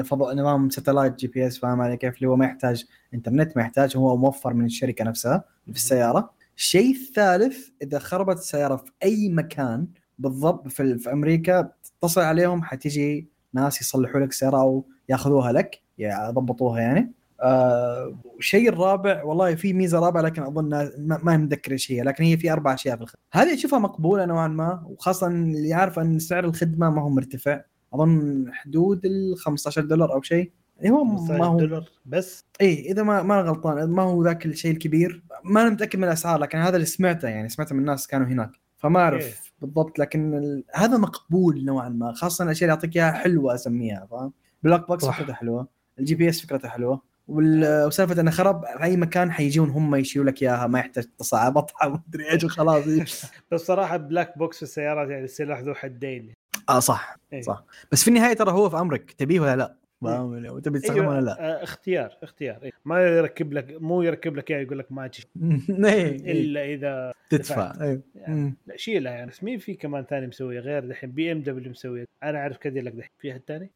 فضاء 0.05 0.35
نظام 0.35 0.69
satellite 0.69 1.15
GPS 1.15 1.57
فاهم 1.57 1.81
علي 1.81 1.97
كيف؟ 1.97 2.15
اللي 2.15 2.27
هو 2.27 2.35
ما 2.35 2.45
يحتاج 2.45 2.85
إنترنت 3.13 3.57
ما 3.57 3.63
يحتاج 3.63 3.97
هو 3.97 4.17
موفر 4.17 4.53
من 4.53 4.65
الشركة 4.65 5.05
نفسها 5.05 5.43
في 5.65 5.71
السيارة. 5.71 6.33
الشيء 6.61 6.95
الثالث 6.95 7.69
إذا 7.81 7.99
خربت 7.99 8.37
السيارة 8.37 8.75
في 8.75 8.91
أي 9.03 9.29
مكان 9.29 9.87
بالضبط 10.19 10.67
في, 10.67 10.97
في 10.97 11.11
أمريكا 11.11 11.71
تتصل 11.83 12.21
عليهم 12.21 12.63
حتيجي 12.63 13.29
ناس 13.53 13.81
يصلحوا 13.81 14.19
لك 14.19 14.29
السيارة 14.29 14.61
أو 14.61 14.85
ياخذوها 15.09 15.51
لك 15.51 15.81
يضبطوها 15.97 16.81
يعني. 16.81 17.11
آه 17.41 18.15
الشيء 18.39 18.69
الرابع 18.69 19.23
والله 19.23 19.55
في 19.55 19.73
ميزة 19.73 19.99
رابعة 19.99 20.21
لكن 20.21 20.43
أظن 20.43 20.69
ما, 20.97 21.19
ما 21.23 21.37
متذكر 21.37 21.71
إيش 21.71 21.91
هي 21.91 22.01
لكن 22.01 22.23
هي 22.23 22.37
في 22.37 22.51
أربع 22.51 22.73
أشياء 22.73 22.95
في 22.95 23.01
الخدمة. 23.01 23.21
هذه 23.31 23.53
أشوفها 23.53 23.79
مقبولة 23.79 24.25
نوعا 24.25 24.47
ما 24.47 24.83
وخاصة 24.85 25.27
اللي 25.27 25.73
عارف 25.73 25.99
إن 25.99 26.19
سعر 26.19 26.45
الخدمة 26.45 26.89
ما 26.89 27.01
هو 27.01 27.09
مرتفع. 27.09 27.61
أظن 27.93 28.45
حدود 28.53 29.05
ال 29.05 29.37
15 29.37 29.81
دولار 29.81 30.13
أو 30.13 30.21
شيء. 30.21 30.51
هو 30.89 31.03
ما 31.03 31.45
هو 31.45 31.59
دولار 31.59 31.89
بس 32.05 32.45
اي 32.61 32.91
إذا 32.91 33.03
ما 33.03 33.23
ما 33.23 33.41
غلطان 33.41 33.89
ما 33.89 34.03
هو 34.03 34.23
ذاك 34.23 34.45
الشيء 34.45 34.71
الكبير 34.71 35.23
ما 35.43 35.61
أنا 35.61 35.69
متأكد 35.69 35.99
من 35.99 36.03
الأسعار 36.03 36.39
لكن 36.39 36.57
هذا 36.57 36.75
اللي 36.75 36.85
سمعته 36.85 37.27
يعني 37.27 37.49
سمعته 37.49 37.75
من 37.75 37.81
الناس 37.81 38.07
كانوا 38.07 38.27
هناك 38.27 38.51
فما 38.77 38.99
أعرف 38.99 39.23
إيه. 39.23 39.33
بالضبط 39.61 39.99
لكن 39.99 40.33
ال... 40.33 40.63
هذا 40.75 40.97
مقبول 40.97 41.65
نوعا 41.65 41.89
ما 41.89 42.13
خاصة 42.13 42.43
الأشياء 42.45 42.63
اللي 42.69 42.75
يعطيك 42.75 42.95
إياها 42.95 43.11
حلوة 43.11 43.55
أسميها 43.55 44.07
فاهم 44.11 44.33
black 44.63 44.87
box. 44.87 45.05
فكرته 45.05 45.33
حلوة 45.33 45.67
ال 45.99 46.15
GPS 46.15 46.41
فكرته 46.41 46.69
حلوة 46.69 47.01
وال- 47.27 47.85
وسالفة 47.87 48.21
إنه 48.21 48.31
خرب 48.31 48.65
في 48.77 48.83
أي 48.83 48.97
مكان 48.97 49.31
حيجون 49.31 49.69
هم 49.69 49.95
يشيلوا 49.95 50.25
لك 50.31 50.41
إياها 50.43 50.67
ما 50.67 50.79
يحتاج 50.79 51.07
على 51.33 51.51
سطحه 51.51 51.89
مدري 52.07 52.31
إيش 52.31 52.43
وخلاص 52.43 52.83
بس 53.51 53.61
صراحة 53.61 53.97
black 53.97 54.37
box 54.37 54.57
في 54.57 54.63
السيارات 54.63 55.09
يعني 55.09 55.27
سلاح 55.27 55.59
ذو 55.59 55.73
حدين 55.73 56.33
آه 56.69 56.79
صح 56.79 57.17
إيه. 57.33 57.41
صح 57.41 57.63
بس 57.91 58.03
في 58.03 58.07
النهاية 58.07 58.33
ترى 58.33 58.51
هو 58.51 58.69
في 58.69 58.79
أمرك 58.79 59.11
تبيه 59.11 59.39
ولا 59.39 59.55
لا 59.55 59.75
فاهم 60.01 60.35
علي؟ 60.35 60.49
وتبي 60.49 60.79
تستخدمه 60.79 61.09
ولا 61.09 61.21
لا؟ 61.21 61.59
آه، 61.59 61.63
اختيار 61.63 62.17
اختيار 62.23 62.63
إيه. 62.63 62.71
ما 62.85 63.01
يركب 63.01 63.53
لك 63.53 63.75
مو 63.79 64.01
يركب 64.01 64.35
لك 64.35 64.51
اياه 64.51 64.59
يقول 64.61 64.79
لك 64.79 64.91
ما 64.91 65.07
تشتري 65.07 65.31
إيه، 65.85 66.31
إلا 66.31 66.65
إذا 66.65 67.13
تدفع 67.29 67.73
يعني. 68.15 68.55
لا 68.67 68.77
شيلها 68.77 69.11
يعني 69.13 69.31
بس 69.31 69.43
مين 69.43 69.57
في 69.59 69.73
كمان 69.73 70.03
ثاني 70.09 70.27
مسوي 70.27 70.59
غير 70.59 70.85
دحين؟ 70.85 71.11
بي 71.11 71.31
إم 71.31 71.41
دبليو 71.41 71.71
مسوي 71.71 72.05
أنا 72.23 72.37
أعرف 72.39 72.57
كاديلاك 72.57 72.93
دحين. 72.93 73.09
في 73.19 73.31
أحد 73.31 73.41
ثاني؟ 73.47 73.71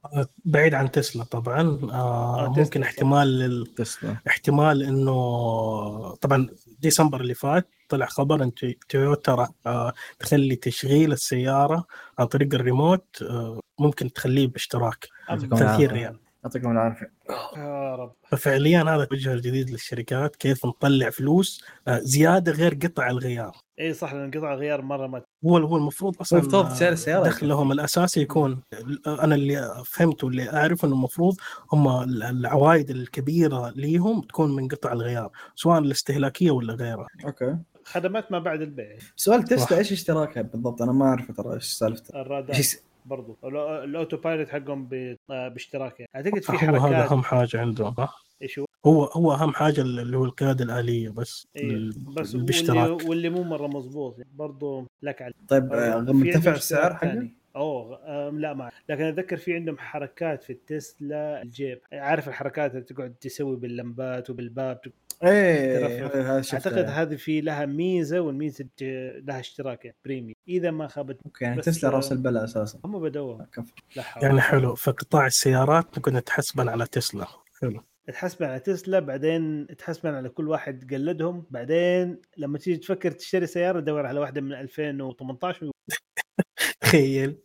بعيد 0.45 0.73
عن 0.73 0.91
تسلا 0.91 1.23
طبعا. 1.23 1.61
آه 1.91 2.45
آه، 2.45 2.51
تسلا، 2.53 2.63
ممكن. 2.63 2.81
احتمال. 2.83 3.65
تسلا. 3.75 4.15
احتمال 4.27 4.83
إنه 4.83 6.15
طبعا 6.15 6.47
ديسمبر 6.79 7.21
اللي 7.21 7.33
فات 7.33 7.67
طلع 7.89 8.05
خبر 8.05 8.43
إن 8.43 8.53
توي- 8.53 8.77
تويوتا 8.89 9.35
راح 9.35 9.49
آه، 9.67 9.93
تخلي 10.19 10.55
تشغيل 10.55 11.11
السيارة 11.11 11.85
عن 12.19 12.25
طريق 12.25 12.53
الريموت 12.53 13.05
آه، 13.21 13.59
ممكن 13.79 14.13
تخليه 14.13 14.47
باشتراك. 14.47 15.07
30 15.27 15.57
العافية. 15.61 15.87
ريال 15.87 16.19
يعطيكم 16.43 16.71
العافية. 16.71 17.11
يا 17.57 17.95
رب. 17.95 18.11
ففعليا 18.27 18.81
هذا 18.81 19.03
الوجه 19.03 19.33
الجديد 19.33 19.69
للشركات 19.69 20.35
كيف 20.35 20.65
نطلع 20.65 21.09
فلوس 21.09 21.63
آه، 21.87 21.99
زيادة 21.99 22.51
غير 22.51 22.79
قطع 22.83 23.09
الغيار. 23.09 23.57
إي 23.79 23.93
صح 23.93 24.13
لأن 24.13 24.31
قطع 24.31 24.53
الغيار 24.53 24.81
مرة 24.81 25.07
ما 25.07 25.21
هو 25.45 25.57
هو 25.57 25.77
المفروض 25.77 26.15
أصلا 26.21 26.39
المفترض 26.39 26.73
سعر 26.73 26.91
السيارة. 26.91 27.23
دخلهم 27.23 27.71
الأساسي 27.71 28.21
يكون 28.21 28.61
أنا 29.07 29.35
اللي 29.35 29.83
فهمته 29.85 30.27
اللي 30.27 30.53
أعرف 30.53 30.85
إنه 30.85 30.93
المفروض 30.93 31.35
هم 31.73 32.03
العوائد 32.23 32.89
الكبيرة 32.89 33.69
ليهم 33.75 34.21
تكون 34.21 34.55
من 34.55 34.67
قطع 34.67 34.93
الغيار 34.93 35.31
سواء 35.55 35.79
الاستهلاكية 35.79 36.51
ولا 36.51 36.73
غيرها. 36.73 37.07
Okay. 37.25 37.57
خدمات 37.85 38.31
ما 38.31 38.39
بعد 38.39 38.61
البيع. 38.61 38.97
سؤال. 39.15 39.43
تسلا 39.43 39.77
إيش 39.77 39.91
اشتراكها 39.91 40.41
بالضبط؟ 40.41 40.81
أنا 40.81 40.91
ما 40.91 41.05
أعرف 41.05 41.31
ترى 41.31 41.53
إيش 41.53 41.63
سالفته 41.63 42.21
الرادار. 42.21 42.55
إيش 42.55 42.77
برضو. 43.05 43.37
ال 43.83 44.17
autopilot 44.17 44.49
حقهم 44.49 44.89
آه، 45.31 45.47
باشتراك 45.47 45.99
يعني. 45.99 46.11
أعتقد 46.15 46.43
في 46.43 46.51
هو 46.51 46.57
هذا 46.57 46.79
حركات. 46.79 47.11
أهم 47.11 47.23
حاجة 47.23 47.59
عندهم 47.61 47.93
صح؟ 47.97 48.25
إيش 48.41 48.59
هو؟ 48.59 48.65
هو 48.85 49.03
هو 49.03 49.33
أهم 49.33 49.53
حاجة 49.53 49.81
اللي 49.81 50.17
هو 50.17 50.25
القياده 50.25 50.63
الآلية 50.65 51.09
بس 51.09 51.47
إيه، 51.55 51.89
بس 51.97 52.33
واللي, 52.33 52.45
بالاشتراك 52.45 53.09
واللي 53.09 53.29
مو 53.29 53.43
مرة 53.43 53.67
مضبوط 53.67 54.17
يعني. 54.17 54.29
برضو 54.35 54.87
لك 55.01 55.21
على 55.21 55.33
طيب 55.47 55.73
آه، 55.73 55.99
مرتفع 55.99 56.51
السعر 56.51 56.95
حقه؟ 56.95 57.29
أوه 57.55 58.29
لا 58.29 58.53
ما 58.53 58.71
لكن 58.89 59.03
أتذكر 59.03 59.37
في 59.37 59.53
عندهم 59.53 59.77
حركات 59.77 60.43
في 60.43 60.49
التسلا 60.49 61.41
الجيب. 61.41 61.79
عارف 61.93 62.27
الحركات 62.27 62.71
اللي 62.71 62.83
تقعد 62.83 63.13
تسوي 63.21 63.55
باللمبات 63.55 64.29
وبالباب 64.29 64.81
إيه. 65.23 66.05
اعتقد 66.53 66.85
هذه 66.89 67.15
في 67.15 67.41
لها 67.41 67.65
ميزة 67.65 68.19
والميزة 68.19 68.65
لها 68.81 69.39
اشتراك 69.39 69.85
يعني 69.85 69.97
premium 70.05 70.35
إذا 70.47 70.71
ما 70.71 70.87
خابت 70.87 71.17
okay 71.25 71.45
يعني 71.45 71.61
تسلا 71.61 71.89
راس 71.89 72.11
البلاء 72.11 72.43
أساسا. 72.43 72.79
هم 72.85 72.99
بدوا 72.99 73.41
يعني 74.21 74.41
حلو 74.41 74.75
في 74.75 74.91
قطاع 74.91 75.25
السيارات 75.25 75.85
ممكن 75.97 76.23
تحسبن 76.23 76.71
على 76.71 76.85
تسلا. 76.85 77.27
حلو. 77.61 77.83
تحسبن 78.07 78.45
على 78.45 78.59
تسلا 78.59 78.99
بعدين 78.99 79.67
تحسبن 79.77 80.13
على 80.13 80.29
كل 80.29 80.47
واحد 80.47 80.93
قلدهم 80.93 81.45
بعدين 81.49 82.21
لما 82.37 82.57
تيجي 82.57 82.77
تفكر 82.77 83.11
تشتري 83.11 83.47
سيارة 83.47 83.79
دور 83.79 84.05
على 84.05 84.19
واحدة 84.19 84.41
من 84.41 84.53
2018 84.53 85.71
تخيل. 86.81 87.35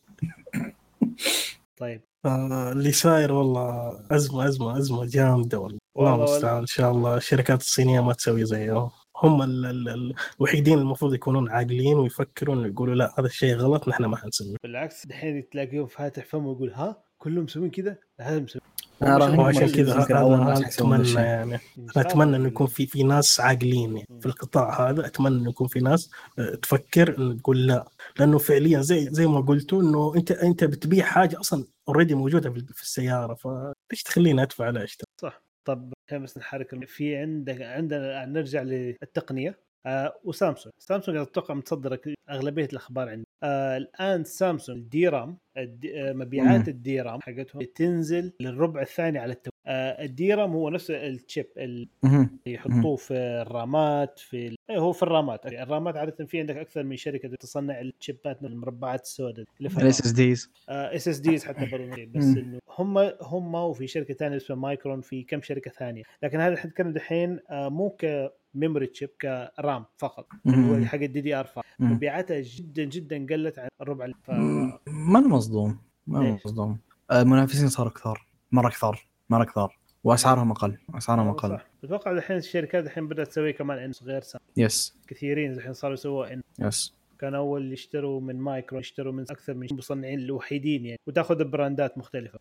طيب. 1.77 2.01
اللي 2.27 2.93
صاير 2.93 3.33
والله 3.33 3.99
أزمة 4.11 4.49
أزمة 4.49 4.79
أزمة 4.79 5.05
جامدة 5.05 5.59
والله. 5.59 5.79
الله 5.99 6.11
والله 6.13 6.25
المستعان 6.27 6.59
إن 6.59 6.67
شاء 6.67 6.91
الله. 6.91 7.17
الشركات 7.17 7.61
الصينية 7.61 8.01
ما 8.01 8.13
تسوي 8.13 8.45
زيهم. 8.45 8.91
هم 9.23 9.43
ال- 9.43 9.67
ال- 9.67 9.89
ال- 9.89 10.15
الوحيدين 10.39 10.79
المفروض 10.79 11.15
يكونون 11.15 11.51
عاقلين 11.51 11.97
ويفكرون 11.97 12.59
ويقولوا 12.59 12.95
لا 12.95 13.15
هذا 13.19 13.27
الشيء 13.27 13.57
غلط 13.57 13.89
نحن 13.89 14.05
ما 14.05 14.17
حنسويه. 14.17 14.57
بالعكس 14.63 15.07
دحين 15.07 15.49
تلاقيهم 15.49 15.87
فاتح 15.87 16.25
فمه 16.25 16.49
ويقول 16.49 16.71
ها؟ 16.73 17.03
كلهم 17.19 17.45
مسوين 17.45 17.71
كذا؟ 17.71 17.97
هذا 18.21 18.39
مسوي. 18.41 18.63
أنا 18.63 18.71
راهن 18.71 18.80
وعشان 19.02 19.68
كذا 19.72 20.02
اتمنى 20.66 21.12
يعني 21.12 21.60
أنا 21.78 22.06
اتمنى 22.06 22.36
إنه 22.36 22.48
يكون 22.48 22.66
في 22.66 22.86
في 22.86 23.02
ناس 23.02 23.40
عاقلين 23.40 23.97
يعني 23.97 24.20
في 24.20 24.27
القطاع 24.27 24.90
هذا. 24.90 25.06
أتمنى 25.06 25.36
إنه 25.36 25.51
يكون 25.51 25.68
في 25.68 25.81
ناس 25.81 26.10
آه، 26.39 26.55
تفكر 26.55 27.18
إنه 27.18 27.35
تقول 27.36 27.66
لا. 27.66 27.89
لأنه 28.18 28.39
فعليا 28.39 28.81
زي 28.81 29.09
زي 29.10 29.27
ما 29.27 29.40
قلتوا 29.40 29.82
إنه 29.82 30.12
انت 30.16 30.32
أنت 30.32 30.64
بتبيع 30.64 31.05
حاجة 31.05 31.40
أصلا 31.40 31.64
اوريدي 31.89 32.14
موجودة 32.14 32.51
في 32.51 32.66
في 32.72 32.82
السيارة 32.82 33.35
فليش 33.35 34.02
تخليني 34.02 34.43
أدفع؟ 34.43 34.64
على 34.64 34.85
اشتري 34.85 35.06
صح. 35.20 35.43
طب 35.64 35.93
بس 36.12 36.39
نحرك 36.39 36.85
في 36.85 37.16
عندك 37.16 37.62
عندنا 37.62 38.27
نرجع 38.27 38.62
للتقنية. 38.62 39.70
آه 39.86 40.15
وسامسونج. 40.24 40.74
سامسونج 40.78 41.19
أتوقع 41.19 41.55
متصدرة 41.55 42.01
أغلبية 42.31 42.69
الأخبار 42.73 43.09
عندي. 43.09 43.27
آه 43.43 43.77
الآن 43.77 44.24
سامسونج 44.24 44.78
ال 44.78 45.09
DRAM 45.09 45.39
ال 45.57 45.78
D 45.78 46.01
آه 46.01 46.12
مبيعات 46.12 46.61
مم. 46.61 46.69
ال 46.69 47.01
DRAM 47.01 47.20
حقتهم 47.23 47.62
تنزل 47.74 48.32
للربع 48.40 48.82
الثاني 48.82 49.19
على 49.19 49.32
التو 49.32 49.51
آه 49.66 50.05
ال 50.05 50.35
DRAM 50.35 50.53
هو 50.52 50.70
نفس 50.70 50.90
ال 50.91 51.02
chip 51.02 51.47
اللي. 51.57 51.89
يحطوه 52.47 52.97
في 52.97 53.15
الرامات 53.15 54.19
في 54.19 54.47
ال... 54.47 54.57
إيه 54.70 54.78
هو 54.78 54.93
في 54.93 55.02
الرامات. 55.02 55.47
الرامات 55.47 55.97
عادة 55.97 56.27
في 56.27 56.40
عندك 56.40 56.57
أكثر 56.57 56.82
من 56.82 56.97
شركة 56.97 57.28
تصنع 57.28 57.81
الشيبات 57.81 58.43
من 58.43 58.48
المربعات 58.52 59.02
السوداء 59.02 59.44
ال 59.61 60.01
SSDs 60.01 60.51
SSDs 60.69 61.45
حتى 61.44 61.66
برضه 61.66 62.05
بس. 62.05 62.24
إنه 62.24 62.59
هم 62.78 62.98
هم 63.23 63.55
وفي 63.55 63.86
شركة 63.86 64.15
ثانية 64.15 64.36
اسمها 64.36 64.59
مايكرون 64.59 65.01
في 65.01 65.23
كم 65.23 65.40
شركة 65.43 65.70
ثانية. 65.70 66.02
لكن 66.23 66.40
هذا 66.40 66.66
نتكلم 66.66 66.93
دحين 66.93 67.39
آه، 67.51 67.69
مو 67.69 67.97
كميموري 68.55 68.86
تشيب 68.86 69.09
كرام 69.20 69.85
فقط. 69.98 70.27
اللي 70.47 70.82
هو 70.82 70.85
حق 70.86 70.98
الدي 70.98 71.20
دي 71.20 71.35
ار 71.35 71.44
5 71.47 71.62
مم. 71.78 71.93
مبيعاتها 71.93 72.40
جدا 72.40 72.85
جدا 72.85 73.27
قلت 73.31 73.59
عن 73.59 73.68
الربع 73.81 74.05
ال- 74.05 74.14
ف... 74.22 74.31
ما 74.86 75.18
أنا 75.18 75.28
مصدوم. 75.28 75.78
ما 76.06 76.20
أنا؟ 76.20 76.39
مصدوم. 76.44 76.78
آه، 77.10 77.22
المنافسين 77.22 77.68
صاروا 77.68 77.93
كثار. 77.93 78.27
مرة 78.52 78.68
كثار. 78.68 79.06
مرة 79.31 79.44
كثار. 79.44 79.78
وأسعارهم 80.05 80.51
أقل. 80.51 80.78
أسعارهم 80.94 81.28
أقل. 81.28 81.48
صح. 81.51 81.66
أتوقع 81.85 82.10
الحين 82.10 82.36
الشركات 82.36 82.85
الحين 82.85 83.09
بدأت 83.09 83.27
تسوي 83.28 83.52
كمان 83.52 83.78
ان 83.78 83.93
غير 84.02 84.20
سام 84.20 84.40
يس 84.56 84.97
كثيرين 85.09 85.52
الحين 85.52 85.72
صاروا 85.72 85.94
يسووا 85.94 86.32
ان 86.32 86.43
يس 86.59 86.94
كان 87.18 87.35
أول 87.35 87.72
يشتروا 87.72 88.20
من 88.20 88.36
مايكرو 88.36 88.78
يشتروا 88.78 89.12
من 89.12 89.22
أكثر 89.31 89.55
من 89.55 89.66
مصنعين 89.72 90.18
الوحيدين 90.18 90.86
يعني. 90.86 91.01
وتأخذ 91.06 91.44
براندات 91.44 91.98
مختلفة. 91.98 92.39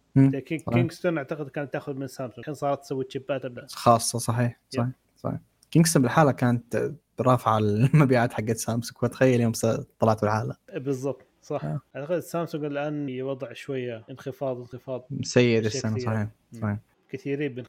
كينغستون 0.73 1.17
أعتقد 1.17 1.49
كانت 1.49 1.73
تأخذ 1.73 1.93
من 1.93 2.07
سامسونج. 2.07 2.39
الحين 2.39 2.53
صارت 2.53 2.79
تسوي 2.81 3.03
تشيبات 3.03 3.41
خاصة 3.71 4.19
صحيح. 4.19 4.59
صحيح. 4.69 4.89
صحيح. 5.17 5.39
كينغستون 5.71 6.01
بالحالة 6.01 6.31
كانت 6.31 6.91
رافعة 7.21 7.57
المبيعات 7.57 8.33
حقت 8.33 8.57
سامسونج 8.57 8.97
فتخيل 9.01 9.41
يوم 9.41 9.51
طلعت 9.99 10.21
بالحالة. 10.21 10.55
بالضبط 10.75 11.21
صح. 11.43 11.65
آه. 11.65 11.79
أعتقد 11.95 12.19
سامسونج 12.19 12.63
الآن 12.65 13.21
وضع 13.21 13.53
شوية 13.53 14.05
انخفاض 14.11 14.57
انخفاض 14.59 15.07
سيء 15.23 15.59
السنة. 15.59 15.99
صحيح. 15.99 16.27
صحيح. 16.61 16.77
كثيرين 17.09 17.53
بن... 17.53 17.63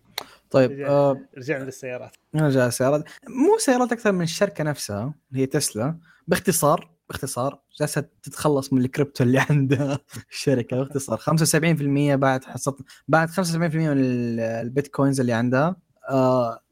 طيب 0.50 0.70
رجع- 0.70 0.88
آه 0.88 1.20
رجعنا 1.38 1.64
للسيارات. 1.64 2.16
نرجع 2.34 2.64
للسيارات. 2.64 3.04
مو 3.28 3.58
سيارات 3.58 3.92
أكثر 3.92 4.12
من 4.12 4.22
الشركة 4.22 4.64
نفسها 4.64 5.14
اللي 5.30 5.42
هي 5.42 5.46
تسلا. 5.46 5.98
باختصار 6.28 6.90
باختصار 7.08 7.60
جالسة 7.80 8.04
تتخلص 8.22 8.72
من 8.72 8.80
الكريبتو 8.84 9.24
اللي 9.24 9.38
عند 9.50 9.98
الشركة. 10.30 10.76
باختصار 10.76 11.18
75% 11.18 12.16
بعد 12.16 12.44
حصت 12.44 12.74
بعد 13.08 13.30
75% 13.30 13.56
من 13.56 13.86
ال- 13.92 14.40
البيتكوينز 14.40 15.20
اللي 15.20 15.32
عندها. 15.32 15.76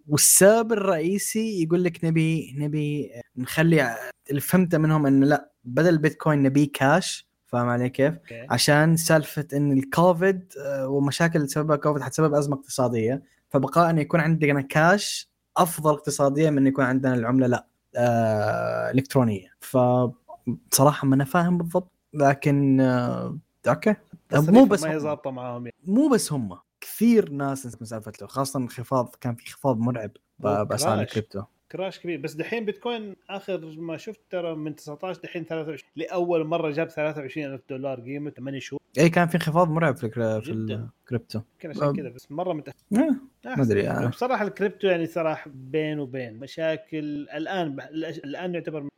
والسبب 0.09 0.73
الرئيسي 0.73 1.63
يقول 1.63 1.85
لك 1.85 2.05
نبي 2.05 2.55
نبي 2.59 3.11
نخلي 3.37 3.97
اللي 4.31 4.41
فهمته 4.41 4.79
منهم 4.79 5.07
إنه 5.07 5.27
لا 5.27 5.53
بدل 5.65 5.89
البيتكوين 5.89 6.43
نبي 6.43 6.67
كاش 6.67 7.29
فاهم 7.47 7.69
علي 7.69 7.89
كيف؟ 7.89 8.15
okay 8.15 8.47
عشان 8.51 8.97
سالفة 8.97 9.47
إن 9.53 9.73
الكوفيد 9.73 10.53
آه، 10.61 10.89
ومشاكل 10.89 11.37
اللي 11.37 11.49
سببها 11.49 11.77
كوفيد 11.77 12.03
حتسبب 12.03 12.35
أزمة 12.35 12.57
اقتصادية 12.57 13.23
فبقاء 13.51 13.91
إنه 13.91 14.01
يكون 14.01 14.21
عندنا 14.21 14.61
كاش 14.61 15.29
أفضل 15.57 15.91
اقتصاديا 15.91 16.51
من 16.51 16.67
يكون 16.67 16.85
عندنا 16.85 17.15
العملة 17.15 17.47
لا 17.47 17.67
آه 17.97 18.91
إلكترونية 18.91 19.49
فبصراحه 19.61 21.07
ما 21.07 21.15
أنا 21.15 21.25
فاهم 21.25 21.59
بالضبط 21.59 21.93
لكن 22.15 22.81
آه 22.81 23.39
أوكي 23.69 23.95
مو 24.33 24.65
بس 24.65 24.83
ما 24.83 24.91
هي 24.91 24.95
هم. 24.97 24.99
ظابطة 25.01 25.31
معاهم 25.31 25.67
يعني. 25.67 25.77
مو 25.87 26.09
بس 26.09 26.33
هم 26.33 26.59
كثير 26.81 27.31
ناس 27.31 27.83
مسافه 27.83 28.13
له 28.21 28.27
خاصة 28.27 28.59
انخفاض 28.59 29.17
كان 29.21 29.35
في 29.35 29.43
انخفاض 29.47 29.79
مرعب 29.79 30.11
باسعار. 30.39 31.01
الكريبتو 31.01 31.43
كراش 31.73 31.99
كبير. 31.99 32.21
بس 32.21 32.35
دحين 32.35 32.65
بيتكوين 32.65 33.17
آخر 33.31 33.75
ما 33.79 33.97
شفت 33.97 34.21
ترى 34.31 34.55
من 34.55 34.75
19 34.75 35.21
دحين 35.21 35.45
23 35.45 35.91
لأول 35.97 36.45
مرة 36.45 36.71
جاب 36.71 36.89
23 36.89 37.47
ألف 37.47 37.63
دولار 37.71 38.01
قيمة 38.01 38.31
8 38.31 38.61
شهور. 38.61 38.81
اي 38.99 39.09
كان 39.11 39.29
في 39.29 39.35
انخفاض 39.35 39.69
مرعب 39.71 39.97
في 39.97 40.11
في. 40.11 40.51
الكريبتو. 40.53 41.41
يمكن 41.65 41.71
عشان. 41.71 41.97
كذا 41.97 42.09
بس 42.09 42.33
مرة 42.33 42.53
متأخر. 42.53 42.79
آه، 42.93 43.17
أحسن. 43.47 43.59
ما 43.61 43.63
أدري 43.63 43.83
يعني. 43.83 44.07
بصراحة 44.07 44.45
الكريبتو 44.45 44.89
يعني 44.89 45.07
صراحة 45.07 45.51
بين 45.55 46.01
وبين. 46.01 46.39
مشاكل 46.39 47.29
الآن. 47.35 47.77
الآن 48.25 48.55
يعتبر 48.55 48.89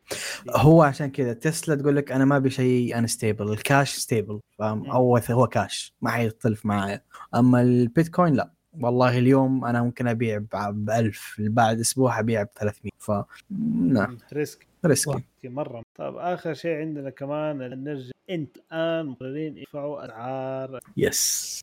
هو 0.50 0.82
عشان 0.82 1.10
كذا 1.10 1.32
تسلا 1.32 1.74
تقول 1.74 1.96
لك 1.96 2.12
أنا 2.12 2.24
ما 2.24 2.36
أبي 2.36 2.50
شيء 2.50 2.98
unstable 2.98 3.52
ال 3.52 3.60
cash 3.60 3.90
stable 3.94 4.40
فاهم؟ 4.58 4.90
هو 5.30 5.46
كاش 5.46 5.94
ما 6.02 6.10
حيختلف 6.10 6.66
معايا. 6.66 7.02
أما 7.34 7.60
البيتكوين 7.62 8.34
لا. 8.34 8.50
والله 8.80 9.18
اليوم 9.18 9.64
أنا 9.64 9.82
ممكن 9.82 10.08
أبيع 10.08 10.38
ب 10.52 10.90
1000 10.90 11.36
بعد 11.38 11.80
أسبوع 11.80 12.20
أبيع 12.20 12.42
ب 12.42 12.48
300 12.54 12.90
ف 12.98 13.10
لا 13.90 14.16
risk. 14.32 14.66
risky. 14.86 15.24
مرة. 15.44 15.82
طيب 15.98 16.16
آخر 16.16 16.54
شيء 16.54 16.76
عندنا 16.76 17.10
كمان 17.10 17.58
نرجع. 17.84 18.10
أنت 18.30 18.56
الآن 18.56 19.06
مقررين 19.06 19.58
يدفعوا 19.58 20.04
أسعار. 20.04 20.80
yes. 20.96 21.60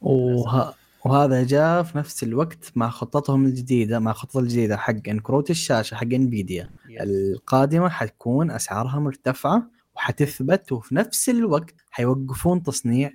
وه... 0.00 0.74
وهذا 1.04 1.44
جاء 1.44 1.82
في 1.82 1.98
نفس 1.98 2.22
الوقت 2.22 2.72
مع 2.76 2.90
خطتهم 2.90 3.44
الجديدة 3.46 3.98
مع 3.98 4.12
خطة 4.12 4.40
الجديدة 4.40 4.76
حق 4.76 4.92
كروت 4.92 5.50
الشاشة 5.50 5.94
حق 5.94 6.12
انفيديا 6.12 6.70
القادمة 7.00 7.88
حتكون 7.88 8.50
أسعارها 8.50 8.98
مرتفعة 8.98 9.70
وحتثبت 10.02 10.72
وفي 10.72 10.94
نفس 10.94 11.28
الوقت 11.28 11.74
حيوقفون 11.90 12.62
تصنيع 12.62 13.10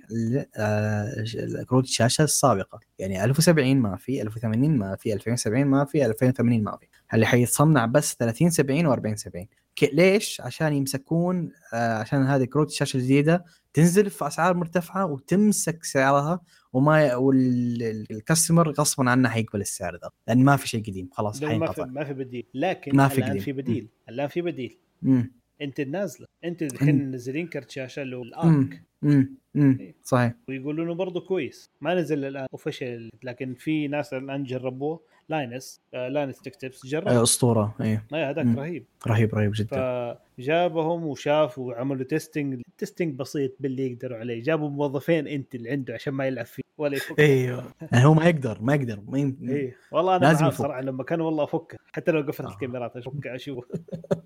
آه، 0.56 1.24
كروت 1.68 1.84
الشاشة 1.84 2.24
السابقة. 2.24 2.80
يعني 2.98 3.24
1070 3.24 3.76
ما 3.76 3.96
في 3.96 4.22
1080 4.22 4.78
ما 4.78 4.96
في 4.96 5.12
2070 5.14 5.66
ما 5.66 5.84
في 5.84 6.06
2080 6.06 6.62
ما 6.64 6.76
في. 6.80 6.86
اللي 7.14 7.26
حيتصنع 7.26 7.86
بس 7.86 8.14
30 8.14 8.50
70 8.50 8.96
و40 8.96 9.14
70 9.14 9.46
ك- 9.76 9.90
ليش؟ 9.92 10.40
عشان 10.40 10.72
يمسكون 10.72 11.52
آه، 11.74 11.94
عشان 11.98 12.22
هذه 12.26 12.44
كروت 12.44 12.70
الشاشة 12.70 12.96
الجديدة 12.96 13.44
تنزل 13.72 14.10
في 14.10 14.26
أسعار 14.26 14.54
مرتفعة 14.56 15.06
وتمسك 15.06 15.84
سعرها 15.84 16.40
وما 16.72 17.14
والكاستمر 17.14 18.70
غصبا 18.70 19.10
عنه 19.10 19.28
حيقبل 19.28 19.60
السعر 19.60 19.94
ذا 19.94 20.10
لأن 20.28 20.44
ما 20.44 20.56
في 20.56 20.68
شيء 20.68 20.80
قديم. 20.86 21.08
خلاص 21.12 21.42
لأنه 21.42 21.58
ما 21.58 21.66
في 21.66 21.72
حينقطع 21.74 21.92
ما 21.92 22.04
في 22.04 22.12
بديل. 22.14 22.46
لكن 22.54 22.96
ما 22.96 23.08
في 23.08 23.18
الآن. 23.18 23.38
في 23.38 23.52
بديل. 23.52 23.88
الآن 24.08 24.28
في 24.28 24.42
بديل. 24.42 24.78
مم. 25.02 25.37
انت 25.62 25.80
نازله 25.80 26.26
انت 26.44 26.62
الحين 26.62 26.94
منزلين 26.94 27.46
كرت 27.46 27.70
شاشه 27.70 28.02
اللي 28.02 28.16
هو 28.16 28.22
الارك. 28.22 28.82
إيه. 29.04 29.94
صحيح. 30.02 30.32
ويقولوا 30.48 30.84
إنه 30.84 30.94
برضه 30.94 31.20
كويس. 31.20 31.70
ما 31.80 31.94
نزل 31.94 32.24
الآن 32.24 32.46
اوفيشال 32.52 33.10
لكن 33.22 33.54
في 33.54 33.88
ناس 33.88 34.14
الآن 34.14 34.44
جربوه. 34.44 35.00
لاينس 35.28 35.80
آه 35.94 36.08
لاينس 36.08 36.40
تكتبس 36.40 36.86
جرب. 36.86 37.08
آه، 37.08 37.22
أسطورة 37.22 37.74
ما 38.12 38.30
هذاك. 38.30 38.46
رهيب. 38.56 38.84
رهيب 39.06 39.34
رهيب 39.34 39.52
جدا. 39.54 40.18
فجابهم 40.38 41.04
وشافوا 41.06 41.68
وعملوا 41.72 42.04
تيستنج 42.04 42.62
تيستنج 42.78 43.14
بسيط 43.14 43.56
باللي 43.60 43.92
يقدروا 43.92 44.18
عليه. 44.18 44.42
جابوا 44.42 44.70
موظفين 44.70 45.28
انت 45.28 45.54
اللي 45.54 45.70
عنده 45.70 45.94
عشان 45.94 46.14
ما 46.14 46.26
يلعب 46.26 46.46
فيه. 46.46 46.62
ولا 46.78 46.96
يفك. 46.96 47.20
أيوه. 47.20 47.64
يعني 47.92 48.04
هو 48.04 48.14
ما 48.14 48.28
يقدر 48.28 48.58
ما 48.60 48.74
يقدر. 48.74 49.00
ما 49.08 49.18
يم... 49.18 49.38
إيه. 49.42 49.76
والله 49.92 50.16
أنا 50.16 50.26
لازم. 50.26 50.50
صراحة 50.50 50.80
لما 50.80 51.04
كان 51.04 51.20
والله 51.20 51.44
أفكه. 51.44 51.78
حتى 51.92 52.10
لو 52.12 52.20
قفلت 52.20 52.46
آه. 52.48 52.52
الكاميرات 52.52 52.96
أشوف 52.96 53.14
أشوف. 53.26 53.64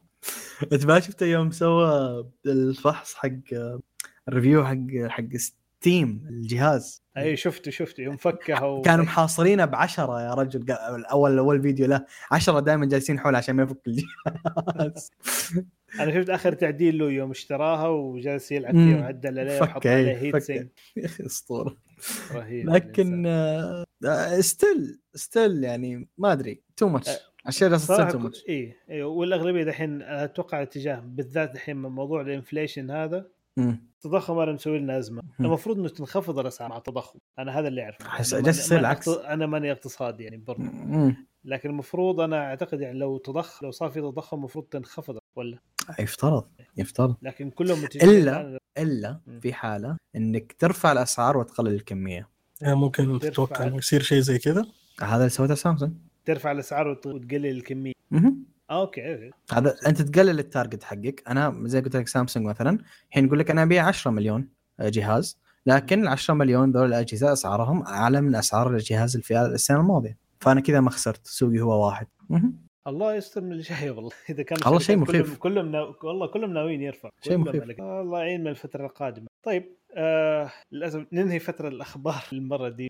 أنت 0.73 0.87
ما 0.87 1.01
شفته 1.01 1.27
يوم 1.27 1.51
سوى 1.51 2.25
الفحص 2.47 3.15
حق 3.15 3.29
ال 4.29 4.34
review 4.34 4.65
حق 4.65 5.09
حق 5.09 5.23
ستيم 5.83 6.27
الجهاز. 6.31 7.03
أي 7.17 7.37
شفته 7.37 7.71
شفته. 7.71 8.01
يوم 8.01 8.17
فكها 8.17 8.65
و... 8.67 8.83
كانوا 8.83 9.05
محاصرينه 9.05 9.65
بعشرة 9.65 10.23
يا 10.23 10.35
رجل. 10.35 10.71
أول 11.11 11.39
أول 11.39 11.63
فيديو 11.63 11.87
له. 11.87 12.05
عشرة 12.31 12.61
دائما 12.61 12.87
جالسين 12.87 13.19
حوله 13.19 13.39
عشان 13.39 13.57
ما 13.57 13.63
يفك 13.63 13.81
الجهاز. 13.87 15.11
أنا 16.01 16.15
شفت 16.15 16.31
آخر 16.31 16.53
تعديل 16.53 16.99
له 16.99 17.11
يوم 17.11 17.31
اشتراها 17.31 17.89
وجالس 17.89 18.53
يلعب. 18.53 18.75
فيها 18.75 19.01
وعدل 19.01 19.39
عليه 19.39 19.59
فك 19.59 19.63
وحط 19.63 19.87
عليه 19.87 20.11
إيه، 20.11 20.17
heat. 20.17 20.37
sink 20.37 20.69
يا 20.97 21.07
أخي 21.07 21.27
أسطورة. 21.27 21.77
رهيب 22.33 22.71
لكن 22.71 23.27
still 24.41 25.01
still 25.15 25.65
يعني 25.65 26.09
ما 26.19 26.33
أدري. 26.33 26.63
too 26.77 26.89
much 26.89 27.11
too 27.51 27.77
صراحة 27.77 28.19
much 28.19 28.45
اي 28.49 28.77
اي 28.91 29.03
والأغلبية 29.03 29.65
دحين 29.65 30.03
أتوقع 30.03 30.63
اتجاه 30.63 31.01
بالذات 31.01 31.55
دحين 31.55 31.77
من 31.77 31.91
موضوع 31.91 32.21
ال 32.21 32.28
inflation 32.28 32.91
هذا 32.91 33.27
التضخم 33.59 34.39
أنا 34.39 34.53
مسوي 34.53 34.79
لنا 34.79 34.99
أزمة. 34.99 35.23
المفروض 35.41 35.79
إنه 35.79 35.89
تنخفض 35.89 36.39
الأسعار 36.39 36.71
مع 36.71 36.77
التضخم. 36.77 37.19
أنا 37.39 37.59
هذا 37.59 37.69
اللي 37.69 37.83
أعرفه. 37.83 38.21
يصير 38.21 38.39
ماني 38.77 38.81
العكس. 38.81 39.09
أنا 39.09 39.47
ماني 39.47 39.73
اقتصادي 39.73 40.25
يعني 40.25 40.37
برضه 40.37 40.65
لكن 41.45 41.71
المفروض 41.71 42.21
أنا 42.21 42.37
أعتقد 42.45 42.81
يعني 42.81 42.99
لو 42.99 43.19
تضخم 43.19 43.67
لو 43.67 43.71
صار 43.71 43.91
في 43.91 44.01
تضخم 44.01 44.37
المفروض 44.37 44.65
تنخفض 44.65 45.19
ولا؟ 45.37 45.59
يفترض 45.99 46.45
يفترض. 46.77 47.17
لكن 47.23 47.51
كلهم 47.51 47.85
الا 48.79 49.21
مم. 49.27 49.41
في 49.41 49.53
حالة 49.53 49.97
إنك 50.17 50.53
ترفع 50.59 50.93
الأسعار 50.93 51.37
وتقلل 51.37 51.75
الكمية. 51.75 52.29
يعني 52.61 52.75
ممكن 52.75 53.19
تتوقع 53.19 53.67
إنه 53.67 53.77
يصير 53.77 54.03
شيء 54.03 54.21
زي 54.21 54.39
كذا. 54.39 54.67
هذا 55.03 55.17
اللي 55.17 55.29
سوته 55.29 55.55
سامسونج. 55.55 55.93
ترفع 56.25 56.53
الأسعار 56.53 56.89
وت- 56.89 57.07
وتقلل 57.07 57.47
الكمية. 57.47 57.93
آه، 58.13 58.33
okay. 58.81 59.31
هذا 59.53 59.75
أنت 59.87 60.03
تقلل 60.03 60.39
ال 60.39 60.45
target 60.45 60.83
حقك. 60.85 61.23
أنا 61.29 61.63
زي 61.65 61.81
قلت 61.81 61.97
لك 61.97 62.09
سامسونج 62.09 62.47
مثلا 62.47 62.79
الحين 63.09 63.27
يقول 63.27 63.39
لك 63.39 63.51
أنا 63.51 63.63
أبيع 63.63 63.87
10 63.87 64.11
مليون 64.11 64.49
آه، 64.81 64.89
جهاز. 64.89 65.39
لكن 65.67 66.03
ال 66.03 66.09
10 66.09 66.35
مليون 66.35 66.73
ذول 66.73 66.89
الأجهزة 66.89 67.33
أسعارهم 67.33 67.83
أعلى 67.83 68.21
من 68.21 68.35
أسعار 68.35 68.71
الجهاز 68.71 69.17
الفئة 69.17 69.47
السنة 69.47 69.81
الماضية. 69.81 70.19
فأنا 70.41 70.61
كذا 70.61 70.81
ما 70.81 70.91
خسرت 70.91 71.27
سوقي 71.27 71.61
هو 71.61 71.87
واحد. 71.87 72.07
الله 72.87 73.15
يستر 73.15 73.41
من 73.41 73.53
اللي 73.53 73.63
جاي 73.63 73.91
والله. 73.91 74.11
إذا 74.31 74.43
كان 74.43 74.59
والله 74.65 74.79
شيء 74.79 74.97
مخيف. 74.97 75.39
كلهم 75.39 75.73
ناو... 75.73 75.95
والله 76.03 76.27
كلهم 76.27 76.53
ناويين 76.53 76.83
يرفع. 76.83 77.11
شيء 77.21 77.37
مخيف. 77.39 77.81
الله 77.81 78.19
يعين 78.19 78.41
من 78.41 78.49
الفترة 78.49 78.87
القادمة. 78.87 79.27
طيب 79.43 79.77
آه 79.97 80.51
للاسف 80.73 81.07
ننهي 81.13 81.39
فترة 81.39 81.69
الأخبار 81.69 82.25
المرة 82.33 82.69
دي 82.69 82.89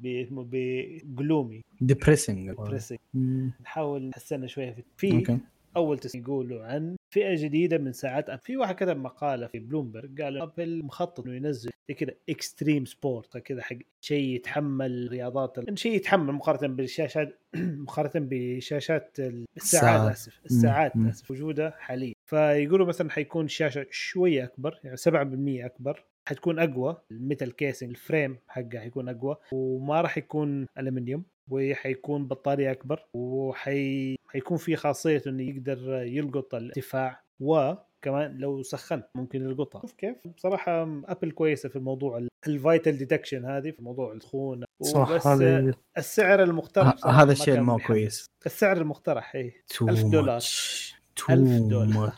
ب 1.05 1.12
gloomy. 1.12 1.63
depressing 1.81 2.51
pressing 2.51 2.99
مم. 3.15 3.53
نحاول 3.61 4.03
نحسنها 4.09 4.47
شوية. 4.47 4.75
في, 4.75 4.85
في 4.97 5.17
okay 5.17 5.39
أول 5.77 5.99
تسجيل 5.99 6.23
يقولوا 6.23 6.65
عن 6.65 6.97
فئة 7.11 7.35
جديدة 7.35 7.79
من 7.79 7.93
ساعات 7.93 8.31
أبل. 8.31 8.39
في 8.39 8.57
واحد 8.57 8.75
كتب 8.75 8.97
مقالة 8.97 9.47
في 9.47 9.59
بلومبرج 9.59 10.23
قال 10.23 10.41
أبل 10.43 10.83
مخطط 10.85 11.27
إنه 11.27 11.37
ينزل 11.37 11.71
زي 11.89 11.95
كذا 11.95 12.13
extreme 12.31 12.85
sport 12.85 13.39
كذا 13.39 13.63
حق 13.63 13.77
شيء 14.01 14.35
يتحمل 14.35 15.09
رياضات 15.11 15.59
ال- 15.59 15.79
شيء 15.79 15.93
يتحمل 15.97 16.33
مقارنة 16.33 16.75
بالشاشات 16.75 17.39
مقارنة 17.57 18.27
بشاشات 18.31 19.17
ال- 19.19 19.45
الساعات. 19.57 20.11
آسف 20.13 20.41
الساعات. 20.45 20.93
آسف 20.97 21.31
موجودة 21.31 21.71
حاليا 21.79 22.15
فيقولوا 22.27 22.87
مثلا 22.87 23.11
حيكون 23.11 23.49
شاشة 23.49 23.87
شوية 23.91 24.45
أكبر 24.45 24.81
يعني 24.85 24.97
7% 24.97 25.65
أكبر 25.65 26.05
حتكون 26.29 26.59
أقوى 26.59 26.97
ال 27.11 27.19
metal 27.19 27.57
casing 27.57 27.91
ال 27.91 27.99
frame 27.99 28.39
حقها 28.49 28.81
حيكون 28.81 29.09
أقوى 29.09 29.37
وما 29.53 30.01
راح 30.01 30.19
يكون 30.19 30.67
الومنيوم 30.79 31.25
وحيكون 31.51 32.29
بطارية 32.29 32.71
أكبر 32.71 33.07
وحي 33.15 34.17
حيكون 34.29 34.57
في 34.57 34.77
خاصية 34.77 35.23
إنه 35.27 35.43
يقدر 35.43 36.03
يلقط 36.03 36.55
الارتفاع 36.55 37.23
وكمان 37.41 38.39
لو 38.39 38.63
سخنت 38.63 39.07
ممكن 39.15 39.43
يلقطها. 39.43 39.81
شوف 39.81 39.93
كيف؟ 39.93 40.17
بصراحة 40.37 40.83
ابل 40.83 41.31
كويسة 41.31 41.69
في 41.69 41.77
الموضوع 41.77 42.27
ال 42.47 42.56
vital 42.56 42.99
detection 42.99 43.45
هذه 43.45 43.71
في 43.71 43.83
موضوع 43.83 44.13
السخونه 44.13 44.67
صح 44.83 45.27
هذه 45.27 45.75
السعر 45.99 46.43
المقترح 46.43 47.07
هذا 47.07 47.25
ما 47.25 47.33
الشيء 47.33 47.61
محمس. 47.61 47.87
كويس. 47.87 48.27
السعر 48.47 48.77
المقترح 48.77 49.37
too 49.69 49.89
1000 49.89 50.03
دولار. 50.03 50.35
much 50.35 50.95
too 51.17 51.33
1000 51.33 51.63
دولار. 51.63 52.15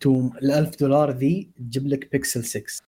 too 0.00 0.30
ال 0.42 0.50
1000 0.50 0.80
دولار 0.80 1.10
ذي 1.10 1.50
تجيب 1.56 1.86
لك 1.86 2.12
بيكسل 2.12 2.44
6 2.44 2.62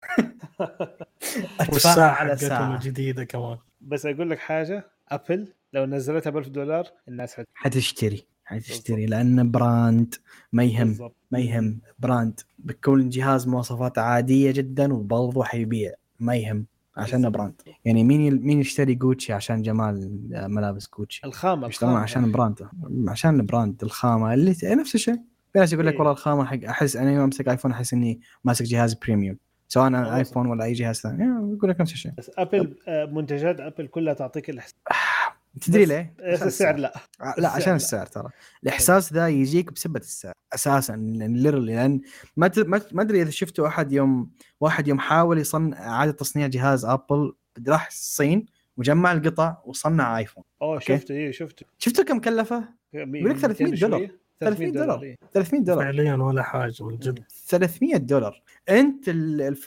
أدفع 1.61 1.73
والساعة 1.73 2.11
على 2.11 2.31
حقتهم 2.31 2.49
ساعة. 2.49 2.75
الجديدة 2.75 3.25
كمان. 3.25 3.59
بس 3.81 4.07
أقول 4.07 4.31
لك 4.31 4.39
حاجة 4.39 4.87
ابل 5.09 5.49
لو 5.73 5.85
نزلتها 5.87 6.31
ب 6.31 6.37
1000 6.37 6.49
دولار 6.49 6.85
الناس 7.09 7.35
حت 7.35 7.47
حتشتري 7.55 8.27
حتشتري 8.45 9.07
لأن 9.07 9.51
brand 9.51 10.15
ما 10.53 10.65
يهم 10.65 10.89
بالضبط. 10.89 11.17
ما 11.31 11.39
يهم. 11.39 11.81
brand 11.99 12.41
بيكون 12.59 13.09
جهاز 13.09 13.49
مواصفات 13.49 13.99
عادية 13.99 14.51
جدا 14.51 14.93
وبرضه 14.95 15.45
حيبيع 15.45 15.93
ما 16.21 16.37
يهم 16.37 16.67
عشان. 16.97 17.31
brand 17.31 17.55
يعني 17.85 18.05
مين 18.05 18.43
مين 18.43 18.61
يشتري 18.61 18.95
جوتشي 18.95 19.33
عشان 19.33 19.63
جمال 19.63 20.21
ملابس 20.51 20.89
جوتشي 20.99 21.21
الخامة 21.25 21.69
يشترون 21.69 21.91
الخامة. 21.93 22.03
عشان 22.05 22.33
brand 22.33 22.69
عشان 23.09 23.41
ال 23.41 23.48
brand 23.48 23.83
الخامة 23.83 24.35
اللي 24.35 24.55
نفس 24.65 24.95
الشيء. 24.95 25.21
في 25.53 25.59
ناس 25.59 25.73
يقول 25.73 25.87
لك 25.87 25.93
إيه. 25.93 25.99
والله 25.99 26.13
الخامة 26.13 26.45
حق 26.45 26.65
أحس 26.65 26.97
أنا 26.97 27.13
يوم 27.13 27.23
أمسك 27.23 27.49
ايفون 27.49 27.71
أحس 27.71 27.93
إني 27.93 28.21
ماسك 28.45 28.65
جهاز 28.65 28.95
premium 28.95 29.39
سواء 29.69 29.87
أنا 29.87 30.17
ايفون 30.17 30.47
ولا 30.47 30.65
أي 30.65 30.73
جهاز 30.73 31.01
ثاني. 31.01 31.25
يقول 31.57 31.71
لك 31.71 31.81
نفس 31.81 31.93
الشيء. 31.93 32.13
بس 32.19 32.31
ابل 32.39 32.77
آه، 32.89 33.05
منتجات 33.05 33.61
ابل 33.61 33.87
كلها 33.87 34.15
تعطيك 34.15 34.51
الإحساس. 34.51 34.77
تدري 35.67 35.85
ليه؟ 35.85 36.15
عشان 36.21 36.47
السعر. 36.47 36.77
لا. 36.77 36.93
لا 37.21 37.31
السعر 37.37 37.57
عشان 37.57 37.71
لا. 37.73 37.77
السعر 37.77 38.07
ترى. 38.07 38.29
الإحساس 38.63 39.13
ذا 39.13 39.29
يجيك 39.29 39.73
بسبه 39.73 40.01
السعر 40.01 40.33
أساسا 40.55 40.97
ليرلي 41.19 41.75
لأن 41.75 42.01
ما 42.37 42.51
ما 42.57 42.81
ما 42.93 43.03
أدري 43.03 43.23
إذا 43.23 43.31
شفتوا 43.31 43.67
أحد 43.67 43.93
يوم 43.93 44.31
واحد 44.61 44.89
يوم 44.89 44.99
حاول 44.99 45.39
يصنع 45.39 45.89
إعادة 45.89 46.13
تصنيع 46.13 46.47
جهاز 46.47 46.85
ابل 46.85 47.33
راح 47.69 47.87
الصين 47.87 48.47
وجمع 48.77 49.13
القطع 49.13 49.57
وصنع 49.65 50.19
ايفون 50.19 50.45
أوه. 50.63 50.79
شفته 50.79 51.13
إيه 51.13 51.31
شفته. 51.31 51.67
شفتوا 51.79 52.05
كم 52.05 52.21
كلفه؟ 52.21 52.69
يقول 52.93 53.31
لك 53.31 53.37
300 53.37 53.81
دولار. 53.81 54.09
300 54.45 54.73
دولار. 54.73 55.03
إيه. 55.03 55.17
300 55.33 55.63
دولار. 55.63 55.85
فعليا 55.85 56.15
ولا 56.15 56.43
حاجة 56.43 56.85
من 56.85 56.97
جد. 56.97 57.25
300 57.47 57.97
دولار. 57.97 58.43
انت 58.69 59.09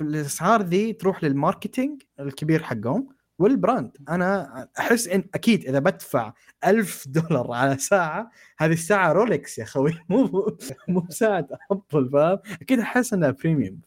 الاسعار 0.01 0.61
ذي 0.61 0.93
تروح 0.93 1.23
لل 1.23 1.38
marketing 1.38 2.01
الكبير 2.19 2.63
حقهم 2.63 3.07
وال 3.39 3.54
brand. 3.54 3.97
أنا 4.09 4.67
أحس 4.79 5.07
إن 5.07 5.23
أكيد 5.33 5.65
إذا 5.65 5.79
بدفع 5.79 6.33
ألف 6.65 7.07
دولار 7.07 7.51
على 7.51 7.77
ساعة 7.77 8.31
هذه 8.57 8.73
الساعة 8.73 9.11
رولكس 9.11 9.57
يا 9.57 9.63
أخوي. 9.63 9.93
مو 10.09 10.57
مو 10.87 11.05
ساعة 11.09 11.47
ابل 11.71 12.09
فاهم؟ 12.09 12.39
أكيد 12.61 12.79
أحس 12.79 13.13
إنها 13.13 13.31
premium 13.31 13.79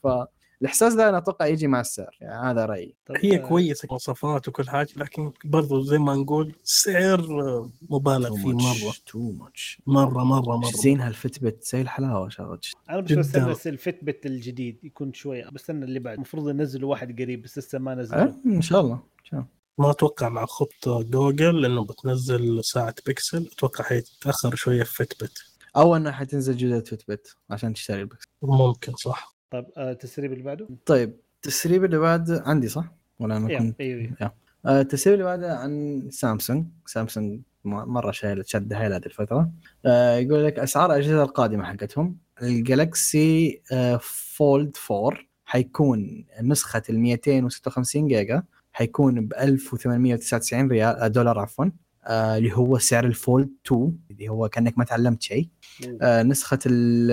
فالاحساس 0.60 0.94
ده 0.94 1.08
أنا 1.08 1.18
أتوقع 1.18 1.46
يجي 1.46 1.66
مع 1.66 1.80
السعر 1.80 2.16
يعني 2.20 2.50
هذا 2.50 2.66
رأيي. 2.66 2.94
طب، 3.06 3.14
هي 3.18 3.36
آه، 3.36 3.48
كويسة 3.48 3.88
مواصفات 3.90 4.48
وكل 4.48 4.68
حاجة 4.68 4.88
لكن 4.96 5.32
برضو 5.44 5.80
زي 5.82 5.98
ما 5.98 6.14
نقول 6.14 6.54
سعر 6.64 7.20
آه، 7.20 7.70
مبالغ 7.90 8.36
فيه 8.36 8.52
مرة. 8.52 8.94
too 9.06 9.18
much 9.32 9.78
مرة 9.86 10.24
مرة 10.24 10.56
مرة. 10.56 10.70
زين 10.70 11.00
هال 11.00 11.16
Fitbit 11.16 11.64
زي 11.64 11.80
الحلاوه 11.80 12.28
شغلت 12.28 12.64
أنا 12.90 13.00
بس. 13.00 13.12
بستنى 13.12 13.50
بس 13.50 13.66
ال 13.66 13.98
Fitbit 14.02 14.26
الجديد 14.26 14.84
يكون 14.84 15.12
شوية 15.12 15.48
بستنى 15.50 15.84
اللي 15.84 15.98
بعد. 15.98 16.14
المفروض 16.14 16.48
ينزلوا 16.50 16.90
واحد 16.90 17.22
قريب 17.22 17.42
بس 17.42 17.58
لسه 17.58 17.78
ما 17.78 17.94
نزلوا. 17.94 18.22
أه؟ 18.22 18.34
إن 18.46 18.62
شاء 18.62 18.80
الله 18.80 18.94
إن 18.94 19.24
شاء 19.24 19.40
الله. 19.40 19.58
ما 19.78 19.90
أتوقع 19.90 20.28
مع 20.28 20.46
خط 20.46 20.88
جوجل 20.88 21.62
لأنه 21.62 21.84
بتنزل 21.84 22.64
ساعة 22.64 22.94
بيكسل. 23.06 23.48
أتوقع 23.52 23.84
حيتأخر 23.84 24.54
شوية 24.54 24.82
في 24.82 24.94
Fitbit 24.94 25.44
أو 25.76 25.96
إنه 25.96 26.10
حتنزل 26.10 26.56
جوده 26.56 26.80
Fitbit 26.80 27.36
عشان 27.50 27.72
تشتري 27.74 28.00
البكسل 28.00 28.28
ممكن 28.42 28.94
صح. 28.94 29.37
طيب 29.50 29.66
آه، 29.76 29.90
التسريب 29.90 30.32
اللي 30.32 30.44
بعده؟ 30.44 30.68
طيب 30.86 31.16
التسريب 31.36 31.84
اللي 31.84 31.98
بعد 31.98 32.30
عندي 32.30 32.68
صح؟ 32.68 32.84
ولا 33.18 33.36
أنا 33.36 33.58
كنت 33.58 33.80
أيوه 33.80 34.32
آه، 34.66 34.80
التسريب 34.80 35.14
اللي 35.14 35.24
بعده 35.24 35.58
عن 35.58 36.02
سامسونج. 36.10 36.66
سامسونج 36.86 37.40
مرة 37.64 38.10
شايل 38.10 38.48
شد 38.48 38.74
حيل 38.74 38.92
هذه 38.92 39.06
الفترة. 39.06 39.50
آه، 39.86 40.16
يقول 40.16 40.44
لك 40.44 40.58
أسعار 40.58 40.90
الاجهزه 40.90 41.22
القادمة 41.22 41.64
حقتهم. 41.64 42.16
ال 42.42 42.59
Galaxy 42.59 43.62
آه، 43.72 44.00
Fold 44.02 44.76
4 44.90 45.18
حيكون 45.44 46.24
نسخة 46.42 46.82
ال 46.90 46.98
256 47.00 48.08
جيجا 48.08 48.42
حيكون 48.72 49.26
ب 49.26 49.32
1899 49.34 50.68
ريال 50.68 50.96
آه، 50.96 51.06
دولار 51.08 51.38
عفوا. 51.38 51.64
اللي 52.08 52.52
هو 52.56 52.78
سعر 52.78 53.04
ال 53.04 53.13
Fold 53.13 53.48
2 53.66 53.98
اللي 54.10 54.28
هو 54.28 54.48
كأنك 54.48 54.78
ما 54.78 54.84
تعلمت 54.84 55.22
شيء. 55.22 55.48
آه، 56.02 56.22
نسخة 56.22 56.58
ال 56.66 57.10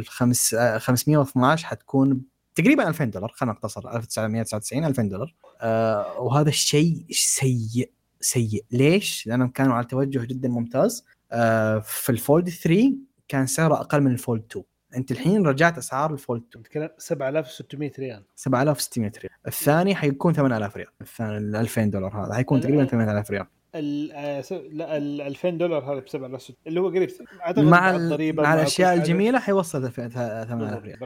الخمس- 0.00 0.54
آه، 0.54 0.78
512 0.78 1.66
حتكون 1.66 2.22
تقريبا 2.54 2.88
2000 2.88 3.04
دولار 3.10 3.32
خلينا 3.34 3.52
نختصر 3.52 3.96
1999 3.96 4.84
2000 4.84 5.08
دولار. 5.08 5.34
آه 5.60 6.20
وهذا 6.20 6.48
الشيء 6.48 7.06
سيء 7.10 7.90
سيء. 8.20 8.64
ليش؟ 8.70 9.26
لانهم 9.26 9.48
كانوا 9.48 9.74
على 9.74 9.86
توجه 9.86 10.24
جدا 10.26 10.48
ممتاز. 10.48 11.04
آه 11.32 11.78
في 11.78 12.10
ال 12.10 12.18
Fold 12.18 12.48
3 12.48 12.94
كان 13.28 13.46
سعره 13.46 13.74
أقل 13.74 14.00
من 14.00 14.12
ال 14.12 14.18
Fold 14.18 14.42
2 14.50 14.64
أنت 14.96 15.10
الحين 15.10 15.46
رجعت 15.46 15.78
أسعار 15.78 16.12
ال 16.12 16.18
Fold 16.18 16.42
2 16.50 16.60
نتكلم 16.60 16.88
7600 16.98 17.92
ريال. 17.98 18.24
7600 18.36 19.12
ريال. 19.18 19.32
الثاني 19.46 19.94
حيكون 19.94 20.32
8000 20.34 20.76
ريال. 20.76 20.88
الثاني 21.00 21.36
ال 21.38 21.56
2000 21.56 21.90
دولار 21.90 22.24
هذا 22.26 22.34
حيكون 22.34 22.60
تقريبا 22.60 22.84
8000 22.84 23.30
ريال. 23.30 23.46
ال 23.78 24.12
آه، 24.12 24.40
س- 24.40 24.52
لا 24.52 24.96
ال 24.96 25.20
2000 25.20 25.50
دولار 25.50 25.92
هذا 25.92 26.00
ب 26.00 26.08
7000 26.08 26.52
اللي 26.66 26.80
هو 26.80 26.88
قريب 26.88 27.08
أعتقد 27.42 27.64
مع 27.64 27.90
ال- 27.90 27.96
الضريبه 27.96 28.42
مع 28.42 28.54
الأشياء. 28.54 28.94
الجميلة 28.94 29.38
حيوصل 29.38 29.90
8000 29.92 30.82
ريال. 30.82 30.96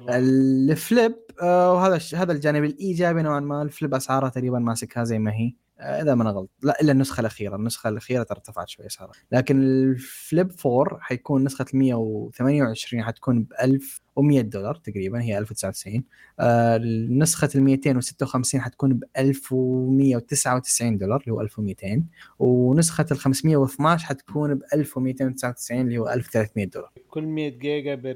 الفليب 0.70 1.15
آه 1.43 1.73
وهذا 1.74 1.99
هذا 2.15 2.32
الجانب 2.32 2.65
الإيجابي 2.65 3.23
نوعا 3.23 3.40
ما 3.40 3.62
الفليب 3.62 3.94
اسعارها 3.94 4.28
تقريبا 4.28 4.59
ماسكها 4.59 5.05
زي 5.05 5.19
ما 5.19 5.31
هي 5.32 5.47
آه 5.47 5.61
إذا 5.82 6.14
ما 6.14 6.22
أنا 6.22 6.30
غلط. 6.30 6.50
لا 6.62 6.80
إلا 6.80 6.92
النسخة 6.92 7.20
الأخيرة. 7.20 7.56
النسخة 7.56 7.88
الأخيرة 7.88 8.22
ترى 8.22 8.36
ارتفعت 8.36 8.68
شوي 8.68 8.86
اسعارها 8.86 9.12
لكن 9.32 9.62
الفليب 9.62 10.50
4 10.66 10.98
حيكون 11.00 11.44
نسخة 11.44 11.66
ال 11.74 11.78
128 11.78 13.02
حتكون 13.04 13.42
ب 13.42 13.52
1100 13.62 14.40
دولار 14.40 14.74
تقريبا. 14.74 15.22
هي 15.22 15.38
1099 15.38 16.04
آه 16.40 16.78
نسخة 17.10 17.48
ال 17.54 17.62
256 17.62 18.60
حتكون 18.60 18.92
ب 18.94 19.04
1199 19.18 20.98
دولار 20.98 21.20
اللي 21.20 21.32
هو 21.32 21.40
1200 21.40 22.04
ونسخة 22.38 23.06
ال 23.12 23.16
512 23.16 24.06
حتكون 24.06 24.54
ب 24.54 24.62
1299 24.74 25.80
اللي 25.80 25.98
هو 25.98 26.09
1300 26.09 26.66
دولار. 26.66 26.90
كل 27.10 27.22
100 27.26 27.48
جيجا 27.59 27.94
ب 27.94 28.06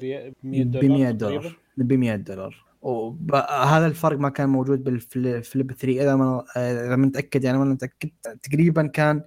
100 0.42 0.64
ب 0.64 0.70
دولار 0.70 0.88
100 0.88 1.10
تقريباً. 1.10 1.10
دولار. 1.10 1.58
ب 1.76 1.92
100 1.92 2.16
دولار. 2.16 2.66
وهذا 2.86 3.86
الفرق 3.86 4.18
ما 4.18 4.28
كان 4.28 4.48
موجود 4.48 4.84
بال 4.84 5.14
Flip 5.14 5.72
3 5.72 6.02
إذا 6.02 6.16
ما 6.16 6.44
إذا 6.56 6.96
ما 6.96 7.06
متاكد 7.06 7.44
يعني 7.44 7.58
ما 7.58 7.64
متاكد 7.64 8.10
تقريبا 8.42 8.86
كان 8.86 9.22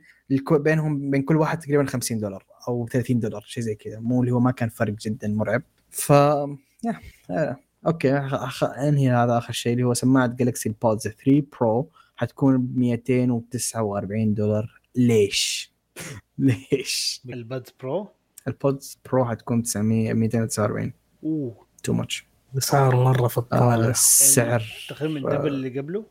بينهم 0.51 1.11
بين 1.11 1.21
كل 1.21 1.37
واحد 1.37 1.59
تقريبا 1.59 1.85
50 1.85 2.19
دولار 2.19 2.45
أو 2.67 2.87
30 2.87 3.19
دولار 3.19 3.41
شيء 3.41 3.63
زي 3.63 3.75
كذا. 3.75 3.99
مو 3.99 4.21
اللي 4.21 4.31
هو 4.31 4.39
ما 4.39 4.51
كان 4.51 4.69
فرق 4.69 4.93
جدا 4.93 5.27
مرعب. 5.27 5.61
ف 5.89 6.09
yeah 6.09 6.99
آه، 7.29 7.57
okay 7.87 8.21
خ... 8.29 8.63
أنهي 8.63 9.09
هذا 9.09 9.37
آخر 9.37 9.53
شيء 9.53 9.73
اللي 9.73 9.83
هو 9.83 9.93
سماعة 9.93 10.27
Galaxy 10.27 10.69
ال 10.69 10.77
Buds 10.77 11.07
3 11.07 11.43
Pro 11.59 11.89
حتكون 12.15 12.57
ب 12.57 12.77
249 12.77 14.33
دولار. 14.33 14.81
ليش؟ 14.95 15.73
ليش؟ 16.37 17.21
ال 17.29 17.38
Buds 17.38 17.73
Pro؟ 17.79 18.07
ال 18.47 18.57
Buds 18.57 18.97
Pro 19.05 19.25
حتكون 19.25 19.63
900 19.63 20.13
249 20.13 20.93
أوه. 21.23 21.65
too 21.83 21.93
much 21.93 22.28
الاسعار 22.53 22.95
مرة 22.95 23.27
في 23.27 23.37
آه 23.37 23.41
الطالع 23.41 23.89
السعر. 23.89 24.63
تقريبا 24.89 25.19
دبل 25.35 25.47
اللي 25.47 25.79
قبله؟ 25.79 26.05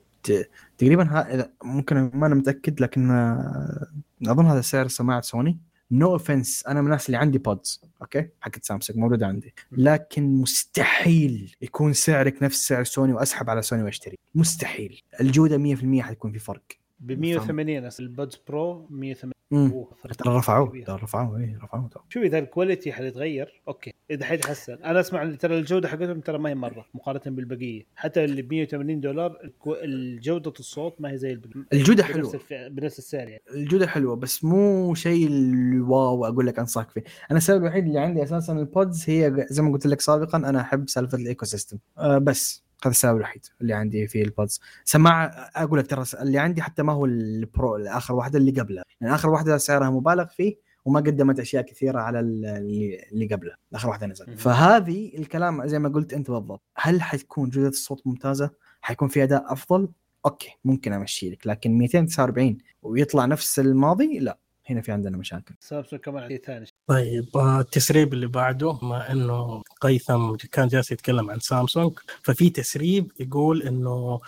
تقريبا 0.79 1.05
ها 1.05 1.51
ممكن 1.65 2.11
ما 2.15 2.27
أنا 2.27 2.35
متأكد 2.35 2.81
لكن 2.81 3.11
آه، 3.11 3.87
أظن 4.27 4.47
هذا 4.47 4.61
سعر 4.61 4.89
سماعة 4.89 5.21
سوني. 5.21 5.59
no 5.91 6.13
offense 6.13 6.67
أنا 6.67 6.81
من 6.81 6.87
الناس 6.87 7.07
اللي 7.07 7.17
عندي 7.19 7.39
Buds 7.39 7.83
okay؟ 8.03 8.29
حقت 8.41 8.65
سامسونج 8.65 8.99
موجودة 8.99 9.27
عندي. 9.27 9.55
لكن 9.73 10.41
مستحيل 10.41 11.55
يكون 11.63 11.93
سعرك 11.93 12.43
نفس 12.43 12.69
سعر 12.69 12.85
سوني 12.85 13.13
وأسحب 13.13 13.51
على 13.51 13.63
سوني 13.63 13.83
وأشتري. 13.83 14.19
مستحيل. 14.35 15.03
الجودة 15.21 15.59
100% 15.59 16.03
حتكون 16.03 16.33
في 16.33 16.39
فرق. 16.39 16.63
ب 17.01 17.13
180 17.13 17.85
أصل 17.85 18.03
ال 18.03 18.10
Buds 18.10 18.37
Pro 18.49 18.87
180 18.91 19.33
امم 19.33 19.33
أوه، 19.33 19.35
فرق 19.35 19.38
ترى 19.51 20.37
رفعوه. 20.37 20.83
ترى 20.87 20.97
رفعوه 21.03 21.39
اي 21.39 21.57
رفعوه 21.63 21.89
ترى. 21.89 22.03
شوف 22.09 22.23
إذا 22.23 22.39
ال 22.39 22.45
quality 22.45 22.93
حيتغير 22.93 23.61
okay 23.69 23.95
إذا 24.11 24.25
حيتحسن 24.25 24.73
أنا 24.85 25.01
أسمع 25.01 25.35
ترى 25.35 25.59
الجودة 25.59 25.89
حقتهم 25.89 26.21
ترى 26.21 26.39
ما 26.39 26.51
هي 26.51 26.55
مرة 26.55 26.87
مقارنة 26.95 27.37
بالبقية. 27.37 27.83
حتى 27.97 28.25
اللي 28.25 28.43
ب 28.43 28.53
180 28.55 29.01
دولار 29.01 29.39
الكو- 29.45 29.77
جوده 30.21 30.53
الصوت 30.61 31.01
ما 31.01 31.11
هي 31.13 31.19
زي 31.19 31.33
البقيه 31.33 31.63
الجودة 31.73 32.03
بنفس, 32.03 32.15
حلوة. 32.15 32.35
الف... 32.35 32.53
بنفس 32.73 32.99
السعر 32.99 33.29
يعني. 33.29 33.43
الجودة 33.55 33.87
حلوة 33.87 34.17
بس 34.17 34.45
مو 34.45 34.95
شيء 34.95 35.27
ال 35.29 35.53
wow 35.53 36.25
أقول 36.27 36.47
لك 36.47 36.59
أنصحك 36.59 36.91
فيه. 36.91 37.03
أنا 37.31 37.39
السبب 37.39 37.63
الوحيد 37.63 37.87
اللي 37.87 37.99
عندي 38.01 38.23
أساسا 38.23 38.53
ال 38.53 38.64
Buds 38.64 39.11
هي 39.11 39.47
زي 39.51 39.63
ما 39.63 39.73
قلت 39.73 39.87
لك 39.87 40.01
سابقا 40.01 40.39
أنا 40.39 40.61
أحب 40.61 40.89
سالفة 40.89 41.19
ال 41.19 41.45
ecosystem 41.45 41.79
أه 41.99 42.19
بس. 42.19 42.68
هذا 42.83 42.91
السبب 42.91 43.17
الوحيد 43.17 43.47
اللي 43.61 43.75
عندي 43.75 44.09
في 44.09 44.23
ال 44.23 44.30
Buds 44.30 44.61
سماعة 44.85 45.27
أقول 45.57 45.79
لك 45.79 45.87
ترى 45.87 46.05
اللي 46.21 46.39
عندي 46.39 46.63
حتى 46.63 46.83
ما 46.83 46.93
هو 46.93 47.05
ال 47.05 47.23
Pro 47.23 47.77
اخر 47.77 48.15
واحدة 48.15 48.39
اللي 48.39 48.51
قبلها 48.51 48.85
يعني 49.01 49.15
آخر 49.15 49.29
واحدة 49.31 49.57
سعرها 49.57 49.91
مبالغ 49.91 50.27
فيه 50.27 50.57
وما 50.85 51.01
قدمت 51.01 51.41
أشياء 51.41 51.63
كثيرة 51.63 52.01
على 52.01 52.21
اللي 52.21 53.29
قبلها 53.33 53.57
آخر 53.75 53.89
واحدة 53.89 54.07
نزل 54.07 54.27
مهم. 54.27 54.37
فهذه 54.37 55.19
الكلام 55.19 55.67
زي 55.67 55.79
ما 55.79 55.89
قلت 55.89 56.13
أنت 56.13 56.31
بالضبط. 56.31 56.63
هل 56.77 57.03
حتكون 57.03 57.51
جودة 57.51 57.69
الصوت 57.69 58.07
ممتازة؟ 58.07 58.51
حيكون 58.81 59.09
في 59.09 59.23
أداء 59.23 59.53
أفضل؟ 59.53 59.89
okay 60.27 60.59
ممكن 60.65 60.93
أمشي 60.93 61.31
لك. 61.31 61.47
لكن 61.47 61.79
249 61.79 62.59
ويطلع 62.83 63.25
نفس 63.25 63.59
الماضي؟ 63.59 64.19
لا. 64.19 64.39
هنا 64.71 64.81
في 64.81 64.93
عندنا 64.93 65.17
مشاكل. 65.17 65.55
سامسونج 65.61 66.03
كمان 66.03 66.23
عليه 66.23 66.39
ثاني 66.39 66.67
طيب 66.87 67.37
آه، 67.37 67.61
التسريب 67.61 68.13
اللي 68.13 68.27
بعده 68.27 68.79
ما 68.83 69.13
إنه 69.13 69.63
هيثم 69.81 70.37
كان 70.37 70.69
جالس 70.69 70.93
يتكلم 70.93 71.31
عن 71.31 71.39
سامسونج 71.41 71.99
ففي 72.23 72.51
تسريب 72.51 73.13
يقول 73.21 73.63
إنه 73.63 74.21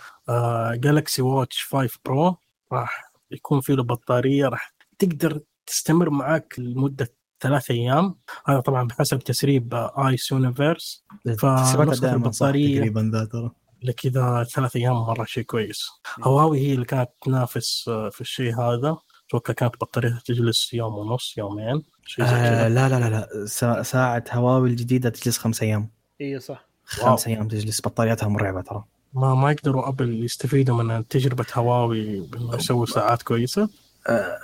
Galaxy 0.73 1.21
Watch 1.21 1.63
5 1.63 1.99
Pro 2.05 2.35
راح 2.71 3.11
يكون 3.31 3.61
فيه 3.61 3.73
له 3.73 3.83
بطارية 3.83 4.47
راح 4.47 4.73
تقدر 4.99 5.39
تستمر 5.65 6.09
معاك 6.09 6.53
لمدة 6.59 7.13
ثلاث 7.41 7.71
أيام. 7.71 8.15
هذا 8.45 8.59
طبعا 8.59 8.87
بحسب 8.87 9.19
تسريب 9.19 9.73
Ice 9.73 10.31
Universe 10.31 11.03
تسريباتها 11.25 11.57
فنسخة 11.85 12.01
دائما 12.01 12.31
صح 12.31 12.47
البطارية- 12.47 12.77
تقريبا 12.77 13.11
ذا 13.13 13.25
ترى. 13.25 13.51
لكذا 13.83 14.43
ثلاث 14.43 14.75
أيام 14.75 14.95
مرة 14.95 15.25
شيء 15.25 15.43
كويس. 15.43 15.89
هواوي 16.23 16.59
هي 16.59 16.73
اللي 16.73 16.85
كانت 16.85 17.09
تنافس 17.21 17.87
آه، 17.89 18.09
في 18.09 18.21
الشيء 18.21 18.55
هذا. 18.59 18.97
أتوقع 19.31 19.53
كانت 19.53 19.73
بطاريتها 19.81 20.21
تجلس 20.25 20.73
يوم 20.73 20.93
ونص 20.93 21.37
يومين 21.37 21.83
شيء 22.05 22.25
زي 22.25 22.31
آه 22.31 22.49
كذا 22.49 22.69
لا 22.69 22.89
لا 22.89 22.99
لا 22.99 23.09
لا. 23.09 23.45
سا- 23.45 23.83
ساعة 23.83 24.23
هواوي 24.31 24.69
الجديدة 24.69 25.09
تجلس 25.09 25.37
خمس 25.37 25.63
أيام. 25.63 25.89
اي 26.21 26.39
صح. 26.39 26.65
خمس 26.85 27.27
أيام 27.27 27.47
تجلس. 27.47 27.81
بطارياتها 27.81 28.29
مرعبة 28.29 28.61
ترى. 28.61 28.83
ما 29.13 29.35
ما 29.35 29.51
يقدروا 29.51 29.87
أبل 29.87 30.23
يستفيدوا 30.25 30.83
من 30.83 31.07
تجربة 31.07 31.45
هواوي 31.53 32.19
بأنه 32.19 32.55
يسوي 32.55 32.85
ساعات 32.87 33.21
كويسة؟ 33.21 33.69
آه 34.07 34.39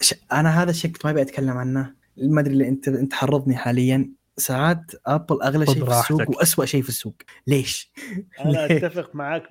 ش- 0.00 0.14
أنا 0.32 0.62
هذا 0.62 0.70
الشيء 0.70 0.90
كنت 0.90 1.04
ما 1.04 1.10
أبي 1.10 1.22
أتكلم 1.22 1.56
عنه. 1.56 1.94
ما 2.16 2.40
أدري 2.40 2.52
اللي 2.52 2.68
أنت 2.68 2.88
أنت 2.88 3.14
حرضني 3.14 3.56
حاليا. 3.56 4.08
ساعات 4.36 4.90
ابل 5.06 5.42
أغلى 5.42 5.66
شيء 5.66 5.74
في 5.84 5.90
السوق 5.90 6.20
راحتك. 6.20 6.36
واسوء 6.36 6.64
شيء 6.64 6.82
في 6.82 6.88
السوق. 6.88 7.14
ليش؟ 7.46 7.92
أنا؟ 8.44 8.64
أتفق 8.76 9.14
معاك 9.14 9.42
100% 9.42 9.46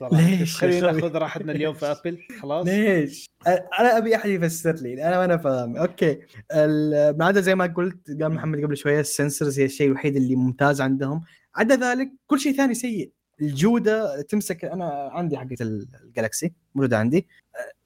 صراحة. 0.00 0.16
ليش 0.16 0.56
خلينا؟ 0.56 0.92
ناخذ 0.92 1.14
راحتنا 1.16 1.52
اليوم 1.52 1.74
في 1.74 1.86
ابل 1.86 2.18
خلاص؟ 2.40 2.66
ليش؟ 2.66 3.26
أنا 3.46 3.98
أبي 3.98 4.16
أحد 4.16 4.30
يفسر 4.30 4.72
لي. 4.74 5.08
أنا 5.08 5.16
ما 5.18 5.24
أنا 5.24 5.36
فاهم. 5.36 5.76
okay. 5.76 6.18
ال- 6.52 7.18
ما 7.18 7.24
عدا 7.24 7.40
زي 7.40 7.54
ما 7.54 7.66
قلت 7.66 8.22
قال 8.22 8.32
محمد 8.32 8.64
قبل 8.64 8.76
شوية 8.76 9.00
ال 9.00 9.07
sensors 9.07 9.60
هي 9.60 9.64
الشيء 9.64 9.86
الوحيد 9.86 10.16
اللي 10.16 10.36
ممتاز 10.36 10.80
عندهم. 10.80 11.22
عدا 11.56 11.76
ذلك 11.76 12.12
كل 12.26 12.40
شيء 12.40 12.52
ثاني 12.56 12.74
سيء. 12.74 13.10
الجودة 13.40 14.22
تمسك. 14.22 14.64
أنا 14.64 15.08
عندي 15.12 15.36
حقت 15.38 15.60
ال- 15.62 15.88
ال 16.04 16.11
Galaxy 16.11 16.52
موجودة 16.74 16.98
عندي. 16.98 17.26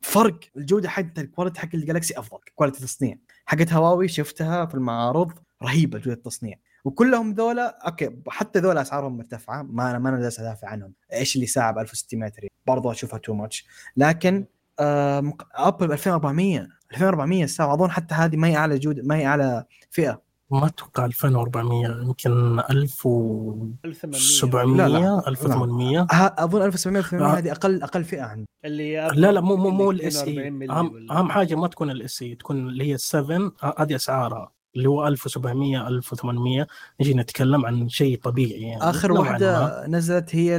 فرق 0.01 0.41
الجودة 0.57 0.89
حتى 0.89 1.21
ال 1.21 1.26
quality 1.26 1.61
حق 1.61 1.69
ال 1.75 1.81
Galaxy 1.81 2.19
أفضل. 2.19 2.39
quality 2.55 2.81
تصنيع. 2.81 3.17
حقت 3.47 3.73
هواوي 3.73 4.09
شفتها 4.09 4.67
في 4.67 4.75
المعارض. 4.75 5.33
رهيبة 5.63 5.99
جودة 5.99 6.13
التصنيع. 6.13 6.59
وكلهم 6.85 7.33
ذولا 7.33 7.79
okay 7.87 8.11
حتى 8.29 8.59
ذولا 8.59 8.83
أسعارهم 8.83 9.17
مرتفعة 9.17 9.63
ما 9.63 9.91
أنا 9.91 9.99
ما 9.99 10.09
أنا 10.09 10.21
جالس 10.21 10.41
أدافع 10.41 10.69
عنهم. 10.69 10.93
إيش 11.13 11.35
اللي 11.37 11.47
ساعة 11.47 11.73
ب 11.73 11.79
1600 11.79 12.33
ريال 12.39 12.51
برضو 12.67 12.91
أشوفها 12.91 13.19
too 13.19 13.35
much 13.35 13.67
لكن 13.97 14.47
آه 14.81 15.33
ابل 15.55 15.89
ب 15.89 15.93
2400 15.93 16.69
2400 16.93 17.45
الساعة 17.45 17.75
أظن 17.75 17.91
حتى 17.91 18.15
هذه 18.15 18.37
ما 18.37 18.49
هي 18.49 18.57
أعلى 18.57 18.79
جوده 18.79 19.03
ما 19.05 19.17
هي 19.17 19.27
أعلى 19.27 19.65
فئة. 19.91 20.23
ما 20.51 20.67
أتوقع 20.67 21.05
2400 21.05 21.87
يمكن 21.89 22.61
1700 22.71 24.77
لا، 24.77 24.89
لا. 24.89 25.29
1800 25.29 26.07
ها- 26.11 26.45
أظن 26.45 26.63
1700 26.63 26.99
1800 27.01 27.35
آه. 27.35 27.39
هذه 27.39 27.53
أقل 27.53 27.83
أقل 27.83 28.05
فئة 28.05 28.23
عندي. 28.23 28.49
اللي 28.65 29.09
لا 29.15 29.33
لا 29.33 29.41
مو 29.41 29.57
مو 29.57 29.71
مو 29.71 29.91
الاس 29.91 30.17
42 30.17 30.45
اي 30.45 30.51
ملي 30.51 30.73
اهم 31.11 31.31
حاجة 31.31 31.55
ما 31.55 31.67
تكون 31.69 31.91
الاس 31.91 32.23
اي 32.23 32.35
تكون 32.35 32.69
اللي 32.69 32.85
هي 32.85 32.95
ال 32.95 33.01
7 33.01 33.53
هذه 33.79 33.97
أسعارها. 33.97 34.53
اللي 34.79 34.89
هو 34.89 35.09
1700 35.09 35.89
1800 35.89 36.67
نجي 37.01 37.15
نتكلم 37.15 37.67
عن 37.67 37.89
شيء 37.89 38.19
طبيعي 38.19 38.61
يعني 38.63 38.83
آخر. 38.83 39.13
واحدة 39.13 39.87
نزلت 39.87 40.37
هي 40.37 40.59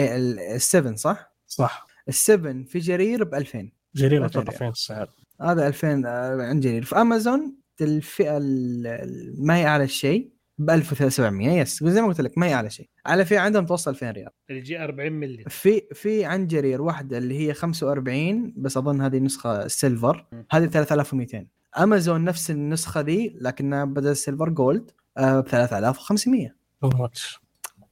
ال7 0.00 0.94
صح؟ 0.94 1.32
صح. 1.46 1.86
ال7 2.10 2.66
في 2.68 2.78
جرير 2.78 3.24
ب 3.24 3.34
2000 3.34 3.70
جريره 3.94 4.24
ألفين 4.26 4.42
طرفين 4.42 4.68
السعر 4.68 5.10
هذا 5.42 5.66
2000 5.68 6.02
آه، 6.06 6.42
عند 6.42 6.62
جرير. 6.62 6.84
في 6.84 6.96
أمازون 6.96 7.54
الفئة 7.80 8.36
ال- 8.36 8.86
ال- 8.86 9.46
ما 9.46 9.56
هي 9.56 9.66
أعلى 9.66 9.88
شيء؟ 9.88 10.30
ب 10.58 10.70
1700 10.70 11.60
yes 11.60 11.84
زي 11.84 12.00
ما 12.00 12.06
قلت 12.08 12.20
لك 12.20 12.38
ما 12.38 12.46
هي 12.46 12.54
أعلى 12.54 12.70
شيء. 12.70 12.88
أعلى 13.06 13.24
فئة 13.24 13.38
عندهم 13.38 13.66
توصل 13.66 13.90
2000 13.90 14.10
ريال. 14.10 14.28
اللي 14.50 14.60
يجي 14.60 14.84
40 14.84 15.12
ملي 15.12 15.44
في 15.48 15.82
في 15.94 16.24
عند 16.24 16.48
جرير 16.48 16.82
واحدة 16.82 17.18
اللي 17.18 17.38
هي 17.48 17.54
45 17.54 18.54
بس 18.56 18.76
أظن 18.76 19.00
هذه 19.00 19.18
نسخة 19.18 19.68
silver. 19.68 20.26
هذه 20.50 20.66
3200 20.66 21.46
امازون 21.78 22.24
نفس 22.24 22.50
النسخة 22.50 23.00
ذي 23.00 23.36
لكنها 23.40 23.84
بدل 23.84 24.16
silver 24.16 24.48
gold 24.48 24.90
ب 25.18 25.44
3500 25.48 26.54
تو 26.80 26.88
ماتش 26.88 27.40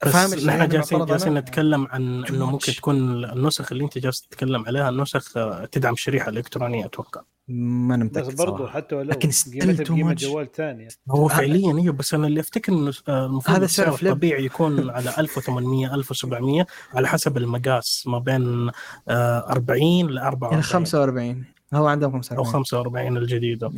بس 0.07 0.13
فاهم 0.13 0.33
الشيء 0.33 0.47
نحن 0.49 0.57
اللي 0.57 0.67
جالسين 0.67 1.05
جالسين؟ 1.05 1.35
نتكلم 1.35 1.87
عن 1.91 2.25
إنه. 2.25 2.51
ممكن 2.51 2.73
تكون 2.73 3.25
النسخ 3.25 3.73
اللي 3.73 3.85
أنت 3.85 3.99
جالس 3.99 4.23
تتكلم 4.23 4.65
عليها 4.67 4.89
النسخ 4.89 5.37
آه، 5.37 5.65
تدعم 5.65 5.97
شريحة 5.97 6.29
إلكترونية 6.29 6.85
أتوقع 6.85 7.23
ما 7.49 7.95
أنا 7.95 8.05
بس 8.05 8.11
متاكد 8.11 8.37
برضو 8.37 8.57
صراحة 8.57 8.73
حتى 8.73 8.95
ولو 8.95 9.11
لكن 9.11 9.31
too 9.31 9.91
بقيمة 9.91 10.15
much. 10.15 10.19
جوال 10.19 10.53
ثاني 10.53 10.89
هو 11.11 11.29
فعليا 11.29 11.79
أيوه 11.79 11.93
بس 11.95 12.15
أنا 12.15 12.27
اللي 12.27 12.41
أفتكر 12.41 12.73
إنه 12.73 12.93
آه، 13.09 13.27
المفروض 13.27 13.57
هذا 13.57 13.65
السعر. 13.65 13.95
الطبيعي 13.95 14.45
يكون 14.45 14.91
على 14.97 15.15
1800 15.19 15.95
1700 15.95 16.67
على 16.95 17.09
حسب 17.09 17.37
المقاس 17.37 18.05
ما 18.07 18.19
بين 18.19 18.71
آه، 19.09 19.51
40 19.51 20.07
ل 20.11 20.19
44 20.19 20.53
يعني 20.53 20.63
45 20.63 21.45
هو 21.75 21.87
عندهم 21.87 22.15
أو 22.15 22.21
45 22.23 22.45
45 22.53 23.17
الجديدة. 23.17 23.73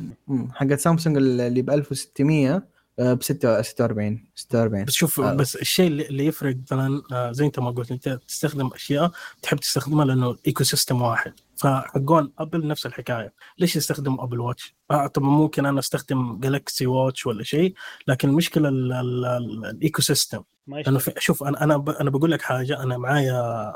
حقت 0.54 0.78
سامسونج 0.80 1.16
اللي 1.16 1.62
ب 1.62 1.70
1600 1.70 2.62
ب 2.98 3.22
46 3.22 4.24
46 4.34 4.84
بس 4.84 4.92
شوف 4.92 5.20
آه. 5.20 5.34
بس 5.34 5.56
الشيء 5.56 5.86
اللي 5.86 6.06
اللي 6.08 6.26
يفرق 6.26 6.56
مثلا 6.56 7.02
آه، 7.12 7.32
زي 7.32 7.46
انت 7.46 7.58
ما 7.60 7.70
قلت 7.70 7.90
انت 7.90 8.08
تستخدم 8.28 8.70
أشياء 8.74 9.10
تحب 9.42 9.58
تستخدمها 9.58 10.04
لأنه 10.04 10.36
ecosystem 10.47 11.02
واحد. 11.02 11.32
فحقون 11.56 12.32
Apple 12.38 12.66
نفس 12.66 12.86
الحكاية. 12.86 13.32
ليش 13.58 13.76
يستخدم 13.76 14.20
Apple 14.20 14.40
Watch؟ 14.40 14.74
آه 14.90 15.06
طبعا 15.06 15.28
ممكن 15.30 15.66
أنا 15.66 15.78
أستخدم 15.78 16.40
Galaxy 16.40 16.86
Watch 16.86 17.26
ولا 17.26 17.42
شيء 17.42 17.74
لكن 18.08 18.28
المشكلة 18.28 18.68
ال- 18.68 18.92
ال- 18.92 19.24
ال- 19.24 19.66
ال 19.66 20.02
ecosystem 20.02 20.42
ما 20.66 20.76
لأنه 20.76 21.00
شوف 21.18 21.42
أنا 21.42 21.64
أنا 21.64 21.76
ب- 21.76 21.88
أنا 21.90 22.10
بقول 22.10 22.30
لك 22.30 22.42
حاجة 22.42 22.82
أنا 22.82 22.98
معايا 22.98 23.34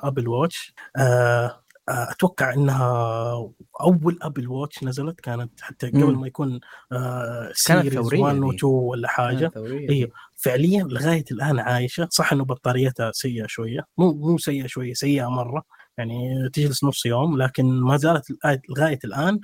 Apple 0.08 0.28
Watch 0.28 0.74
آه، 0.96 1.63
أتوقع 1.88 2.52
إنها 2.54 3.32
أول 3.80 4.18
Apple 4.22 4.48
Watch 4.48 4.84
نزلت 4.84 5.20
كانت 5.20 5.60
حتى 5.60 5.86
قبل. 5.88 6.16
ما 6.16 6.26
يكون 6.26 6.60
series 7.52 7.94
ثورية 7.94 8.20
1 8.20 8.34
دي. 8.34 8.40
و 8.40 8.50
2 8.50 8.72
ولا 8.72 9.08
حاجة. 9.08 9.50
أيوه 9.90 10.10
فعليا 10.36 10.82
لغاية 10.84 11.24
الآن 11.32 11.58
عايشة. 11.58 12.08
صح 12.10 12.32
إنه 12.32 12.44
بطاريتها 12.44 13.12
سيئة 13.12 13.46
شوية. 13.46 13.86
مو 13.98 14.12
مو 14.12 14.38
سيئة 14.38 14.66
شوية 14.66 14.92
سيئة 14.94 15.26
مرة. 15.30 15.62
يعني 15.98 16.48
تجلس 16.52 16.84
نص 16.84 17.06
يوم 17.06 17.38
لكن 17.42 17.64
ما 17.80 17.96
زالت 17.96 18.24
لغاية 18.70 18.98
الآن 19.04 19.40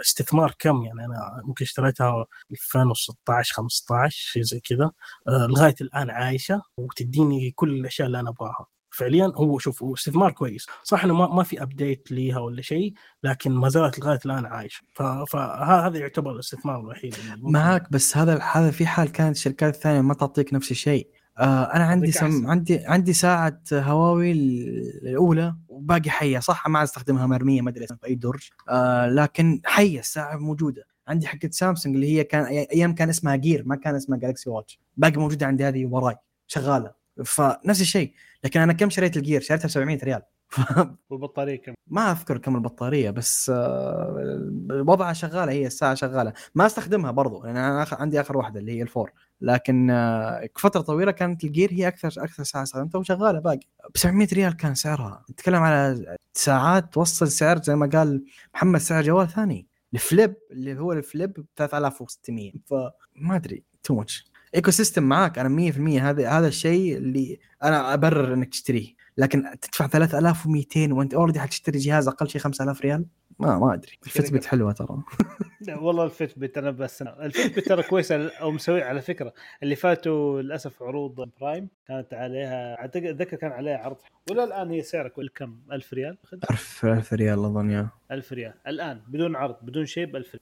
استثمار 0.00 0.54
كم؟ 0.58 0.82
يعني 0.82 1.04
أنا 1.04 1.42
ممكن 1.44 1.64
اشتريتها 1.64 2.24
2016 2.50 3.54
15 3.54 4.16
شيء 4.32 4.42
زي 4.42 4.60
كذا. 4.60 4.90
آه، 5.28 5.46
لغاية 5.46 5.74
الآن 5.80 6.10
عايشة 6.10 6.62
وتديني 6.76 7.50
كل 7.50 7.70
الأشياء 7.70 8.06
اللي 8.06 8.20
أنا 8.20 8.30
أبغاها. 8.30 8.66
فعليا 8.94 9.32
هو 9.34 9.58
شوف 9.58 9.82
هو 9.82 9.94
استثمار 9.94 10.30
كويس. 10.30 10.66
صح 10.82 11.04
إنه 11.04 11.14
ما, 11.14 11.26
ما 11.26 11.42
في 11.42 11.62
update 11.62 12.12
ليها 12.12 12.38
ولا 12.38 12.62
شيء 12.62 12.94
لكن 13.22 13.52
ما 13.52 13.68
زالت 13.68 13.98
لغاية 13.98 14.18
الآن 14.26 14.46
عايشة. 14.46 14.82
فهذا 15.28 15.98
يعتبر 15.98 16.32
الاستثمار 16.32 16.80
الوحيد 16.80 17.14
معك 17.38 17.92
بس 17.92 18.16
هذا 18.16 18.38
هذا 18.38 18.70
في 18.70 18.86
حال 18.86 19.12
كانت 19.12 19.36
الشركات 19.36 19.74
الثانية 19.74 20.00
ما 20.00 20.14
تعطيك 20.14 20.54
نفس 20.54 20.70
الشيء. 20.70 21.08
آه 21.38 21.64
أنا 21.64 21.84
عندي. 21.84 22.12
سم 22.12 22.46
عندي 22.46 22.78
عندي 22.86 23.12
ساعة 23.12 23.60
هواوي 23.72 24.32
الأولى 24.32 25.56
وباقي 25.68 26.10
حية. 26.10 26.38
صح 26.38 26.68
ما 26.68 26.82
أستخدمها 26.82 27.26
مرمية 27.26 27.60
ما 27.60 27.70
أدري 27.70 27.86
في 27.86 28.06
أي 28.06 28.14
درج. 28.14 28.48
آه 28.68 29.06
لكن 29.08 29.60
حية 29.64 30.00
الساعة 30.00 30.36
موجودة. 30.36 30.86
عندي 31.08 31.26
حقت 31.26 31.52
سامسونج 31.52 31.94
اللي 31.94 32.18
هي 32.18 32.24
كان 32.24 32.44
أيام 32.44 32.94
كان 32.94 33.08
اسمها 33.08 33.36
Gear 33.36 33.62
ما 33.66 33.76
كان 33.76 33.94
اسمها 33.94 34.18
Galaxy 34.18 34.50
Watch 34.50 34.80
باقي 34.96 35.20
موجودة 35.20 35.46
عندي 35.46 35.64
هذه 35.64 35.86
وراي 35.86 36.16
شغالة. 36.46 37.04
فنفس 37.24 37.80
الشيء. 37.80 38.12
لكن 38.44 38.60
أنا 38.60 38.72
كم 38.72 38.90
شريت 38.90 39.16
ال 39.16 39.20
Gear؟ 39.20 39.40
شريتها 39.40 39.66
ب 39.66 39.70
700 39.70 39.98
ريال. 40.04 40.22
والبطارية 41.10 41.62
كم؟ 41.62 41.74
ما 41.86 42.10
أذكر 42.10 42.38
كم 42.38 42.56
البطارية 42.56 43.10
بس 43.10 43.50
آه، 43.54 44.52
وضعها 44.70 45.12
شغالة 45.12 45.52
هي 45.52 45.66
الساعة 45.66 45.94
شغالة. 45.94 46.32
ما 46.54 46.66
أستخدمها 46.66 47.10
برضو 47.10 47.44
لأن 47.44 47.56
أنا 47.56 47.82
آخر 47.82 47.96
عندي 47.96 48.20
آخر 48.20 48.36
واحدة 48.36 48.60
اللي 48.60 48.72
هي 48.72 48.82
ال 48.82 48.88
four 48.88 49.12
لكن 49.40 49.90
آه، 49.90 50.48
فترة 50.56 50.80
طويلة 50.80 51.12
كانت 51.12 51.44
ال 51.44 51.50
Gear 51.50 51.72
هي 51.72 51.88
أكثر 51.88 52.24
أكثر 52.24 52.42
ساعة 52.44 52.62
استخدمتها 52.62 52.98
وشغالة 52.98 53.38
باقي. 53.38 53.60
ب 53.94 53.98
700 53.98 54.28
ريال 54.32 54.56
كان 54.56 54.74
سعرها. 54.74 55.24
نتكلم 55.30 55.62
على 55.62 56.16
ساعات 56.34 56.94
توصل 56.94 57.28
سعر 57.28 57.62
زي 57.62 57.74
ما 57.76 57.90
قال 57.92 58.24
محمد 58.54 58.80
سعر 58.80 59.02
جوال 59.02 59.28
ثاني. 59.28 59.66
ال 59.94 60.02
Flip 60.02 60.34
اللي 60.50 60.78
هو 60.78 60.92
ال 60.92 61.00
Flip 61.00 61.32
ب 61.32 61.44
3600 61.56 62.52
فما 62.66 63.36
أدري 63.36 63.64
too 63.82 63.94
much 63.94 64.33
ecosystem 64.54 65.02
معاك 65.02 65.38
أنا 65.38 65.72
100% 65.72 65.78
هذا 65.78 66.28
هذا 66.28 66.48
الشيء 66.48 66.96
اللي 66.96 67.38
أنا 67.62 67.94
أبرر 67.94 68.34
إنك 68.34 68.48
تشتريه. 68.48 68.94
لكن 69.18 69.44
تدفع 69.60 69.86
3200 69.86 70.92
وأنت 70.92 71.14
already 71.14 71.40
حتشتري 71.40 71.78
جهاز 71.78 72.08
أقل 72.08 72.28
شيء 72.28 72.40
5000 72.40 72.80
ريال؟ 72.80 73.06
ما 73.38 73.58
ما 73.58 73.74
أدري. 73.74 73.92
ال 74.06 74.11
Fitbit 74.11 74.44
حلوة 74.44 74.72
ترى. 74.72 75.02
لا 75.66 75.78
والله 75.78 76.04
ال 76.04 76.38
Fitbit 76.38 76.58
أنا 76.58 76.70
بس 76.70 77.02
ال 77.02 77.56
Fitbit 77.56 77.68
ترى 77.68 77.82
كويسه 77.82 78.28
أو 78.28 78.50
مسوي 78.50 78.82
على 78.82 79.00
فكرة 79.00 79.32
اللي 79.62 79.76
فاتوا 79.76 80.42
للأسف 80.42 80.82
عروض 80.82 81.30
Prime 81.40 81.68
كانت 81.88 82.14
عليها 82.14 82.78
اعتقد 82.78 83.04
أتذكر 83.04 83.36
كان 83.36 83.52
عليها 83.52 83.78
عرض 83.78 83.96
ولا 84.30 84.44
الان 84.44 84.70
هي 84.70 84.82
سعرها 84.82 85.08
كل 85.08 85.28
كم؟ 85.28 85.58
1000 85.72 85.92
ريال؟ 85.92 86.18
1000 86.50 86.84
1000 86.84 87.12
ريال 87.12 87.44
أظن 87.44 87.70
يا. 87.70 87.88
1000 88.10 88.32
ريال. 88.32 88.54
الآن 88.66 89.00
بدون 89.08 89.36
عرض 89.36 89.56
بدون 89.62 89.86
شيء 89.86 90.06
ب 90.06 90.16
1000 90.16 90.36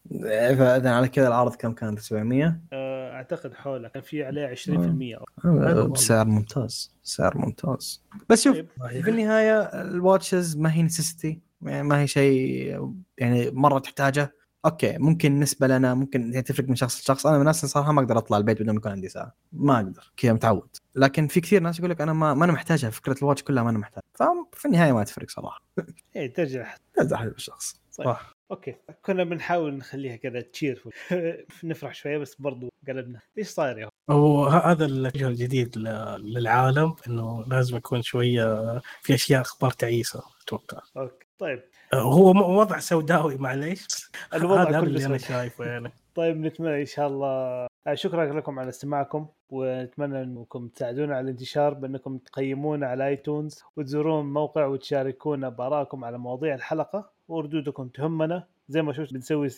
فاذا 0.59 0.91
على 0.91 1.09
كذا 1.09 1.29
العرض 1.29 1.55
كم 1.55 1.73
كان؟ 1.73 1.97
700 1.97 2.61
أه، 2.73 2.92
أعتقد 3.13 3.55
حولها 3.55 3.89
كان 3.89 4.03
في 4.03 4.25
عليها 4.25 4.55
20% 4.55 5.19
آه، 5.45 5.87
بسعر 5.87 6.27
ممتاز 6.27 6.95
سعر 7.03 7.39
ممتاز. 7.39 8.03
بس 8.29 8.45
شوف 8.45 8.57
طيب. 8.57 9.05
في 9.05 9.11
النهاية 9.11 9.61
ال 9.61 9.73
watches 9.73 10.57
ما 10.57 10.73
هي 10.73 10.83
necessity 10.83 11.41
يعني 11.63 11.89
ما 11.89 12.01
هي 12.01 12.07
شيء 12.07 12.93
يعني 13.19 13.51
مرة 13.51 13.79
تحتاجه. 13.79 14.35
okay 14.65 14.99
ممكن 14.99 15.29
بالنسبة 15.29 15.67
لنا 15.67 15.95
ممكن 15.95 16.21
يعني 16.21 16.43
تفرق 16.43 16.69
من 16.69 16.75
شخص 16.75 17.01
لشخص. 17.01 17.27
أنا 17.27 17.35
من 17.35 17.41
الناس 17.41 17.67
صراحة 17.67 17.93
ما 17.93 18.01
أقدر 18.01 18.19
أطلع 18.19 18.37
البيت 18.37 18.63
بدون 18.63 18.75
ما 18.75 18.79
يكون 18.79 18.93
عندي 18.93 19.09
ساعه 19.09 19.35
ما 19.53 19.77
أقدر 19.77 20.13
كذا 20.17 20.33
متعود. 20.33 20.77
لكن 20.95 21.27
في 21.27 21.41
كثير 21.41 21.63
ناس 21.63 21.79
يقول 21.79 21.91
لك 21.91 22.01
أنا 22.01 22.13
ما, 22.13 22.35
ما 22.35 22.45
أنا 22.45 22.53
محتاجها 22.53 22.91
فكرة 22.91 23.17
ال 23.23 23.26
watch 23.26 23.43
كلها 23.43 23.63
ما 23.63 23.71
أنا 23.71 23.79
محتاج 23.79 24.03
ففي 24.15 24.65
النهاية 24.65 24.93
ما 24.93 25.05
تفرق 25.05 25.31
صراحة. 25.31 25.63
إيه 26.17 26.35
ترجع. 26.35 26.75
هذا 26.99 27.17
حسب 27.17 27.35
الشخص. 27.37 27.83
طيب. 27.99 28.07
صح. 28.07 28.37
okay 28.53 28.75
كنا 29.05 29.25
بنحاول 29.25 29.75
نخليها 29.75 30.17
كذا 30.17 30.41
cheer 30.41 30.85
نفرح 31.65 31.95
شوية 31.95 32.19
بس 32.19 32.35
برضو 32.35 32.69
قلبنا. 32.89 33.21
إيش 33.39 33.49
صاير 33.49 33.79
يا 33.79 33.89
هو؟ 34.11 34.47
هذا 34.47 34.85
الوجه 34.85 35.29
الجديد 35.29 35.79
للعالم 36.19 36.95
إنه 37.07 37.45
لازم 37.49 37.77
يكون 37.77 38.03
شوية 38.03 38.79
في 39.03 39.15
أشياء 39.15 39.41
أخبار 39.41 39.71
تعيسة 39.71 40.23
أتوقع. 40.45 40.81
okay 40.97 41.27
طيب. 41.39 41.63
آه، 41.93 42.03
هو 42.03 42.59
وضع 42.59 42.79
سوداوي 42.79 43.37
معليش. 43.37 43.87
الوضع 44.35 44.69
هذا 44.69 44.79
اللي 44.79 45.07
أنا. 45.07 45.19
شايفه 45.19 45.65
يعني. 45.65 45.93
طيب 46.15 46.37
نتمنى 46.37 46.81
إن 46.81 46.87
شاء 46.87 47.07
الله. 47.07 47.29
آه، 47.87 47.95
شكرا 47.95 48.35
لكم 48.35 48.59
على 48.59 48.69
استماعكم 48.69 49.29
ونتمنى 49.51 50.23
إنكم 50.23 50.69
تساعدونا 50.69 51.17
على 51.17 51.25
الانتشار 51.25 51.75
بإنكم 51.75 52.19
تقيمونا 52.19 52.87
على 52.87 53.09
iTunes 53.09 53.63
وتزورون 53.77 54.21
الموقع 54.21 54.67
وتشاركونا 54.67 55.49
بآرائكم 55.49 56.05
على 56.05 56.19
مواضيع 56.19 56.55
الحلقة. 56.55 57.13
وردودكم 57.33 57.89
تهمنا. 57.89 58.47
زي 58.69 58.83
ما 58.83 58.93
شفت 58.93 59.13
بنسوي 59.13 59.49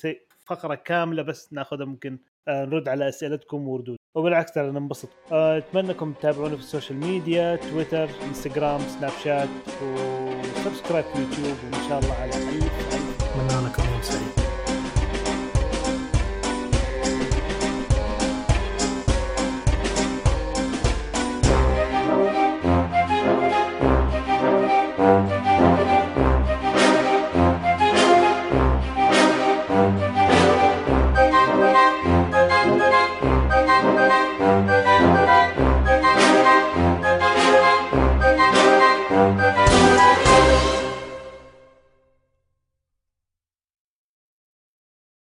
فقرة 0.46 0.74
كاملة 0.74 1.22
بس 1.22 1.52
ناخذها 1.52 1.84
ممكن 1.84 2.18
آه، 2.48 2.64
نرد 2.64 2.88
على 2.88 3.08
أسئلتكم 3.08 3.68
وردود. 3.68 3.96
وبالعكس 4.14 4.52
ترى 4.52 4.70
ننبسط 4.70 5.08
آه، 5.32 5.58
أتمنى 5.58 5.90
أنكم 5.90 6.12
تتابعونا 6.12 6.56
في 6.56 6.62
ال 6.62 6.67
social 6.67 6.98
media 6.98 7.56
Twitter 7.56 8.08
Instagram 8.28 8.80
Snapchat 8.80 9.48
و 9.82 9.94
subscribe 9.94 11.04
في 11.04 11.20
يوتيوب 11.20 11.56
وإن 11.64 11.88
شاء 11.88 11.98
الله 11.98 12.14
على 12.14 12.30
ألف 12.30 12.94
ألف. 12.94 13.22
أتمنى 13.22 13.68
لكم 13.68 13.82
يوم 13.92 14.02
سعيد. 14.02 14.43